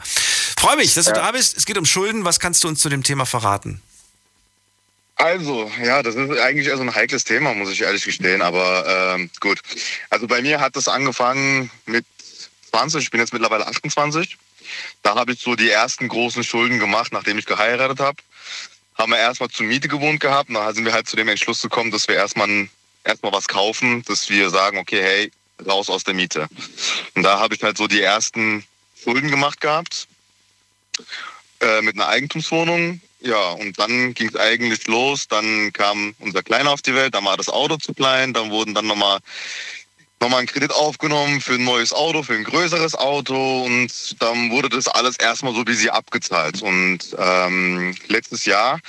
Freue 0.59 0.77
mich, 0.77 0.93
dass 0.95 1.07
du 1.07 1.13
da 1.13 1.33
bist. 1.33 1.57
Es 1.57 1.65
geht 1.65 1.79
um 1.79 1.87
Schulden. 1.87 2.25
Was 2.25 2.39
kannst 2.39 2.65
du 2.65 2.69
uns 2.69 2.81
zu 2.81 2.89
dem 2.89 3.03
Thema 3.03 3.25
verraten? 3.25 3.81
Also, 5.17 5.71
ja, 5.83 6.03
das 6.03 6.15
ist 6.15 6.39
eigentlich 6.39 6.69
eher 6.69 6.77
so 6.77 6.83
ein 6.83 6.95
heikles 6.95 7.25
Thema, 7.25 7.53
muss 7.55 7.71
ich 7.71 7.83
ehrlich 7.83 8.05
gestehen. 8.05 8.43
Aber 8.43 9.15
ähm, 9.15 9.31
gut. 9.41 9.61
Also 10.11 10.27
bei 10.27 10.43
mir 10.43 10.61
hat 10.61 10.77
das 10.77 10.89
angefangen 10.89 11.71
mit 11.87 12.05
20, 12.71 13.03
ich 13.03 13.11
bin 13.11 13.21
jetzt 13.21 13.33
mittlerweile 13.33 13.67
28. 13.67 14.39
Da 15.03 15.15
habe 15.15 15.33
ich 15.33 15.41
so 15.41 15.55
die 15.55 15.71
ersten 15.71 16.09
großen 16.09 16.45
Schulden 16.45 16.79
gemacht, 16.79 17.13
nachdem 17.13 17.39
ich 17.39 17.47
geheiratet 17.47 18.01
habe. 18.01 18.19
Haben 18.95 19.13
wir 19.13 19.19
erstmal 19.19 19.49
zur 19.49 19.67
Miete 19.67 19.89
gewohnt 19.89 20.21
gehabt. 20.21 20.51
Da 20.53 20.73
sind 20.73 20.85
wir 20.85 20.93
halt 20.93 21.09
zu 21.09 21.17
dem 21.17 21.29
Entschluss 21.29 21.63
gekommen, 21.63 21.91
dass 21.91 22.09
wir 22.09 22.17
erstmal 22.17 22.69
erstmal 23.05 23.33
was 23.33 23.49
kaufen, 23.49 24.03
dass 24.05 24.29
wir 24.29 24.51
sagen, 24.51 24.79
okay, 24.79 25.03
hey, 25.03 25.33
raus 25.67 25.89
aus 25.89 26.05
der 26.05 26.15
Miete. 26.15 26.49
Und 27.15 27.23
da 27.23 27.39
habe 27.39 27.55
ich 27.55 27.63
halt 27.63 27.77
so 27.77 27.87
die 27.87 28.01
ersten 28.01 28.65
Schulden 29.03 29.31
gemacht 29.31 29.61
gehabt 29.61 30.07
äh, 31.61 31.83
mit 31.83 31.95
einer 31.95 32.09
Eigentumswohnung. 32.09 33.01
Ja, 33.21 33.51
und 33.51 33.79
dann 33.79 34.15
ging 34.15 34.29
es 34.29 34.37
eigentlich 34.37 34.87
los. 34.87 35.29
Dann 35.29 35.73
kam 35.73 36.15
unser 36.19 36.43
Kleiner 36.43 36.73
auf 36.73 36.83
die 36.83 36.95
Welt, 36.95 37.15
dann 37.15 37.25
war 37.25 37.37
das 37.37 37.49
Auto 37.51 37.77
zu 37.77 37.93
klein, 37.93 38.33
dann 38.33 38.51
wurden 38.51 38.75
dann 38.75 38.87
nochmal 38.87 39.19
nochmal 40.21 40.41
einen 40.41 40.49
Kredit 40.49 40.73
aufgenommen 40.73 41.41
für 41.41 41.55
ein 41.55 41.65
neues 41.65 41.93
Auto, 41.93 42.23
für 42.23 42.35
ein 42.35 42.45
größeres 42.45 42.95
Auto 42.95 43.65
und 43.65 44.23
dann 44.23 44.51
wurde 44.51 44.69
das 44.69 44.87
alles 44.87 45.17
erstmal 45.17 45.55
so 45.55 45.67
wie 45.67 45.75
sie 45.75 45.91
abgezahlt. 45.91 46.61
Und 46.63 47.17
ähm, 47.19 47.95
letztes 48.09 48.45
Jahr 48.45 48.81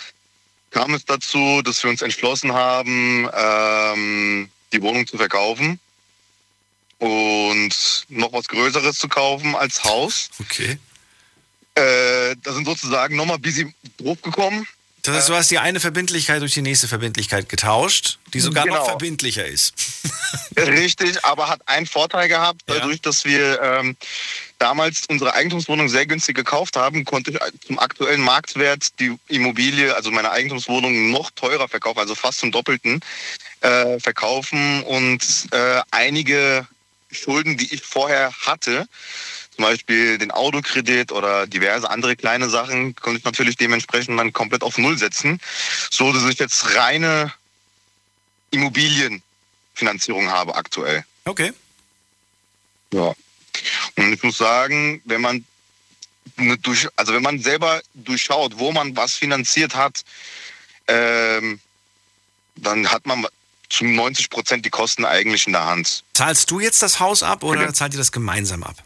kam 0.71 0.93
es 0.93 1.05
dazu, 1.05 1.61
dass 1.63 1.81
wir 1.83 1.89
uns 1.89 2.01
entschlossen 2.01 2.53
haben, 2.53 3.29
ähm, 3.33 4.49
die 4.73 4.81
Wohnung 4.81 5.07
zu 5.07 5.17
verkaufen 5.17 5.79
und 6.99 8.05
noch 8.09 8.33
was 8.33 8.47
Größeres 8.47 8.97
zu 8.97 9.07
kaufen 9.07 9.55
als 9.55 9.83
Haus. 9.83 10.29
Okay. 10.39 10.77
Äh, 11.75 12.35
da 12.43 12.53
sind 12.53 12.65
sozusagen 12.65 13.15
nochmal 13.15 13.37
ein 13.37 13.41
bisschen 13.41 13.73
Druck 13.97 14.21
gekommen. 14.21 14.67
Das 15.03 15.15
heißt, 15.15 15.29
du 15.29 15.35
hast 15.35 15.49
die 15.49 15.57
eine 15.57 15.79
Verbindlichkeit 15.79 16.41
durch 16.41 16.53
die 16.53 16.61
nächste 16.61 16.87
Verbindlichkeit 16.87 17.49
getauscht, 17.49 18.19
die 18.33 18.39
sogar 18.39 18.65
noch 18.65 18.75
Genau. 18.75 18.85
verbindlicher 18.85 19.45
ist. 19.45 19.73
Richtig, 20.57 21.23
aber 21.25 21.49
hat 21.49 21.61
einen 21.67 21.87
Vorteil 21.87 22.27
gehabt, 22.27 22.61
dadurch, 22.67 23.01
dass 23.01 23.25
wir 23.25 23.59
ähm, 23.61 23.95
damals 24.59 25.03
unsere 25.07 25.33
Eigentumswohnung 25.33 25.89
sehr 25.89 26.05
günstig 26.05 26.35
gekauft 26.35 26.75
haben, 26.75 27.03
konnte 27.03 27.31
ich 27.31 27.39
zum 27.65 27.79
aktuellen 27.79 28.21
Marktwert 28.21 28.99
die 28.99 29.15
Immobilie, 29.27 29.95
also 29.95 30.11
meine 30.11 30.29
Eigentumswohnung, 30.31 31.09
noch 31.09 31.31
teurer 31.31 31.67
verkaufen, 31.67 31.99
also 31.99 32.13
fast 32.13 32.39
zum 32.39 32.51
Doppelten 32.51 32.99
äh, 33.61 33.99
verkaufen 33.99 34.83
und 34.83 35.23
äh, 35.51 35.81
einige 35.89 36.67
Schulden, 37.11 37.57
die 37.57 37.73
ich 37.73 37.81
vorher 37.81 38.31
hatte, 38.45 38.87
zum 39.55 39.65
Beispiel 39.65 40.17
den 40.17 40.31
Autokredit 40.31 41.11
oder 41.11 41.45
diverse 41.45 41.89
andere 41.89 42.15
kleine 42.15 42.49
Sachen, 42.49 42.95
konnte 42.95 43.19
ich 43.19 43.25
natürlich 43.25 43.57
dementsprechend 43.57 44.17
dann 44.17 44.33
komplett 44.33 44.63
auf 44.63 44.77
Null 44.77 44.97
setzen, 44.97 45.39
so 45.89 46.11
dass 46.13 46.23
ich 46.29 46.39
jetzt 46.39 46.75
reine 46.75 47.33
Immobilienfinanzierung 48.51 50.29
habe 50.29 50.55
aktuell. 50.55 51.05
Okay. 51.25 51.51
Ja. 52.93 53.13
Und 53.97 54.13
ich 54.13 54.23
muss 54.23 54.37
sagen, 54.37 55.01
wenn 55.05 55.21
man 55.21 55.45
durch, 56.61 56.87
also 56.95 57.13
wenn 57.13 57.23
man 57.23 57.39
selber 57.39 57.81
durchschaut, 57.93 58.57
wo 58.57 58.71
man 58.71 58.95
was 58.95 59.15
finanziert 59.15 59.75
hat, 59.75 60.03
ähm, 60.87 61.59
dann 62.55 62.89
hat 62.89 63.05
man 63.05 63.25
zu 63.69 63.85
90 63.85 64.29
Prozent 64.29 64.65
die 64.65 64.69
Kosten 64.69 65.05
eigentlich 65.05 65.47
in 65.47 65.53
der 65.53 65.65
Hand. 65.65 66.03
Zahlst 66.13 66.51
du 66.51 66.59
jetzt 66.59 66.81
das 66.81 66.99
Haus 66.99 67.23
ab 67.23 67.43
oder 67.43 67.73
zahlt 67.73 67.93
ihr 67.93 67.97
das 67.97 68.11
gemeinsam 68.11 68.63
ab? 68.63 68.83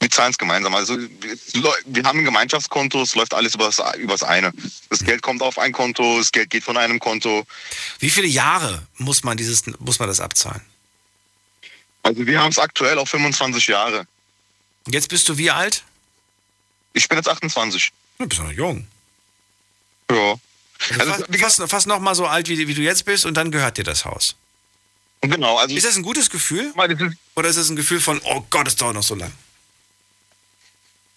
Wir 0.00 0.10
zahlen 0.10 0.30
es 0.30 0.38
gemeinsam. 0.38 0.74
Also 0.74 0.96
wir 0.96 2.04
haben 2.04 2.20
ein 2.20 2.24
Gemeinschaftskonto, 2.24 3.02
es 3.02 3.14
läuft 3.16 3.34
alles 3.34 3.54
übers, 3.54 3.82
übers 3.98 4.22
eine. 4.22 4.52
Das 4.90 5.04
Geld 5.04 5.22
kommt 5.22 5.42
auf 5.42 5.58
ein 5.58 5.72
Konto, 5.72 6.18
das 6.18 6.30
Geld 6.30 6.50
geht 6.50 6.62
von 6.62 6.76
einem 6.76 7.00
Konto. 7.00 7.44
Wie 7.98 8.10
viele 8.10 8.28
Jahre 8.28 8.86
muss 8.96 9.24
man 9.24 9.36
dieses, 9.36 9.66
muss 9.80 9.98
man 9.98 10.08
das 10.08 10.20
abzahlen? 10.20 10.62
Also 12.04 12.24
wir 12.26 12.40
haben 12.40 12.50
es 12.50 12.58
aktuell 12.58 12.98
auf 12.98 13.08
25 13.08 13.66
Jahre. 13.66 14.06
Jetzt 14.86 15.08
bist 15.08 15.28
du 15.28 15.36
wie 15.36 15.50
alt? 15.50 15.82
Ich 16.92 17.08
bin 17.08 17.18
jetzt 17.18 17.28
28. 17.28 17.92
Du 18.18 18.26
bist 18.26 18.40
noch 18.40 18.52
jung. 18.52 18.86
Ja. 20.10 20.34
Also 20.98 21.12
fast, 21.12 21.26
fast, 21.38 21.70
fast 21.70 21.86
noch 21.88 21.98
mal 21.98 22.14
so 22.14 22.26
alt, 22.26 22.48
wie, 22.48 22.68
wie 22.68 22.74
du 22.74 22.82
jetzt 22.82 23.04
bist 23.04 23.26
und 23.26 23.34
dann 23.34 23.50
gehört 23.50 23.78
dir 23.78 23.84
das 23.84 24.04
Haus. 24.04 24.36
Genau. 25.22 25.58
Also 25.58 25.74
ist 25.74 25.84
das 25.84 25.96
ein 25.96 26.02
gutes 26.02 26.30
Gefühl? 26.30 26.72
Oder 27.34 27.48
ist 27.48 27.56
es 27.56 27.68
ein 27.68 27.76
Gefühl 27.76 28.00
von, 28.00 28.20
oh 28.24 28.44
Gott, 28.48 28.68
es 28.68 28.76
dauert 28.76 28.94
noch 28.94 29.02
so 29.02 29.16
lang? 29.16 29.32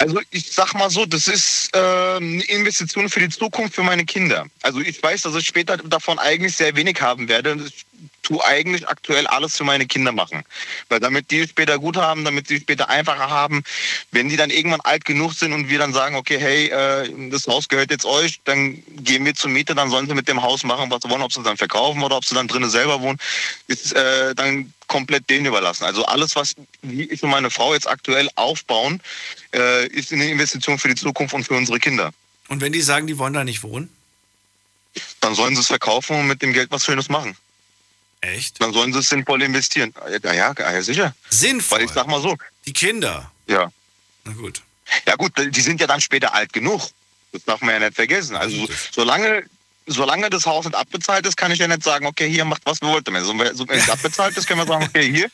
Also 0.02 0.20
ich 0.32 0.52
sag 0.52 0.74
mal 0.74 0.90
so, 0.90 1.06
das 1.06 1.28
ist 1.28 1.70
äh, 1.76 1.78
eine 1.78 2.44
Investition 2.46 3.08
für 3.08 3.20
die 3.20 3.30
Zukunft 3.30 3.76
für 3.76 3.84
meine 3.84 4.04
Kinder. 4.04 4.48
Also 4.64 4.80
ich 4.80 5.02
weiß, 5.02 5.22
dass 5.22 5.36
ich 5.36 5.46
später 5.46 5.78
davon 5.78 6.18
eigentlich 6.18 6.56
sehr 6.56 6.76
wenig 6.76 7.00
haben 7.02 7.30
werde. 7.30 7.56
Ich 7.68 7.86
tue 8.24 8.44
eigentlich 8.44 8.88
aktuell 8.88 9.28
alles 9.28 9.56
für 9.56 9.64
meine 9.64 9.86
Kinder 9.86 10.12
machen. 10.12 10.44
Weil 10.90 11.00
damit 11.00 11.32
die 11.32 11.48
später 11.48 11.80
gut 11.80 11.98
haben, 11.98 12.24
damit 12.24 12.48
sie 12.48 12.60
später 12.60 12.90
einfacher 12.90 13.30
haben, 13.30 13.64
wenn 14.12 14.30
die 14.30 14.38
dann 14.38 14.50
irgendwann 14.50 14.82
alt 14.82 15.06
genug 15.06 15.34
sind 15.34 15.54
und 15.54 15.70
wir 15.70 15.80
dann 15.80 15.94
sagen, 15.94 16.16
okay, 16.16 16.38
hey, 16.40 16.68
äh, 16.68 17.30
das 17.30 17.48
Haus 17.48 17.68
gehört 17.68 17.92
jetzt 17.92 18.06
euch, 18.06 18.40
dann 18.46 18.82
gehen 19.04 19.26
wir 19.26 19.34
zur 19.34 19.50
Miete, 19.50 19.76
dann 19.76 19.90
sollen 19.90 20.08
sie 20.08 20.14
mit 20.14 20.28
dem 20.28 20.42
Haus 20.42 20.64
machen, 20.64 20.90
was 20.92 21.02
sie 21.04 21.10
wollen, 21.10 21.22
ob 21.22 21.34
sie 21.34 21.44
dann 21.44 21.58
verkaufen 21.58 22.04
oder 22.04 22.18
ob 22.18 22.26
sie 22.26 22.36
dann 22.36 22.48
drinnen 22.48 22.70
selber 22.70 23.02
wohnen, 23.02 23.20
ist 23.68 23.94
äh, 23.94 24.34
dann 24.36 24.74
komplett 24.88 25.30
denen 25.30 25.46
überlassen. 25.46 25.86
Also 25.86 26.06
alles, 26.06 26.36
was 26.36 26.56
ich 26.84 27.24
und 27.24 27.30
meine 27.30 27.50
Frau 27.50 27.74
jetzt 27.74 27.90
aktuell 27.90 28.30
aufbauen, 28.36 29.02
äh, 29.54 29.88
ist 29.88 30.12
eine 30.12 30.30
Investition 30.30 30.78
für 30.78 30.90
die 30.90 30.96
Zukunft 30.96 31.34
und 31.34 31.44
für 31.44 31.56
unsere 31.56 31.80
Kinder. 31.80 32.12
Und 32.50 32.62
wenn 32.62 32.74
die 32.74 32.82
sagen, 32.82 33.08
die 33.08 33.18
wollen 33.18 33.34
da 33.34 33.44
nicht 33.44 33.64
wohnen? 33.64 33.90
Dann 35.22 35.36
sollen 35.36 35.56
sie 35.56 35.62
es 35.62 35.68
verkaufen 35.68 36.18
und 36.20 36.28
mit 36.28 36.42
dem 36.42 36.52
Geld 36.52 36.70
was 36.72 36.84
Schönes 36.84 37.08
machen. 37.08 37.38
Echt? 38.22 38.62
Dann 38.62 38.72
sollen 38.72 38.94
sie 38.94 39.00
es 39.00 39.10
sinnvoll 39.10 39.42
investieren. 39.42 39.94
Ja, 40.24 40.34
ja, 40.34 40.54
ja, 40.58 40.82
sicher. 40.82 41.16
Sinnvoll? 41.30 41.80
Weil 41.80 41.86
ich 41.86 41.92
sag 41.92 42.08
mal 42.08 42.22
so. 42.22 42.38
Die 42.66 42.74
Kinder? 42.74 43.32
Ja. 43.48 43.72
Na 44.24 44.34
gut. 44.34 44.62
Ja 45.08 45.16
gut, 45.16 45.34
die 45.38 45.62
sind 45.62 45.82
ja 45.82 45.88
dann 45.88 46.02
später 46.02 46.34
alt 46.34 46.54
genug. 46.54 46.90
Das 47.32 47.44
darf 47.46 47.62
man 47.62 47.74
ja 47.74 47.80
nicht 47.80 47.96
vergessen. 47.96 48.36
Also 48.36 48.68
solange 48.92 49.46
solange 49.88 50.30
das 50.30 50.46
Haus 50.46 50.66
nicht 50.66 50.76
abbezahlt 50.76 51.26
ist, 51.26 51.38
kann 51.38 51.52
ich 51.52 51.60
ja 51.60 51.68
nicht 51.68 51.84
sagen, 51.84 52.06
okay, 52.06 52.30
hier 52.30 52.46
macht 52.46 52.62
was 52.66 52.82
wir 52.82 52.90
wollten. 52.90 53.16
Also, 53.16 53.38
wenn 53.38 53.48
es 53.48 53.90
abbezahlt 53.90 54.38
ist, 54.38 54.48
können 54.48 54.60
wir 54.60 54.68
sagen, 54.68 54.86
okay, 54.86 55.12
hier, 55.12 55.30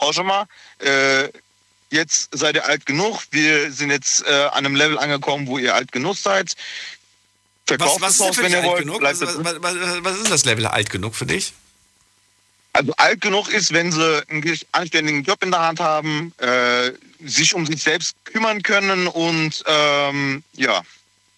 hau 0.00 0.12
schon 0.12 0.26
mal, 0.26 0.46
äh, 0.78 1.28
jetzt 1.90 2.28
seid 2.32 2.56
ihr 2.56 2.66
alt 2.66 2.86
genug, 2.86 3.22
wir 3.30 3.72
sind 3.72 3.90
jetzt 3.90 4.24
äh, 4.26 4.32
an 4.32 4.66
einem 4.66 4.76
Level 4.76 4.98
angekommen, 4.98 5.46
wo 5.46 5.58
ihr 5.58 5.74
alt 5.74 5.92
genug 5.92 6.16
seid. 6.16 6.54
Verkauft 7.66 8.00
was, 8.00 8.18
was 8.18 8.18
das 8.18 8.28
Haus, 8.28 8.38
wenn 8.38 8.52
ihr 8.52 8.62
wollt. 8.62 8.86
Was, 9.02 9.20
was, 9.20 9.38
was, 9.38 10.04
was, 10.04 10.16
ist 10.18 10.30
das 10.30 10.44
Level 10.44 10.66
alt 10.66 10.90
genug 10.90 11.16
für 11.16 11.26
dich? 11.26 11.52
Also 12.76 12.92
alt 12.98 13.22
genug 13.22 13.48
ist, 13.48 13.72
wenn 13.72 13.90
sie 13.90 14.22
einen 14.28 14.44
anständigen 14.72 15.22
Job 15.22 15.42
in 15.42 15.50
der 15.50 15.60
Hand 15.60 15.80
haben, 15.80 16.34
äh, 16.38 16.92
sich 17.24 17.54
um 17.54 17.64
sich 17.64 17.82
selbst 17.82 18.14
kümmern 18.24 18.62
können 18.62 19.06
und 19.06 19.64
ähm, 19.66 20.42
ja, 20.52 20.82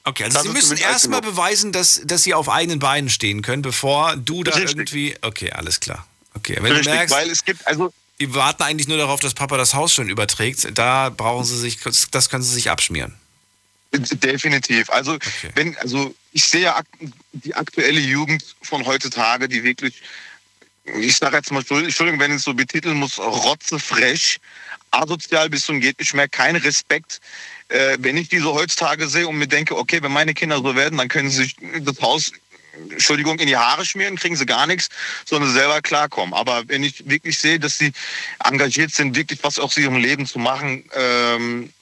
Okay, 0.02 0.24
also 0.24 0.40
Sie 0.40 0.48
müssen 0.48 0.78
erstmal 0.78 1.20
beweisen, 1.20 1.70
dass, 1.70 2.00
dass 2.02 2.22
Sie 2.22 2.32
auf 2.32 2.48
eigenen 2.48 2.78
Beinen 2.78 3.10
stehen 3.10 3.42
können, 3.42 3.60
bevor 3.60 4.16
du 4.16 4.42
da 4.42 4.52
Richtig. 4.52 4.78
irgendwie. 4.78 5.14
Okay, 5.20 5.52
alles 5.52 5.80
klar. 5.80 6.06
Okay, 6.32 6.56
wenn 6.56 6.72
Richtig, 6.72 6.86
du 6.86 6.90
merkst, 6.92 7.14
weil 7.14 7.30
es 7.30 7.44
gibt 7.44 7.66
also. 7.66 7.92
Die 8.18 8.34
warten 8.34 8.62
eigentlich 8.62 8.88
nur 8.88 8.96
darauf, 8.96 9.20
dass 9.20 9.34
Papa 9.34 9.58
das 9.58 9.74
Haus 9.74 9.92
schon 9.92 10.08
überträgt. 10.08 10.66
Da 10.78 11.10
brauchen 11.10 11.44
sie 11.44 11.58
sich, 11.58 11.78
das 12.10 12.30
können 12.30 12.42
sie 12.42 12.54
sich 12.54 12.70
abschmieren. 12.70 13.14
Definitiv. 13.92 14.88
Also, 14.90 15.12
okay. 15.12 15.50
wenn, 15.54 15.76
also 15.78 16.14
ich 16.32 16.44
sehe 16.44 16.62
ja 16.62 16.80
die 17.32 17.54
aktuelle 17.54 18.00
Jugend 18.00 18.42
von 18.62 18.86
heutzutage, 18.86 19.46
die 19.46 19.62
wirklich, 19.62 20.02
ich 20.96 21.16
sage 21.16 21.36
jetzt 21.36 21.50
mal, 21.52 21.60
Entschuldigung, 21.60 22.20
wenn 22.20 22.30
ich 22.30 22.38
es 22.38 22.44
so 22.44 22.54
betiteln 22.54 22.96
muss, 22.96 23.18
rotzefrech, 23.18 24.38
asozial 24.90 25.50
bis 25.50 25.64
zum 25.64 25.80
geht 25.80 25.98
nicht 25.98 26.14
mehr, 26.14 26.28
kein 26.28 26.56
Respekt 26.56 27.20
äh, 27.68 27.96
wenn 28.00 28.16
ich 28.16 28.28
die 28.28 28.38
so 28.38 28.54
heutzutage 28.54 29.08
sehe 29.08 29.28
und 29.28 29.36
mir 29.36 29.46
denke, 29.46 29.76
okay, 29.76 30.02
wenn 30.02 30.12
meine 30.12 30.34
Kinder 30.34 30.58
so 30.58 30.74
werden, 30.74 30.98
dann 30.98 31.08
können 31.08 31.30
sie 31.30 31.44
sich 31.44 31.56
das 31.80 32.00
Haus 32.00 32.32
Entschuldigung, 32.90 33.40
in 33.40 33.48
die 33.48 33.56
Haare 33.56 33.84
schmieren, 33.84 34.14
kriegen 34.14 34.36
sie 34.36 34.46
gar 34.46 34.68
nichts, 34.68 34.88
sondern 35.24 35.52
selber 35.52 35.82
klarkommen. 35.82 36.32
Aber 36.32 36.68
wenn 36.68 36.84
ich 36.84 37.08
wirklich 37.08 37.36
sehe, 37.36 37.58
dass 37.58 37.76
sie 37.76 37.92
engagiert 38.44 38.92
sind, 38.92 39.16
wirklich 39.16 39.40
was 39.42 39.58
aus 39.58 39.76
ihrem 39.76 39.96
Leben 39.96 40.26
zu 40.26 40.38
machen, 40.38 40.84
ähm, 40.94 41.72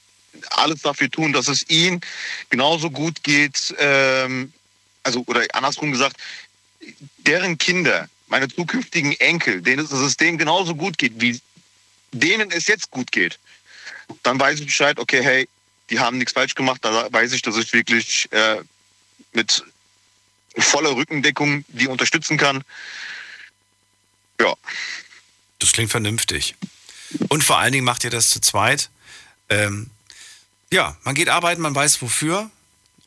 alles 0.51 0.81
dafür 0.81 1.11
tun, 1.11 1.35
dass 1.35 1.49
es 1.49 1.69
ihnen 1.69 2.01
genauso 2.49 2.91
gut 2.91 3.23
geht, 3.24 3.74
ähm, 3.78 4.55
also 5.03 5.23
oder 5.27 5.43
andersrum 5.53 5.93
gesagt, 5.93 6.16
deren 7.19 7.59
Kinder, 7.59 8.09
meine 8.28 8.48
zukünftigen 8.48 9.12
Enkel, 9.12 9.62
denen 9.62 9.85
es, 9.85 9.90
dass 9.90 10.01
es 10.01 10.16
denen 10.16 10.39
genauso 10.39 10.74
gut 10.74 10.98
geht, 10.98 11.20
wie 11.20 11.40
denen 12.12 12.51
es 12.51 12.66
jetzt 12.66 12.90
gut 12.90 13.12
geht, 13.12 13.39
dann 14.23 14.39
weiß 14.39 14.61
ich 14.61 14.66
Bescheid, 14.66 14.98
okay, 14.98 15.23
hey, 15.23 15.48
die 15.90 16.01
haben 16.01 16.19
nichts 16.19 16.32
falsch 16.32 16.55
gemacht. 16.55 16.85
Da 16.85 17.12
weiß 17.12 17.32
ich, 17.32 17.43
dass 17.43 17.57
ich 17.57 17.73
wirklich 17.73 18.31
äh, 18.32 18.59
mit 19.32 19.65
voller 20.59 20.97
Rückendeckung 20.97 21.65
die 21.69 21.86
unterstützen 21.86 22.36
kann. 22.36 22.65
Ja. 24.40 24.55
Das 25.59 25.73
klingt 25.73 25.90
vernünftig. 25.90 26.55
Und 27.28 27.44
vor 27.44 27.59
allen 27.59 27.73
Dingen 27.73 27.85
macht 27.85 28.05
ihr 28.05 28.11
das 28.11 28.31
zu 28.31 28.40
zweit. 28.40 28.90
Ähm, 29.48 29.90
ja, 30.73 30.97
man 31.05 31.15
geht 31.15 31.28
arbeiten, 31.28 31.62
man 31.62 31.74
weiß 31.74 32.03
wofür. 32.03 32.51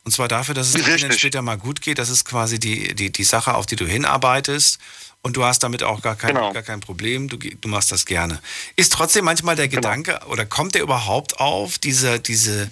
Und 0.04 0.12
zwar 0.12 0.28
dafür, 0.28 0.54
dass 0.54 0.74
es 0.74 1.18
später 1.18 1.42
mal 1.42 1.58
gut 1.58 1.82
geht. 1.82 1.98
Das 1.98 2.08
ist 2.08 2.24
quasi 2.24 2.58
die, 2.58 2.94
die, 2.94 3.10
die 3.10 3.24
Sache, 3.24 3.54
auf 3.54 3.66
die 3.66 3.76
du 3.76 3.86
hinarbeitest. 3.86 4.78
Und 5.22 5.36
du 5.36 5.44
hast 5.44 5.62
damit 5.62 5.82
auch 5.82 6.00
gar 6.00 6.16
kein, 6.16 6.34
genau. 6.34 6.52
gar 6.52 6.62
kein 6.62 6.80
Problem. 6.80 7.28
Du, 7.28 7.36
du 7.36 7.68
machst 7.68 7.92
das 7.92 8.06
gerne. 8.06 8.40
Ist 8.76 8.92
trotzdem 8.92 9.24
manchmal 9.24 9.54
der 9.54 9.68
genau. 9.68 9.80
Gedanke, 9.80 10.20
oder 10.28 10.46
kommt 10.46 10.74
der 10.74 10.82
überhaupt 10.82 11.40
auf, 11.40 11.78
diese, 11.78 12.20
diese, 12.20 12.70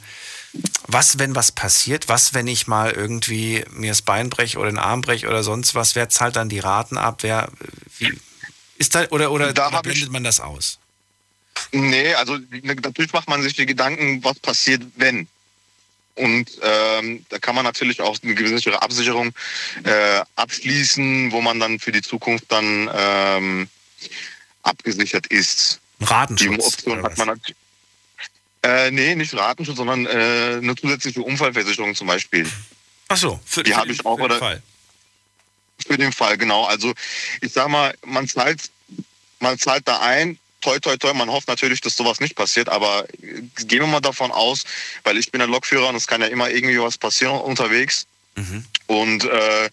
was, 0.86 1.18
wenn 1.18 1.34
was 1.34 1.52
passiert? 1.52 2.08
Was, 2.08 2.32
wenn 2.32 2.46
ich 2.46 2.66
mal 2.66 2.92
irgendwie 2.92 3.64
mir 3.70 3.90
das 3.90 4.00
Bein 4.00 4.30
breche 4.30 4.58
oder 4.58 4.70
den 4.70 4.78
Arm 4.78 5.02
breche 5.02 5.28
oder 5.28 5.42
sonst 5.42 5.74
was? 5.74 5.94
Wer 5.94 6.08
zahlt 6.08 6.36
dann 6.36 6.48
die 6.48 6.60
Raten 6.60 6.96
ab? 6.96 7.18
Wer, 7.22 7.50
wie, 7.98 8.18
ist 8.78 8.94
da, 8.94 9.06
oder, 9.10 9.30
oder, 9.30 9.52
da 9.52 9.68
oder 9.68 9.82
blendet 9.82 10.10
man 10.10 10.24
das 10.24 10.40
aus? 10.40 10.78
Nee, 11.72 12.14
also 12.14 12.38
natürlich 12.62 13.12
macht 13.12 13.28
man 13.28 13.42
sich 13.42 13.54
die 13.54 13.66
Gedanken, 13.66 14.22
was 14.24 14.38
passiert, 14.38 14.82
wenn. 14.96 15.28
Und 16.18 16.50
ähm, 16.62 17.24
da 17.28 17.38
kann 17.38 17.54
man 17.54 17.64
natürlich 17.64 18.00
auch 18.00 18.16
eine 18.22 18.34
gewisse 18.34 18.80
Absicherung 18.80 19.32
äh, 19.84 20.20
abschließen, 20.36 21.32
wo 21.32 21.40
man 21.40 21.60
dann 21.60 21.78
für 21.78 21.92
die 21.92 22.02
Zukunft 22.02 22.46
dann 22.48 22.90
ähm, 22.92 23.68
abgesichert 24.62 25.28
ist. 25.28 25.80
Ratenschutz. 26.00 26.56
Die 26.56 26.60
Option 26.60 27.02
hat 27.02 27.16
man 27.18 27.28
natürlich. 27.28 27.56
Äh, 28.62 28.90
nee, 28.90 29.14
nicht 29.14 29.34
Ratenschutz, 29.34 29.76
sondern 29.76 30.06
äh, 30.06 30.58
eine 30.60 30.74
zusätzliche 30.74 31.22
Unfallversicherung 31.22 31.94
zum 31.94 32.08
Beispiel. 32.08 32.46
Ach 33.08 33.16
so, 33.16 33.40
für, 33.46 33.62
die 33.62 33.74
habe 33.74 33.92
ich 33.92 34.04
auch. 34.04 34.18
Für 34.18 34.28
den 34.28 34.38
Fall. 34.38 34.62
Für 35.86 35.96
den 35.96 36.12
Fall, 36.12 36.36
genau. 36.36 36.64
Also 36.64 36.92
ich 37.40 37.52
sag 37.52 37.68
mal, 37.68 37.94
man 38.04 38.26
zahlt, 38.26 38.70
man 39.38 39.58
zahlt 39.58 39.86
da 39.86 40.00
ein, 40.00 40.38
toi, 40.60 40.78
toi, 40.78 40.96
toi, 40.96 41.14
man 41.14 41.30
hofft 41.30 41.48
natürlich, 41.48 41.80
dass 41.80 41.96
sowas 41.96 42.20
nicht 42.20 42.34
passiert, 42.34 42.68
aber 42.68 43.06
gehen 43.20 43.80
wir 43.80 43.86
mal 43.86 44.00
davon 44.00 44.30
aus, 44.30 44.64
weil 45.04 45.16
ich 45.18 45.30
bin 45.30 45.38
der 45.38 45.48
Lokführer 45.48 45.88
und 45.88 45.96
es 45.96 46.06
kann 46.06 46.20
ja 46.20 46.28
immer 46.28 46.50
irgendwie 46.50 46.80
was 46.80 46.98
passieren 46.98 47.40
unterwegs. 47.40 48.06
Mhm. 48.36 48.64
Und 48.86 49.24
äh, 49.24 49.70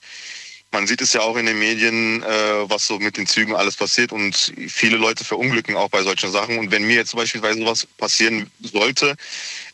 man 0.72 0.88
sieht 0.88 1.02
es 1.02 1.14
ja 1.14 1.22
auch 1.22 1.38
in 1.38 1.46
den 1.46 1.58
Medien, 1.58 2.22
äh, 2.22 2.70
was 2.70 2.86
so 2.86 3.00
mit 3.00 3.16
den 3.16 3.28
Zügen 3.28 3.56
alles 3.56 3.78
passiert 3.78 4.12
und 4.12 4.54
viele 4.68 4.98
Leute 4.98 5.24
verunglücken 5.24 5.76
auch 5.78 5.90
bei 5.90 6.04
solchen 6.04 6.32
Sachen. 6.32 6.58
Und 6.58 6.70
wenn 6.72 6.84
mir 6.84 6.96
jetzt 6.96 7.16
beispielsweise 7.16 7.60
sowas 7.60 7.88
passieren 7.98 8.52
sollte, 8.62 9.16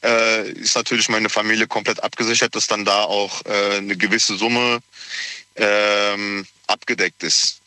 äh, 0.03 0.51
ist 0.51 0.75
natürlich 0.75 1.09
meine 1.09 1.29
Familie 1.29 1.65
komplett 1.65 2.03
abgesichert, 2.03 2.55
dass 2.55 2.67
dann 2.67 2.85
da 2.85 3.03
auch 3.03 3.43
äh, 3.45 3.77
eine 3.77 3.97
gewisse 3.97 4.37
Summe 4.37 4.79
ähm, 5.55 6.45
abgedeckt 6.67 7.23
ist 7.23 7.61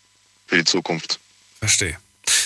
für 0.46 0.58
die 0.58 0.64
Zukunft. 0.64 1.18
Verstehe. 1.58 1.98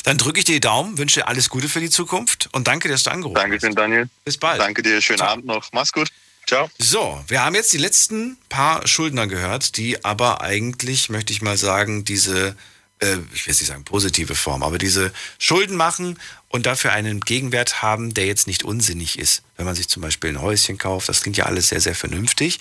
Dann 0.05 0.19
drücke 0.19 0.39
ich 0.39 0.45
dir 0.45 0.55
die 0.55 0.61
Daumen, 0.61 0.99
wünsche 0.99 1.21
dir 1.21 1.29
alles 1.29 1.49
Gute 1.49 1.69
für 1.69 1.81
die 1.81 1.91
Zukunft 1.91 2.49
und 2.53 2.67
danke, 2.67 2.89
dass 2.89 3.03
du 3.03 3.11
angerufen 3.11 3.35
danke 3.35 3.57
hast. 3.57 3.63
Danke, 3.63 3.77
Daniel. 3.77 4.09
Bis 4.25 4.39
bald. 4.39 4.61
Danke 4.61 4.83
dir, 4.83 5.01
schönen 5.01 5.19
Ciao. 5.19 5.31
Abend 5.31 5.47
noch. 5.47 5.69
Mach's 5.73 5.93
gut. 5.93 6.09
Ciao. 6.47 6.71
So, 6.79 7.23
wir 7.29 7.45
haben 7.45 7.55
jetzt 7.55 7.75
die 7.75 7.79
letzten 7.79 8.39
paar 8.49 8.87
Schuldner 8.87 9.27
gehört, 9.27 9.77
die 9.77 10.03
aber 10.03 10.41
eigentlich, 10.41 11.11
möchte 11.11 11.31
ich 11.31 11.43
mal 11.43 11.59
sagen, 11.59 12.05
diese, 12.05 12.57
äh, 13.01 13.19
ich 13.35 13.47
will 13.47 13.53
nicht 13.53 13.67
sagen 13.67 13.85
positive 13.85 14.35
Form, 14.35 14.63
aber 14.63 14.79
diese 14.79 15.13
Schulden 15.39 15.77
machen 15.77 16.19
und 16.49 16.65
dafür 16.65 16.93
einen 16.93 17.21
Gegenwert 17.21 17.83
haben, 17.83 18.15
der 18.15 18.25
jetzt 18.25 18.47
nicht 18.47 18.65
unsinnig 18.65 19.19
ist. 19.19 19.43
Wenn 19.59 19.67
man 19.67 19.75
sich 19.75 19.89
zum 19.89 20.01
Beispiel 20.01 20.31
ein 20.31 20.41
Häuschen 20.41 20.79
kauft, 20.79 21.11
das 21.11 21.21
klingt 21.21 21.37
ja 21.37 21.45
alles 21.45 21.69
sehr, 21.69 21.83
sehr 21.83 21.95
vernünftig. 21.95 22.61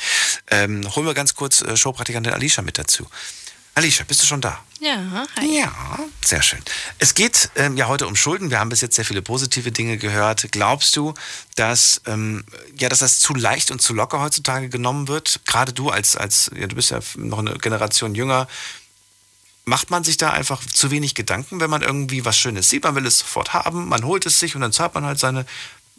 Ähm, 0.52 0.84
holen 0.94 1.06
wir 1.06 1.14
ganz 1.14 1.35
kurz 1.35 1.61
äh, 1.61 1.77
Showpraktikantin 1.77 2.34
Alicia 2.34 2.64
mit 2.64 2.77
dazu. 2.77 3.07
Alicia, 3.73 4.03
bist 4.06 4.22
du 4.22 4.26
schon 4.26 4.41
da? 4.41 4.61
Ja, 4.79 5.25
hi. 5.35 5.59
Ja, 5.59 5.99
sehr 6.23 6.41
schön. 6.43 6.61
Es 6.99 7.15
geht 7.15 7.49
ähm, 7.55 7.77
ja 7.77 7.87
heute 7.87 8.05
um 8.05 8.15
Schulden. 8.15 8.51
Wir 8.51 8.59
haben 8.59 8.69
bis 8.69 8.81
jetzt 8.81 8.95
sehr 8.95 9.05
viele 9.05 9.21
positive 9.21 9.71
Dinge 9.71 9.97
gehört. 9.97 10.51
Glaubst 10.51 10.95
du, 10.95 11.15
dass, 11.55 12.01
ähm, 12.05 12.43
ja, 12.77 12.87
dass 12.87 12.99
das 12.99 13.19
zu 13.19 13.33
leicht 13.33 13.71
und 13.71 13.81
zu 13.81 13.93
locker 13.93 14.19
heutzutage 14.19 14.69
genommen 14.69 15.07
wird? 15.07 15.41
Gerade 15.45 15.73
du 15.73 15.89
als, 15.89 16.15
als 16.15 16.51
ja, 16.55 16.67
du 16.67 16.75
bist 16.75 16.91
ja 16.91 16.99
noch 17.15 17.39
eine 17.39 17.57
Generation 17.57 18.13
jünger. 18.13 18.47
Macht 19.65 19.89
man 19.89 20.03
sich 20.03 20.17
da 20.17 20.29
einfach 20.29 20.63
zu 20.63 20.91
wenig 20.91 21.15
Gedanken, 21.15 21.59
wenn 21.59 21.69
man 21.69 21.81
irgendwie 21.81 22.23
was 22.23 22.37
Schönes 22.37 22.69
sieht? 22.69 22.83
Man 22.83 22.95
will 22.95 23.05
es 23.05 23.19
sofort 23.19 23.53
haben, 23.53 23.87
man 23.89 24.05
holt 24.05 24.25
es 24.25 24.39
sich 24.39 24.55
und 24.55 24.61
dann 24.61 24.71
zahlt 24.71 24.93
man 24.93 25.05
halt 25.05 25.19
seine. 25.19 25.45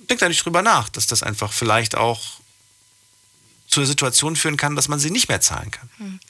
Denkt 0.08 0.22
da 0.22 0.28
nicht 0.28 0.44
drüber 0.44 0.62
nach, 0.62 0.88
dass 0.88 1.06
das 1.06 1.22
einfach 1.22 1.52
vielleicht 1.52 1.96
auch 1.96 2.38
zur 3.68 3.84
Situation 3.84 4.34
führen 4.34 4.56
kann, 4.56 4.74
dass 4.74 4.88
man 4.88 4.98
sie 4.98 5.10
nicht 5.10 5.28
mehr 5.28 5.40
zahlen 5.40 5.70
kann. 5.70 5.90
Hm. 5.98 6.20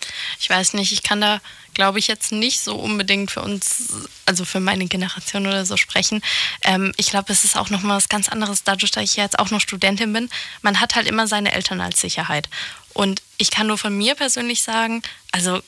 Ich 0.41 0.51
weiß 0.51 0.75
nicht, 0.75 0.93
ich 0.93 1.05
kann 1.05 1.21
da, 1.21 1.41
glaube 1.79 2.01
ich, 2.01 2.09
jetzt 2.09 2.33
nicht 2.33 2.61
so 2.61 2.75
unbedingt 2.75 3.31
für 3.31 3.41
uns, 3.41 4.09
also 4.27 4.45
für 4.45 4.59
meine 4.59 4.87
Generation 4.87 5.47
oder 5.47 5.65
so 5.65 5.77
sprechen. 5.77 6.23
Ähm, 6.65 6.93
ich 6.97 7.11
glaube, 7.11 7.33
es 7.33 7.45
ist 7.45 7.57
auch 7.57 7.71
nochmal 7.71 7.99
was 7.99 8.09
ganz 8.09 8.29
anderes, 8.29 8.65
dadurch, 8.65 8.91
dass 8.91 9.05
ich 9.05 9.15
jetzt 9.15 9.39
auch 9.39 9.53
noch 9.53 9.61
Studentin 9.61 10.13
bin. 10.13 10.29
Man 10.61 10.81
hat 10.81 10.97
halt 10.97 11.07
immer 11.07 11.29
seine 11.29 11.53
Eltern 11.53 11.81
als 11.81 12.01
Sicherheit. 12.01 12.49
Und 12.95 13.23
ich 13.37 13.53
kann 13.53 13.69
nur 13.69 13.79
von 13.79 13.97
mir 13.97 14.17
persönlich 14.17 14.65
sagen, 14.65 15.03
also 15.31 15.63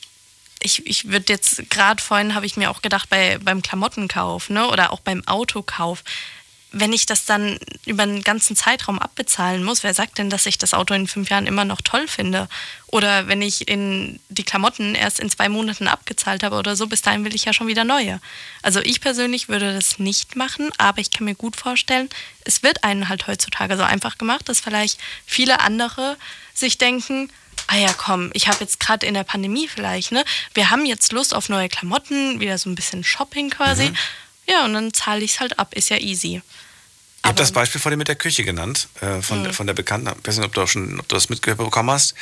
ich, 0.61 0.85
ich 0.85 1.13
würde 1.13 1.33
jetzt, 1.33 1.71
gerade 1.71 2.03
vorhin 2.03 2.35
habe 2.35 2.45
ich 2.45 2.57
mir 2.57 2.73
auch 2.73 2.83
gedacht, 2.83 3.09
bei, 3.09 3.39
beim 3.39 3.63
Klamottenkauf 3.63 4.51
ne, 4.51 4.67
oder 4.67 4.93
auch 4.93 5.01
beim 5.01 5.23
Autokauf, 5.29 6.03
wenn 6.73 6.93
ich 6.93 7.07
das 7.07 7.25
dann 7.25 7.59
über 7.85 8.05
einen 8.05 8.23
ganzen 8.23 8.55
Zeitraum 8.55 8.99
abbezahlen 8.99 9.65
muss, 9.65 9.83
wer 9.83 9.95
sagt 9.95 10.19
denn, 10.19 10.31
dass 10.31 10.47
ich 10.47 10.57
das 10.57 10.75
Auto 10.75 10.95
in 10.95 11.09
fünf 11.09 11.29
Jahren 11.29 11.47
immer 11.47 11.65
noch 11.65 11.81
toll 11.81 12.07
finde? 12.07 12.49
Oder 12.87 13.27
wenn 13.27 13.43
ich 13.43 13.69
in 13.69 14.21
die 14.29 14.45
Klamotten 14.45 14.95
erst 14.95 15.21
in 15.21 15.31
zwei 15.31 15.49
Monaten 15.49 15.89
abgezahlt 15.89 16.43
habe 16.43 16.57
oder 16.57 16.77
so, 16.77 16.87
bis 16.87 17.03
dahin 17.03 17.25
will 17.25 17.35
ich 17.35 17.45
ja 17.45 17.53
schon 17.53 17.67
wieder 17.67 17.85
neue. 17.85 18.21
Also 18.63 18.81
ich 18.81 19.01
persönlich 19.01 19.49
würde 19.49 19.75
das 19.75 19.99
nicht 19.99 20.37
machen, 20.37 20.71
aber 20.79 21.01
ich 21.01 21.11
kann 21.11 21.25
mir 21.25 21.35
gut 21.35 21.57
vorstellen, 21.57 22.09
es 22.45 22.63
wird 22.63 22.85
einen 22.85 23.09
halt 23.09 23.27
heutzutage 23.27 23.77
so 23.77 23.83
einfach 23.83 24.17
gemacht, 24.17 24.49
dass 24.49 24.61
vielleicht 24.61 24.99
viele 25.27 25.61
andere 25.61 26.17
sich 26.55 26.79
denken, 26.79 27.31
ah 27.67 27.77
ja, 27.77 27.93
komm, 27.93 28.31
ich 28.33 28.49
habe 28.49 28.59
jetzt 28.61 28.81
gerade 28.81 29.07
in 29.07 29.15
der 29.15 29.25
Pandemie 29.25 29.69
vielleicht, 29.69 30.13
ne? 30.13 30.25
Wir 30.55 30.71
haben 30.71 30.87
jetzt 30.87 31.13
Lust 31.13 31.35
auf 31.35 31.49
neue 31.49 31.69
Klamotten, 31.69 32.41
wieder 32.41 32.59
so 32.59 32.71
ein 32.71 32.75
bisschen 32.75 33.05
Shopping 33.05 33.51
quasi. 33.51 33.91
Mhm. 33.91 33.97
Ja, 34.49 34.65
und 34.65 34.75
dann 34.75 34.93
zahle 34.93 35.23
ich 35.23 35.35
es 35.35 35.41
halt 35.41 35.59
ab, 35.59 35.75
ist 35.75 35.91
ja 35.91 35.99
easy. 35.99 36.43
Ich 37.23 37.29
habe 37.29 37.37
das 37.37 37.53
Beispiel 37.53 37.81
vorhin 37.81 37.99
mit 37.99 38.09
der 38.09 38.17
Küche 38.17 38.45
genannt, 38.45 38.89
äh, 39.01 39.21
von, 39.21 39.43
mhm. 39.43 39.53
von 39.53 39.67
der 39.67 39.75
Bekannten. 39.75 40.09
Ich 40.09 40.27
weiß 40.27 40.39
nicht, 40.39 40.47
ob 40.47 40.55
du, 40.55 40.67
schon, 40.67 40.99
ob 40.99 41.09
du 41.09 41.15
das 41.15 41.29
mitbekommen 41.29 41.91
hast. 41.91 42.15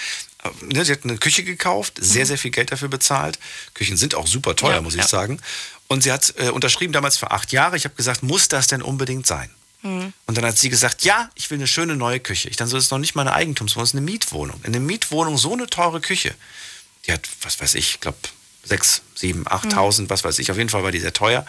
Äh, 0.43 0.75
ne, 0.75 0.85
sie 0.85 0.93
hat 0.93 1.05
eine 1.05 1.19
Küche 1.19 1.45
gekauft, 1.45 1.95
sehr, 2.01 2.25
mhm. 2.25 2.29
sehr 2.29 2.39
viel 2.39 2.51
Geld 2.51 2.73
dafür 2.73 2.89
bezahlt. 2.89 3.39
Küchen 3.75 3.97
sind 3.97 4.17
auch 4.17 4.27
super 4.27 4.57
teuer, 4.57 4.75
ja, 4.75 4.81
muss 4.81 4.95
ich 4.95 5.03
ja. 5.03 5.09
sagen. 5.09 5.41
Und 5.87 6.03
sie 6.03 6.11
hat 6.11 6.35
äh, 6.39 6.51
unterschrieben 6.51 6.93
damals 6.93 7.17
für 7.17 7.31
acht 7.31 7.53
Jahre. 7.53 7.77
Ich 7.77 7.85
habe 7.85 7.95
gesagt, 7.95 8.23
muss 8.23 8.49
das 8.49 8.67
denn 8.67 8.83
unbedingt 8.83 9.27
sein? 9.27 9.51
Mhm. 9.83 10.13
Und 10.27 10.37
dann 10.37 10.45
hat 10.45 10.59
sie 10.59 10.69
gesagt, 10.69 11.05
ja, 11.05 11.31
ich 11.37 11.49
will 11.51 11.59
eine 11.59 11.69
schöne 11.69 11.95
neue 11.95 12.19
Küche. 12.19 12.49
Ich 12.49 12.57
dann 12.57 12.67
so, 12.69 12.77
das 12.77 12.87
ist 12.87 12.91
noch 12.91 12.99
nicht 12.99 13.15
meine 13.15 13.33
Eigentumswohnung, 13.35 13.85
das 13.85 13.91
ist 13.91 13.97
eine 13.97 14.05
Mietwohnung. 14.05 14.61
In 14.65 14.75
eine 14.75 14.81
Mietwohnung 14.81 15.39
so 15.39 15.53
eine 15.53 15.69
teure 15.69 16.01
Küche. 16.01 16.35
Die 17.07 17.13
hat, 17.13 17.29
was 17.43 17.61
weiß 17.61 17.75
ich, 17.77 17.91
ich 17.93 18.01
glaube, 18.01 18.19
sechs, 18.65 19.03
sieben, 19.15 19.47
achttausend, 19.47 20.09
mhm. 20.09 20.13
was 20.13 20.25
weiß 20.25 20.39
ich. 20.41 20.51
Auf 20.51 20.59
jeden 20.59 20.69
Fall 20.69 20.83
war 20.83 20.93
die 20.93 21.01
sehr 21.01 21.13
teuer. 21.13 21.47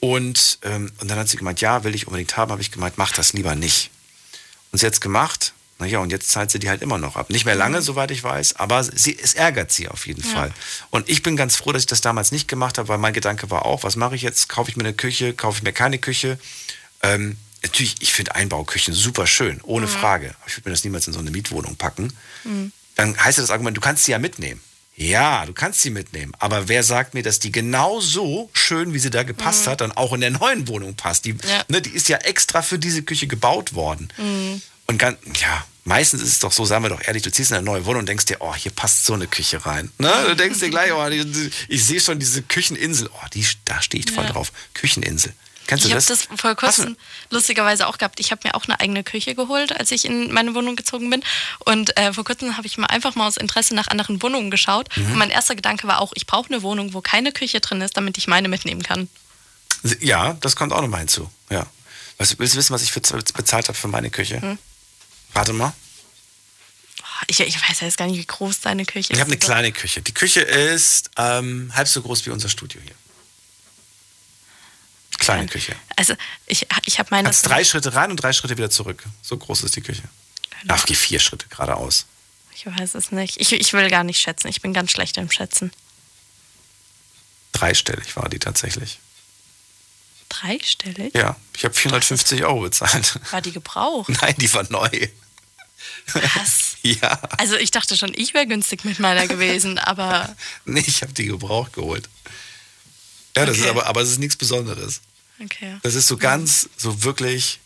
Und, 0.00 0.58
ähm, 0.62 0.92
und 1.00 1.10
dann 1.10 1.18
hat 1.18 1.28
sie 1.28 1.36
gemeint, 1.36 1.60
ja, 1.60 1.84
will 1.84 1.94
ich 1.94 2.06
unbedingt 2.06 2.36
haben. 2.36 2.50
Habe 2.50 2.62
ich 2.62 2.70
gemeint, 2.70 2.98
mach 2.98 3.12
das 3.12 3.32
lieber 3.32 3.54
nicht. 3.54 3.90
Und 4.72 4.78
sie 4.78 4.86
hat 4.86 4.94
es 4.94 5.00
gemacht. 5.00 5.54
Naja, 5.78 5.98
und 5.98 6.10
jetzt 6.10 6.30
zahlt 6.30 6.50
sie 6.50 6.58
die 6.58 6.70
halt 6.70 6.80
immer 6.80 6.96
noch 6.96 7.16
ab. 7.16 7.28
Nicht 7.28 7.44
mehr 7.44 7.54
lange, 7.54 7.78
mhm. 7.78 7.82
soweit 7.82 8.10
ich 8.10 8.24
weiß, 8.24 8.56
aber 8.56 8.82
sie, 8.82 9.18
es 9.18 9.34
ärgert 9.34 9.70
sie 9.70 9.88
auf 9.88 10.06
jeden 10.06 10.24
ja. 10.24 10.30
Fall. 10.30 10.52
Und 10.90 11.08
ich 11.08 11.22
bin 11.22 11.36
ganz 11.36 11.56
froh, 11.56 11.72
dass 11.72 11.82
ich 11.82 11.86
das 11.86 12.00
damals 12.00 12.32
nicht 12.32 12.48
gemacht 12.48 12.78
habe, 12.78 12.88
weil 12.88 12.98
mein 12.98 13.12
Gedanke 13.12 13.50
war 13.50 13.66
auch, 13.66 13.82
was 13.82 13.96
mache 13.96 14.14
ich 14.14 14.22
jetzt? 14.22 14.48
Kaufe 14.48 14.70
ich 14.70 14.76
mir 14.76 14.84
eine 14.84 14.94
Küche, 14.94 15.34
kaufe 15.34 15.58
ich 15.58 15.62
mir 15.64 15.74
keine 15.74 15.98
Küche? 15.98 16.38
Ähm, 17.02 17.36
natürlich, 17.62 17.96
ich 18.00 18.14
finde 18.14 18.34
Einbauküchen 18.34 18.94
super 18.94 19.26
schön, 19.26 19.60
ohne 19.64 19.84
mhm. 19.84 19.90
Frage. 19.90 20.30
Aber 20.40 20.48
ich 20.48 20.56
würde 20.56 20.70
mir 20.70 20.72
das 20.72 20.84
niemals 20.84 21.06
in 21.08 21.12
so 21.12 21.18
eine 21.18 21.30
Mietwohnung 21.30 21.76
packen. 21.76 22.10
Mhm. 22.44 22.72
Dann 22.94 23.22
heißt 23.22 23.36
das 23.36 23.50
Argument, 23.50 23.76
du 23.76 23.82
kannst 23.82 24.04
sie 24.04 24.12
ja 24.12 24.18
mitnehmen. 24.18 24.62
Ja, 24.96 25.44
du 25.44 25.52
kannst 25.52 25.82
sie 25.82 25.90
mitnehmen. 25.90 26.32
Aber 26.38 26.68
wer 26.68 26.82
sagt 26.82 27.12
mir, 27.12 27.22
dass 27.22 27.38
die 27.38 27.52
genau 27.52 28.00
so 28.00 28.48
schön, 28.54 28.94
wie 28.94 28.98
sie 28.98 29.10
da 29.10 29.24
gepasst 29.24 29.66
mhm. 29.66 29.70
hat, 29.70 29.80
dann 29.82 29.92
auch 29.92 30.14
in 30.14 30.22
der 30.22 30.30
neuen 30.30 30.66
Wohnung 30.68 30.94
passt? 30.94 31.26
Die, 31.26 31.36
ja. 31.46 31.64
ne, 31.68 31.82
die 31.82 31.90
ist 31.90 32.08
ja 32.08 32.16
extra 32.18 32.62
für 32.62 32.78
diese 32.78 33.02
Küche 33.02 33.26
gebaut 33.26 33.74
worden. 33.74 34.08
Mhm. 34.16 34.62
Und 34.86 34.98
ganz, 34.98 35.18
ja, 35.40 35.66
meistens 35.84 36.22
ist 36.22 36.28
es 36.28 36.38
doch 36.38 36.52
so, 36.52 36.64
sagen 36.64 36.82
wir 36.84 36.88
doch 36.88 37.02
ehrlich, 37.04 37.22
du 37.22 37.30
ziehst 37.30 37.50
in 37.50 37.58
eine 37.58 37.66
neue 37.66 37.84
Wohnung 37.84 38.00
und 38.00 38.08
denkst 38.08 38.24
dir, 38.24 38.38
oh, 38.40 38.54
hier 38.54 38.72
passt 38.72 39.04
so 39.04 39.12
eine 39.12 39.26
Küche 39.26 39.66
rein. 39.66 39.90
Ne? 39.98 40.10
Du 40.28 40.34
denkst 40.34 40.60
dir 40.60 40.70
gleich, 40.70 40.92
oh, 40.92 41.10
die, 41.10 41.50
ich 41.68 41.84
sehe 41.84 42.00
schon 42.00 42.18
diese 42.18 42.40
Kücheninsel. 42.42 43.10
Oh, 43.12 43.26
die, 43.34 43.46
da 43.66 43.82
stehe 43.82 44.02
ich 44.02 44.10
voll 44.10 44.24
ja. 44.24 44.32
drauf. 44.32 44.50
Kücheninsel. 44.72 45.34
Kennst 45.66 45.84
du 45.84 45.88
ich 45.88 45.94
das? 45.94 46.04
Ich 46.04 46.10
habe 46.10 46.28
das 46.30 46.40
vor 46.40 46.54
kurzem 46.54 46.96
lustigerweise 47.30 47.86
auch 47.86 47.98
gehabt. 47.98 48.20
Ich 48.20 48.30
habe 48.30 48.42
mir 48.44 48.54
auch 48.54 48.64
eine 48.64 48.80
eigene 48.80 49.04
Küche 49.04 49.34
geholt, 49.34 49.78
als 49.78 49.90
ich 49.90 50.04
in 50.04 50.32
meine 50.32 50.54
Wohnung 50.54 50.76
gezogen 50.76 51.10
bin. 51.10 51.22
Und 51.60 51.96
äh, 51.96 52.12
vor 52.12 52.24
kurzem 52.24 52.56
habe 52.56 52.66
ich 52.66 52.78
mal 52.78 52.86
einfach 52.86 53.14
mal 53.14 53.26
aus 53.26 53.36
Interesse 53.36 53.74
nach 53.74 53.88
anderen 53.88 54.22
Wohnungen 54.22 54.50
geschaut. 54.50 54.88
Mhm. 54.96 55.12
Und 55.12 55.16
mein 55.16 55.30
erster 55.30 55.54
Gedanke 55.54 55.88
war 55.88 56.00
auch, 56.00 56.12
ich 56.14 56.26
brauche 56.26 56.48
eine 56.52 56.62
Wohnung, 56.62 56.94
wo 56.94 57.00
keine 57.00 57.32
Küche 57.32 57.60
drin 57.60 57.80
ist, 57.80 57.96
damit 57.96 58.18
ich 58.18 58.26
meine 58.26 58.48
mitnehmen 58.48 58.82
kann. 58.82 59.08
Ja, 60.00 60.34
das 60.40 60.56
kommt 60.56 60.72
auch 60.72 60.80
noch 60.80 60.88
mal 60.88 60.98
hinzu. 60.98 61.30
Ja. 61.50 61.66
Was, 62.18 62.38
willst 62.38 62.54
du 62.54 62.58
wissen, 62.58 62.72
was 62.72 62.82
ich 62.82 62.92
für, 62.92 63.00
bezahlt 63.00 63.68
habe 63.68 63.76
für 63.76 63.88
meine 63.88 64.10
Küche? 64.10 64.40
Hm. 64.40 64.58
Warte 65.34 65.52
mal. 65.52 65.72
Ich, 67.28 67.40
ich, 67.40 67.56
weiß 67.56 67.80
ja 67.80 67.86
jetzt 67.86 67.96
gar 67.96 68.06
nicht, 68.06 68.18
wie 68.18 68.26
groß 68.26 68.60
deine 68.60 68.84
Küche 68.84 69.12
ist. 69.12 69.16
Ich 69.16 69.20
habe 69.20 69.30
eine 69.30 69.38
kleine 69.38 69.72
Küche. 69.72 70.02
Die 70.02 70.14
Küche 70.14 70.40
ist 70.40 71.10
ähm, 71.16 71.72
halb 71.74 71.88
so 71.88 72.02
groß 72.02 72.26
wie 72.26 72.30
unser 72.30 72.48
Studio 72.48 72.80
hier. 72.82 72.94
Kleine 75.18 75.46
Küche. 75.46 75.74
Also 75.96 76.14
ich, 76.46 76.66
ich 76.84 76.98
habe 76.98 77.08
meine. 77.10 77.24
Kannst 77.24 77.46
drei 77.46 77.64
Schritte 77.64 77.94
rein 77.94 78.10
und 78.10 78.16
drei 78.16 78.32
Schritte 78.32 78.56
wieder 78.56 78.70
zurück. 78.70 79.04
So 79.22 79.36
groß 79.36 79.62
ist 79.62 79.76
die 79.76 79.80
Küche. 79.80 80.02
Genau. 80.62 80.74
Ach, 80.74 80.84
geh 80.86 80.94
vier 80.94 81.18
Schritte 81.20 81.48
geradeaus. 81.48 82.06
Ich 82.54 82.66
weiß 82.66 82.94
es 82.94 83.12
nicht. 83.12 83.40
Ich, 83.40 83.52
ich 83.52 83.72
will 83.72 83.90
gar 83.90 84.04
nicht 84.04 84.20
schätzen. 84.20 84.48
Ich 84.48 84.62
bin 84.62 84.72
ganz 84.72 84.90
schlecht 84.90 85.16
im 85.18 85.30
Schätzen. 85.30 85.72
Dreistellig 87.52 88.16
war 88.16 88.28
die 88.28 88.38
tatsächlich. 88.38 88.98
Dreistellig? 90.28 91.14
Ja, 91.14 91.36
ich 91.56 91.64
habe 91.64 91.74
450 91.74 92.44
Euro 92.44 92.60
bezahlt. 92.60 93.18
War 93.30 93.40
die 93.40 93.52
gebraucht? 93.52 94.08
Nein, 94.20 94.34
die 94.38 94.52
war 94.52 94.64
neu. 94.70 95.08
Was? 96.12 96.76
ja. 96.82 97.20
Also 97.38 97.56
ich 97.56 97.70
dachte 97.70 97.96
schon, 97.96 98.12
ich 98.14 98.34
wäre 98.34 98.46
günstig 98.46 98.84
mit 98.84 98.98
meiner 98.98 99.26
gewesen, 99.26 99.78
aber. 99.78 100.34
nee, 100.64 100.84
ich 100.86 101.02
habe 101.02 101.12
die 101.12 101.26
gebraucht 101.26 101.74
geholt. 101.74 102.08
Ja, 103.36 103.46
das 103.46 103.56
okay. 103.56 103.64
ist 103.64 103.70
aber, 103.70 103.86
aber 103.86 104.00
es 104.00 104.10
ist 104.10 104.18
nichts 104.18 104.36
Besonderes. 104.36 105.00
Okay. 105.42 105.76
Das 105.82 105.94
ist 105.94 106.06
so 106.06 106.16
ganz, 106.16 106.68
so 106.76 107.04
wirklich, 107.04 107.60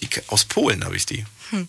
die, 0.00 0.08
aus 0.26 0.44
Polen 0.44 0.84
habe 0.84 0.96
ich 0.96 1.06
die. 1.06 1.24
Hm. 1.50 1.68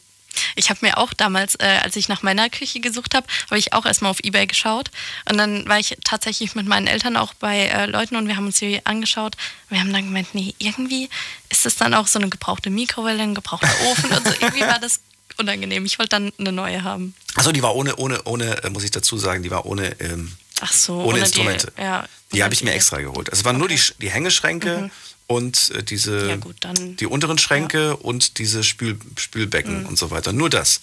Ich 0.55 0.69
habe 0.69 0.79
mir 0.81 0.97
auch 0.97 1.13
damals, 1.13 1.55
äh, 1.55 1.79
als 1.83 1.95
ich 1.95 2.09
nach 2.09 2.23
meiner 2.23 2.49
Küche 2.49 2.79
gesucht 2.79 3.13
habe, 3.13 3.27
habe 3.45 3.59
ich 3.59 3.73
auch 3.73 3.85
erstmal 3.85 4.09
auf 4.09 4.19
Ebay 4.23 4.47
geschaut. 4.47 4.89
Und 5.29 5.37
dann 5.37 5.67
war 5.67 5.79
ich 5.79 5.95
tatsächlich 6.03 6.55
mit 6.55 6.65
meinen 6.65 6.87
Eltern 6.87 7.17
auch 7.17 7.35
bei 7.35 7.67
äh, 7.67 7.85
Leuten 7.85 8.15
und 8.15 8.27
wir 8.27 8.35
haben 8.35 8.47
uns 8.47 8.57
die 8.57 8.83
angeschaut. 8.85 9.35
Wir 9.69 9.79
haben 9.79 9.93
dann 9.93 10.05
gemeint, 10.05 10.33
nee, 10.33 10.55
irgendwie 10.57 11.09
ist 11.49 11.65
das 11.65 11.75
dann 11.75 11.93
auch 11.93 12.07
so 12.07 12.17
eine 12.17 12.29
gebrauchte 12.29 12.71
Mikrowelle, 12.71 13.21
ein 13.21 13.35
gebrauchter 13.35 13.69
Ofen 13.85 14.11
und 14.11 14.27
so. 14.27 14.33
Irgendwie 14.41 14.61
war 14.61 14.79
das 14.79 15.01
unangenehm. 15.37 15.85
Ich 15.85 15.99
wollte 15.99 16.09
dann 16.09 16.31
eine 16.39 16.51
neue 16.51 16.83
haben. 16.83 17.13
Achso, 17.35 17.51
die 17.51 17.61
war 17.61 17.75
ohne, 17.75 17.95
ohne, 17.97 18.23
ohne, 18.23 18.63
äh, 18.63 18.69
muss 18.69 18.83
ich 18.83 18.91
dazu 18.91 19.17
sagen, 19.17 19.43
die 19.43 19.51
war 19.51 19.65
ohne 19.65 19.99
ähm, 19.99 20.31
Ach 20.63 20.71
so, 20.71 20.93
ohne, 20.93 21.05
ohne 21.07 21.19
Instrumente. 21.19 21.73
Die, 21.77 21.81
ja, 21.81 22.07
die 22.31 22.41
habe 22.41 22.53
ich 22.53 22.63
mir 22.63 22.71
extra 22.71 23.01
geholt. 23.01 23.29
Also 23.29 23.41
es 23.41 23.45
waren 23.45 23.61
okay. 23.61 23.67
nur 23.73 23.77
die, 23.77 23.81
die 23.99 24.09
Hängeschränke 24.09 24.77
mhm. 24.77 24.91
und 25.27 25.71
äh, 25.71 25.83
diese 25.83 26.29
ja, 26.29 26.35
gut, 26.37 26.55
die 26.99 27.05
unteren 27.05 27.37
Schränke 27.37 27.87
ja. 27.87 27.91
und 27.91 28.37
diese 28.37 28.63
Spül, 28.63 28.97
Spülbecken 29.17 29.81
mhm. 29.81 29.87
und 29.87 29.97
so 29.97 30.09
weiter. 30.09 30.31
Nur 30.31 30.49
das. 30.49 30.79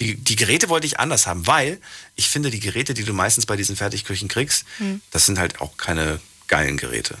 Die, 0.00 0.16
die 0.16 0.36
Geräte 0.36 0.68
wollte 0.68 0.86
ich 0.86 1.00
anders 1.00 1.26
haben, 1.26 1.46
weil 1.46 1.80
ich 2.14 2.28
finde, 2.28 2.50
die 2.50 2.60
Geräte, 2.60 2.92
die 2.92 3.04
du 3.04 3.14
meistens 3.14 3.46
bei 3.46 3.56
diesen 3.56 3.74
Fertigküchen 3.74 4.28
kriegst, 4.28 4.66
mhm. 4.78 5.00
das 5.12 5.24
sind 5.24 5.38
halt 5.38 5.62
auch 5.62 5.78
keine 5.78 6.20
geilen 6.46 6.76
Geräte. 6.76 7.16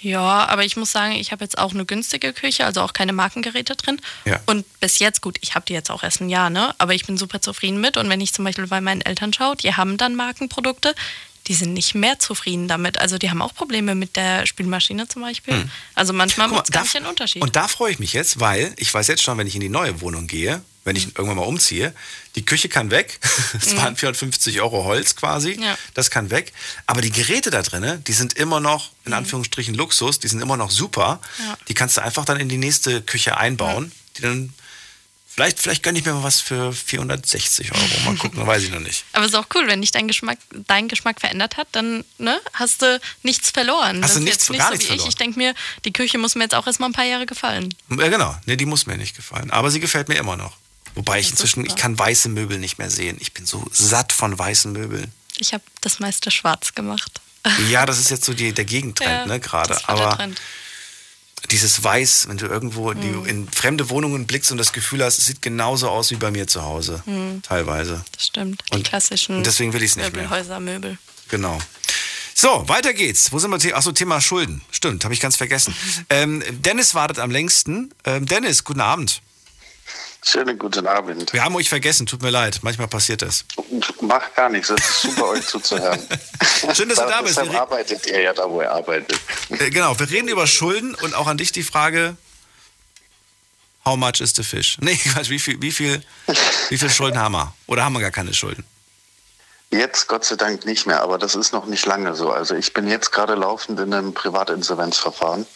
Ja, 0.00 0.46
aber 0.46 0.64
ich 0.64 0.76
muss 0.76 0.92
sagen, 0.92 1.14
ich 1.14 1.32
habe 1.32 1.44
jetzt 1.44 1.58
auch 1.58 1.72
eine 1.72 1.84
günstige 1.84 2.32
Küche, 2.32 2.64
also 2.64 2.82
auch 2.82 2.92
keine 2.92 3.12
Markengeräte 3.12 3.74
drin. 3.74 4.00
Ja. 4.24 4.38
Und 4.46 4.64
bis 4.78 5.00
jetzt, 5.00 5.22
gut, 5.22 5.38
ich 5.40 5.54
habe 5.56 5.66
die 5.66 5.72
jetzt 5.72 5.90
auch 5.90 6.04
erst 6.04 6.20
ein 6.20 6.28
Jahr, 6.28 6.50
ne? 6.50 6.72
Aber 6.78 6.94
ich 6.94 7.04
bin 7.04 7.18
super 7.18 7.40
zufrieden 7.40 7.80
mit. 7.80 7.96
Und 7.96 8.08
wenn 8.08 8.20
ich 8.20 8.32
zum 8.32 8.44
Beispiel 8.44 8.68
bei 8.68 8.80
meinen 8.80 9.00
Eltern 9.00 9.32
schaue, 9.32 9.56
die 9.56 9.74
haben 9.74 9.96
dann 9.96 10.14
Markenprodukte, 10.14 10.94
die 11.48 11.54
sind 11.54 11.72
nicht 11.72 11.94
mehr 11.94 12.18
zufrieden 12.18 12.68
damit. 12.68 13.00
Also 13.00 13.18
die 13.18 13.30
haben 13.30 13.40
auch 13.40 13.54
Probleme 13.54 13.94
mit 13.94 14.16
der 14.16 14.46
Spülmaschine 14.46 15.08
zum 15.08 15.22
Beispiel. 15.22 15.54
Hm. 15.54 15.70
Also 15.94 16.12
manchmal 16.12 16.48
macht 16.48 16.68
es 16.68 16.80
nicht 16.80 16.96
einen 16.96 17.06
Unterschied. 17.06 17.42
Und 17.42 17.56
da 17.56 17.66
freue 17.68 17.90
ich 17.90 17.98
mich 17.98 18.12
jetzt, 18.12 18.38
weil 18.38 18.74
ich 18.76 18.92
weiß 18.92 19.08
jetzt 19.08 19.22
schon, 19.22 19.38
wenn 19.38 19.46
ich 19.46 19.54
in 19.54 19.62
die 19.62 19.70
neue 19.70 20.00
Wohnung 20.02 20.26
gehe, 20.26 20.60
wenn 20.84 20.94
ich 20.94 21.04
hm. 21.04 21.12
irgendwann 21.16 21.38
mal 21.38 21.44
umziehe, 21.44 21.94
die 22.36 22.44
Küche 22.44 22.68
kann 22.68 22.90
weg. 22.90 23.18
Es 23.60 23.76
waren 23.76 23.96
450 23.96 24.60
Euro 24.60 24.84
Holz 24.84 25.16
quasi. 25.16 25.58
Ja. 25.60 25.76
Das 25.94 26.10
kann 26.10 26.30
weg. 26.30 26.52
Aber 26.86 27.00
die 27.00 27.10
Geräte 27.10 27.50
da 27.50 27.62
drin, 27.62 28.02
die 28.06 28.12
sind 28.12 28.34
immer 28.34 28.60
noch, 28.60 28.90
in 29.04 29.12
hm. 29.12 29.18
Anführungsstrichen, 29.18 29.74
Luxus. 29.74 30.18
Die 30.20 30.28
sind 30.28 30.40
immer 30.40 30.56
noch 30.56 30.70
super. 30.70 31.20
Ja. 31.38 31.58
Die 31.68 31.74
kannst 31.74 31.96
du 31.96 32.02
einfach 32.02 32.26
dann 32.26 32.38
in 32.38 32.48
die 32.48 32.58
nächste 32.58 33.00
Küche 33.00 33.38
einbauen, 33.38 33.90
die 34.18 34.22
dann 34.22 34.54
Vielleicht, 35.38 35.60
vielleicht 35.60 35.84
gönne 35.84 35.96
ich 36.00 36.04
mir 36.04 36.14
mal 36.14 36.24
was 36.24 36.40
für 36.40 36.72
460 36.72 37.70
Euro. 37.72 37.84
Mal 38.06 38.16
gucken, 38.18 38.44
weiß 38.44 38.64
ich 38.64 38.72
noch 38.72 38.80
nicht. 38.80 39.04
Aber 39.12 39.24
es 39.24 39.30
ist 39.30 39.36
auch 39.36 39.46
cool, 39.54 39.68
wenn 39.68 39.80
dich 39.80 39.92
dein 39.92 40.08
Geschmack, 40.08 40.36
dein 40.66 40.88
Geschmack 40.88 41.20
verändert 41.20 41.56
hat, 41.56 41.68
dann 41.70 42.04
ne, 42.18 42.40
hast 42.54 42.82
du 42.82 43.00
nichts 43.22 43.50
verloren. 43.50 44.02
Hast 44.02 44.16
du 44.16 44.20
nichts, 44.20 44.50
nicht 44.50 44.58
gar 44.58 44.66
so 44.66 44.72
nichts 44.72 44.86
verloren. 44.86 45.06
Ich, 45.06 45.10
ich 45.10 45.16
denke 45.16 45.38
mir, 45.38 45.54
die 45.84 45.92
Küche 45.92 46.18
muss 46.18 46.34
mir 46.34 46.42
jetzt 46.42 46.56
auch 46.56 46.66
erstmal 46.66 46.88
ein 46.88 46.92
paar 46.92 47.04
Jahre 47.04 47.24
gefallen. 47.24 47.72
Ja, 47.88 48.08
genau. 48.08 48.36
Nee, 48.46 48.56
die 48.56 48.66
muss 48.66 48.86
mir 48.86 48.96
nicht 48.96 49.14
gefallen. 49.14 49.52
Aber 49.52 49.70
sie 49.70 49.78
gefällt 49.78 50.08
mir 50.08 50.16
immer 50.16 50.36
noch. 50.36 50.56
Wobei 50.96 51.20
ich 51.20 51.30
inzwischen, 51.30 51.64
ich 51.64 51.76
kann 51.76 51.96
weiße 51.96 52.28
Möbel 52.30 52.58
nicht 52.58 52.78
mehr 52.78 52.90
sehen. 52.90 53.16
Ich 53.20 53.32
bin 53.32 53.46
so 53.46 53.64
satt 53.70 54.12
von 54.12 54.36
weißen 54.36 54.72
Möbeln. 54.72 55.12
Ich 55.38 55.54
habe 55.54 55.62
das 55.82 56.00
meiste 56.00 56.32
schwarz 56.32 56.74
gemacht. 56.74 57.20
Ja, 57.70 57.86
das 57.86 58.00
ist 58.00 58.10
jetzt 58.10 58.24
so 58.24 58.34
die, 58.34 58.52
der 58.52 58.64
Gegentrend, 58.64 59.08
ja, 59.08 59.26
ne, 59.26 59.38
gerade. 59.38 59.78
Aber 59.86 60.18
Dieses 61.50 61.82
Weiß, 61.82 62.26
wenn 62.28 62.36
du 62.36 62.46
irgendwo 62.46 62.90
in, 62.90 62.98
Mhm. 62.98 63.24
die, 63.24 63.30
in 63.30 63.48
fremde 63.50 63.88
Wohnungen 63.90 64.26
blickst 64.26 64.52
und 64.52 64.58
das 64.58 64.72
Gefühl 64.72 65.02
hast, 65.02 65.18
es 65.18 65.26
sieht 65.26 65.40
genauso 65.42 65.88
aus 65.88 66.10
wie 66.10 66.16
bei 66.16 66.30
mir 66.30 66.46
zu 66.46 66.62
Hause. 66.62 67.02
Mhm. 67.06 67.42
Teilweise. 67.42 68.04
Das 68.12 68.26
stimmt. 68.26 68.62
Die 68.70 68.76
Und- 68.76 68.84
klassischen 68.84 69.36
und 69.38 69.46
deswegen 69.46 69.72
will 69.72 69.82
ich's 69.82 69.96
nicht 69.96 70.12
mehr. 70.12 70.22
Möbelhäuser, 70.24 70.60
Möbel. 70.60 70.98
Genau. 71.28 71.58
So, 72.34 72.68
weiter 72.68 72.92
geht's. 72.94 73.32
Wo 73.32 73.38
sind 73.38 73.50
wir? 73.50 73.76
Achso, 73.76 73.90
Thema 73.92 74.20
Schulden. 74.20 74.60
Stimmt, 74.70 75.04
habe 75.04 75.12
ich 75.14 75.20
ganz 75.20 75.36
vergessen. 75.36 75.74
Ähm, 76.10 76.42
Dennis 76.50 76.94
wartet 76.94 77.18
am 77.18 77.30
längsten. 77.30 77.92
Ähm, 78.04 78.26
Dennis, 78.26 78.62
guten 78.64 78.80
Abend. 78.80 79.20
Schönen 80.30 80.58
guten 80.58 80.86
Abend. 80.86 81.32
Wir 81.32 81.42
haben 81.42 81.56
euch 81.56 81.70
vergessen, 81.70 82.04
tut 82.04 82.20
mir 82.20 82.28
leid. 82.28 82.58
Manchmal 82.60 82.86
passiert 82.86 83.22
das. 83.22 83.46
Macht 84.02 84.34
gar 84.34 84.50
nichts, 84.50 84.68
es 84.68 84.78
ist 84.78 85.00
super, 85.00 85.28
euch 85.28 85.46
zuzuhören. 85.46 85.98
Schön, 86.74 86.86
dass 86.90 86.98
du 86.98 87.06
da 87.06 87.22
bist. 87.22 87.38
Deshalb 87.38 87.54
arbeitet 87.54 88.06
ihr 88.06 88.20
ja 88.20 88.34
da, 88.34 88.48
wo 88.50 88.60
ihr 88.60 88.70
arbeitet. 88.70 89.18
äh, 89.48 89.70
genau, 89.70 89.98
wir 89.98 90.10
reden 90.10 90.28
über 90.28 90.46
Schulden 90.46 90.94
und 90.96 91.14
auch 91.14 91.28
an 91.28 91.38
dich 91.38 91.50
die 91.52 91.62
Frage, 91.62 92.18
how 93.86 93.96
much 93.96 94.20
is 94.20 94.34
the 94.36 94.42
fish? 94.42 94.76
Nee, 94.82 94.96
Quatsch, 94.96 95.30
wie 95.30 95.38
viel, 95.38 95.62
wie 95.62 95.72
viel, 95.72 96.02
wie 96.68 96.76
viel 96.76 96.90
Schulden 96.90 97.18
haben 97.18 97.32
wir? 97.32 97.54
Oder 97.66 97.84
haben 97.84 97.94
wir 97.94 98.00
gar 98.00 98.10
keine 98.10 98.34
Schulden? 98.34 98.64
Jetzt 99.70 100.08
Gott 100.08 100.26
sei 100.26 100.36
Dank 100.36 100.66
nicht 100.66 100.86
mehr, 100.86 101.02
aber 101.02 101.16
das 101.16 101.34
ist 101.36 101.54
noch 101.54 101.64
nicht 101.64 101.86
lange 101.86 102.14
so. 102.14 102.30
Also 102.30 102.54
ich 102.54 102.74
bin 102.74 102.86
jetzt 102.86 103.12
gerade 103.12 103.34
laufend 103.34 103.80
in 103.80 103.94
einem 103.94 104.12
Privatinsolvenzverfahren 104.12 105.46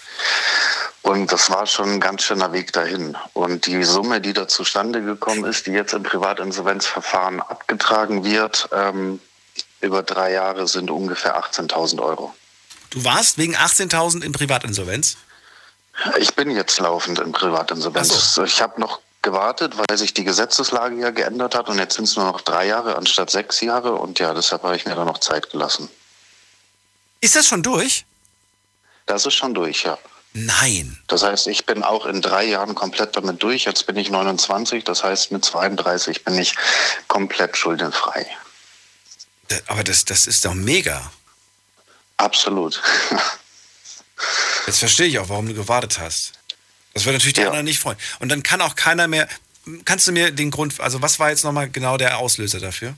und 1.02 1.32
das 1.32 1.50
war 1.50 1.66
schon 1.66 1.94
ein 1.94 2.00
ganz 2.00 2.22
schöner 2.22 2.52
Weg 2.52 2.72
dahin. 2.72 3.16
Und 3.32 3.66
die 3.66 3.82
Summe, 3.82 4.20
die 4.20 4.32
da 4.32 4.46
zustande 4.46 5.02
gekommen 5.02 5.44
ist, 5.44 5.66
die 5.66 5.72
jetzt 5.72 5.94
im 5.94 6.04
Privatinsolvenzverfahren 6.04 7.40
abgetragen 7.40 8.24
wird, 8.24 8.68
ähm, 8.72 9.20
über 9.80 10.04
drei 10.04 10.32
Jahre 10.32 10.68
sind 10.68 10.90
ungefähr 10.90 11.36
18.000 11.42 12.00
Euro. 12.00 12.32
Du 12.90 13.04
warst 13.04 13.36
wegen 13.38 13.56
18.000 13.56 14.22
in 14.22 14.32
Privatinsolvenz? 14.32 15.16
Ich 16.18 16.34
bin 16.34 16.50
jetzt 16.50 16.78
laufend 16.78 17.18
in 17.18 17.32
Privatinsolvenz. 17.32 18.38
Ich 18.44 18.62
habe 18.62 18.80
noch 18.80 19.00
gewartet, 19.22 19.74
weil 19.76 19.98
sich 19.98 20.14
die 20.14 20.24
Gesetzeslage 20.24 20.96
ja 20.96 21.10
geändert 21.10 21.54
hat 21.54 21.68
und 21.68 21.78
jetzt 21.78 21.94
sind 21.94 22.04
es 22.04 22.16
nur 22.16 22.26
noch 22.26 22.40
drei 22.40 22.66
Jahre 22.66 22.96
anstatt 22.96 23.30
sechs 23.30 23.60
Jahre 23.60 23.94
und 23.94 24.18
ja, 24.18 24.34
deshalb 24.34 24.62
habe 24.62 24.76
ich 24.76 24.84
mir 24.84 24.94
da 24.94 25.04
noch 25.04 25.18
Zeit 25.18 25.50
gelassen. 25.50 25.88
Ist 27.20 27.36
das 27.36 27.46
schon 27.46 27.62
durch? 27.62 28.04
Das 29.06 29.26
ist 29.26 29.34
schon 29.34 29.54
durch, 29.54 29.84
ja. 29.84 29.98
Nein. 30.34 30.98
Das 31.08 31.22
heißt, 31.22 31.46
ich 31.48 31.66
bin 31.66 31.82
auch 31.82 32.06
in 32.06 32.22
drei 32.22 32.44
Jahren 32.44 32.74
komplett 32.74 33.16
damit 33.16 33.42
durch. 33.42 33.64
Jetzt 33.64 33.86
bin 33.86 33.96
ich 33.96 34.10
29, 34.10 34.82
das 34.84 35.04
heißt, 35.04 35.30
mit 35.30 35.44
32 35.44 36.24
bin 36.24 36.38
ich 36.38 36.54
komplett 37.06 37.56
schuldenfrei. 37.56 38.26
Aber 39.66 39.84
das, 39.84 40.06
das 40.06 40.26
ist 40.26 40.44
doch 40.44 40.54
mega. 40.54 41.12
Absolut. 42.16 42.80
Jetzt 44.66 44.78
verstehe 44.78 45.06
ich 45.06 45.18
auch, 45.18 45.28
warum 45.28 45.48
du 45.48 45.54
gewartet 45.54 45.98
hast. 45.98 46.32
Das 46.94 47.04
würde 47.04 47.18
natürlich 47.18 47.34
die 47.34 47.44
anderen 47.44 47.64
nicht 47.64 47.80
freuen. 47.80 47.98
Und 48.20 48.28
dann 48.28 48.42
kann 48.42 48.60
auch 48.60 48.76
keiner 48.76 49.08
mehr. 49.08 49.28
Kannst 49.84 50.06
du 50.08 50.12
mir 50.12 50.30
den 50.30 50.50
Grund, 50.50 50.80
also 50.80 51.02
was 51.02 51.18
war 51.18 51.30
jetzt 51.30 51.44
nochmal 51.44 51.68
genau 51.68 51.96
der 51.96 52.18
Auslöser 52.18 52.60
dafür? 52.60 52.94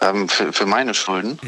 Ähm, 0.00 0.28
für, 0.28 0.52
für 0.52 0.66
meine 0.66 0.94
Schulden? 0.94 1.38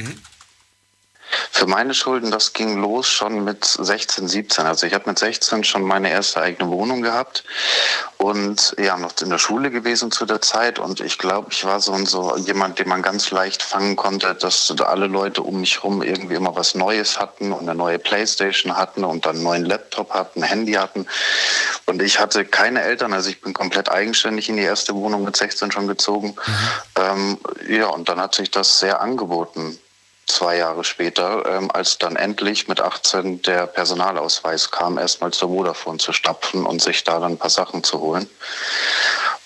Für 1.50 1.66
meine 1.66 1.94
Schulden, 1.94 2.30
das 2.30 2.52
ging 2.52 2.80
los 2.80 3.08
schon 3.08 3.44
mit 3.44 3.64
16, 3.64 4.28
17. 4.28 4.66
Also 4.66 4.86
ich 4.86 4.94
habe 4.94 5.08
mit 5.08 5.18
16 5.18 5.64
schon 5.64 5.82
meine 5.82 6.10
erste 6.10 6.40
eigene 6.40 6.70
Wohnung 6.70 7.02
gehabt 7.02 7.44
und 8.16 8.74
ja, 8.78 8.96
noch 8.96 9.12
in 9.20 9.30
der 9.30 9.38
Schule 9.38 9.70
gewesen 9.70 10.10
zu 10.10 10.26
der 10.26 10.40
Zeit. 10.40 10.78
Und 10.78 11.00
ich 11.00 11.18
glaube, 11.18 11.48
ich 11.50 11.64
war 11.64 11.80
so 11.80 11.92
und 11.92 12.08
so 12.08 12.36
jemand, 12.36 12.78
den 12.78 12.88
man 12.88 13.02
ganz 13.02 13.30
leicht 13.30 13.62
fangen 13.62 13.96
konnte, 13.96 14.34
dass 14.34 14.72
da 14.76 14.84
alle 14.84 15.06
Leute 15.06 15.42
um 15.42 15.60
mich 15.60 15.76
herum 15.76 16.02
irgendwie 16.02 16.34
immer 16.34 16.56
was 16.56 16.74
Neues 16.74 17.18
hatten 17.18 17.52
und 17.52 17.60
eine 17.60 17.74
neue 17.74 17.98
Playstation 17.98 18.76
hatten 18.76 19.04
und 19.04 19.26
dann 19.26 19.36
einen 19.36 19.44
neuen 19.44 19.64
Laptop 19.64 20.12
hatten, 20.14 20.42
Handy 20.42 20.72
hatten. 20.72 21.06
Und 21.86 22.02
ich 22.02 22.18
hatte 22.20 22.44
keine 22.44 22.82
Eltern, 22.82 23.12
also 23.12 23.30
ich 23.30 23.40
bin 23.40 23.52
komplett 23.52 23.90
eigenständig 23.90 24.48
in 24.48 24.56
die 24.56 24.62
erste 24.62 24.94
Wohnung 24.94 25.24
mit 25.24 25.36
16 25.36 25.72
schon 25.72 25.86
gezogen. 25.86 26.36
Ähm, 26.96 27.38
ja, 27.68 27.86
und 27.86 28.08
dann 28.08 28.20
hat 28.20 28.34
sich 28.34 28.50
das 28.50 28.78
sehr 28.78 29.00
angeboten 29.00 29.78
zwei 30.28 30.58
Jahre 30.58 30.84
später, 30.84 31.44
ähm, 31.46 31.70
als 31.72 31.98
dann 31.98 32.16
endlich 32.16 32.68
mit 32.68 32.80
18 32.80 33.42
der 33.42 33.66
Personalausweis 33.66 34.70
kam, 34.70 34.98
erstmal 34.98 35.32
zur 35.32 35.48
Vodafone 35.48 35.98
zu 35.98 36.12
stapfen 36.12 36.66
und 36.66 36.80
sich 36.80 37.02
da 37.04 37.18
dann 37.18 37.32
ein 37.32 37.38
paar 37.38 37.50
Sachen 37.50 37.82
zu 37.82 38.00
holen. 38.00 38.28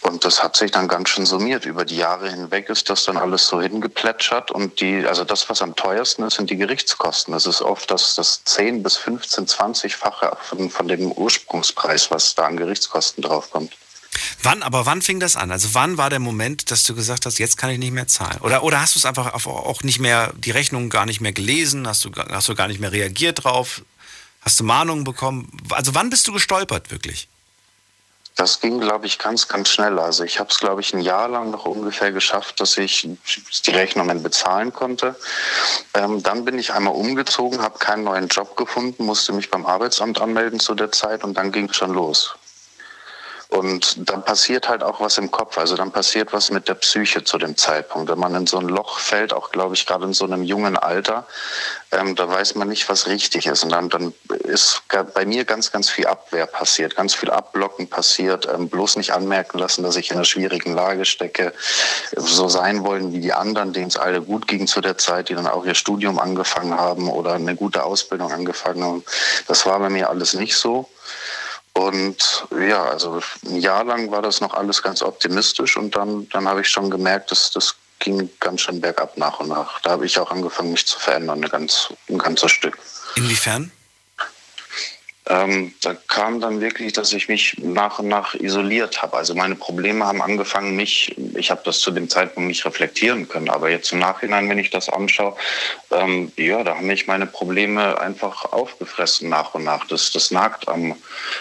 Und 0.03 0.25
das 0.25 0.43
hat 0.43 0.57
sich 0.57 0.73
dann 0.73 0.89
ganz 0.89 1.11
schön 1.11 1.27
summiert. 1.27 1.65
Über 1.65 1.85
die 1.85 1.97
Jahre 1.97 2.29
hinweg 2.29 2.69
ist 2.69 2.91
das 2.91 3.05
dann 3.05 3.17
alles 3.17 3.47
so 3.47 3.63
hingeplätschert. 3.63 4.51
Und 4.51 4.81
die, 4.81 5.07
also 5.07 5.25
das, 5.25 5.49
was 5.49 5.63
am 5.63 5.77
teuersten 5.77 6.25
ist, 6.25 6.35
sind 6.35 6.51
die 6.51 6.57
Gerichtskosten. 6.57 7.33
Das 7.33 7.47
ist 7.47 7.63
oft 7.63 7.89
das, 7.91 8.17
das 8.17 8.43
10 8.45 8.83
bis 8.83 8.97
15, 8.97 9.47
20-fache 9.47 10.37
von, 10.43 10.71
von 10.71 10.89
dem 10.89 11.13
Ursprungspreis, 11.13 12.11
was 12.11 12.35
da 12.35 12.47
an 12.47 12.57
Gerichtskosten 12.57 13.23
draufkommt. 13.23 13.77
Wann, 14.43 14.63
aber 14.63 14.87
wann 14.87 15.03
fing 15.03 15.21
das 15.21 15.37
an? 15.37 15.51
Also 15.51 15.75
wann 15.75 15.97
war 15.99 16.11
der 16.11 16.19
Moment, 16.19 16.71
dass 16.71 16.83
du 16.85 16.95
gesagt 16.95 17.27
hast, 17.27 17.39
jetzt 17.39 17.57
kann 17.57 17.71
ich 17.71 17.79
nicht 17.79 17.93
mehr 17.93 18.09
zahlen? 18.09 18.41
Oder, 18.41 18.63
oder 18.63 18.81
hast 18.81 18.95
du 18.95 18.99
es 18.99 19.05
einfach 19.05 19.35
auch 19.35 19.83
nicht 19.83 20.01
mehr, 20.01 20.33
die 20.37 20.51
Rechnung 20.51 20.91
gar 20.91 21.07
nicht 21.07 21.21
mehr 21.21 21.33
gelesen? 21.33 21.87
Hast 21.87 22.05
du, 22.05 22.11
hast 22.31 22.49
du 22.49 22.55
gar 22.55 22.69
nicht 22.69 22.81
mehr 22.81 22.93
reagiert 22.93 23.45
drauf? 23.45 23.83
Hast 24.41 24.59
du 24.59 24.65
Mahnungen 24.65 25.05
bekommen? 25.05 25.51
Also 25.71 25.95
wann 25.95 26.11
bist 26.11 26.27
du 26.27 26.33
gestolpert 26.33 26.91
wirklich? 26.91 27.29
Das 28.35 28.61
ging, 28.61 28.81
glaube 28.81 29.07
ich, 29.07 29.19
ganz, 29.19 29.47
ganz 29.47 29.69
schnell. 29.69 29.99
Also 29.99 30.25
ich 30.25 30.41
habe 30.41 30.51
es, 30.51 30.59
glaube 30.59 30.81
ich, 30.81 30.95
ein 30.95 31.01
Jahr 31.01 31.29
lang 31.29 31.51
noch 31.51 31.67
ungefähr 31.67 32.13
geschafft, 32.13 32.61
dass 32.61 32.79
ich 32.79 33.07
die 33.67 33.71
Rechnungen 33.71 34.23
bezahlen 34.23 34.73
konnte. 34.73 35.15
Ähm, 35.95 36.23
dann 36.23 36.45
bin 36.45 36.59
ich 36.59 36.73
einmal 36.73 36.95
umgezogen, 36.95 37.61
habe 37.61 37.79
keinen 37.79 38.05
neuen 38.05 38.29
Job 38.29 38.57
gefunden, 38.57 39.05
musste 39.05 39.33
mich 39.33 39.51
beim 39.51 39.67
Arbeitsamt 39.67 40.21
anmelden 40.21 40.61
zu 40.61 40.75
der 40.75 40.91
Zeit 40.91 41.25
und 41.25 41.35
dann 41.35 41.53
ging 41.53 41.69
es 41.69 41.77
schon 41.77 41.93
los. 41.93 42.35
Und 43.53 44.09
dann 44.09 44.25
passiert 44.25 44.71
halt 44.71 44.83
auch 44.83 45.03
was 45.03 45.19
im 45.19 45.31
Kopf. 45.31 45.59
Also 45.59 45.77
dann 45.77 45.93
passiert 45.93 46.33
was 46.33 46.51
mit 46.51 46.69
der 46.69 46.75
Psyche 46.75 47.23
zu 47.23 47.37
dem 47.37 47.59
Zeitpunkt. 47.59 48.11
Wenn 48.11 48.19
man 48.19 48.35
in 48.35 48.47
so 48.47 48.57
ein 48.57 48.67
Loch 48.67 48.99
fällt, 48.99 49.35
auch 49.35 49.51
glaube 49.51 49.75
ich 49.75 49.85
gerade 49.85 50.07
in 50.07 50.15
so 50.15 50.25
einem 50.25 50.43
jungen 50.43 50.79
Alter, 50.79 51.27
ähm, 51.91 52.17
da 52.17 52.27
weiß 52.27 52.55
man 52.55 52.69
nicht, 52.69 52.89
was 52.89 53.09
richtig 53.09 53.45
ist. 53.45 53.63
Und 53.63 53.69
dann, 53.73 53.91
dann 53.91 54.15
ist 54.45 54.81
bei 55.13 55.27
mir 55.27 55.45
ganz, 55.45 55.71
ganz 55.71 55.91
viel 55.91 56.07
Abwehr 56.07 56.47
passiert, 56.47 56.97
ganz 56.97 57.15
viel 57.15 57.31
Abblocken 57.31 57.91
passiert, 57.91 58.49
ähm, 58.51 58.71
bloß 58.71 58.97
nicht 58.97 59.13
anmerken 59.13 59.59
lassen, 59.59 59.83
dass 59.83 59.97
ich 59.97 60.11
in 60.11 60.17
einer 60.17 60.25
schwierigen 60.25 60.73
Lage 60.73 61.05
stecke, 61.05 61.53
so 62.17 62.49
sein 62.49 62.85
wollen 62.85 63.13
wie 63.13 63.21
die 63.21 63.35
anderen, 63.35 63.75
denen 63.75 63.89
es 63.89 63.99
alle 63.99 64.23
gut 64.23 64.49
ging 64.49 64.67
zu 64.67 64.81
der 64.81 64.97
Zeit, 64.97 65.29
die 65.29 65.35
dann 65.35 65.47
auch 65.47 65.67
ihr 65.67 65.75
Studium 65.75 66.19
angefangen 66.19 66.79
haben 66.79 67.11
oder 67.11 67.35
eine 67.35 67.55
gute 67.55 67.85
Ausbildung 67.85 68.33
angefangen 68.33 68.83
haben. 68.83 69.05
Das 69.47 69.67
war 69.67 69.79
bei 69.79 69.91
mir 69.91 70.09
alles 70.09 70.33
nicht 70.33 70.57
so. 70.57 70.89
Und 71.75 72.47
ja, 72.51 72.85
also 72.85 73.21
ein 73.47 73.57
Jahr 73.57 73.85
lang 73.85 74.11
war 74.11 74.23
das 74.23 74.41
noch 74.41 74.55
alles 74.55 74.83
ganz 74.83 75.03
optimistisch 75.03 75.77
und 75.77 75.97
dann, 75.97 76.29
dann 76.29 76.47
habe 76.47 76.61
ich 76.61 76.69
schon 76.69 76.91
gemerkt, 76.91 77.31
dass 77.31 77.51
das 77.51 77.77
ging 77.99 78.29
ganz 78.41 78.63
schön 78.63 78.81
bergab 78.81 79.17
nach 79.17 79.41
und 79.41 79.49
nach. 79.49 79.81
Da 79.81 79.91
habe 79.91 80.05
ich 80.07 80.19
auch 80.19 80.31
angefangen, 80.31 80.73
mich 80.73 80.87
zu 80.87 80.99
verändern, 80.99 81.39
eine 81.39 81.49
ganz, 81.49 81.93
ein 82.09 82.19
ganzes 82.19 82.51
Stück. 82.51 82.79
Inwiefern? 83.15 83.71
Ähm, 85.29 85.73
da 85.81 85.95
kam 86.09 86.41
dann 86.41 86.61
wirklich, 86.61 86.95
dass 86.95 87.13
ich 87.13 87.29
mich 87.29 87.57
nach 87.59 88.01
und 88.01 88.09
nach 88.09 88.35
isoliert 88.35 89.03
habe. 89.03 89.17
Also 89.17 89.37
meine 89.37 89.55
Probleme 89.55 90.05
haben 90.05 90.21
angefangen, 90.21 90.75
mich, 90.75 91.15
ich 91.37 91.53
habe 91.53 91.63
das 91.65 91.79
zu 91.79 91.93
dem 91.93 92.09
Zeitpunkt 92.09 92.49
nicht 92.49 92.65
reflektieren 92.65 93.29
können, 93.29 93.49
aber 93.49 93.71
jetzt 93.71 93.93
im 93.93 94.01
Nachhinein, 94.01 94.49
wenn 94.49 94.59
ich 94.59 94.71
das 94.71 94.89
anschaue, 94.89 95.37
ähm, 95.93 96.33
ja, 96.37 96.65
da 96.65 96.75
haben 96.75 96.89
mich 96.89 97.07
meine 97.07 97.27
Probleme 97.27 98.01
einfach 98.01 98.53
aufgefressen 98.53 99.29
nach 99.29 99.55
und 99.55 99.63
nach. 99.63 99.87
Das, 99.87 100.11
das 100.11 100.33
nagt 100.33 100.67
am, 100.67 100.97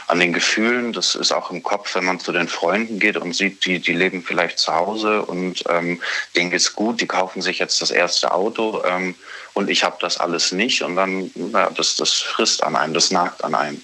an 0.08 0.20
den 0.20 0.32
Gefühlen, 0.32 0.94
das 0.94 1.16
ist 1.16 1.32
auch 1.32 1.50
im 1.50 1.64
Kopf, 1.64 1.96
wenn 1.96 2.06
man 2.06 2.20
zu 2.20 2.32
den 2.32 2.48
Freunden 2.48 3.00
geht 3.00 3.18
und 3.18 3.34
sieht, 3.34 3.66
die, 3.66 3.80
die 3.80 3.94
leben 3.94 4.22
vielleicht 4.22 4.60
zu 4.60 4.76
Hause 4.76 5.24
und 5.24 5.64
ähm, 5.70 6.00
denen 6.36 6.52
geht's 6.52 6.76
gut, 6.76 7.02
die 7.02 7.08
kaufen 7.08 7.42
sich 7.42 7.58
jetzt 7.58 7.82
das 7.82 7.90
erste 7.90 8.32
Auto 8.32 8.84
ähm, 8.86 9.16
und 9.54 9.70
ich 9.70 9.84
habe 9.84 9.98
das 10.00 10.18
alles 10.18 10.52
nicht 10.52 10.82
und 10.82 10.96
dann, 10.96 11.32
ja, 11.36 11.70
das, 11.70 11.96
das 11.96 12.14
frisst 12.14 12.64
an 12.64 12.76
einem, 12.76 12.94
das 12.94 13.12
nagt 13.12 13.44
an 13.44 13.56
einem. 13.56 13.82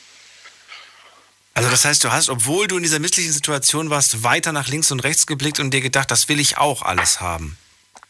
Also 1.53 1.69
das 1.71 1.85
heißt, 1.85 2.03
du 2.03 2.11
hast, 2.11 2.29
obwohl 2.29 2.67
du 2.67 2.77
in 2.77 2.83
dieser 2.83 2.99
misslichen 2.99 3.31
Situation 3.31 3.89
warst, 3.89 4.23
weiter 4.23 4.51
nach 4.51 4.67
links 4.67 4.91
und 4.91 4.99
rechts 4.99 5.25
geblickt 5.25 5.59
und 5.59 5.71
dir 5.71 5.81
gedacht, 5.81 6.11
das 6.11 6.29
will 6.29 6.39
ich 6.39 6.57
auch 6.57 6.83
alles 6.83 7.19
haben. 7.19 7.57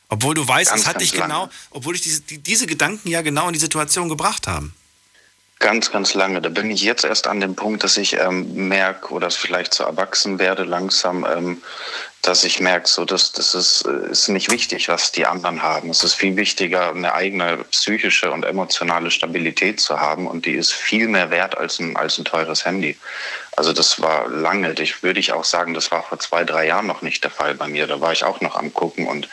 Obwohl 0.09 0.35
du 0.35 0.47
weißt, 0.47 0.69
Ganz, 0.69 0.81
es 0.81 0.87
hat 0.87 1.01
dich 1.01 1.13
genau, 1.13 1.41
lange. 1.41 1.51
obwohl 1.69 1.93
dich 1.93 2.03
diese, 2.03 2.21
die, 2.21 2.39
diese 2.39 2.67
Gedanken 2.67 3.09
ja 3.09 3.21
genau 3.21 3.47
in 3.47 3.53
die 3.53 3.59
Situation 3.59 4.09
gebracht 4.09 4.47
haben. 4.47 4.73
Ganz, 5.59 5.91
ganz 5.91 6.13
lange. 6.13 6.39
Da 6.39 6.49
bin 6.49 6.69
ich 6.69 6.83
jetzt 6.83 7.03
erst 7.03 7.25
an 7.25 7.39
dem 7.39 7.55
Punkt, 7.55 7.83
dass 7.83 7.97
ich 7.97 8.13
ähm, 8.13 8.67
merke 8.67 9.11
oder 9.11 9.31
vielleicht 9.31 9.73
so 9.73 9.83
erwachsen 9.85 10.37
werde 10.37 10.63
langsam, 10.63 11.25
ähm, 11.25 11.63
dass 12.21 12.43
ich 12.43 12.59
merke, 12.59 12.87
so 12.87 13.05
dass 13.05 13.31
das 13.31 13.55
ist, 13.55 13.83
äh, 13.87 14.11
ist 14.11 14.27
nicht 14.27 14.51
wichtig, 14.51 14.87
was 14.87 15.11
die 15.11 15.25
anderen 15.25 15.63
haben. 15.63 15.89
Es 15.89 16.03
ist 16.03 16.13
viel 16.13 16.35
wichtiger, 16.35 16.91
eine 16.91 17.13
eigene 17.13 17.57
psychische 17.71 18.31
und 18.31 18.43
emotionale 18.43 19.09
Stabilität 19.09 19.79
zu 19.79 19.99
haben 19.99 20.27
und 20.27 20.45
die 20.45 20.53
ist 20.53 20.73
viel 20.73 21.07
mehr 21.07 21.31
wert 21.31 21.57
als 21.57 21.79
ein, 21.79 21.95
als 21.97 22.19
ein 22.19 22.25
teures 22.25 22.63
Handy. 22.63 22.95
Also 23.55 23.73
das 23.73 23.99
war 23.99 24.29
lange. 24.29 24.73
Ich 24.73 25.01
würde 25.01 25.19
ich 25.19 25.33
auch 25.33 25.45
sagen, 25.45 25.73
das 25.73 25.89
war 25.89 26.03
vor 26.03 26.19
zwei, 26.19 26.43
drei 26.43 26.67
Jahren 26.67 26.85
noch 26.85 27.01
nicht 27.01 27.23
der 27.23 27.31
Fall 27.31 27.55
bei 27.55 27.67
mir. 27.67 27.87
Da 27.87 27.99
war 27.99 28.11
ich 28.11 28.23
auch 28.23 28.41
noch 28.41 28.55
am 28.55 28.71
gucken 28.71 29.07
und 29.07 29.27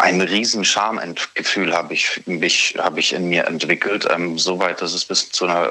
ein 0.00 0.20
riesen 0.20 0.64
Schamgefühl 0.64 1.74
habe 1.74 1.94
ich, 1.94 2.20
mich, 2.26 2.74
habe 2.78 3.00
ich 3.00 3.12
in 3.12 3.28
mir 3.28 3.46
entwickelt, 3.46 4.06
ähm, 4.10 4.38
soweit, 4.38 4.80
dass 4.80 4.92
es 4.94 5.04
bis 5.04 5.30
zu 5.30 5.46
einer 5.46 5.70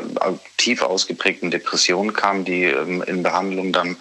tief 0.58 0.82
ausgeprägten 0.82 1.52
Depression 1.52 2.14
kam, 2.14 2.45
die 2.45 2.64
ähm, 2.66 3.02
in 3.04 3.24
Behandlung 3.24 3.72
dann 3.72 3.98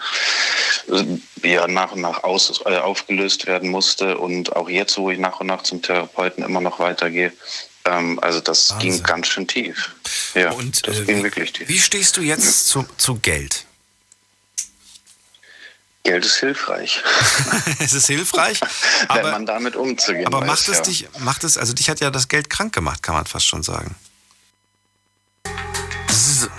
äh, 0.88 1.48
ja, 1.48 1.66
nach 1.66 1.92
und 1.92 2.00
nach 2.00 2.24
aus, 2.24 2.62
äh, 2.66 2.76
aufgelöst 2.76 3.46
werden 3.46 3.70
musste. 3.70 4.18
Und 4.18 4.54
auch 4.56 4.68
jetzt, 4.68 4.96
wo 4.98 5.10
ich 5.10 5.18
nach 5.18 5.40
und 5.40 5.46
nach 5.48 5.62
zum 5.62 5.82
Therapeuten 5.82 6.44
immer 6.44 6.60
noch 6.60 6.78
weitergehe, 6.78 7.32
ähm, 7.84 8.18
also 8.20 8.40
das 8.40 8.70
Wahnsinn. 8.70 8.90
ging 8.90 9.02
ganz 9.02 9.26
schön 9.28 9.48
tief. 9.48 9.94
Ja, 10.34 10.52
Und 10.52 10.86
das 10.86 11.00
äh, 11.00 11.04
ging 11.04 11.18
wie, 11.18 11.22
wirklich 11.24 11.52
tief. 11.52 11.68
wie 11.68 11.78
stehst 11.78 12.16
du 12.16 12.22
jetzt 12.22 12.68
zu, 12.68 12.84
zu 12.96 13.16
Geld? 13.16 13.66
Geld 16.04 16.24
ist 16.24 16.36
hilfreich. 16.38 17.00
es 17.78 17.92
ist 17.92 18.06
hilfreich, 18.08 18.60
wenn 18.60 19.18
aber, 19.18 19.30
man 19.30 19.46
damit 19.46 19.76
umzugehen 19.76 20.26
aber 20.26 20.40
weiß, 20.40 20.46
macht 20.46 20.68
es 20.68 20.78
ja. 20.78 20.82
dich, 20.82 21.08
macht 21.20 21.44
es, 21.44 21.56
also 21.56 21.72
dich 21.72 21.88
hat 21.88 22.00
ja 22.00 22.10
das 22.10 22.26
Geld 22.26 22.50
krank 22.50 22.72
gemacht, 22.72 23.02
kann 23.02 23.14
man 23.14 23.24
fast 23.26 23.46
schon 23.46 23.62
sagen. 23.62 23.94
So. 26.10 26.48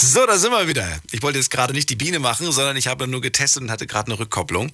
So, 0.00 0.26
da 0.26 0.38
sind 0.38 0.50
wir 0.50 0.66
wieder. 0.66 0.88
Ich 1.12 1.22
wollte 1.22 1.38
jetzt 1.38 1.50
gerade 1.50 1.72
nicht 1.72 1.88
die 1.88 1.94
Biene 1.94 2.18
machen, 2.18 2.50
sondern 2.50 2.76
ich 2.76 2.88
habe 2.88 3.06
nur 3.06 3.20
getestet 3.20 3.62
und 3.62 3.70
hatte 3.70 3.86
gerade 3.86 4.10
eine 4.10 4.18
Rückkopplung. 4.18 4.72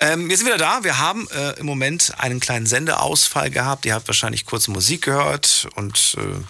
Ähm, 0.00 0.28
wir 0.28 0.36
sind 0.36 0.46
wieder 0.46 0.58
da. 0.58 0.84
Wir 0.84 0.98
haben 0.98 1.28
äh, 1.30 1.58
im 1.58 1.66
Moment 1.66 2.14
einen 2.18 2.40
kleinen 2.40 2.64
Sendeausfall 2.64 3.50
gehabt. 3.50 3.84
Ihr 3.84 3.94
habt 3.94 4.06
wahrscheinlich 4.06 4.46
kurz 4.46 4.68
Musik 4.68 5.02
gehört 5.02 5.68
und 5.74 6.16
äh, 6.18 6.40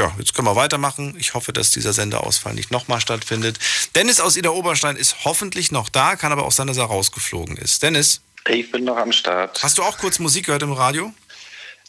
ja, 0.00 0.14
jetzt 0.18 0.34
können 0.34 0.48
wir 0.48 0.56
weitermachen. 0.56 1.14
Ich 1.18 1.34
hoffe, 1.34 1.52
dass 1.52 1.70
dieser 1.70 1.92
Sendeausfall 1.92 2.54
nicht 2.54 2.70
nochmal 2.70 3.00
stattfindet. 3.00 3.58
Dennis 3.94 4.18
aus 4.18 4.36
Ida 4.36 4.48
Oberstein 4.48 4.96
ist 4.96 5.24
hoffentlich 5.24 5.72
noch 5.72 5.90
da, 5.90 6.16
kann 6.16 6.32
aber 6.32 6.46
auch 6.46 6.52
sein, 6.52 6.66
dass 6.66 6.78
er 6.78 6.84
rausgeflogen 6.84 7.58
ist. 7.58 7.82
Dennis? 7.82 8.22
Ich 8.48 8.70
bin 8.70 8.84
noch 8.84 8.96
am 8.96 9.12
Start. 9.12 9.62
Hast 9.62 9.76
du 9.76 9.82
auch 9.82 9.98
kurz 9.98 10.18
Musik 10.18 10.46
gehört 10.46 10.62
im 10.62 10.72
Radio? 10.72 11.12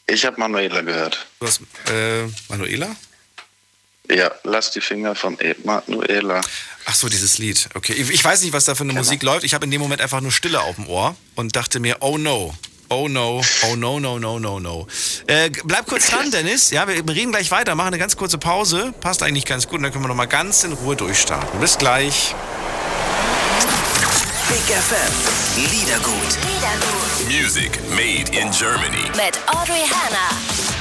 Ich 0.08 0.26
habe 0.26 0.38
Manuela 0.38 0.82
gehört. 0.82 1.26
Du 1.40 1.48
hast 1.48 1.62
äh, 1.90 2.28
Manuela? 2.50 2.94
Ja, 4.10 4.30
lass 4.44 4.72
die 4.72 4.82
Finger 4.82 5.16
von 5.16 5.38
Manuela. 5.64 6.42
Ach 6.86 6.96
so, 6.96 7.08
dieses 7.08 7.38
Lied. 7.38 7.70
Okay, 7.76 7.94
ich 7.94 8.10
ich 8.10 8.24
weiß 8.24 8.42
nicht, 8.42 8.52
was 8.52 8.66
da 8.66 8.76
für 8.76 8.84
eine 8.84 8.92
Musik 8.92 9.24
läuft. 9.24 9.46
Ich 9.46 9.54
habe 9.54 9.64
in 9.64 9.72
dem 9.72 9.80
Moment 9.80 10.02
einfach 10.02 10.20
nur 10.20 10.34
Stille 10.34 10.60
auf 10.60 10.76
dem 10.76 10.88
Ohr 10.88 11.16
und 11.36 11.56
dachte 11.56 11.80
mir, 11.80 11.98
oh 12.02 12.18
no. 12.18 12.54
Oh 12.94 13.08
no, 13.08 13.40
oh 13.64 13.76
no, 13.78 14.02
no, 14.02 14.20
no, 14.20 14.38
no, 14.38 14.60
no. 14.60 14.86
Äh, 15.26 15.50
bleib 15.64 15.88
kurz 15.88 16.10
dran, 16.10 16.30
Dennis. 16.30 16.72
Ja, 16.72 16.86
wir 16.90 16.96
reden 17.08 17.32
gleich 17.32 17.50
weiter, 17.50 17.74
machen 17.74 17.88
eine 17.88 17.98
ganz 17.98 18.18
kurze 18.18 18.38
Pause. 18.38 18.94
Passt 19.00 19.24
eigentlich 19.24 19.46
ganz 19.46 19.66
gut 19.66 19.78
und 19.78 19.84
dann 19.84 19.94
können 19.94 20.04
wir 20.04 20.10
nochmal 20.10 20.28
ganz 20.28 20.66
in 20.66 20.74
Ruhe 20.74 20.98
durchstarten. 20.98 21.58
Bis 21.62 21.78
gleich. 21.78 22.36
Big 24.50 24.76
FM. 24.76 25.72
Liedergut. 25.72 26.38
Music 27.30 27.80
made 27.92 28.30
in 28.38 28.52
Germany. 28.52 29.08
Mit 29.16 29.40
Audrey 29.48 29.86
Hanna. 29.88 30.71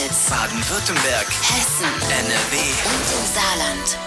Rheinland-Pfalz, 0.00 0.30
Baden-Württemberg. 0.30 1.26
Hessen, 1.28 1.84
NRW. 2.10 2.56
und 2.84 3.18
im 3.18 3.34
Saarland. 3.34 3.98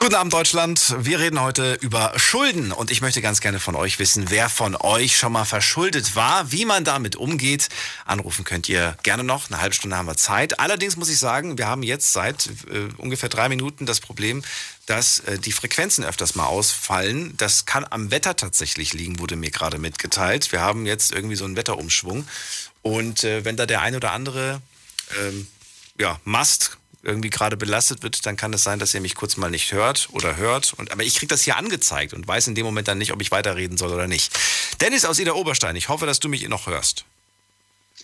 Guten 0.00 0.14
Abend 0.14 0.32
Deutschland. 0.32 0.94
Wir 1.00 1.18
reden 1.18 1.40
heute 1.40 1.74
über 1.80 2.12
Schulden 2.16 2.72
und 2.72 2.90
ich 2.90 3.00
möchte 3.00 3.20
ganz 3.20 3.40
gerne 3.40 3.58
von 3.58 3.74
euch 3.74 3.98
wissen, 3.98 4.30
wer 4.30 4.48
von 4.48 4.76
euch 4.76 5.18
schon 5.18 5.32
mal 5.32 5.44
verschuldet 5.44 6.14
war, 6.14 6.50
wie 6.52 6.64
man 6.64 6.84
damit 6.84 7.16
umgeht. 7.16 7.68
Anrufen 8.06 8.44
könnt 8.44 8.68
ihr 8.68 8.96
gerne 9.02 9.24
noch. 9.24 9.50
Eine 9.50 9.60
halbe 9.60 9.74
Stunde 9.74 9.96
haben 9.96 10.06
wir 10.06 10.16
Zeit. 10.16 10.60
Allerdings 10.60 10.96
muss 10.96 11.10
ich 11.10 11.18
sagen, 11.18 11.58
wir 11.58 11.66
haben 11.66 11.82
jetzt 11.82 12.12
seit 12.12 12.46
äh, 12.46 12.88
ungefähr 12.96 13.28
drei 13.28 13.48
Minuten 13.48 13.86
das 13.86 14.00
Problem, 14.00 14.42
dass 14.86 15.20
äh, 15.20 15.38
die 15.38 15.52
Frequenzen 15.52 16.04
öfters 16.04 16.34
mal 16.36 16.46
ausfallen. 16.46 17.34
Das 17.36 17.66
kann 17.66 17.84
am 17.90 18.10
Wetter 18.10 18.36
tatsächlich 18.36 18.94
liegen, 18.94 19.18
wurde 19.18 19.36
mir 19.36 19.50
gerade 19.50 19.78
mitgeteilt. 19.78 20.52
Wir 20.52 20.60
haben 20.60 20.86
jetzt 20.86 21.12
irgendwie 21.12 21.36
so 21.36 21.44
einen 21.44 21.56
Wetterumschwung 21.56 22.26
und 22.88 23.24
äh, 23.24 23.44
wenn 23.44 23.56
da 23.56 23.66
der 23.66 23.82
ein 23.82 23.94
oder 23.94 24.12
andere 24.12 24.60
ähm, 25.18 25.46
ja, 25.98 26.20
Mast 26.24 26.78
irgendwie 27.02 27.30
gerade 27.30 27.56
belastet 27.56 28.02
wird, 28.02 28.26
dann 28.26 28.36
kann 28.36 28.52
es 28.52 28.64
sein, 28.64 28.78
dass 28.78 28.92
ihr 28.92 29.00
mich 29.00 29.14
kurz 29.14 29.36
mal 29.36 29.50
nicht 29.50 29.72
hört 29.72 30.08
oder 30.12 30.36
hört. 30.36 30.74
Und, 30.74 30.90
aber 30.90 31.04
ich 31.04 31.14
kriege 31.14 31.28
das 31.28 31.42
hier 31.42 31.56
angezeigt 31.56 32.12
und 32.12 32.26
weiß 32.26 32.48
in 32.48 32.54
dem 32.54 32.66
Moment 32.66 32.88
dann 32.88 32.98
nicht, 32.98 33.12
ob 33.12 33.22
ich 33.22 33.30
weiterreden 33.30 33.78
soll 33.78 33.92
oder 33.92 34.08
nicht. 34.08 34.36
Dennis 34.80 35.04
aus 35.04 35.18
Ida 35.18 35.32
Oberstein, 35.32 35.76
ich 35.76 35.88
hoffe, 35.88 36.06
dass 36.06 36.20
du 36.20 36.28
mich 36.28 36.46
noch 36.48 36.66
hörst. 36.66 37.04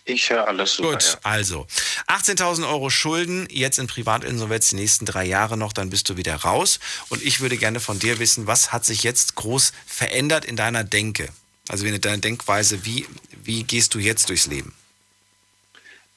Ich 0.06 0.28
höre 0.28 0.46
alles 0.46 0.74
super. 0.74 0.92
Gut, 0.92 1.18
also 1.22 1.66
18.000 2.08 2.68
Euro 2.68 2.90
Schulden, 2.90 3.48
jetzt 3.50 3.78
in 3.78 3.86
Privatinsolvenz 3.86 4.68
die 4.68 4.76
nächsten 4.76 5.06
drei 5.06 5.24
Jahre 5.24 5.56
noch, 5.56 5.72
dann 5.72 5.88
bist 5.88 6.08
du 6.10 6.16
wieder 6.16 6.36
raus. 6.36 6.78
Und 7.08 7.22
ich 7.22 7.40
würde 7.40 7.56
gerne 7.56 7.80
von 7.80 7.98
dir 7.98 8.18
wissen, 8.18 8.46
was 8.46 8.70
hat 8.70 8.84
sich 8.84 9.02
jetzt 9.02 9.34
groß 9.36 9.72
verändert 9.86 10.44
in 10.44 10.56
deiner 10.56 10.84
Denke? 10.84 11.30
Also 11.68 11.86
in 11.86 12.00
deiner 12.00 12.18
Denkweise, 12.18 12.84
wie, 12.84 13.06
wie 13.42 13.64
gehst 13.64 13.94
du 13.94 13.98
jetzt 13.98 14.28
durchs 14.28 14.46
Leben? 14.46 14.74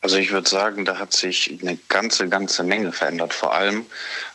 Also 0.01 0.17
ich 0.17 0.31
würde 0.31 0.47
sagen, 0.47 0.85
da 0.85 0.99
hat 0.99 1.13
sich 1.13 1.57
eine 1.59 1.77
ganze, 1.89 2.29
ganze 2.29 2.63
Menge 2.63 2.91
verändert. 2.91 3.33
Vor 3.33 3.53
allem 3.53 3.85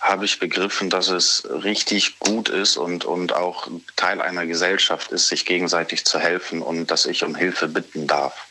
habe 0.01 0.24
ich 0.24 0.40
begriffen, 0.40 0.90
dass 0.90 1.09
es 1.09 1.44
richtig 1.48 2.18
gut 2.18 2.48
ist 2.48 2.76
und, 2.76 3.05
und 3.05 3.32
auch 3.32 3.68
Teil 3.94 4.20
einer 4.20 4.44
Gesellschaft 4.47 5.12
ist, 5.12 5.28
sich 5.28 5.47
gegenseitig 5.47 6.05
zu 6.05 6.18
helfen 6.18 6.62
und 6.62 6.90
dass 6.90 7.06
ich 7.06 7.22
um 7.22 7.36
Hilfe 7.36 7.68
bitten 7.68 8.06
darf. 8.06 8.48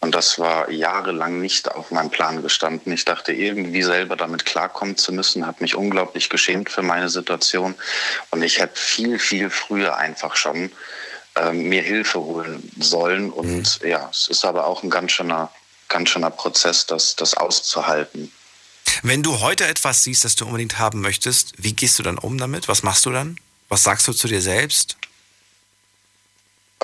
Und 0.00 0.14
das 0.14 0.38
war 0.38 0.70
jahrelang 0.70 1.40
nicht 1.40 1.70
auf 1.70 1.90
meinem 1.90 2.10
Plan 2.10 2.40
gestanden. 2.42 2.92
Ich 2.92 3.04
dachte, 3.04 3.32
irgendwie 3.32 3.82
selber 3.82 4.16
damit 4.16 4.46
klarkommen 4.46 4.96
zu 4.96 5.12
müssen, 5.12 5.46
habe 5.46 5.62
mich 5.62 5.74
unglaublich 5.74 6.30
geschämt 6.30 6.70
für 6.70 6.82
meine 6.82 7.10
Situation. 7.10 7.74
Und 8.30 8.42
ich 8.42 8.60
hätte 8.60 8.80
viel, 8.80 9.18
viel 9.18 9.50
früher 9.50 9.96
einfach 9.96 10.36
schon 10.36 10.72
ähm, 11.36 11.68
mir 11.68 11.82
Hilfe 11.82 12.20
holen 12.20 12.70
sollen. 12.78 13.30
Und 13.30 13.80
ja, 13.82 14.08
es 14.10 14.28
ist 14.28 14.44
aber 14.44 14.66
auch 14.66 14.82
ein 14.82 14.90
ganz 14.90 15.12
schöner, 15.12 15.50
ganz 15.88 16.10
schöner 16.10 16.30
Prozess, 16.30 16.86
das, 16.86 17.16
das 17.16 17.34
auszuhalten. 17.34 18.32
Wenn 19.02 19.22
du 19.22 19.40
heute 19.40 19.66
etwas 19.66 20.04
siehst, 20.04 20.24
das 20.24 20.34
du 20.34 20.46
unbedingt 20.46 20.78
haben 20.78 21.00
möchtest, 21.00 21.54
wie 21.56 21.72
gehst 21.72 21.98
du 21.98 22.02
dann 22.02 22.18
um 22.18 22.38
damit? 22.38 22.68
Was 22.68 22.82
machst 22.82 23.06
du 23.06 23.10
dann? 23.10 23.38
Was 23.68 23.82
sagst 23.84 24.08
du 24.08 24.12
zu 24.12 24.26
dir 24.26 24.42
selbst? 24.42 24.96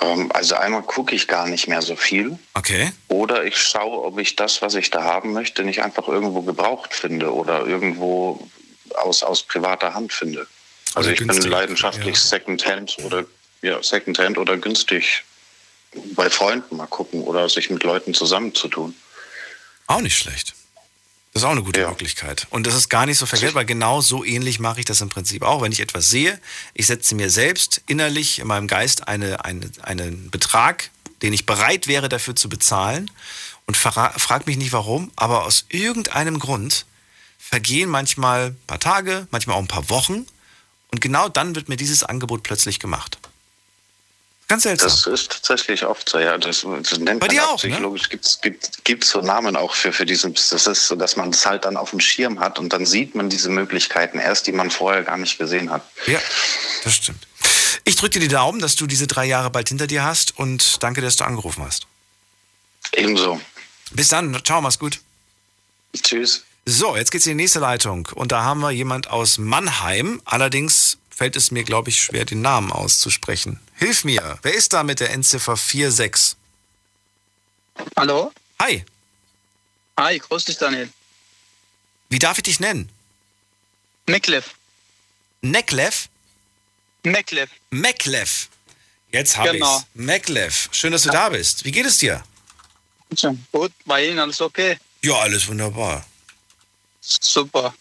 Ähm, 0.00 0.30
also 0.32 0.54
einmal 0.56 0.82
gucke 0.82 1.14
ich 1.14 1.26
gar 1.26 1.48
nicht 1.48 1.68
mehr 1.68 1.82
so 1.82 1.96
viel. 1.96 2.38
Okay. 2.54 2.92
Oder 3.08 3.44
ich 3.44 3.56
schaue, 3.56 4.04
ob 4.04 4.18
ich 4.18 4.36
das, 4.36 4.62
was 4.62 4.74
ich 4.74 4.90
da 4.90 5.02
haben 5.02 5.32
möchte, 5.32 5.64
nicht 5.64 5.82
einfach 5.82 6.08
irgendwo 6.08 6.42
gebraucht 6.42 6.94
finde 6.94 7.34
oder 7.34 7.66
irgendwo 7.66 8.48
aus, 8.94 9.22
aus 9.22 9.42
privater 9.42 9.94
Hand 9.94 10.12
finde. 10.12 10.46
Also 10.94 11.10
Oder 11.10 11.20
ich 11.20 11.26
bin 11.26 11.50
leidenschaftlich 11.50 12.16
Secondhand 12.18 12.96
oder 13.04 13.24
ja, 13.66 13.82
Secondhand 13.82 14.38
oder 14.38 14.56
günstig 14.56 15.24
bei 16.14 16.30
Freunden 16.30 16.76
mal 16.76 16.86
gucken 16.86 17.22
oder 17.22 17.48
sich 17.48 17.68
mit 17.70 17.82
Leuten 17.82 18.14
zusammenzutun. 18.14 18.94
Auch 19.86 20.00
nicht 20.00 20.16
schlecht. 20.16 20.54
Das 21.32 21.42
ist 21.42 21.46
auch 21.46 21.52
eine 21.52 21.62
gute 21.62 21.86
Möglichkeit. 21.86 22.46
Und 22.48 22.66
das 22.66 22.74
ist 22.74 22.88
gar 22.88 23.04
nicht 23.04 23.18
so 23.18 23.26
verkehrt, 23.26 23.54
weil 23.54 23.66
genau 23.66 24.00
so 24.00 24.24
ähnlich 24.24 24.58
mache 24.58 24.80
ich 24.80 24.86
das 24.86 25.02
im 25.02 25.10
Prinzip 25.10 25.42
auch. 25.42 25.60
Wenn 25.60 25.72
ich 25.72 25.80
etwas 25.80 26.08
sehe, 26.08 26.40
ich 26.72 26.86
setze 26.86 27.14
mir 27.14 27.28
selbst 27.28 27.82
innerlich 27.86 28.38
in 28.38 28.46
meinem 28.46 28.68
Geist 28.68 29.06
eine, 29.06 29.44
eine, 29.44 29.70
einen 29.82 30.30
Betrag, 30.30 30.90
den 31.20 31.34
ich 31.34 31.44
bereit 31.44 31.88
wäre 31.88 32.08
dafür 32.08 32.36
zu 32.36 32.48
bezahlen 32.48 33.10
und 33.66 33.76
frage 33.76 34.44
mich 34.46 34.56
nicht 34.56 34.72
warum, 34.72 35.10
aber 35.16 35.44
aus 35.44 35.66
irgendeinem 35.68 36.38
Grund 36.38 36.86
vergehen 37.38 37.90
manchmal 37.90 38.46
ein 38.46 38.66
paar 38.66 38.80
Tage, 38.80 39.28
manchmal 39.30 39.56
auch 39.56 39.60
ein 39.60 39.68
paar 39.68 39.90
Wochen 39.90 40.26
und 40.90 41.00
genau 41.00 41.28
dann 41.28 41.54
wird 41.54 41.68
mir 41.68 41.76
dieses 41.76 42.02
Angebot 42.02 42.44
plötzlich 42.44 42.80
gemacht. 42.80 43.18
Ganz 44.48 44.62
seltsam. 44.62 44.88
Das 44.88 45.06
ist 45.06 45.30
tatsächlich 45.32 45.84
oft 45.84 46.08
so, 46.08 46.18
ja. 46.18 46.38
Das, 46.38 46.64
das 46.82 46.98
nennt 46.98 47.20
Bei 47.20 47.26
man 47.26 47.38
auch, 47.40 47.62
ne? 47.64 47.70
psychologisch. 47.70 48.08
Gibt's, 48.08 48.40
gibt 48.40 48.84
gibt 48.84 49.04
so 49.04 49.20
Namen 49.20 49.56
auch 49.56 49.74
für, 49.74 49.92
für 49.92 50.06
diesen. 50.06 50.34
Das 50.34 50.66
ist 50.66 50.86
so, 50.86 50.94
dass 50.94 51.16
man 51.16 51.30
es 51.30 51.44
halt 51.44 51.64
dann 51.64 51.76
auf 51.76 51.90
dem 51.90 51.98
Schirm 51.98 52.38
hat 52.38 52.60
und 52.60 52.72
dann 52.72 52.86
sieht 52.86 53.16
man 53.16 53.28
diese 53.28 53.50
Möglichkeiten 53.50 54.20
erst, 54.20 54.46
die 54.46 54.52
man 54.52 54.70
vorher 54.70 55.02
gar 55.02 55.16
nicht 55.16 55.36
gesehen 55.36 55.70
hat. 55.70 55.82
Ja, 56.06 56.20
das 56.84 56.94
stimmt. 56.94 57.26
Ich 57.84 57.96
drücke 57.96 58.18
dir 58.18 58.20
die 58.20 58.28
Daumen, 58.28 58.60
dass 58.60 58.76
du 58.76 58.86
diese 58.86 59.08
drei 59.08 59.24
Jahre 59.24 59.50
bald 59.50 59.68
hinter 59.68 59.88
dir 59.88 60.04
hast 60.04 60.38
und 60.38 60.82
danke, 60.82 61.00
dass 61.00 61.16
du 61.16 61.24
angerufen 61.24 61.64
hast. 61.64 61.86
Ebenso. 62.92 63.40
Bis 63.92 64.08
dann. 64.08 64.40
Ciao, 64.44 64.60
mach's 64.60 64.78
gut. 64.78 65.00
Tschüss. 65.92 66.44
So, 66.64 66.96
jetzt 66.96 67.10
geht's 67.10 67.26
in 67.26 67.36
die 67.36 67.42
nächste 67.42 67.60
Leitung. 67.60 68.08
Und 68.14 68.32
da 68.32 68.42
haben 68.42 68.60
wir 68.60 68.70
jemand 68.70 69.08
aus 69.08 69.38
Mannheim. 69.38 70.20
Allerdings 70.24 70.98
fällt 71.10 71.36
es 71.36 71.50
mir, 71.50 71.64
glaube 71.64 71.90
ich, 71.90 72.02
schwer, 72.02 72.24
den 72.24 72.42
Namen 72.42 72.72
auszusprechen. 72.72 73.60
Hilf 73.76 74.04
mir. 74.04 74.38
Wer 74.42 74.54
ist 74.54 74.72
da 74.72 74.82
mit 74.82 75.00
der 75.00 75.10
Endziffer 75.10 75.56
46? 75.56 76.36
Hallo? 77.96 78.32
Hi. 78.60 78.84
Hi, 79.98 80.18
grüß 80.18 80.44
dich, 80.46 80.56
Daniel. 80.58 80.88
Wie 82.08 82.18
darf 82.18 82.38
ich 82.38 82.44
dich 82.44 82.60
nennen? 82.60 82.90
Meklev. 84.06 84.54
Neklev? 85.42 86.08
Meklev. 87.04 87.50
Meklev. 87.70 88.48
Jetzt 89.12 89.36
habe 89.36 89.52
Genau. 89.52 89.76
ich's. 89.78 89.86
Meklev. 89.94 90.68
Schön, 90.72 90.92
dass 90.92 91.02
du 91.02 91.10
da 91.10 91.28
bist. 91.28 91.64
Wie 91.64 91.72
geht 91.72 91.86
es 91.86 91.98
dir? 91.98 92.22
Gut, 93.52 93.72
bei 93.84 94.06
Ihnen 94.08 94.18
alles 94.18 94.40
okay? 94.40 94.78
Ja, 95.02 95.14
alles 95.18 95.46
wunderbar. 95.46 96.04
Super. 97.00 97.74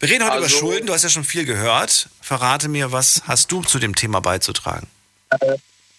Wir 0.00 0.08
reden 0.08 0.24
heute 0.24 0.38
über 0.38 0.46
Also- 0.46 0.58
Schulden. 0.58 0.86
Du 0.86 0.92
hast 0.94 1.02
ja 1.02 1.08
schon 1.10 1.24
viel 1.24 1.44
gehört. 1.44 2.08
Verrate 2.20 2.68
mir, 2.68 2.90
was 2.92 3.22
hast 3.26 3.52
du 3.52 3.62
zu 3.62 3.78
dem 3.78 3.94
Thema 3.94 4.20
beizutragen? 4.20 4.88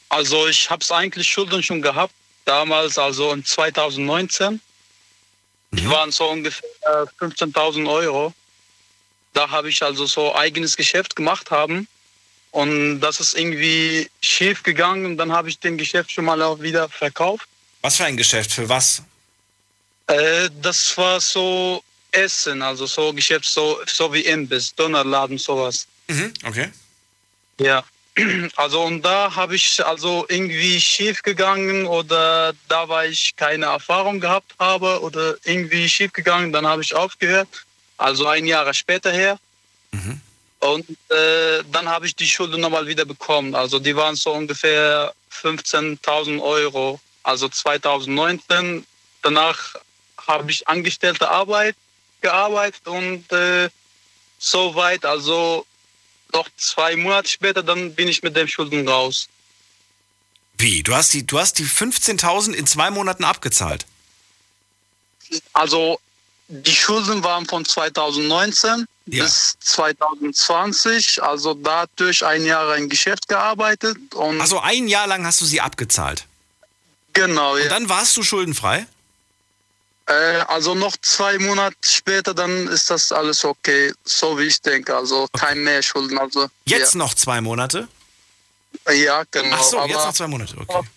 Also 0.10 0.47
ich 0.47 0.69
habe 0.69 0.81
es 0.81 0.91
eigentlich 0.91 1.27
Schulden 1.27 1.61
schon 1.61 1.81
gehabt, 1.81 2.14
damals 2.45 2.97
also 2.97 3.31
in 3.31 3.45
2019. 3.45 4.60
Die 5.72 5.88
waren 5.88 6.11
so 6.11 6.27
ungefähr 6.30 6.68
äh, 6.81 7.23
15.000 7.23 7.88
Euro. 7.88 8.34
Da 9.34 9.49
habe 9.49 9.69
ich 9.69 9.84
also 9.84 10.07
so 10.07 10.35
eigenes 10.35 10.76
Geschäft 10.76 11.15
gemacht 11.15 11.51
haben. 11.51 11.88
Und 12.51 13.01
das 13.01 13.19
ist 13.19 13.38
irgendwie 13.38 14.10
schief 14.22 14.64
gegangen. 14.64 15.06
Und 15.06 15.18
dann 15.18 15.31
habe 15.31 15.49
ich 15.49 15.60
den 15.60 15.77
Geschäft 15.77 16.11
schon 16.11 16.26
mal 16.26 16.41
auch 16.41 16.60
wieder 16.60 16.89
verkauft. 16.89 17.47
Was 17.81 17.97
für 17.97 18.06
ein 18.06 18.18
Geschäft? 18.18 18.51
Für 18.51 18.68
was? 18.68 19.03
Äh, 20.07 20.49
das 20.60 20.97
war 20.97 21.22
so 21.22 21.84
Essen, 22.11 22.64
also 22.64 22.88
so 22.88 23.14
Geschäft, 23.14 23.45
so, 23.45 23.80
so 23.85 24.11
wie 24.11 24.22
Imbiss, 24.22 24.73
Dönerladen, 24.73 25.38
sowas. 25.38 25.85
Mhm, 26.07 26.34
okay. 26.43 26.72
Ja, 27.60 27.84
also 28.56 28.84
und 28.84 29.02
da 29.04 29.36
habe 29.36 29.56
ich 29.56 29.86
also 29.86 30.26
irgendwie 30.30 30.80
schief 30.80 31.22
gegangen 31.22 31.86
oder 31.86 32.54
da 32.68 32.90
war 32.90 33.06
ich 33.06 33.36
keine 33.36 33.68
Erfahrung 33.68 34.20
gehabt 34.20 34.54
habe 34.60 35.02
oder 35.02 35.36
irgendwie 35.44 35.88
schief 35.90 36.12
gegangen, 36.14 36.52
dann 36.52 36.68
habe 36.68 36.82
ich 36.82 36.96
aufgehört. 36.96 37.48
Also 37.98 38.28
ein 38.28 38.46
Jahr 38.46 38.74
später 38.74 39.12
her. 39.12 39.38
Und 40.60 40.90
äh, 40.90 41.64
dann 41.72 41.88
habe 41.88 42.06
ich 42.06 42.16
die 42.16 42.28
Schulden 42.28 42.62
nochmal 42.62 42.88
wieder 42.88 43.06
bekommen. 43.06 43.56
Also 43.56 43.80
die 43.80 43.96
waren 43.96 44.16
so 44.16 44.32
ungefähr 44.32 45.14
15.000 45.32 46.41
Euro. 46.41 47.00
Also 47.24 47.48
2019. 47.48 48.86
Danach 49.22 49.76
habe 50.28 50.52
ich 50.52 50.68
angestellte 50.68 51.30
Arbeit 51.30 51.76
gearbeitet 52.22 52.88
und 52.88 53.32
äh, 53.32 53.70
so 54.38 54.76
weit, 54.76 55.06
also 55.06 55.66
noch 56.34 56.47
zwei 56.57 56.95
Monate 56.95 57.30
später, 57.30 57.64
dann 57.64 57.93
bin 57.95 58.07
ich 58.07 58.23
mit 58.23 58.35
den 58.35 58.47
Schulden 58.47 58.88
raus. 58.88 59.27
Wie? 60.57 60.84
Du 60.84 60.93
hast 60.93 61.14
die, 61.14 61.26
du 61.26 61.39
hast 61.39 61.57
die 61.60 61.65
15.000 61.65 62.53
in 62.53 62.68
zwei 62.68 62.91
Monaten 62.91 63.23
abgezahlt? 63.23 63.85
Also 65.53 65.99
die 66.47 66.76
Schulden 66.76 67.23
waren 67.23 67.45
von 67.45 67.64
2019 67.64 68.85
bis 69.06 69.56
2020, 69.60 71.22
also 71.23 71.53
dadurch 71.53 72.26
ein 72.26 72.45
Jahr 72.45 72.72
ein 72.73 72.89
Geschäft 72.89 73.27
gearbeitet 73.27 73.97
und 74.14 74.41
Also 74.41 74.60
ein 74.60 74.88
Jahr 74.88 75.07
lang 75.07 75.26
hast 75.26 75.41
du 75.41 75.45
sie 75.45 75.61
abgezahlt? 75.61 76.26
Genau, 77.14 77.57
ja. 77.57 77.64
Und 77.64 77.69
dann 77.69 77.89
warst 77.89 78.15
du 78.18 78.23
schuldenfrei? 78.23 78.85
Äh, 80.10 80.40
also 80.48 80.73
noch 80.76 80.95
zwei 81.02 81.38
Monate 81.38 81.76
später, 81.84 82.34
dann 82.34 82.68
ist 82.68 82.90
das 82.90 83.11
alles 83.11 83.45
okay, 83.45 83.94
so 84.03 84.38
wie 84.40 84.44
ich 84.44 84.60
denke, 84.61 84.95
also 84.95 85.27
kein 85.38 85.64
mehr 85.64 85.84
Schulden. 85.84 86.18
Also 86.18 86.48
Jetzt 86.65 86.95
noch 86.95 87.14
zwei 87.14 87.41
Monate? 87.41 87.88
ja, 88.88 88.94
ja 88.94 89.23
genau. 89.31 89.56
Ach 89.57 89.64
so, 89.64 89.80
jetzt 89.86 89.94
noch 89.94 90.14
zwei 90.14 90.27
Monate, 90.27 90.56
okay. 90.57 90.88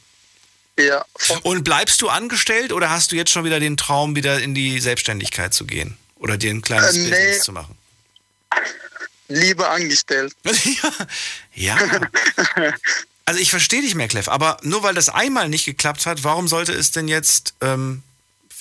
Ja. 0.79 1.05
Und 1.43 1.65
bleibst 1.65 2.01
du 2.01 2.09
angestellt 2.09 2.73
oder 2.73 2.89
hast 2.89 3.13
du 3.13 3.17
jetzt 3.17 3.31
schon 3.31 3.45
wieder 3.45 3.61
den 3.61 3.77
Traum, 3.77 4.17
wieder 4.17 4.41
in 4.41 4.55
die 4.55 4.81
Selbstständigkeit 4.81 5.53
zu 5.53 5.67
gehen? 5.67 5.99
Oder 6.17 6.39
dir 6.39 6.51
ein 6.51 6.63
kleines 6.63 6.97
Äh, 6.97 7.01
nee. 7.01 7.11
Business 7.11 7.43
zu 7.45 7.53
machen? 7.53 7.77
Lieber 9.29 9.71
angestellt. 9.71 10.35
Ja. 11.55 11.77
Also 13.25 13.39
ich 13.39 13.51
verstehe 13.51 13.83
dich 13.83 13.95
mehr, 13.95 14.09
Clef, 14.09 14.29
aber 14.29 14.57
nur 14.63 14.83
weil 14.83 14.95
das 14.95 15.09
einmal 15.09 15.49
nicht 15.49 15.65
geklappt 15.65 16.07
hat, 16.07 16.25
warum 16.25 16.49
sollte 16.49 16.73
es 16.73 16.91
denn 16.91 17.07
jetzt 17.07 17.55
ähm, 17.61 18.03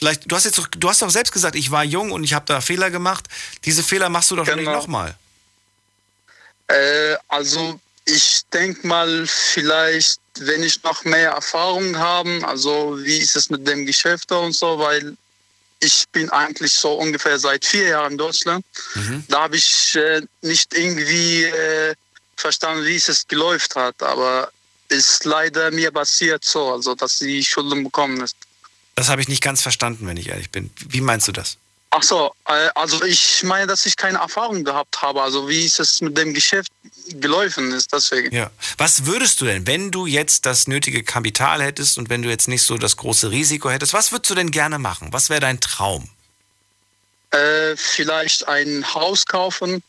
vielleicht, 0.02 0.30
du 0.30 0.36
hast 0.36 0.45
jetzt 0.45 0.57
doch, 0.57 0.68
du 0.68 0.90
hast 0.90 1.02
doch 1.02 1.10
selbst 1.10 1.32
gesagt, 1.32 1.56
ich 1.56 1.69
war 1.72 1.84
jung 1.84 2.11
und 2.11 2.23
ich 2.23 2.34
habe 2.34 2.45
da 2.45 2.60
Fehler 2.60 2.90
gemacht. 2.90 3.28
Diese 3.65 3.84
Fehler 3.84 4.10
machst 4.10 4.32
du 4.32 4.36
doch 4.36 4.45
nicht 4.48 4.57
Genau. 4.57 4.73
nochmal. 4.73 5.15
Äh, 6.68 7.15
also 7.28 7.80
ich 8.06 8.41
denke 8.52 8.86
mal, 8.88 9.26
vielleicht, 9.28 10.19
wenn 10.40 10.64
ich 10.64 10.82
noch 10.84 11.03
mehr 11.03 11.32
Erfahrung 11.32 11.98
habe, 11.98 12.40
also 12.48 12.98
wie 12.99 13.18
ist 13.18 13.36
es 13.36 13.49
mit 13.49 13.68
dem 13.68 13.86
Geschäft 13.86 14.32
und 14.32 14.53
so, 14.53 14.80
weil 14.80 15.15
ich 15.80 16.06
bin 16.11 16.30
eigentlich 16.32 16.73
so 16.73 16.94
ungefähr 16.94 17.38
seit 17.38 17.65
vier 17.65 17.90
Jahren 17.90 18.14
in 18.14 18.18
Deutschland. 18.18 18.65
Da 19.28 19.41
habe 19.44 19.56
ich 19.57 19.95
äh, 19.95 20.22
nicht 20.41 20.73
irgendwie 20.73 21.44
äh, 21.44 21.94
verstanden, 22.36 22.86
wie 22.86 22.95
es 22.95 23.07
es 23.07 23.28
geläuft 23.28 23.76
hat, 23.76 24.02
aber 24.02 24.52
ist 24.90 25.26
leider 25.26 25.72
mir 25.72 25.91
passiert 25.91 26.44
so, 26.44 26.73
also 26.73 26.95
dass 26.95 27.19
die 27.19 27.44
Schulden 27.44 27.84
bekommen 27.84 28.22
ist. 28.22 28.36
Das 28.95 29.09
habe 29.09 29.22
ich 29.22 29.27
nicht 29.27 29.41
ganz 29.41 29.61
verstanden, 29.61 30.07
wenn 30.07 30.18
ich 30.18 30.30
ehrlich 30.30 30.51
bin. 30.51 30.69
Wie 30.88 31.01
meinst 31.01 31.27
du 31.27 31.31
das? 31.31 31.57
Ach 31.93 32.03
so, 32.03 32.34
äh, 32.47 32.69
also 32.76 33.03
ich 33.03 33.43
meine, 33.43 33.68
dass 33.68 33.85
ich 33.85 33.97
keine 33.97 34.19
Erfahrung 34.19 34.63
gehabt 34.63 35.01
habe, 35.01 35.22
also 35.22 35.49
wie 35.49 35.65
ist 35.65 35.80
es 35.80 35.99
mit 35.99 36.18
dem 36.18 36.34
Geschäft 36.34 36.72
gelaufen 37.09 37.73
ist, 37.73 37.91
deswegen. 37.91 38.34
Ja. 38.34 38.49
Was 38.77 39.05
würdest 39.05 39.41
du 39.41 39.45
denn, 39.45 39.68
wenn 39.68 39.91
du 39.91 40.05
jetzt 40.05 40.45
das 40.45 40.68
nötige 40.68 41.03
Kapital 41.03 41.61
hättest 41.61 41.97
und 41.97 42.09
wenn 42.09 42.22
du 42.22 42.30
jetzt 42.30 42.47
nicht 42.47 42.63
so 42.63 42.77
das 42.77 42.95
große 42.95 43.31
Risiko 43.31 43.69
hättest, 43.69 43.93
was 43.93 44.13
würdest 44.13 44.30
du 44.30 44.35
denn 44.35 44.51
gerne 44.51 44.80
machen? 44.80 45.09
Was 45.11 45.30
wäre 45.30 45.41
dein 45.41 45.59
Traum? 45.59 46.09
Äh, 47.31 47.76
vielleicht 47.76 48.47
ein 48.47 48.93
Haus 48.93 49.26
kaufen. 49.26 49.84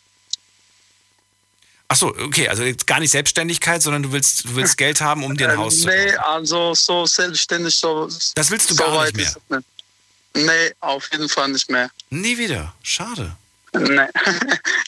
Ach 1.92 1.96
so, 1.96 2.06
okay, 2.06 2.48
also 2.48 2.64
gar 2.86 3.00
nicht 3.00 3.10
Selbstständigkeit, 3.10 3.82
sondern 3.82 4.02
du 4.02 4.12
willst, 4.12 4.46
du 4.46 4.56
willst 4.56 4.78
Geld 4.78 5.02
haben, 5.02 5.24
um 5.24 5.36
dir 5.36 5.50
ein 5.50 5.58
Äh, 5.58 5.58
Haus 5.58 5.80
zu 5.80 5.88
Nee, 5.88 6.14
also 6.16 6.72
so 6.72 7.04
selbstständig, 7.04 7.74
so. 7.74 8.08
Das 8.34 8.50
willst 8.50 8.70
du 8.70 8.74
so 8.74 8.82
gar 8.82 9.04
nicht 9.04 9.14
mehr? 9.14 9.36
nicht. 9.50 9.66
Nee, 10.34 10.72
auf 10.80 11.06
jeden 11.12 11.28
Fall 11.28 11.48
nicht 11.50 11.70
mehr. 11.70 11.90
Nie 12.08 12.38
wieder. 12.38 12.72
Schade. 12.82 13.36
Nee. 13.74 14.06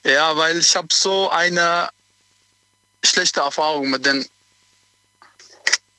ja, 0.11 0.35
weil 0.35 0.59
ich 0.59 0.75
habe 0.75 0.89
so 0.91 1.29
eine 1.29 1.91
schlechte 3.05 3.41
Erfahrung 3.41 3.91
mit 3.91 4.07
den 4.07 4.27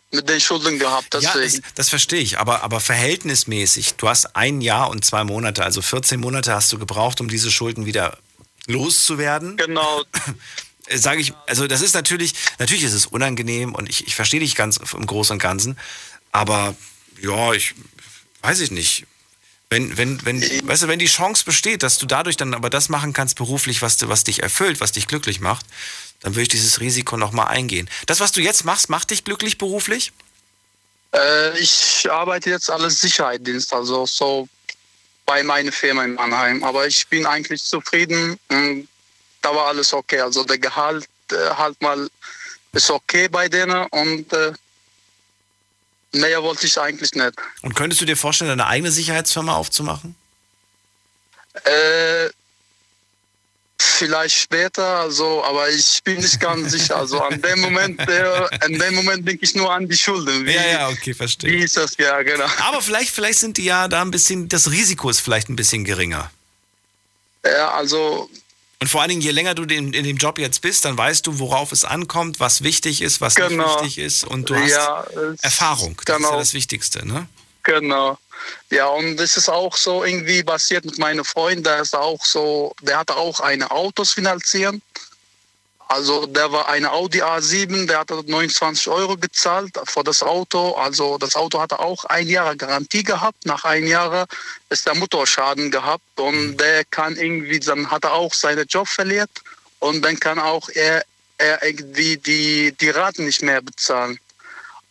mit 0.10 0.28
den 0.28 0.42
Schulden 0.42 0.80
gehabt. 0.80 1.14
Ja, 1.14 1.20
Deswegen. 1.20 1.62
das, 1.62 1.74
das 1.76 1.90
verstehe 1.90 2.22
ich, 2.22 2.40
aber, 2.40 2.64
aber 2.64 2.80
verhältnismäßig. 2.80 3.94
Du 3.98 4.10
hast 4.10 4.36
ein 4.36 4.60
Jahr 4.60 4.90
und 4.90 5.06
zwei 5.06 5.24
Monate, 5.24 5.64
also 5.64 5.84
14 5.84 6.20
Monate 6.20 6.52
hast 6.52 6.72
du 6.74 6.80
gebraucht, 6.80 7.22
um 7.22 7.28
diese 7.28 7.52
Schulden 7.52 7.86
wieder 7.86 8.18
loszuwerden. 8.66 9.58
Genau. 9.58 10.02
Sage 10.94 11.22
ich, 11.22 11.34
also 11.48 11.68
das 11.68 11.82
ist 11.82 11.96
natürlich, 11.96 12.34
natürlich 12.60 12.84
ist 12.84 12.94
es 12.94 13.06
unangenehm 13.08 13.74
und 13.74 13.90
ich, 13.90 14.08
ich 14.08 14.16
verstehe 14.16 14.40
dich 14.40 14.56
ganz 14.56 14.78
im 14.78 15.06
Großen 15.06 15.34
und 15.34 15.40
Ganzen, 15.40 15.78
aber 16.32 16.76
ja, 17.22 17.54
ich 17.54 17.74
weiß 18.42 18.60
ich 18.60 18.72
nicht. 18.72 19.06
Wenn, 19.70 19.98
wenn, 19.98 20.24
wenn, 20.26 20.42
weißt 20.68 20.84
du, 20.84 20.88
wenn 20.88 21.00
die 21.00 21.08
Chance 21.08 21.44
besteht, 21.44 21.82
dass 21.82 21.98
du 21.98 22.06
dadurch 22.06 22.38
dann 22.38 22.54
aber 22.54 22.70
das 22.70 22.88
machen 22.88 23.14
kannst 23.14 23.36
beruflich, 23.36 23.82
was, 23.82 23.98
du, 23.98 24.10
was 24.10 24.24
dich 24.24 24.44
erfüllt, 24.44 24.80
was 24.80 24.92
dich 24.92 25.08
glücklich 25.08 25.40
macht, 25.40 25.66
dann 26.22 26.34
würde 26.34 26.44
ich 26.44 26.50
dieses 26.50 26.80
Risiko 26.80 27.18
nochmal 27.18 27.48
eingehen. 27.48 27.90
Das, 28.06 28.20
was 28.20 28.32
du 28.32 28.42
jetzt 28.42 28.64
machst, 28.64 28.90
macht 28.90 29.10
dich 29.10 29.24
glücklich 29.24 29.58
beruflich? 29.58 30.12
Äh, 31.14 31.58
ich 31.60 32.08
arbeite 32.10 32.52
jetzt 32.52 32.70
als 32.70 33.02
Sicherheitsdienst, 33.02 33.74
also 33.74 34.06
so 34.06 34.48
bei 35.26 35.42
meiner 35.44 35.72
Firma 35.72 36.04
in 36.04 36.14
Mannheim. 36.14 36.64
Aber 36.64 36.86
ich 36.88 37.08
bin 37.08 37.26
eigentlich 37.26 37.64
zufrieden. 37.64 38.38
Und 38.50 38.88
da 39.46 39.56
war 39.56 39.68
alles 39.68 39.94
okay. 39.94 40.20
Also 40.22 40.44
der 40.44 40.58
Gehalt 40.58 41.08
äh, 41.32 41.36
halt 41.56 41.80
mal 41.82 42.10
ist 42.74 42.90
okay 42.90 43.28
bei 43.28 43.48
denen 43.48 43.86
und 43.92 44.34
äh, 44.34 44.52
mehr 46.14 46.42
wollte 46.42 46.66
ich 46.66 46.80
eigentlich 46.80 47.14
nicht. 47.14 47.34
Und 47.62 47.76
könntest 47.76 48.02
du 48.02 48.06
dir 48.06 48.18
vorstellen, 48.18 48.50
deine 48.50 48.66
eigene 48.68 48.92
Sicherheitsfirma 48.92 49.56
aufzumachen? 49.56 50.16
Äh, 51.64 52.30
vielleicht 53.78 54.36
später, 54.36 54.84
also, 55.02 55.44
aber 55.44 55.70
ich 55.70 56.02
bin 56.04 56.18
nicht 56.18 56.40
ganz 56.40 56.72
sicher. 56.76 56.98
Also 56.98 57.22
an 57.22 57.40
dem 57.42 57.62
Moment, 57.62 58.00
äh, 58.00 58.48
an 58.62 58.74
dem 58.74 58.96
Moment 58.96 59.28
denke 59.28 59.46
ich 59.46 59.54
nur 59.56 59.72
an 59.72 59.88
die 59.88 59.96
Schulden. 59.96 60.46
Wie, 60.46 60.54
Ja, 60.54 60.66
ja, 60.66 60.90
okay, 60.90 61.14
verstehe. 61.14 61.52
Wie 61.52 61.64
ist 61.64 61.78
das? 61.78 61.96
Ja, 61.98 62.22
genau. 62.24 62.48
Aber 62.68 62.82
vielleicht, 62.82 63.12
vielleicht 63.12 63.40
sind 63.40 63.58
die 63.58 63.66
ja 63.66 63.88
da 63.88 64.02
ein 64.02 64.12
bisschen, 64.12 64.50
das 64.50 64.72
Risiko 64.72 65.10
ist 65.10 65.20
vielleicht 65.20 65.50
ein 65.50 65.56
bisschen 65.56 65.86
geringer. 65.86 66.32
Ja, 67.46 67.72
also 67.72 68.30
Und 68.82 68.88
vor 68.90 69.02
allen 69.02 69.10
Dingen, 69.10 69.22
je 69.22 69.32
länger 69.32 69.56
du 69.56 69.64
in, 69.64 69.94
in 69.94 70.04
dem 70.04 70.18
Job 70.18 70.38
jetzt 70.38 70.62
bist, 70.62 70.86
dann 70.86 70.98
weißt 70.98 71.26
du, 71.26 71.40
worauf 71.40 71.72
es 71.72 71.86
ankommt, 71.86 72.40
was 72.40 72.62
wichtig 72.64 73.02
ist, 73.02 73.22
was 73.22 73.36
Genau. 73.36 73.64
nicht 73.66 73.84
wichtig 73.84 74.04
ist. 74.04 74.24
Und 74.26 74.50
du 74.50 74.56
hast 74.56 74.70
Ja, 74.70 75.06
Erfahrung. 75.42 75.96
Das 76.06 76.16
ist 76.16 76.22
genau. 76.22 76.32
ja 76.34 76.38
das 76.40 76.54
Wichtigste, 76.54 77.08
ne? 77.08 77.28
Genau. 77.64 78.18
Ja, 78.70 78.88
und 78.88 79.18
das 79.18 79.38
ist 79.38 79.50
auch 79.50 79.76
so 79.76 80.04
irgendwie 80.04 80.44
passiert 80.44 80.86
mit 80.86 81.00
meinem 81.00 81.26
Freund, 81.26 81.66
der 81.66 81.80
ist 81.80 81.96
auch 81.96 82.24
so, 82.24 82.76
der 82.82 83.00
hat 83.00 83.10
auch 83.12 83.40
eine 83.40 83.72
Autos 83.72 84.12
finanzieren. 84.12 84.82
Also 85.88 86.26
der 86.26 86.52
war 86.52 86.68
eine 86.68 86.92
Audi 86.92 87.22
A7, 87.22 87.86
der 87.86 88.00
hatte 88.00 88.16
29 88.26 88.88
Euro 88.88 89.16
gezahlt 89.18 89.80
für 89.86 90.04
das 90.04 90.24
Auto. 90.24 90.72
Also 90.74 91.18
das 91.18 91.36
Auto 91.36 91.60
hatte 91.60 91.80
auch 91.80 92.06
ein 92.06 92.28
Jahr 92.28 92.56
Garantie 92.56 93.04
gehabt. 93.04 93.46
Nach 93.46 93.64
einem 93.66 93.88
Jahr 93.88 94.26
ist 94.70 94.88
der 94.88 94.96
Motorschaden 94.96 95.70
gehabt 95.70 96.04
und 96.20 96.58
der 96.58 96.86
kann 96.86 97.16
irgendwie, 97.16 97.60
dann 97.60 97.92
hat 97.92 98.04
er 98.04 98.14
auch 98.14 98.34
seinen 98.34 98.66
Job 98.68 98.88
verliert 98.88 99.30
und 99.80 100.02
dann 100.02 100.20
kann 100.20 100.40
auch 100.40 100.70
er, 100.70 101.04
er 101.38 101.64
irgendwie 101.64 102.18
die, 102.18 102.72
die 102.72 102.90
Raten 102.90 103.26
nicht 103.26 103.44
mehr 103.44 103.62
bezahlen. 103.62 104.20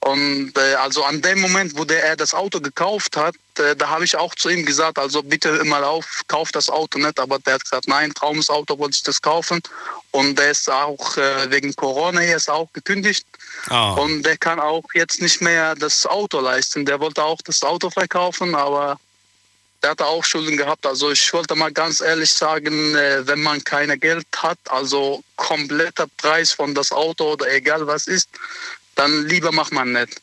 Und 0.04 0.52
äh, 0.58 0.74
also 0.74 1.02
an 1.02 1.22
dem 1.22 1.40
Moment, 1.40 1.78
wo 1.78 1.84
der, 1.86 2.04
er 2.04 2.14
das 2.14 2.34
Auto 2.34 2.60
gekauft 2.60 3.16
hat, 3.16 3.34
äh, 3.58 3.74
da 3.74 3.88
habe 3.88 4.04
ich 4.04 4.14
auch 4.14 4.34
zu 4.34 4.50
ihm 4.50 4.66
gesagt, 4.66 4.98
also 4.98 5.22
bitte 5.22 5.48
immer 5.48 5.86
auf, 5.86 6.20
kauf 6.28 6.52
das 6.52 6.68
Auto 6.68 6.98
nicht. 6.98 7.18
Aber 7.18 7.38
der 7.38 7.54
hat 7.54 7.64
gesagt, 7.64 7.88
nein, 7.88 8.12
Traumsauto 8.12 8.78
wollte 8.78 8.96
ich 8.96 9.02
das 9.02 9.22
kaufen. 9.22 9.62
Und 10.10 10.38
der 10.38 10.50
ist 10.50 10.70
auch 10.70 11.16
äh, 11.16 11.50
wegen 11.50 11.74
Corona 11.74 12.20
ist 12.20 12.50
auch 12.50 12.70
gekündigt. 12.74 13.26
Ah. 13.70 13.94
Und 13.94 14.24
der 14.24 14.36
kann 14.36 14.60
auch 14.60 14.84
jetzt 14.92 15.22
nicht 15.22 15.40
mehr 15.40 15.74
das 15.74 16.04
Auto 16.04 16.38
leisten. 16.38 16.84
Der 16.84 17.00
wollte 17.00 17.24
auch 17.24 17.40
das 17.40 17.62
Auto 17.62 17.88
verkaufen, 17.88 18.54
aber 18.54 18.98
der 19.82 19.92
hatte 19.92 20.04
auch 20.04 20.22
Schulden 20.22 20.58
gehabt. 20.58 20.84
Also 20.84 21.12
ich 21.12 21.32
wollte 21.32 21.54
mal 21.54 21.72
ganz 21.72 22.02
ehrlich 22.02 22.30
sagen, 22.30 22.94
äh, 22.94 23.26
wenn 23.26 23.42
man 23.42 23.64
keine 23.64 23.96
Geld 23.96 24.26
hat, 24.36 24.58
also 24.68 25.24
kompletter 25.36 26.08
Preis 26.18 26.52
von 26.52 26.74
das 26.74 26.92
Auto 26.92 27.32
oder 27.32 27.50
egal 27.50 27.86
was 27.86 28.06
ist, 28.06 28.28
dann 28.94 29.26
lieber 29.26 29.52
macht 29.52 29.72
man 29.72 29.92
nicht. 29.92 30.20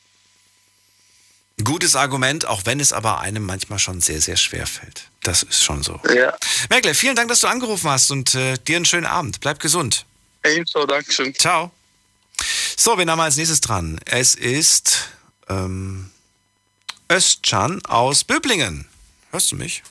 Gutes 1.63 1.95
Argument, 1.95 2.45
auch 2.45 2.65
wenn 2.65 2.79
es 2.79 2.91
aber 2.91 3.19
einem 3.19 3.45
manchmal 3.45 3.77
schon 3.77 4.01
sehr, 4.01 4.21
sehr 4.21 4.37
schwer 4.37 4.65
fällt. 4.65 5.09
Das 5.21 5.43
ist 5.43 5.63
schon 5.63 5.83
so. 5.83 5.99
Ja. 6.13 6.35
Merkle, 6.69 6.95
vielen 6.95 7.15
Dank, 7.15 7.29
dass 7.29 7.41
du 7.41 7.47
angerufen 7.47 7.89
hast 7.89 8.09
und 8.09 8.33
äh, 8.33 8.57
dir 8.57 8.77
einen 8.77 8.85
schönen 8.85 9.05
Abend. 9.05 9.39
Bleib 9.41 9.59
gesund. 9.59 10.05
Ebenso, 10.43 10.85
Dankeschön. 10.85 11.35
Ciao. 11.35 11.71
So, 12.75 12.97
wen 12.97 13.09
haben 13.09 13.19
wir 13.19 13.25
als 13.25 13.37
nächstes 13.37 13.61
dran? 13.61 13.99
Es 14.05 14.33
ist 14.33 15.09
ähm, 15.49 16.09
Özcan 17.11 17.85
aus 17.85 18.23
Böblingen. 18.23 18.87
Hörst 19.31 19.51
du 19.51 19.55
mich? 19.55 19.83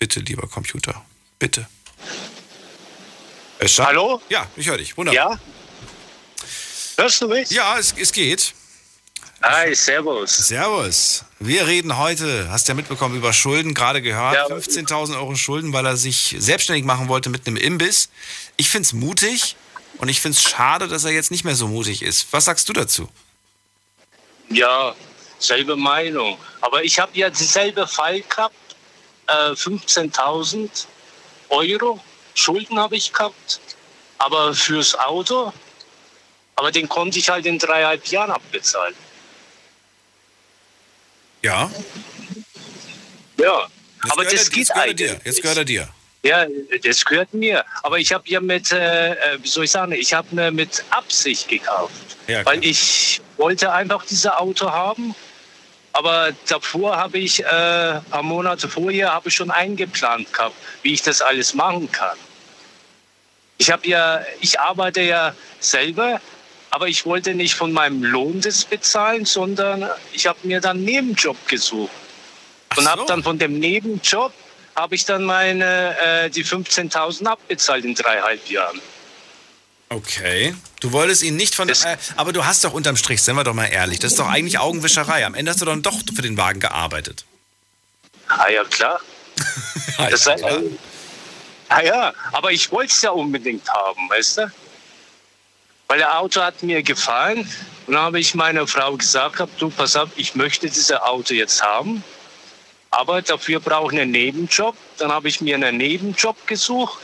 Bitte, 0.00 0.20
lieber 0.20 0.48
Computer. 0.48 1.04
Bitte. 1.38 1.68
Özcan? 3.62 3.86
Hallo? 3.86 4.20
Ja, 4.28 4.48
ich 4.56 4.66
höre 4.66 4.78
dich. 4.78 4.96
Wunderbar. 4.96 5.32
Ja? 5.32 5.40
Hörst 6.96 7.20
du 7.20 7.28
mich? 7.28 7.50
Ja, 7.50 7.78
es, 7.78 7.94
es 7.98 8.12
geht. 8.12 8.54
Hi, 9.42 9.74
servus. 9.74 10.48
Servus. 10.48 11.24
Wir 11.38 11.66
reden 11.66 11.98
heute, 11.98 12.48
hast 12.50 12.66
ja 12.68 12.74
mitbekommen, 12.74 13.16
über 13.16 13.32
Schulden, 13.32 13.74
gerade 13.74 14.00
gehört. 14.00 14.34
Ja. 14.34 14.46
15.000 14.46 15.16
Euro 15.16 15.34
Schulden, 15.34 15.72
weil 15.72 15.84
er 15.84 15.96
sich 15.96 16.34
selbstständig 16.38 16.84
machen 16.84 17.08
wollte 17.08 17.28
mit 17.28 17.46
einem 17.46 17.56
Imbiss. 17.56 18.08
Ich 18.56 18.70
finde 18.70 18.86
es 18.86 18.92
mutig 18.94 19.56
und 19.98 20.08
ich 20.08 20.20
finde 20.20 20.38
es 20.38 20.42
schade, 20.44 20.88
dass 20.88 21.04
er 21.04 21.10
jetzt 21.10 21.30
nicht 21.30 21.44
mehr 21.44 21.56
so 21.56 21.68
mutig 21.68 22.02
ist. 22.02 22.32
Was 22.32 22.46
sagst 22.46 22.68
du 22.68 22.72
dazu? 22.72 23.08
Ja, 24.48 24.94
selbe 25.38 25.76
Meinung. 25.76 26.38
Aber 26.60 26.82
ich 26.84 26.98
habe 26.98 27.12
ja 27.14 27.28
dieselbe 27.28 27.86
Fall 27.86 28.22
gehabt. 28.22 28.54
Äh, 29.26 29.50
15.000 29.52 30.86
Euro 31.50 32.00
Schulden 32.34 32.78
habe 32.78 32.96
ich 32.96 33.12
gehabt. 33.12 33.60
Aber 34.18 34.54
fürs 34.54 34.94
Auto. 34.94 35.52
Aber 36.56 36.70
den 36.70 36.88
konnte 36.88 37.18
ich 37.18 37.28
halt 37.28 37.46
in 37.46 37.58
dreieinhalb 37.58 38.06
Jahren 38.06 38.30
abbezahlen. 38.30 38.94
Ja. 41.42 41.70
Ja, 43.38 43.66
Jetzt 44.02 44.12
aber 44.12 44.24
gehört 44.24 44.32
das 44.32 44.48
er, 44.48 44.50
geht 44.50 44.58
jetzt 44.58 44.68
gehört 44.72 44.88
eigentlich. 44.88 45.10
dir. 45.10 45.20
Jetzt 45.24 45.42
gehört 45.42 45.58
er 45.58 45.64
dir. 45.64 45.88
Ja, 46.22 46.46
das 46.82 47.04
gehört 47.04 47.34
mir. 47.34 47.64
Aber 47.82 47.98
ich 47.98 48.12
habe 48.12 48.26
ja 48.28 48.40
mit, 48.40 48.72
äh, 48.72 49.12
äh, 49.12 49.16
wie 49.42 49.48
soll 49.48 49.64
ich 49.64 49.70
sagen, 49.70 49.92
ich 49.92 50.14
habe 50.14 50.34
mir 50.34 50.50
mit 50.50 50.82
Absicht 50.90 51.48
gekauft. 51.48 51.92
Ja, 52.28 52.44
weil 52.46 52.64
ich 52.64 53.20
wollte 53.36 53.70
einfach 53.70 54.06
dieses 54.06 54.26
Auto 54.26 54.70
haben. 54.70 55.14
Aber 55.92 56.30
davor 56.48 56.96
habe 56.96 57.18
ich, 57.18 57.44
äh, 57.44 57.46
ein 57.46 58.04
paar 58.06 58.22
Monate 58.22 58.68
vorher, 58.68 59.12
habe 59.12 59.28
ich 59.28 59.34
schon 59.34 59.50
eingeplant 59.50 60.32
gehabt, 60.32 60.56
wie 60.82 60.94
ich 60.94 61.02
das 61.02 61.20
alles 61.20 61.52
machen 61.54 61.92
kann. 61.92 62.16
Ich 63.58 63.70
habe 63.70 63.86
ja, 63.86 64.24
ich 64.40 64.58
arbeite 64.58 65.02
ja 65.02 65.34
selber, 65.60 66.20
aber 66.74 66.88
ich 66.88 67.06
wollte 67.06 67.36
nicht 67.36 67.54
von 67.54 67.72
meinem 67.72 68.02
Lohn 68.02 68.40
das 68.40 68.64
bezahlen, 68.64 69.24
sondern 69.24 69.88
ich 70.12 70.26
habe 70.26 70.40
mir 70.42 70.60
dann 70.60 70.78
einen 70.78 70.84
Nebenjob 70.84 71.36
gesucht. 71.46 71.92
Und 72.74 72.90
habe 72.90 73.04
dann 73.06 73.22
von 73.22 73.38
dem 73.38 73.60
Nebenjob 73.60 74.32
habe 74.74 74.96
ich 74.96 75.04
dann 75.04 75.22
meine 75.22 75.96
äh, 76.00 76.30
die 76.30 76.44
15.000 76.44 77.26
abbezahlt 77.26 77.84
in 77.84 77.94
dreieinhalb 77.94 78.50
Jahren. 78.50 78.80
Okay. 79.88 80.52
Du 80.80 80.90
wolltest 80.90 81.22
ihn 81.22 81.36
nicht 81.36 81.54
von. 81.54 81.68
Äh, 81.68 81.74
aber 82.16 82.32
du 82.32 82.44
hast 82.44 82.64
doch 82.64 82.72
unterm 82.72 82.96
Strich, 82.96 83.22
sind 83.22 83.36
wir 83.36 83.44
doch 83.44 83.54
mal 83.54 83.66
ehrlich, 83.66 84.00
das 84.00 84.10
ist 84.10 84.18
doch 84.18 84.28
eigentlich 84.28 84.58
Augenwischerei. 84.58 85.24
Am 85.24 85.34
Ende 85.34 85.52
hast 85.52 85.60
du 85.60 85.66
dann 85.66 85.80
doch 85.80 86.00
für 86.12 86.22
den 86.22 86.36
Wagen 86.36 86.58
gearbeitet. 86.58 87.24
Ah 88.26 88.48
ja, 88.48 88.64
klar. 88.64 89.00
das 90.10 90.24
sei, 90.24 90.36
ah 91.68 91.82
ja, 91.82 92.12
aber 92.32 92.50
ich 92.50 92.72
wollte 92.72 92.92
es 92.92 93.00
ja 93.00 93.10
unbedingt 93.10 93.68
haben, 93.68 94.10
weißt 94.10 94.38
du? 94.38 94.52
Weil 95.94 96.00
der 96.00 96.18
Auto 96.18 96.42
hat 96.42 96.60
mir 96.64 96.82
gefallen. 96.82 97.48
Und 97.86 97.94
dann 97.94 98.02
habe 98.02 98.18
ich 98.18 98.34
meiner 98.34 98.66
Frau 98.66 98.96
gesagt, 98.96 99.40
du 99.60 99.70
pass 99.70 99.94
auf, 99.94 100.08
ich 100.16 100.34
möchte 100.34 100.66
dieses 100.66 100.90
Auto 100.90 101.34
jetzt 101.34 101.62
haben. 101.62 102.02
Aber 102.90 103.22
dafür 103.22 103.60
brauche 103.60 103.94
ich 103.94 104.00
einen 104.00 104.10
Nebenjob. 104.10 104.74
Dann 104.98 105.12
habe 105.12 105.28
ich 105.28 105.40
mir 105.40 105.54
einen 105.54 105.76
Nebenjob 105.76 106.48
gesucht 106.48 106.98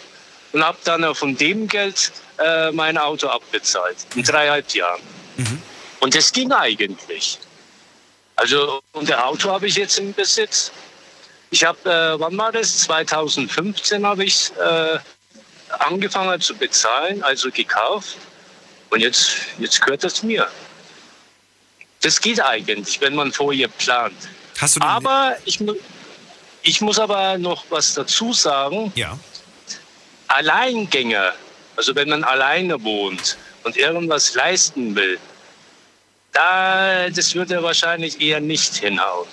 und 0.53 0.65
habe 0.65 0.77
dann 0.83 1.15
von 1.15 1.37
dem 1.37 1.69
Geld 1.69 2.11
äh, 2.39 2.73
mein 2.73 2.99
Auto 2.99 3.29
abbezahlt. 3.29 3.97
In 4.17 4.25
dreieinhalb 4.25 4.69
Jahren. 4.75 5.01
Und 6.01 6.17
das 6.17 6.33
ging 6.33 6.51
eigentlich. 6.51 7.39
Also, 8.35 8.81
und 8.91 9.09
der 9.09 9.25
Auto 9.25 9.53
habe 9.53 9.69
ich 9.69 9.77
jetzt 9.77 10.01
im 10.01 10.13
Besitz. 10.13 10.73
Ich 11.53 11.63
habe, 11.63 11.79
äh, 11.89 12.19
wann 12.19 12.37
war 12.37 12.51
das? 12.51 12.79
2015 12.79 14.05
habe 14.05 14.25
ich 14.25 14.51
äh, 14.59 14.99
angefangen 15.79 16.41
zu 16.41 16.57
bezahlen, 16.57 17.23
also 17.23 17.53
gekauft. 17.53 18.17
Und 18.91 19.01
jetzt, 19.01 19.37
jetzt 19.59 19.81
gehört 19.81 20.05
das 20.05 20.23
mir. 20.23 20.49
Das 22.03 22.21
geht 22.21 22.41
eigentlich, 22.41 23.01
wenn 23.01 23.15
man 23.15 23.33
vorher 23.33 23.69
plant. 23.69 24.17
Hast 24.59 24.77
du 24.77 24.81
aber 24.83 25.37
ich, 25.45 25.61
ich 26.63 26.81
muss 26.81 26.99
aber 26.99 27.39
noch 27.39 27.65
was 27.71 27.95
dazu 27.95 28.33
sagen. 28.33 28.93
Ja. 28.95 29.19
Alleingänger, 30.29 31.33
also 31.77 31.95
wenn 31.95 32.09
man 32.09 32.25
alleine 32.25 32.83
wohnt 32.83 33.37
und 33.65 33.77
irgendwas 33.77 34.35
leisten 34.35 34.95
will, 34.95 35.19
da, 36.33 37.11
das 37.11 37.35
würde 37.35 37.63
wahrscheinlich 37.63 38.21
eher 38.21 38.41
nicht 38.41 38.77
hinhauen. 38.77 39.27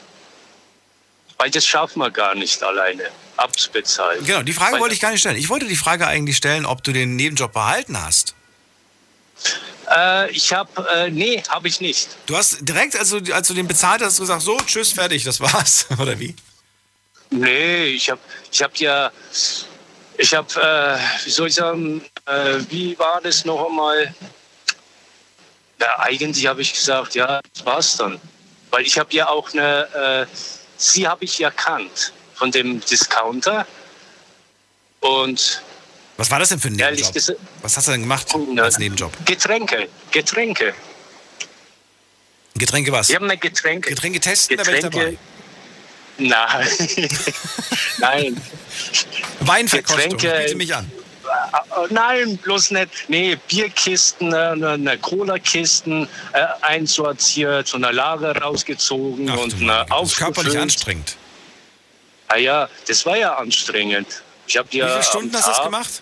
Weil 1.37 1.51
das 1.51 1.65
schafft 1.65 1.95
man 1.95 2.11
gar 2.11 2.33
nicht 2.33 2.63
alleine 2.63 3.09
abzubezahlen. 3.37 4.25
Genau, 4.25 4.41
die 4.41 4.53
Frage 4.53 4.73
Weil- 4.73 4.81
wollte 4.81 4.95
ich 4.95 5.01
gar 5.01 5.11
nicht 5.11 5.19
stellen. 5.19 5.37
Ich 5.37 5.49
wollte 5.49 5.67
die 5.67 5.75
Frage 5.75 6.07
eigentlich 6.07 6.37
stellen, 6.37 6.65
ob 6.65 6.83
du 6.83 6.91
den 6.91 7.15
Nebenjob 7.15 7.53
behalten 7.53 8.01
hast. 8.03 8.33
Äh, 9.89 10.31
ich 10.31 10.51
habe, 10.53 10.87
äh, 10.89 11.09
nee, 11.09 11.41
habe 11.49 11.67
ich 11.67 11.79
nicht. 11.79 12.09
Du 12.25 12.35
hast 12.35 12.57
direkt, 12.61 12.97
als 12.97 13.09
du, 13.09 13.33
als 13.33 13.47
du 13.47 13.53
den 13.53 13.67
bezahlt 13.67 14.01
hast, 14.01 14.19
gesagt, 14.19 14.41
so, 14.41 14.57
tschüss, 14.65 14.91
fertig, 14.91 15.23
das 15.23 15.39
war's. 15.39 15.87
Oder 15.99 16.19
wie? 16.19 16.35
Nee, 17.29 17.85
ich 17.85 18.09
habe 18.09 18.19
ich 18.51 18.61
hab 18.61 18.75
ja, 18.77 19.11
ich 20.17 20.33
habe, 20.33 20.47
äh, 20.61 21.25
wie 21.25 21.29
soll 21.29 21.47
ich 21.47 21.55
sagen, 21.55 22.01
äh, 22.25 22.59
wie 22.69 22.97
war 22.99 23.21
das 23.21 23.45
noch 23.45 23.67
einmal? 23.67 24.13
Ja, 25.79 25.99
eigentlich 25.99 26.45
habe 26.47 26.61
ich 26.61 26.73
gesagt, 26.73 27.15
ja, 27.15 27.41
das 27.53 27.65
war's 27.65 27.97
dann. 27.97 28.19
Weil 28.71 28.85
ich 28.85 28.97
habe 28.97 29.13
ja 29.13 29.29
auch 29.29 29.51
eine, 29.53 30.27
äh, 30.27 30.35
sie 30.77 31.07
habe 31.07 31.23
ich 31.23 31.37
ja 31.39 31.51
kannt 31.51 32.13
von 32.35 32.51
dem 32.51 32.81
Discounter. 32.81 33.65
Und 34.99 35.61
Was 36.17 36.31
war 36.31 36.39
das 36.39 36.49
denn 36.49 36.59
für 36.59 36.69
ein 36.69 36.73
Nebenjob? 36.73 37.13
Was 37.61 37.77
hast 37.77 37.87
du 37.87 37.91
denn 37.91 38.01
gemacht 38.01 38.27
als 38.57 38.79
Nebenjob? 38.79 39.13
Getränke, 39.25 39.87
Getränke. 40.11 40.73
Getränke 42.55 42.91
was? 42.91 43.09
Ich 43.09 43.15
habe 43.15 43.25
eine 43.25 43.37
Getränke. 43.37 43.89
Getränke 43.91 44.19
testen, 44.19 44.57
da 44.57 44.65
wäre 44.65 44.77
ich 44.77 44.83
dabei. 44.83 45.17
Nein. 46.17 46.67
Nein. 47.99 48.41
Weinverkostung, 49.41 50.17
Getränke- 50.17 50.43
biete 50.45 50.55
mich 50.55 50.75
an. 50.75 50.91
Äh, 51.25 51.87
Nein, 51.91 52.37
bloß 52.37 52.71
nicht. 52.71 52.89
Nee, 53.07 53.37
Bierkisten, 53.47 54.33
äh, 54.33 54.37
eine, 54.37 54.69
eine 54.71 54.97
Cola-Kisten 54.97 56.07
äh, 56.33 56.45
einsortiert, 56.61 57.69
von 57.69 57.83
der 57.83 57.93
Lager 57.93 58.35
rausgezogen 58.35 59.29
und 59.29 59.53
eine 59.61 59.85
Das 59.87 60.01
ist 60.11 60.17
körperlich 60.17 60.57
anstrengend. 60.57 61.15
Ah 62.29 62.37
ja, 62.37 62.67
das 62.87 63.05
war 63.05 63.17
ja 63.17 63.35
anstrengend. 63.35 64.23
Ich 64.47 64.57
habe 64.57 64.67
ja 64.71 64.87
Wie 64.87 64.91
viele 64.91 65.03
Stunden 65.03 65.35
hast 65.35 65.47
du 65.47 65.51
das 65.51 65.63
gemacht? 65.63 66.01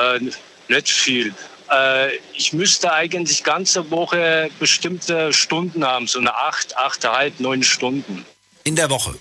Äh, 0.00 0.20
nicht 0.68 0.88
viel. 0.88 1.34
Äh, 1.70 2.16
ich 2.34 2.52
müsste 2.52 2.92
eigentlich 2.92 3.42
ganze 3.44 3.90
Woche 3.90 4.50
bestimmte 4.58 5.32
Stunden 5.32 5.84
haben, 5.84 6.06
so 6.06 6.18
eine 6.18 6.34
acht, 6.34 6.76
achteinhalb, 6.76 7.38
neun 7.40 7.62
Stunden 7.62 8.24
In 8.64 8.76
der 8.76 8.90
Woche. 8.90 9.14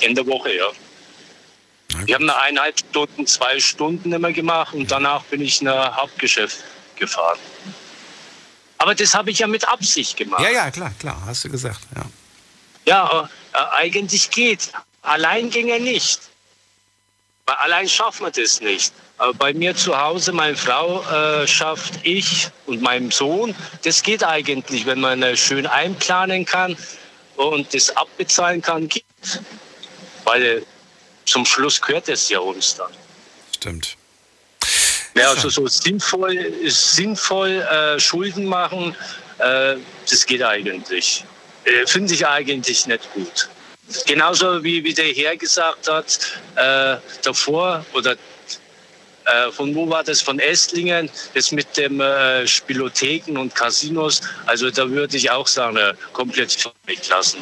in 0.00 0.14
der 0.14 0.26
Woche, 0.26 0.54
ja. 0.54 0.66
Ich 2.06 2.14
habe 2.14 2.24
eine 2.24 2.36
eineinhalb 2.40 2.78
Stunden, 2.78 3.26
zwei 3.26 3.60
Stunden 3.60 4.12
immer 4.12 4.32
gemacht 4.32 4.72
und 4.74 4.90
danach 4.90 5.22
bin 5.24 5.42
ich 5.42 5.60
in 5.60 5.68
ein 5.68 5.94
Hauptgeschäft 5.96 6.58
gefahren. 6.96 7.38
Aber 8.78 8.94
das 8.94 9.14
habe 9.14 9.30
ich 9.30 9.38
ja 9.40 9.46
mit 9.46 9.68
Absicht 9.68 10.16
gemacht. 10.16 10.42
Ja, 10.42 10.50
ja, 10.50 10.70
klar, 10.70 10.92
klar, 10.98 11.22
hast 11.26 11.44
du 11.44 11.50
gesagt. 11.50 11.80
Ja. 11.94 12.04
Ja, 12.84 13.28
äh, 13.52 13.58
eigentlich 13.76 14.30
geht. 14.30 14.72
Allein 15.02 15.50
ging 15.50 15.68
er 15.68 15.78
nicht. 15.78 16.20
Weil 17.46 17.56
allein 17.56 17.88
schafft 17.88 18.20
man 18.20 18.32
das 18.32 18.60
nicht. 18.60 18.92
Aber 19.22 19.34
bei 19.34 19.54
mir 19.54 19.76
zu 19.76 19.96
Hause, 19.96 20.32
meine 20.32 20.56
Frau 20.56 21.00
äh, 21.04 21.46
schafft 21.46 21.94
ich 22.02 22.48
und 22.66 22.82
meinem 22.82 23.12
Sohn. 23.12 23.54
Das 23.84 24.02
geht 24.02 24.24
eigentlich, 24.24 24.84
wenn 24.84 24.98
man 24.98 25.22
äh, 25.22 25.36
schön 25.36 25.64
einplanen 25.64 26.44
kann 26.44 26.76
und 27.36 27.72
das 27.72 27.96
abbezahlen 27.96 28.60
kann. 28.60 28.88
Geht. 28.88 29.04
Weil 30.24 30.42
äh, 30.42 30.62
zum 31.24 31.46
Schluss 31.46 31.80
gehört 31.80 32.08
es 32.08 32.28
ja 32.30 32.40
uns 32.40 32.74
dann. 32.74 32.90
Stimmt. 33.54 33.96
Ja, 35.14 35.30
also 35.30 35.50
so 35.50 35.68
sinnvoll, 35.68 36.52
sinnvoll 36.66 37.60
äh, 37.60 38.00
Schulden 38.00 38.44
machen, 38.46 38.96
äh, 39.38 39.76
das 40.10 40.26
geht 40.26 40.42
eigentlich. 40.42 41.24
Äh, 41.62 41.86
Finde 41.86 42.12
ich 42.12 42.26
eigentlich 42.26 42.88
nicht 42.88 43.08
gut. 43.14 43.48
Genauso 44.06 44.64
wie, 44.64 44.82
wie 44.82 44.94
der 44.94 45.12
Herr 45.14 45.36
gesagt 45.36 45.88
hat, 45.88 46.40
äh, 46.56 46.96
davor 47.22 47.86
oder 47.92 48.12
äh, 48.14 48.16
von 49.52 49.74
wo 49.74 49.88
war 49.88 50.04
das? 50.04 50.20
Von 50.20 50.38
Esslingen, 50.38 51.10
das 51.34 51.52
mit 51.52 51.76
dem 51.76 52.00
äh, 52.00 52.46
Spielotheken 52.46 53.36
und 53.38 53.54
Casinos. 53.54 54.20
Also 54.46 54.70
da 54.70 54.88
würde 54.88 55.16
ich 55.16 55.30
auch 55.30 55.46
sagen, 55.46 55.76
äh, 55.76 55.94
komplett 56.12 56.70
weglassen. 56.86 57.40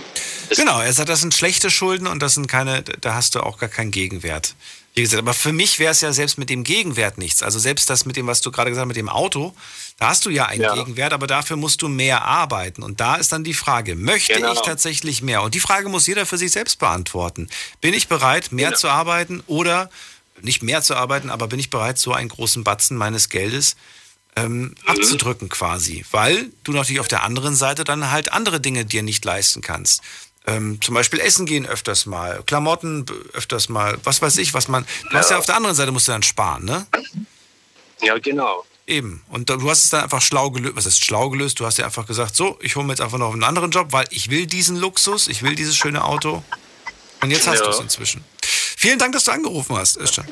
Genau, 0.57 0.81
er 0.81 0.93
sagt, 0.93 1.09
das 1.09 1.21
sind 1.21 1.35
schlechte 1.35 1.71
Schulden 1.71 2.07
und 2.07 2.21
das 2.21 2.35
sind 2.35 2.47
keine, 2.49 2.83
da 2.83 3.15
hast 3.15 3.35
du 3.35 3.41
auch 3.41 3.59
gar 3.59 3.69
keinen 3.69 3.91
Gegenwert. 3.91 4.55
Wie 4.95 5.03
gesagt, 5.03 5.23
aber 5.23 5.35
für 5.35 5.53
mich 5.53 5.79
wäre 5.79 5.93
es 5.93 6.01
ja 6.01 6.13
selbst 6.13 6.37
mit 6.37 6.51
dem 6.51 6.65
Gegenwert 6.65 7.17
nichts. 7.17 7.45
Also 7.45 7.61
selbst 7.61 7.89
das 7.89 8.07
mit 8.07 8.17
dem, 8.17 8.27
was 8.27 8.41
du 8.41 8.51
gerade 8.51 8.71
gesagt 8.71 8.83
hast, 8.85 8.89
mit 8.89 8.97
dem 8.97 9.09
Auto, 9.09 9.55
da 10.01 10.09
hast 10.09 10.27
du 10.27 10.31
ja 10.31 10.47
einen 10.47 10.63
Ja. 10.63 10.75
Gegenwert, 10.75 11.13
aber 11.13 11.29
dafür 11.29 11.57
musst 11.57 11.81
du 11.83 11.89
mehr 11.89 12.23
arbeiten. 12.25 12.83
Und 12.83 12.99
da 12.99 13.15
ist 13.15 13.31
dann 13.33 13.45
die 13.45 13.55
Frage, 13.55 13.95
möchte 13.95 14.35
Genau. 14.35 14.53
ich 14.53 14.61
tatsächlich 14.63 15.23
mehr? 15.23 15.43
Und 15.43 15.55
die 15.55 15.61
Frage 15.61 15.89
muss 15.89 16.09
jeder 16.09 16.27
für 16.27 16.39
sich 16.39 16.51
selbst 16.51 16.81
beantworten. 16.81 17.49
Bin 17.81 17.95
ich 17.95 18.09
bereit, 18.09 18.51
mehr 18.51 18.71
Genau. 18.71 18.79
zu 18.79 18.89
arbeiten 18.89 19.45
oder 19.47 19.91
nicht 20.43 20.63
mehr 20.63 20.83
zu 20.83 20.95
arbeiten, 20.97 21.31
aber 21.31 21.49
bin 21.49 21.59
ich 21.59 21.71
bereit, 21.71 21.99
so 21.99 22.13
einen 22.13 22.29
großen 22.29 22.65
Batzen 22.65 22.97
meines 22.97 23.29
Geldes 23.29 23.77
ähm, 24.37 24.75
abzudrücken 24.87 25.49
quasi? 25.49 26.05
Weil 26.11 26.51
du 26.65 26.73
natürlich 26.73 27.01
auf 27.01 27.09
der 27.09 27.23
anderen 27.23 27.55
Seite 27.57 27.85
dann 27.85 28.11
halt 28.11 28.33
andere 28.33 28.61
Dinge 28.61 28.85
dir 28.85 29.03
nicht 29.03 29.25
leisten 29.25 29.61
kannst. 29.61 30.03
Ähm, 30.47 30.81
zum 30.81 30.95
Beispiel 30.95 31.21
Essen 31.21 31.45
gehen 31.47 31.67
öfters 31.67 32.07
mal, 32.07 32.43
Klamotten 32.47 33.05
öfters 33.35 33.69
mal, 33.69 33.99
was 34.05 34.23
weiß 34.23 34.39
ich, 34.39 34.55
was 34.55 34.69
man. 34.69 34.87
Du 35.11 35.17
hast 35.17 35.31
ja 35.31 35.39
auf 35.39 35.47
der 35.47 35.57
anderen 35.57 35.77
Seite 35.77 35.93
musst 35.93 36.09
du 36.09 36.13
dann 36.13 36.23
sparen, 36.23 36.65
ne? 36.65 36.87
Ja, 38.03 38.17
genau. 38.19 38.65
Eben. 38.87 39.23
Und 39.29 39.51
du 39.51 39.71
hast 39.71 39.85
es 39.85 39.91
dann 39.91 40.03
einfach 40.03 40.23
schlau 40.23 40.51
gelöst. 40.51 40.75
Was 40.77 40.87
ist 40.87 41.05
schlau 41.05 41.29
gelöst? 41.31 41.61
Du 41.61 41.67
hast 41.67 41.77
ja 41.79 41.85
einfach 41.85 42.07
gesagt, 42.07 42.35
so, 42.35 42.59
ich 42.63 42.75
hole 42.75 42.87
mir 42.87 42.93
jetzt 42.95 43.03
einfach 43.03 43.19
noch 43.19 43.33
einen 43.33 43.45
anderen 43.45 43.71
Job, 43.71 43.89
weil 43.93 44.07
ich 44.11 44.31
will 44.31 44.47
diesen 44.47 44.77
Luxus, 44.77 45.29
ich 45.29 45.43
will 45.43 45.55
dieses 45.55 45.77
schöne 45.77 46.03
Auto. 46.05 46.43
Und 47.21 47.31
jetzt 47.31 47.47
hast 47.47 47.59
Ja. 47.61 47.67
du 47.67 47.71
es 47.71 47.79
inzwischen. 47.79 48.25
Vielen 48.83 48.99
Dank, 48.99 49.13
dass 49.13 49.25
du 49.25 49.33
angerufen 49.33 49.77
hast, 49.77 49.99
Özcan. 49.99 50.27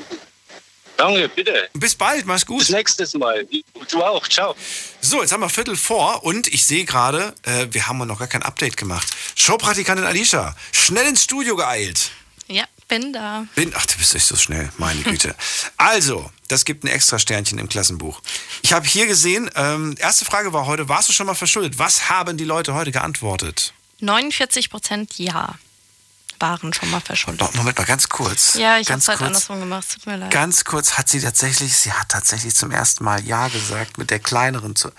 Danke, 0.97 1.29
bitte. 1.29 1.69
Bis 1.73 1.93
bald, 1.93 2.25
mach's 2.25 2.43
gut. 2.43 2.57
Bis 2.57 2.69
nächstes 2.69 3.13
Mal. 3.13 3.47
Du 3.91 4.03
auch, 4.03 4.27
ciao. 4.27 4.55
So, 5.01 5.21
jetzt 5.21 5.31
haben 5.31 5.41
wir 5.41 5.49
Viertel 5.49 5.77
vor 5.77 6.23
und 6.23 6.47
ich 6.47 6.65
sehe 6.65 6.83
gerade, 6.83 7.35
äh, 7.43 7.67
wir 7.69 7.85
haben 7.85 7.99
noch 7.99 8.17
gar 8.17 8.27
kein 8.27 8.41
Update 8.41 8.75
gemacht. 8.75 9.07
Showpraktikantin 9.35 10.03
Alicia, 10.03 10.55
schnell 10.71 11.05
ins 11.05 11.25
Studio 11.25 11.55
geeilt. 11.55 12.09
Ja, 12.47 12.63
bin 12.87 13.13
da. 13.13 13.45
Bin, 13.53 13.71
ach, 13.75 13.85
du 13.85 13.99
bist 13.99 14.15
nicht 14.15 14.25
so 14.25 14.35
schnell, 14.35 14.71
meine 14.79 15.03
Güte. 15.03 15.35
Also, 15.77 16.31
das 16.47 16.65
gibt 16.65 16.83
ein 16.83 16.87
extra 16.87 17.19
Sternchen 17.19 17.59
im 17.59 17.69
Klassenbuch. 17.69 18.19
Ich 18.63 18.73
habe 18.73 18.87
hier 18.87 19.05
gesehen, 19.05 19.51
ähm, 19.53 19.93
erste 19.99 20.25
Frage 20.25 20.53
war 20.53 20.65
heute, 20.65 20.89
warst 20.89 21.07
du 21.07 21.13
schon 21.13 21.27
mal 21.27 21.35
verschuldet? 21.35 21.77
Was 21.77 22.09
haben 22.09 22.35
die 22.35 22.45
Leute 22.45 22.73
heute 22.73 22.91
geantwortet? 22.91 23.73
49 23.99 24.71
Prozent 24.71 25.19
ja 25.19 25.59
waren 26.39 26.73
schon 26.73 26.89
mal 26.89 27.01
verschuldet. 27.01 27.55
Moment 27.55 27.77
mal, 27.77 27.85
ganz 27.85 28.09
kurz. 28.09 28.55
Ja, 28.55 28.79
ich 28.79 28.89
habe 28.89 28.99
es 28.99 29.07
halt 29.07 29.21
andersrum 29.21 29.59
gemacht. 29.59 29.87
Tut 29.91 30.05
mir 30.05 30.17
leid. 30.17 30.31
Ganz 30.31 30.63
kurz 30.63 30.97
hat 30.97 31.09
sie 31.09 31.19
tatsächlich, 31.21 31.75
sie 31.75 31.91
hat 31.91 32.09
tatsächlich 32.09 32.55
zum 32.55 32.71
ersten 32.71 33.03
Mal 33.03 33.23
Ja 33.25 33.47
gesagt 33.47 33.97
mit 33.97 34.09
der 34.09 34.19
kleineren. 34.19 34.75
Zu, 34.75 34.91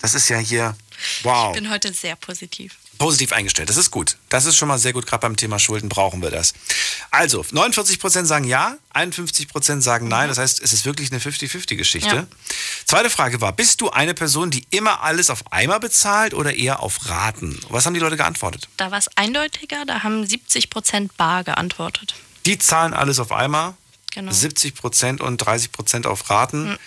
das 0.00 0.14
ist 0.14 0.28
ja 0.28 0.38
hier, 0.38 0.76
wow. 1.22 1.54
Ich 1.54 1.60
bin 1.60 1.70
heute 1.70 1.92
sehr 1.92 2.16
positiv. 2.16 2.76
Positiv 2.98 3.32
eingestellt, 3.32 3.68
das 3.68 3.76
ist 3.76 3.90
gut. 3.90 4.16
Das 4.28 4.44
ist 4.44 4.56
schon 4.56 4.68
mal 4.68 4.78
sehr 4.78 4.92
gut, 4.92 5.06
gerade 5.06 5.22
beim 5.22 5.36
Thema 5.36 5.58
Schulden 5.58 5.88
brauchen 5.88 6.22
wir 6.22 6.30
das. 6.30 6.54
Also, 7.10 7.42
49% 7.42 8.24
sagen 8.24 8.44
ja, 8.44 8.76
51% 8.94 9.80
sagen 9.80 10.08
nein. 10.08 10.28
Das 10.28 10.38
heißt, 10.38 10.60
es 10.62 10.72
ist 10.72 10.84
wirklich 10.84 11.10
eine 11.10 11.20
50-50-Geschichte. 11.20 12.14
Ja. 12.14 12.26
Zweite 12.84 13.10
Frage 13.10 13.40
war, 13.40 13.52
bist 13.52 13.80
du 13.80 13.90
eine 13.90 14.14
Person, 14.14 14.50
die 14.50 14.64
immer 14.70 15.02
alles 15.02 15.30
auf 15.30 15.52
einmal 15.52 15.80
bezahlt 15.80 16.34
oder 16.34 16.54
eher 16.54 16.80
auf 16.80 17.08
Raten? 17.08 17.60
Was 17.68 17.86
haben 17.86 17.94
die 17.94 18.00
Leute 18.00 18.16
geantwortet? 18.16 18.68
Da 18.76 18.90
war 18.90 18.98
es 18.98 19.08
eindeutiger, 19.16 19.84
da 19.86 20.02
haben 20.02 20.26
70 20.26 20.70
Prozent 20.70 21.16
bar 21.16 21.44
geantwortet. 21.44 22.14
Die 22.46 22.58
zahlen 22.58 22.94
alles 22.94 23.18
auf 23.18 23.32
einmal, 23.32 23.74
Genau. 24.14 24.30
70% 24.30 25.20
und 25.20 25.42
30% 25.42 26.06
auf 26.06 26.30
Raten. 26.30 26.78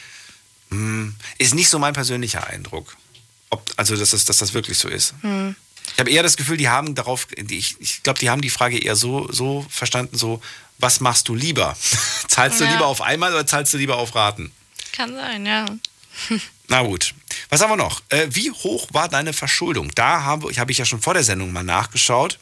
Hm, 0.70 1.16
Ist 1.38 1.56
nicht 1.56 1.70
so 1.70 1.78
mein 1.78 1.94
persönlicher 1.94 2.48
Eindruck. 2.48 2.96
Ob, 3.50 3.64
also, 3.76 3.96
dass 3.96 4.12
das, 4.12 4.26
dass 4.26 4.38
das 4.38 4.54
wirklich 4.54 4.78
so 4.78 4.88
ist. 4.88 5.14
Hm. 5.22 5.56
Ich 5.94 6.00
habe 6.00 6.10
eher 6.12 6.24
das 6.24 6.38
Gefühl, 6.38 6.58
die 6.58 6.70
haben 6.70 6.96
darauf, 6.96 7.28
ich, 7.36 7.76
ich 7.80 8.04
glaube, 8.04 8.20
die 8.20 8.30
haben 8.30 8.42
die 8.42 8.50
Frage 8.50 8.78
eher 8.78 8.96
so, 8.96 9.32
so 9.32 9.66
verstanden, 9.70 10.18
so, 10.18 10.42
was 10.78 11.00
machst 11.00 11.28
du 11.28 11.36
lieber? 11.36 11.76
zahlst 12.28 12.60
du 12.60 12.66
Ja. 12.66 12.72
lieber 12.74 12.86
auf 12.88 13.02
einmal 13.02 13.34
oder 13.34 13.48
zahlst 13.48 13.74
du 13.74 13.78
lieber 13.78 13.98
auf 13.98 14.14
Raten? 14.16 14.52
Kann 14.94 15.16
sein, 15.16 15.46
ja. 15.46 15.66
Na 16.68 16.82
gut. 16.84 17.14
Was 17.50 17.62
haben 17.62 17.70
wir 17.72 17.78
noch? 17.78 18.02
Äh, 18.10 18.28
wie 18.32 18.52
hoch 18.52 18.88
war 18.92 19.08
deine 19.08 19.32
Verschuldung? 19.34 19.92
Da 19.96 20.24
habe 20.24 20.52
ich, 20.52 20.60
habe 20.60 20.72
ich 20.72 20.78
ja 20.78 20.86
schon 20.86 21.02
vor 21.02 21.14
der 21.14 21.24
Sendung 21.24 21.52
mal 21.54 21.64
nachgeschaut. 21.64 22.40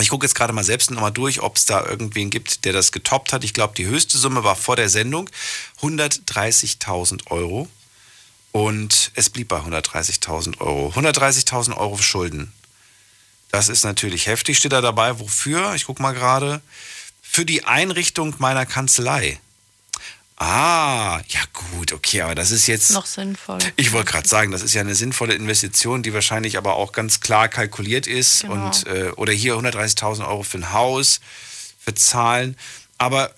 Ich 0.00 0.10
gucke 0.10 0.26
jetzt 0.26 0.34
gerade 0.34 0.52
mal 0.52 0.62
selbst 0.62 0.90
nochmal 0.92 1.10
durch, 1.10 1.40
ob 1.40 1.56
es 1.56 1.64
da 1.66 1.84
irgendwen 1.84 2.30
gibt, 2.30 2.64
der 2.64 2.72
das 2.72 2.92
getoppt 2.92 3.32
hat. 3.32 3.42
Ich 3.42 3.54
glaube, 3.54 3.74
die 3.76 3.86
höchste 3.86 4.18
Summe 4.18 4.44
war 4.44 4.54
vor 4.54 4.76
der 4.76 4.88
Sendung 4.88 5.28
130.000 5.80 7.28
Euro. 7.30 7.68
Und 8.52 9.10
es 9.14 9.28
blieb 9.30 9.48
bei 9.48 9.58
130.000 9.58 10.60
Euro. 10.60 10.92
130.000 10.96 11.76
Euro 11.76 11.96
Schulden. 11.98 12.52
Das 13.50 13.68
ist 13.68 13.84
natürlich 13.84 14.26
heftig. 14.26 14.58
Steht 14.58 14.72
da 14.72 14.80
dabei, 14.80 15.18
wofür? 15.20 15.74
Ich 15.74 15.86
gucke 15.86 16.02
mal 16.02 16.12
gerade. 16.12 16.60
Für 17.22 17.44
die 17.44 17.64
Einrichtung 17.64 18.34
meiner 18.38 18.66
Kanzlei. 18.66 19.38
Ah, 20.40 21.20
ja 21.28 21.40
gut, 21.52 21.92
okay, 21.92 22.20
aber 22.22 22.36
das 22.36 22.52
ist 22.52 22.68
jetzt. 22.68 22.92
Noch 22.92 23.06
sinnvoll. 23.06 23.58
Ich 23.74 23.92
wollte 23.92 24.12
gerade 24.12 24.28
sagen, 24.28 24.52
das 24.52 24.62
ist 24.62 24.72
ja 24.72 24.82
eine 24.82 24.94
sinnvolle 24.94 25.34
Investition, 25.34 26.04
die 26.04 26.14
wahrscheinlich 26.14 26.56
aber 26.56 26.76
auch 26.76 26.92
ganz 26.92 27.20
klar 27.20 27.48
kalkuliert 27.48 28.06
ist. 28.06 28.42
Genau. 28.42 28.66
Und, 28.66 28.86
äh, 28.86 29.10
oder 29.16 29.32
hier 29.32 29.54
130.000 29.56 30.26
Euro 30.28 30.44
für 30.44 30.58
ein 30.58 30.72
Haus, 30.72 31.20
für 31.80 31.94
Zahlen. 31.94 32.56
Aber 32.98 33.30
äh, 33.30 33.32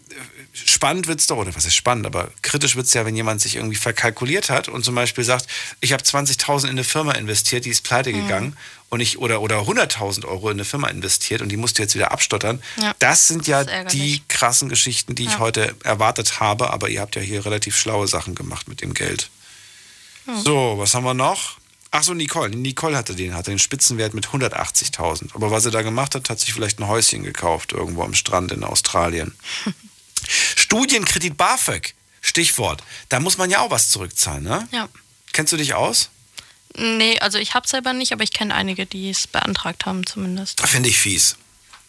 spannend 0.53 1.07
wird's 1.07 1.27
doch, 1.27 1.39
oder 1.39 1.55
was 1.57 1.65
ist 1.65 1.75
spannend, 1.75 2.05
aber 2.05 2.31
kritisch 2.43 2.77
wird's 2.77 2.93
ja, 2.93 3.07
wenn 3.07 3.17
jemand 3.17 3.41
sich 3.41 3.57
irgendwie 3.57 3.77
verkalkuliert 3.77 4.51
hat 4.51 4.69
und 4.69 4.85
zum 4.85 4.95
Beispiel 4.95 5.25
sagt, 5.25 5.47
ich 5.81 5.95
habe 5.95 6.03
20.000 6.03 6.65
in 6.65 6.71
eine 6.71 6.85
Firma 6.85 7.13
investiert, 7.13 7.65
die 7.65 7.71
ist 7.71 7.83
pleite 7.83 8.11
Mhm. 8.13 8.23
gegangen 8.23 8.57
und 8.91 9.01
ich 9.01 9.19
oder, 9.19 9.41
oder 9.41 9.61
100.000 9.61 10.27
Euro 10.27 10.51
in 10.51 10.57
eine 10.57 10.65
Firma 10.65 10.89
investiert 10.89 11.41
und 11.43 11.49
die 11.49 11.57
musst 11.57 11.79
du 11.79 11.83
jetzt 11.83 11.95
wieder 11.95 12.11
abstottern. 12.13 12.63
Ja, 12.81 12.95
Das 12.99 13.29
sind 13.29 13.47
ja 13.47 13.65
die 13.85 14.21
krassen 14.29 14.69
Geschichten, 14.69 15.15
die 15.15 15.25
ich 15.25 15.33
Ja. 15.33 15.39
heute 15.39 15.75
erwartet 15.85 16.41
habe, 16.41 16.71
aber 16.73 16.89
ihr 16.89 17.01
habt 17.01 17.17
ja 17.17 17.23
hier 17.23 17.45
relativ 17.47 17.77
schlaue 17.79 18.07
Sachen 18.09 18.35
gemacht 18.35 18.69
mit 18.69 18.83
dem 18.83 18.93
Geld. 18.95 19.31
Hm. 20.27 20.43
So, 20.43 20.75
was 20.77 20.95
haben 20.95 21.05
wir 21.05 21.15
noch? 21.15 21.57
Ach 21.93 22.03
so, 22.05 22.15
Nicole. 22.15 22.51
Nicole 22.51 22.97
hatte 22.97 23.17
den, 23.17 23.35
hatte 23.35 23.51
den 23.51 23.59
Spitzenwert 23.59 24.15
mit 24.15 24.29
180.000. 24.29 25.35
Aber 25.35 25.51
was 25.51 25.65
sie 25.65 25.71
da 25.73 25.83
gemacht 25.83 26.15
hat, 26.15 26.31
hat 26.31 26.39
sich 26.39 26.53
vielleicht 26.53 26.79
ein 26.79 26.87
Häuschen 26.87 27.25
gekauft, 27.25 27.73
irgendwo 27.73 28.03
am 28.05 28.15
Strand 28.15 28.53
in 28.53 28.63
Australien. 28.63 29.35
Studienkredit 30.57 31.37
BAföG. 31.37 31.95
Stichwort. 32.21 32.83
Da 33.09 33.19
muss 33.19 33.39
man 33.39 33.51
ja 33.51 33.61
auch 33.61 33.71
was 33.71 33.91
zurückzahlen, 33.91 34.45
ne? 34.45 34.69
Ja. 34.73 34.89
Kennst 35.33 35.53
du 35.53 35.57
dich 35.57 35.75
aus? 35.75 36.11
Nee, 36.77 37.19
also 37.21 37.39
ich 37.39 37.55
habe 37.55 37.67
selber 37.67 37.93
nicht, 37.93 38.13
aber 38.13 38.23
ich 38.23 38.33
kenne 38.33 38.55
einige, 38.55 38.87
die 38.87 39.11
es 39.11 39.27
beantragt 39.27 39.87
haben 39.87 40.07
zumindest. 40.07 40.61
Finde 40.67 40.89
ich 40.89 40.99
fies, 40.99 41.37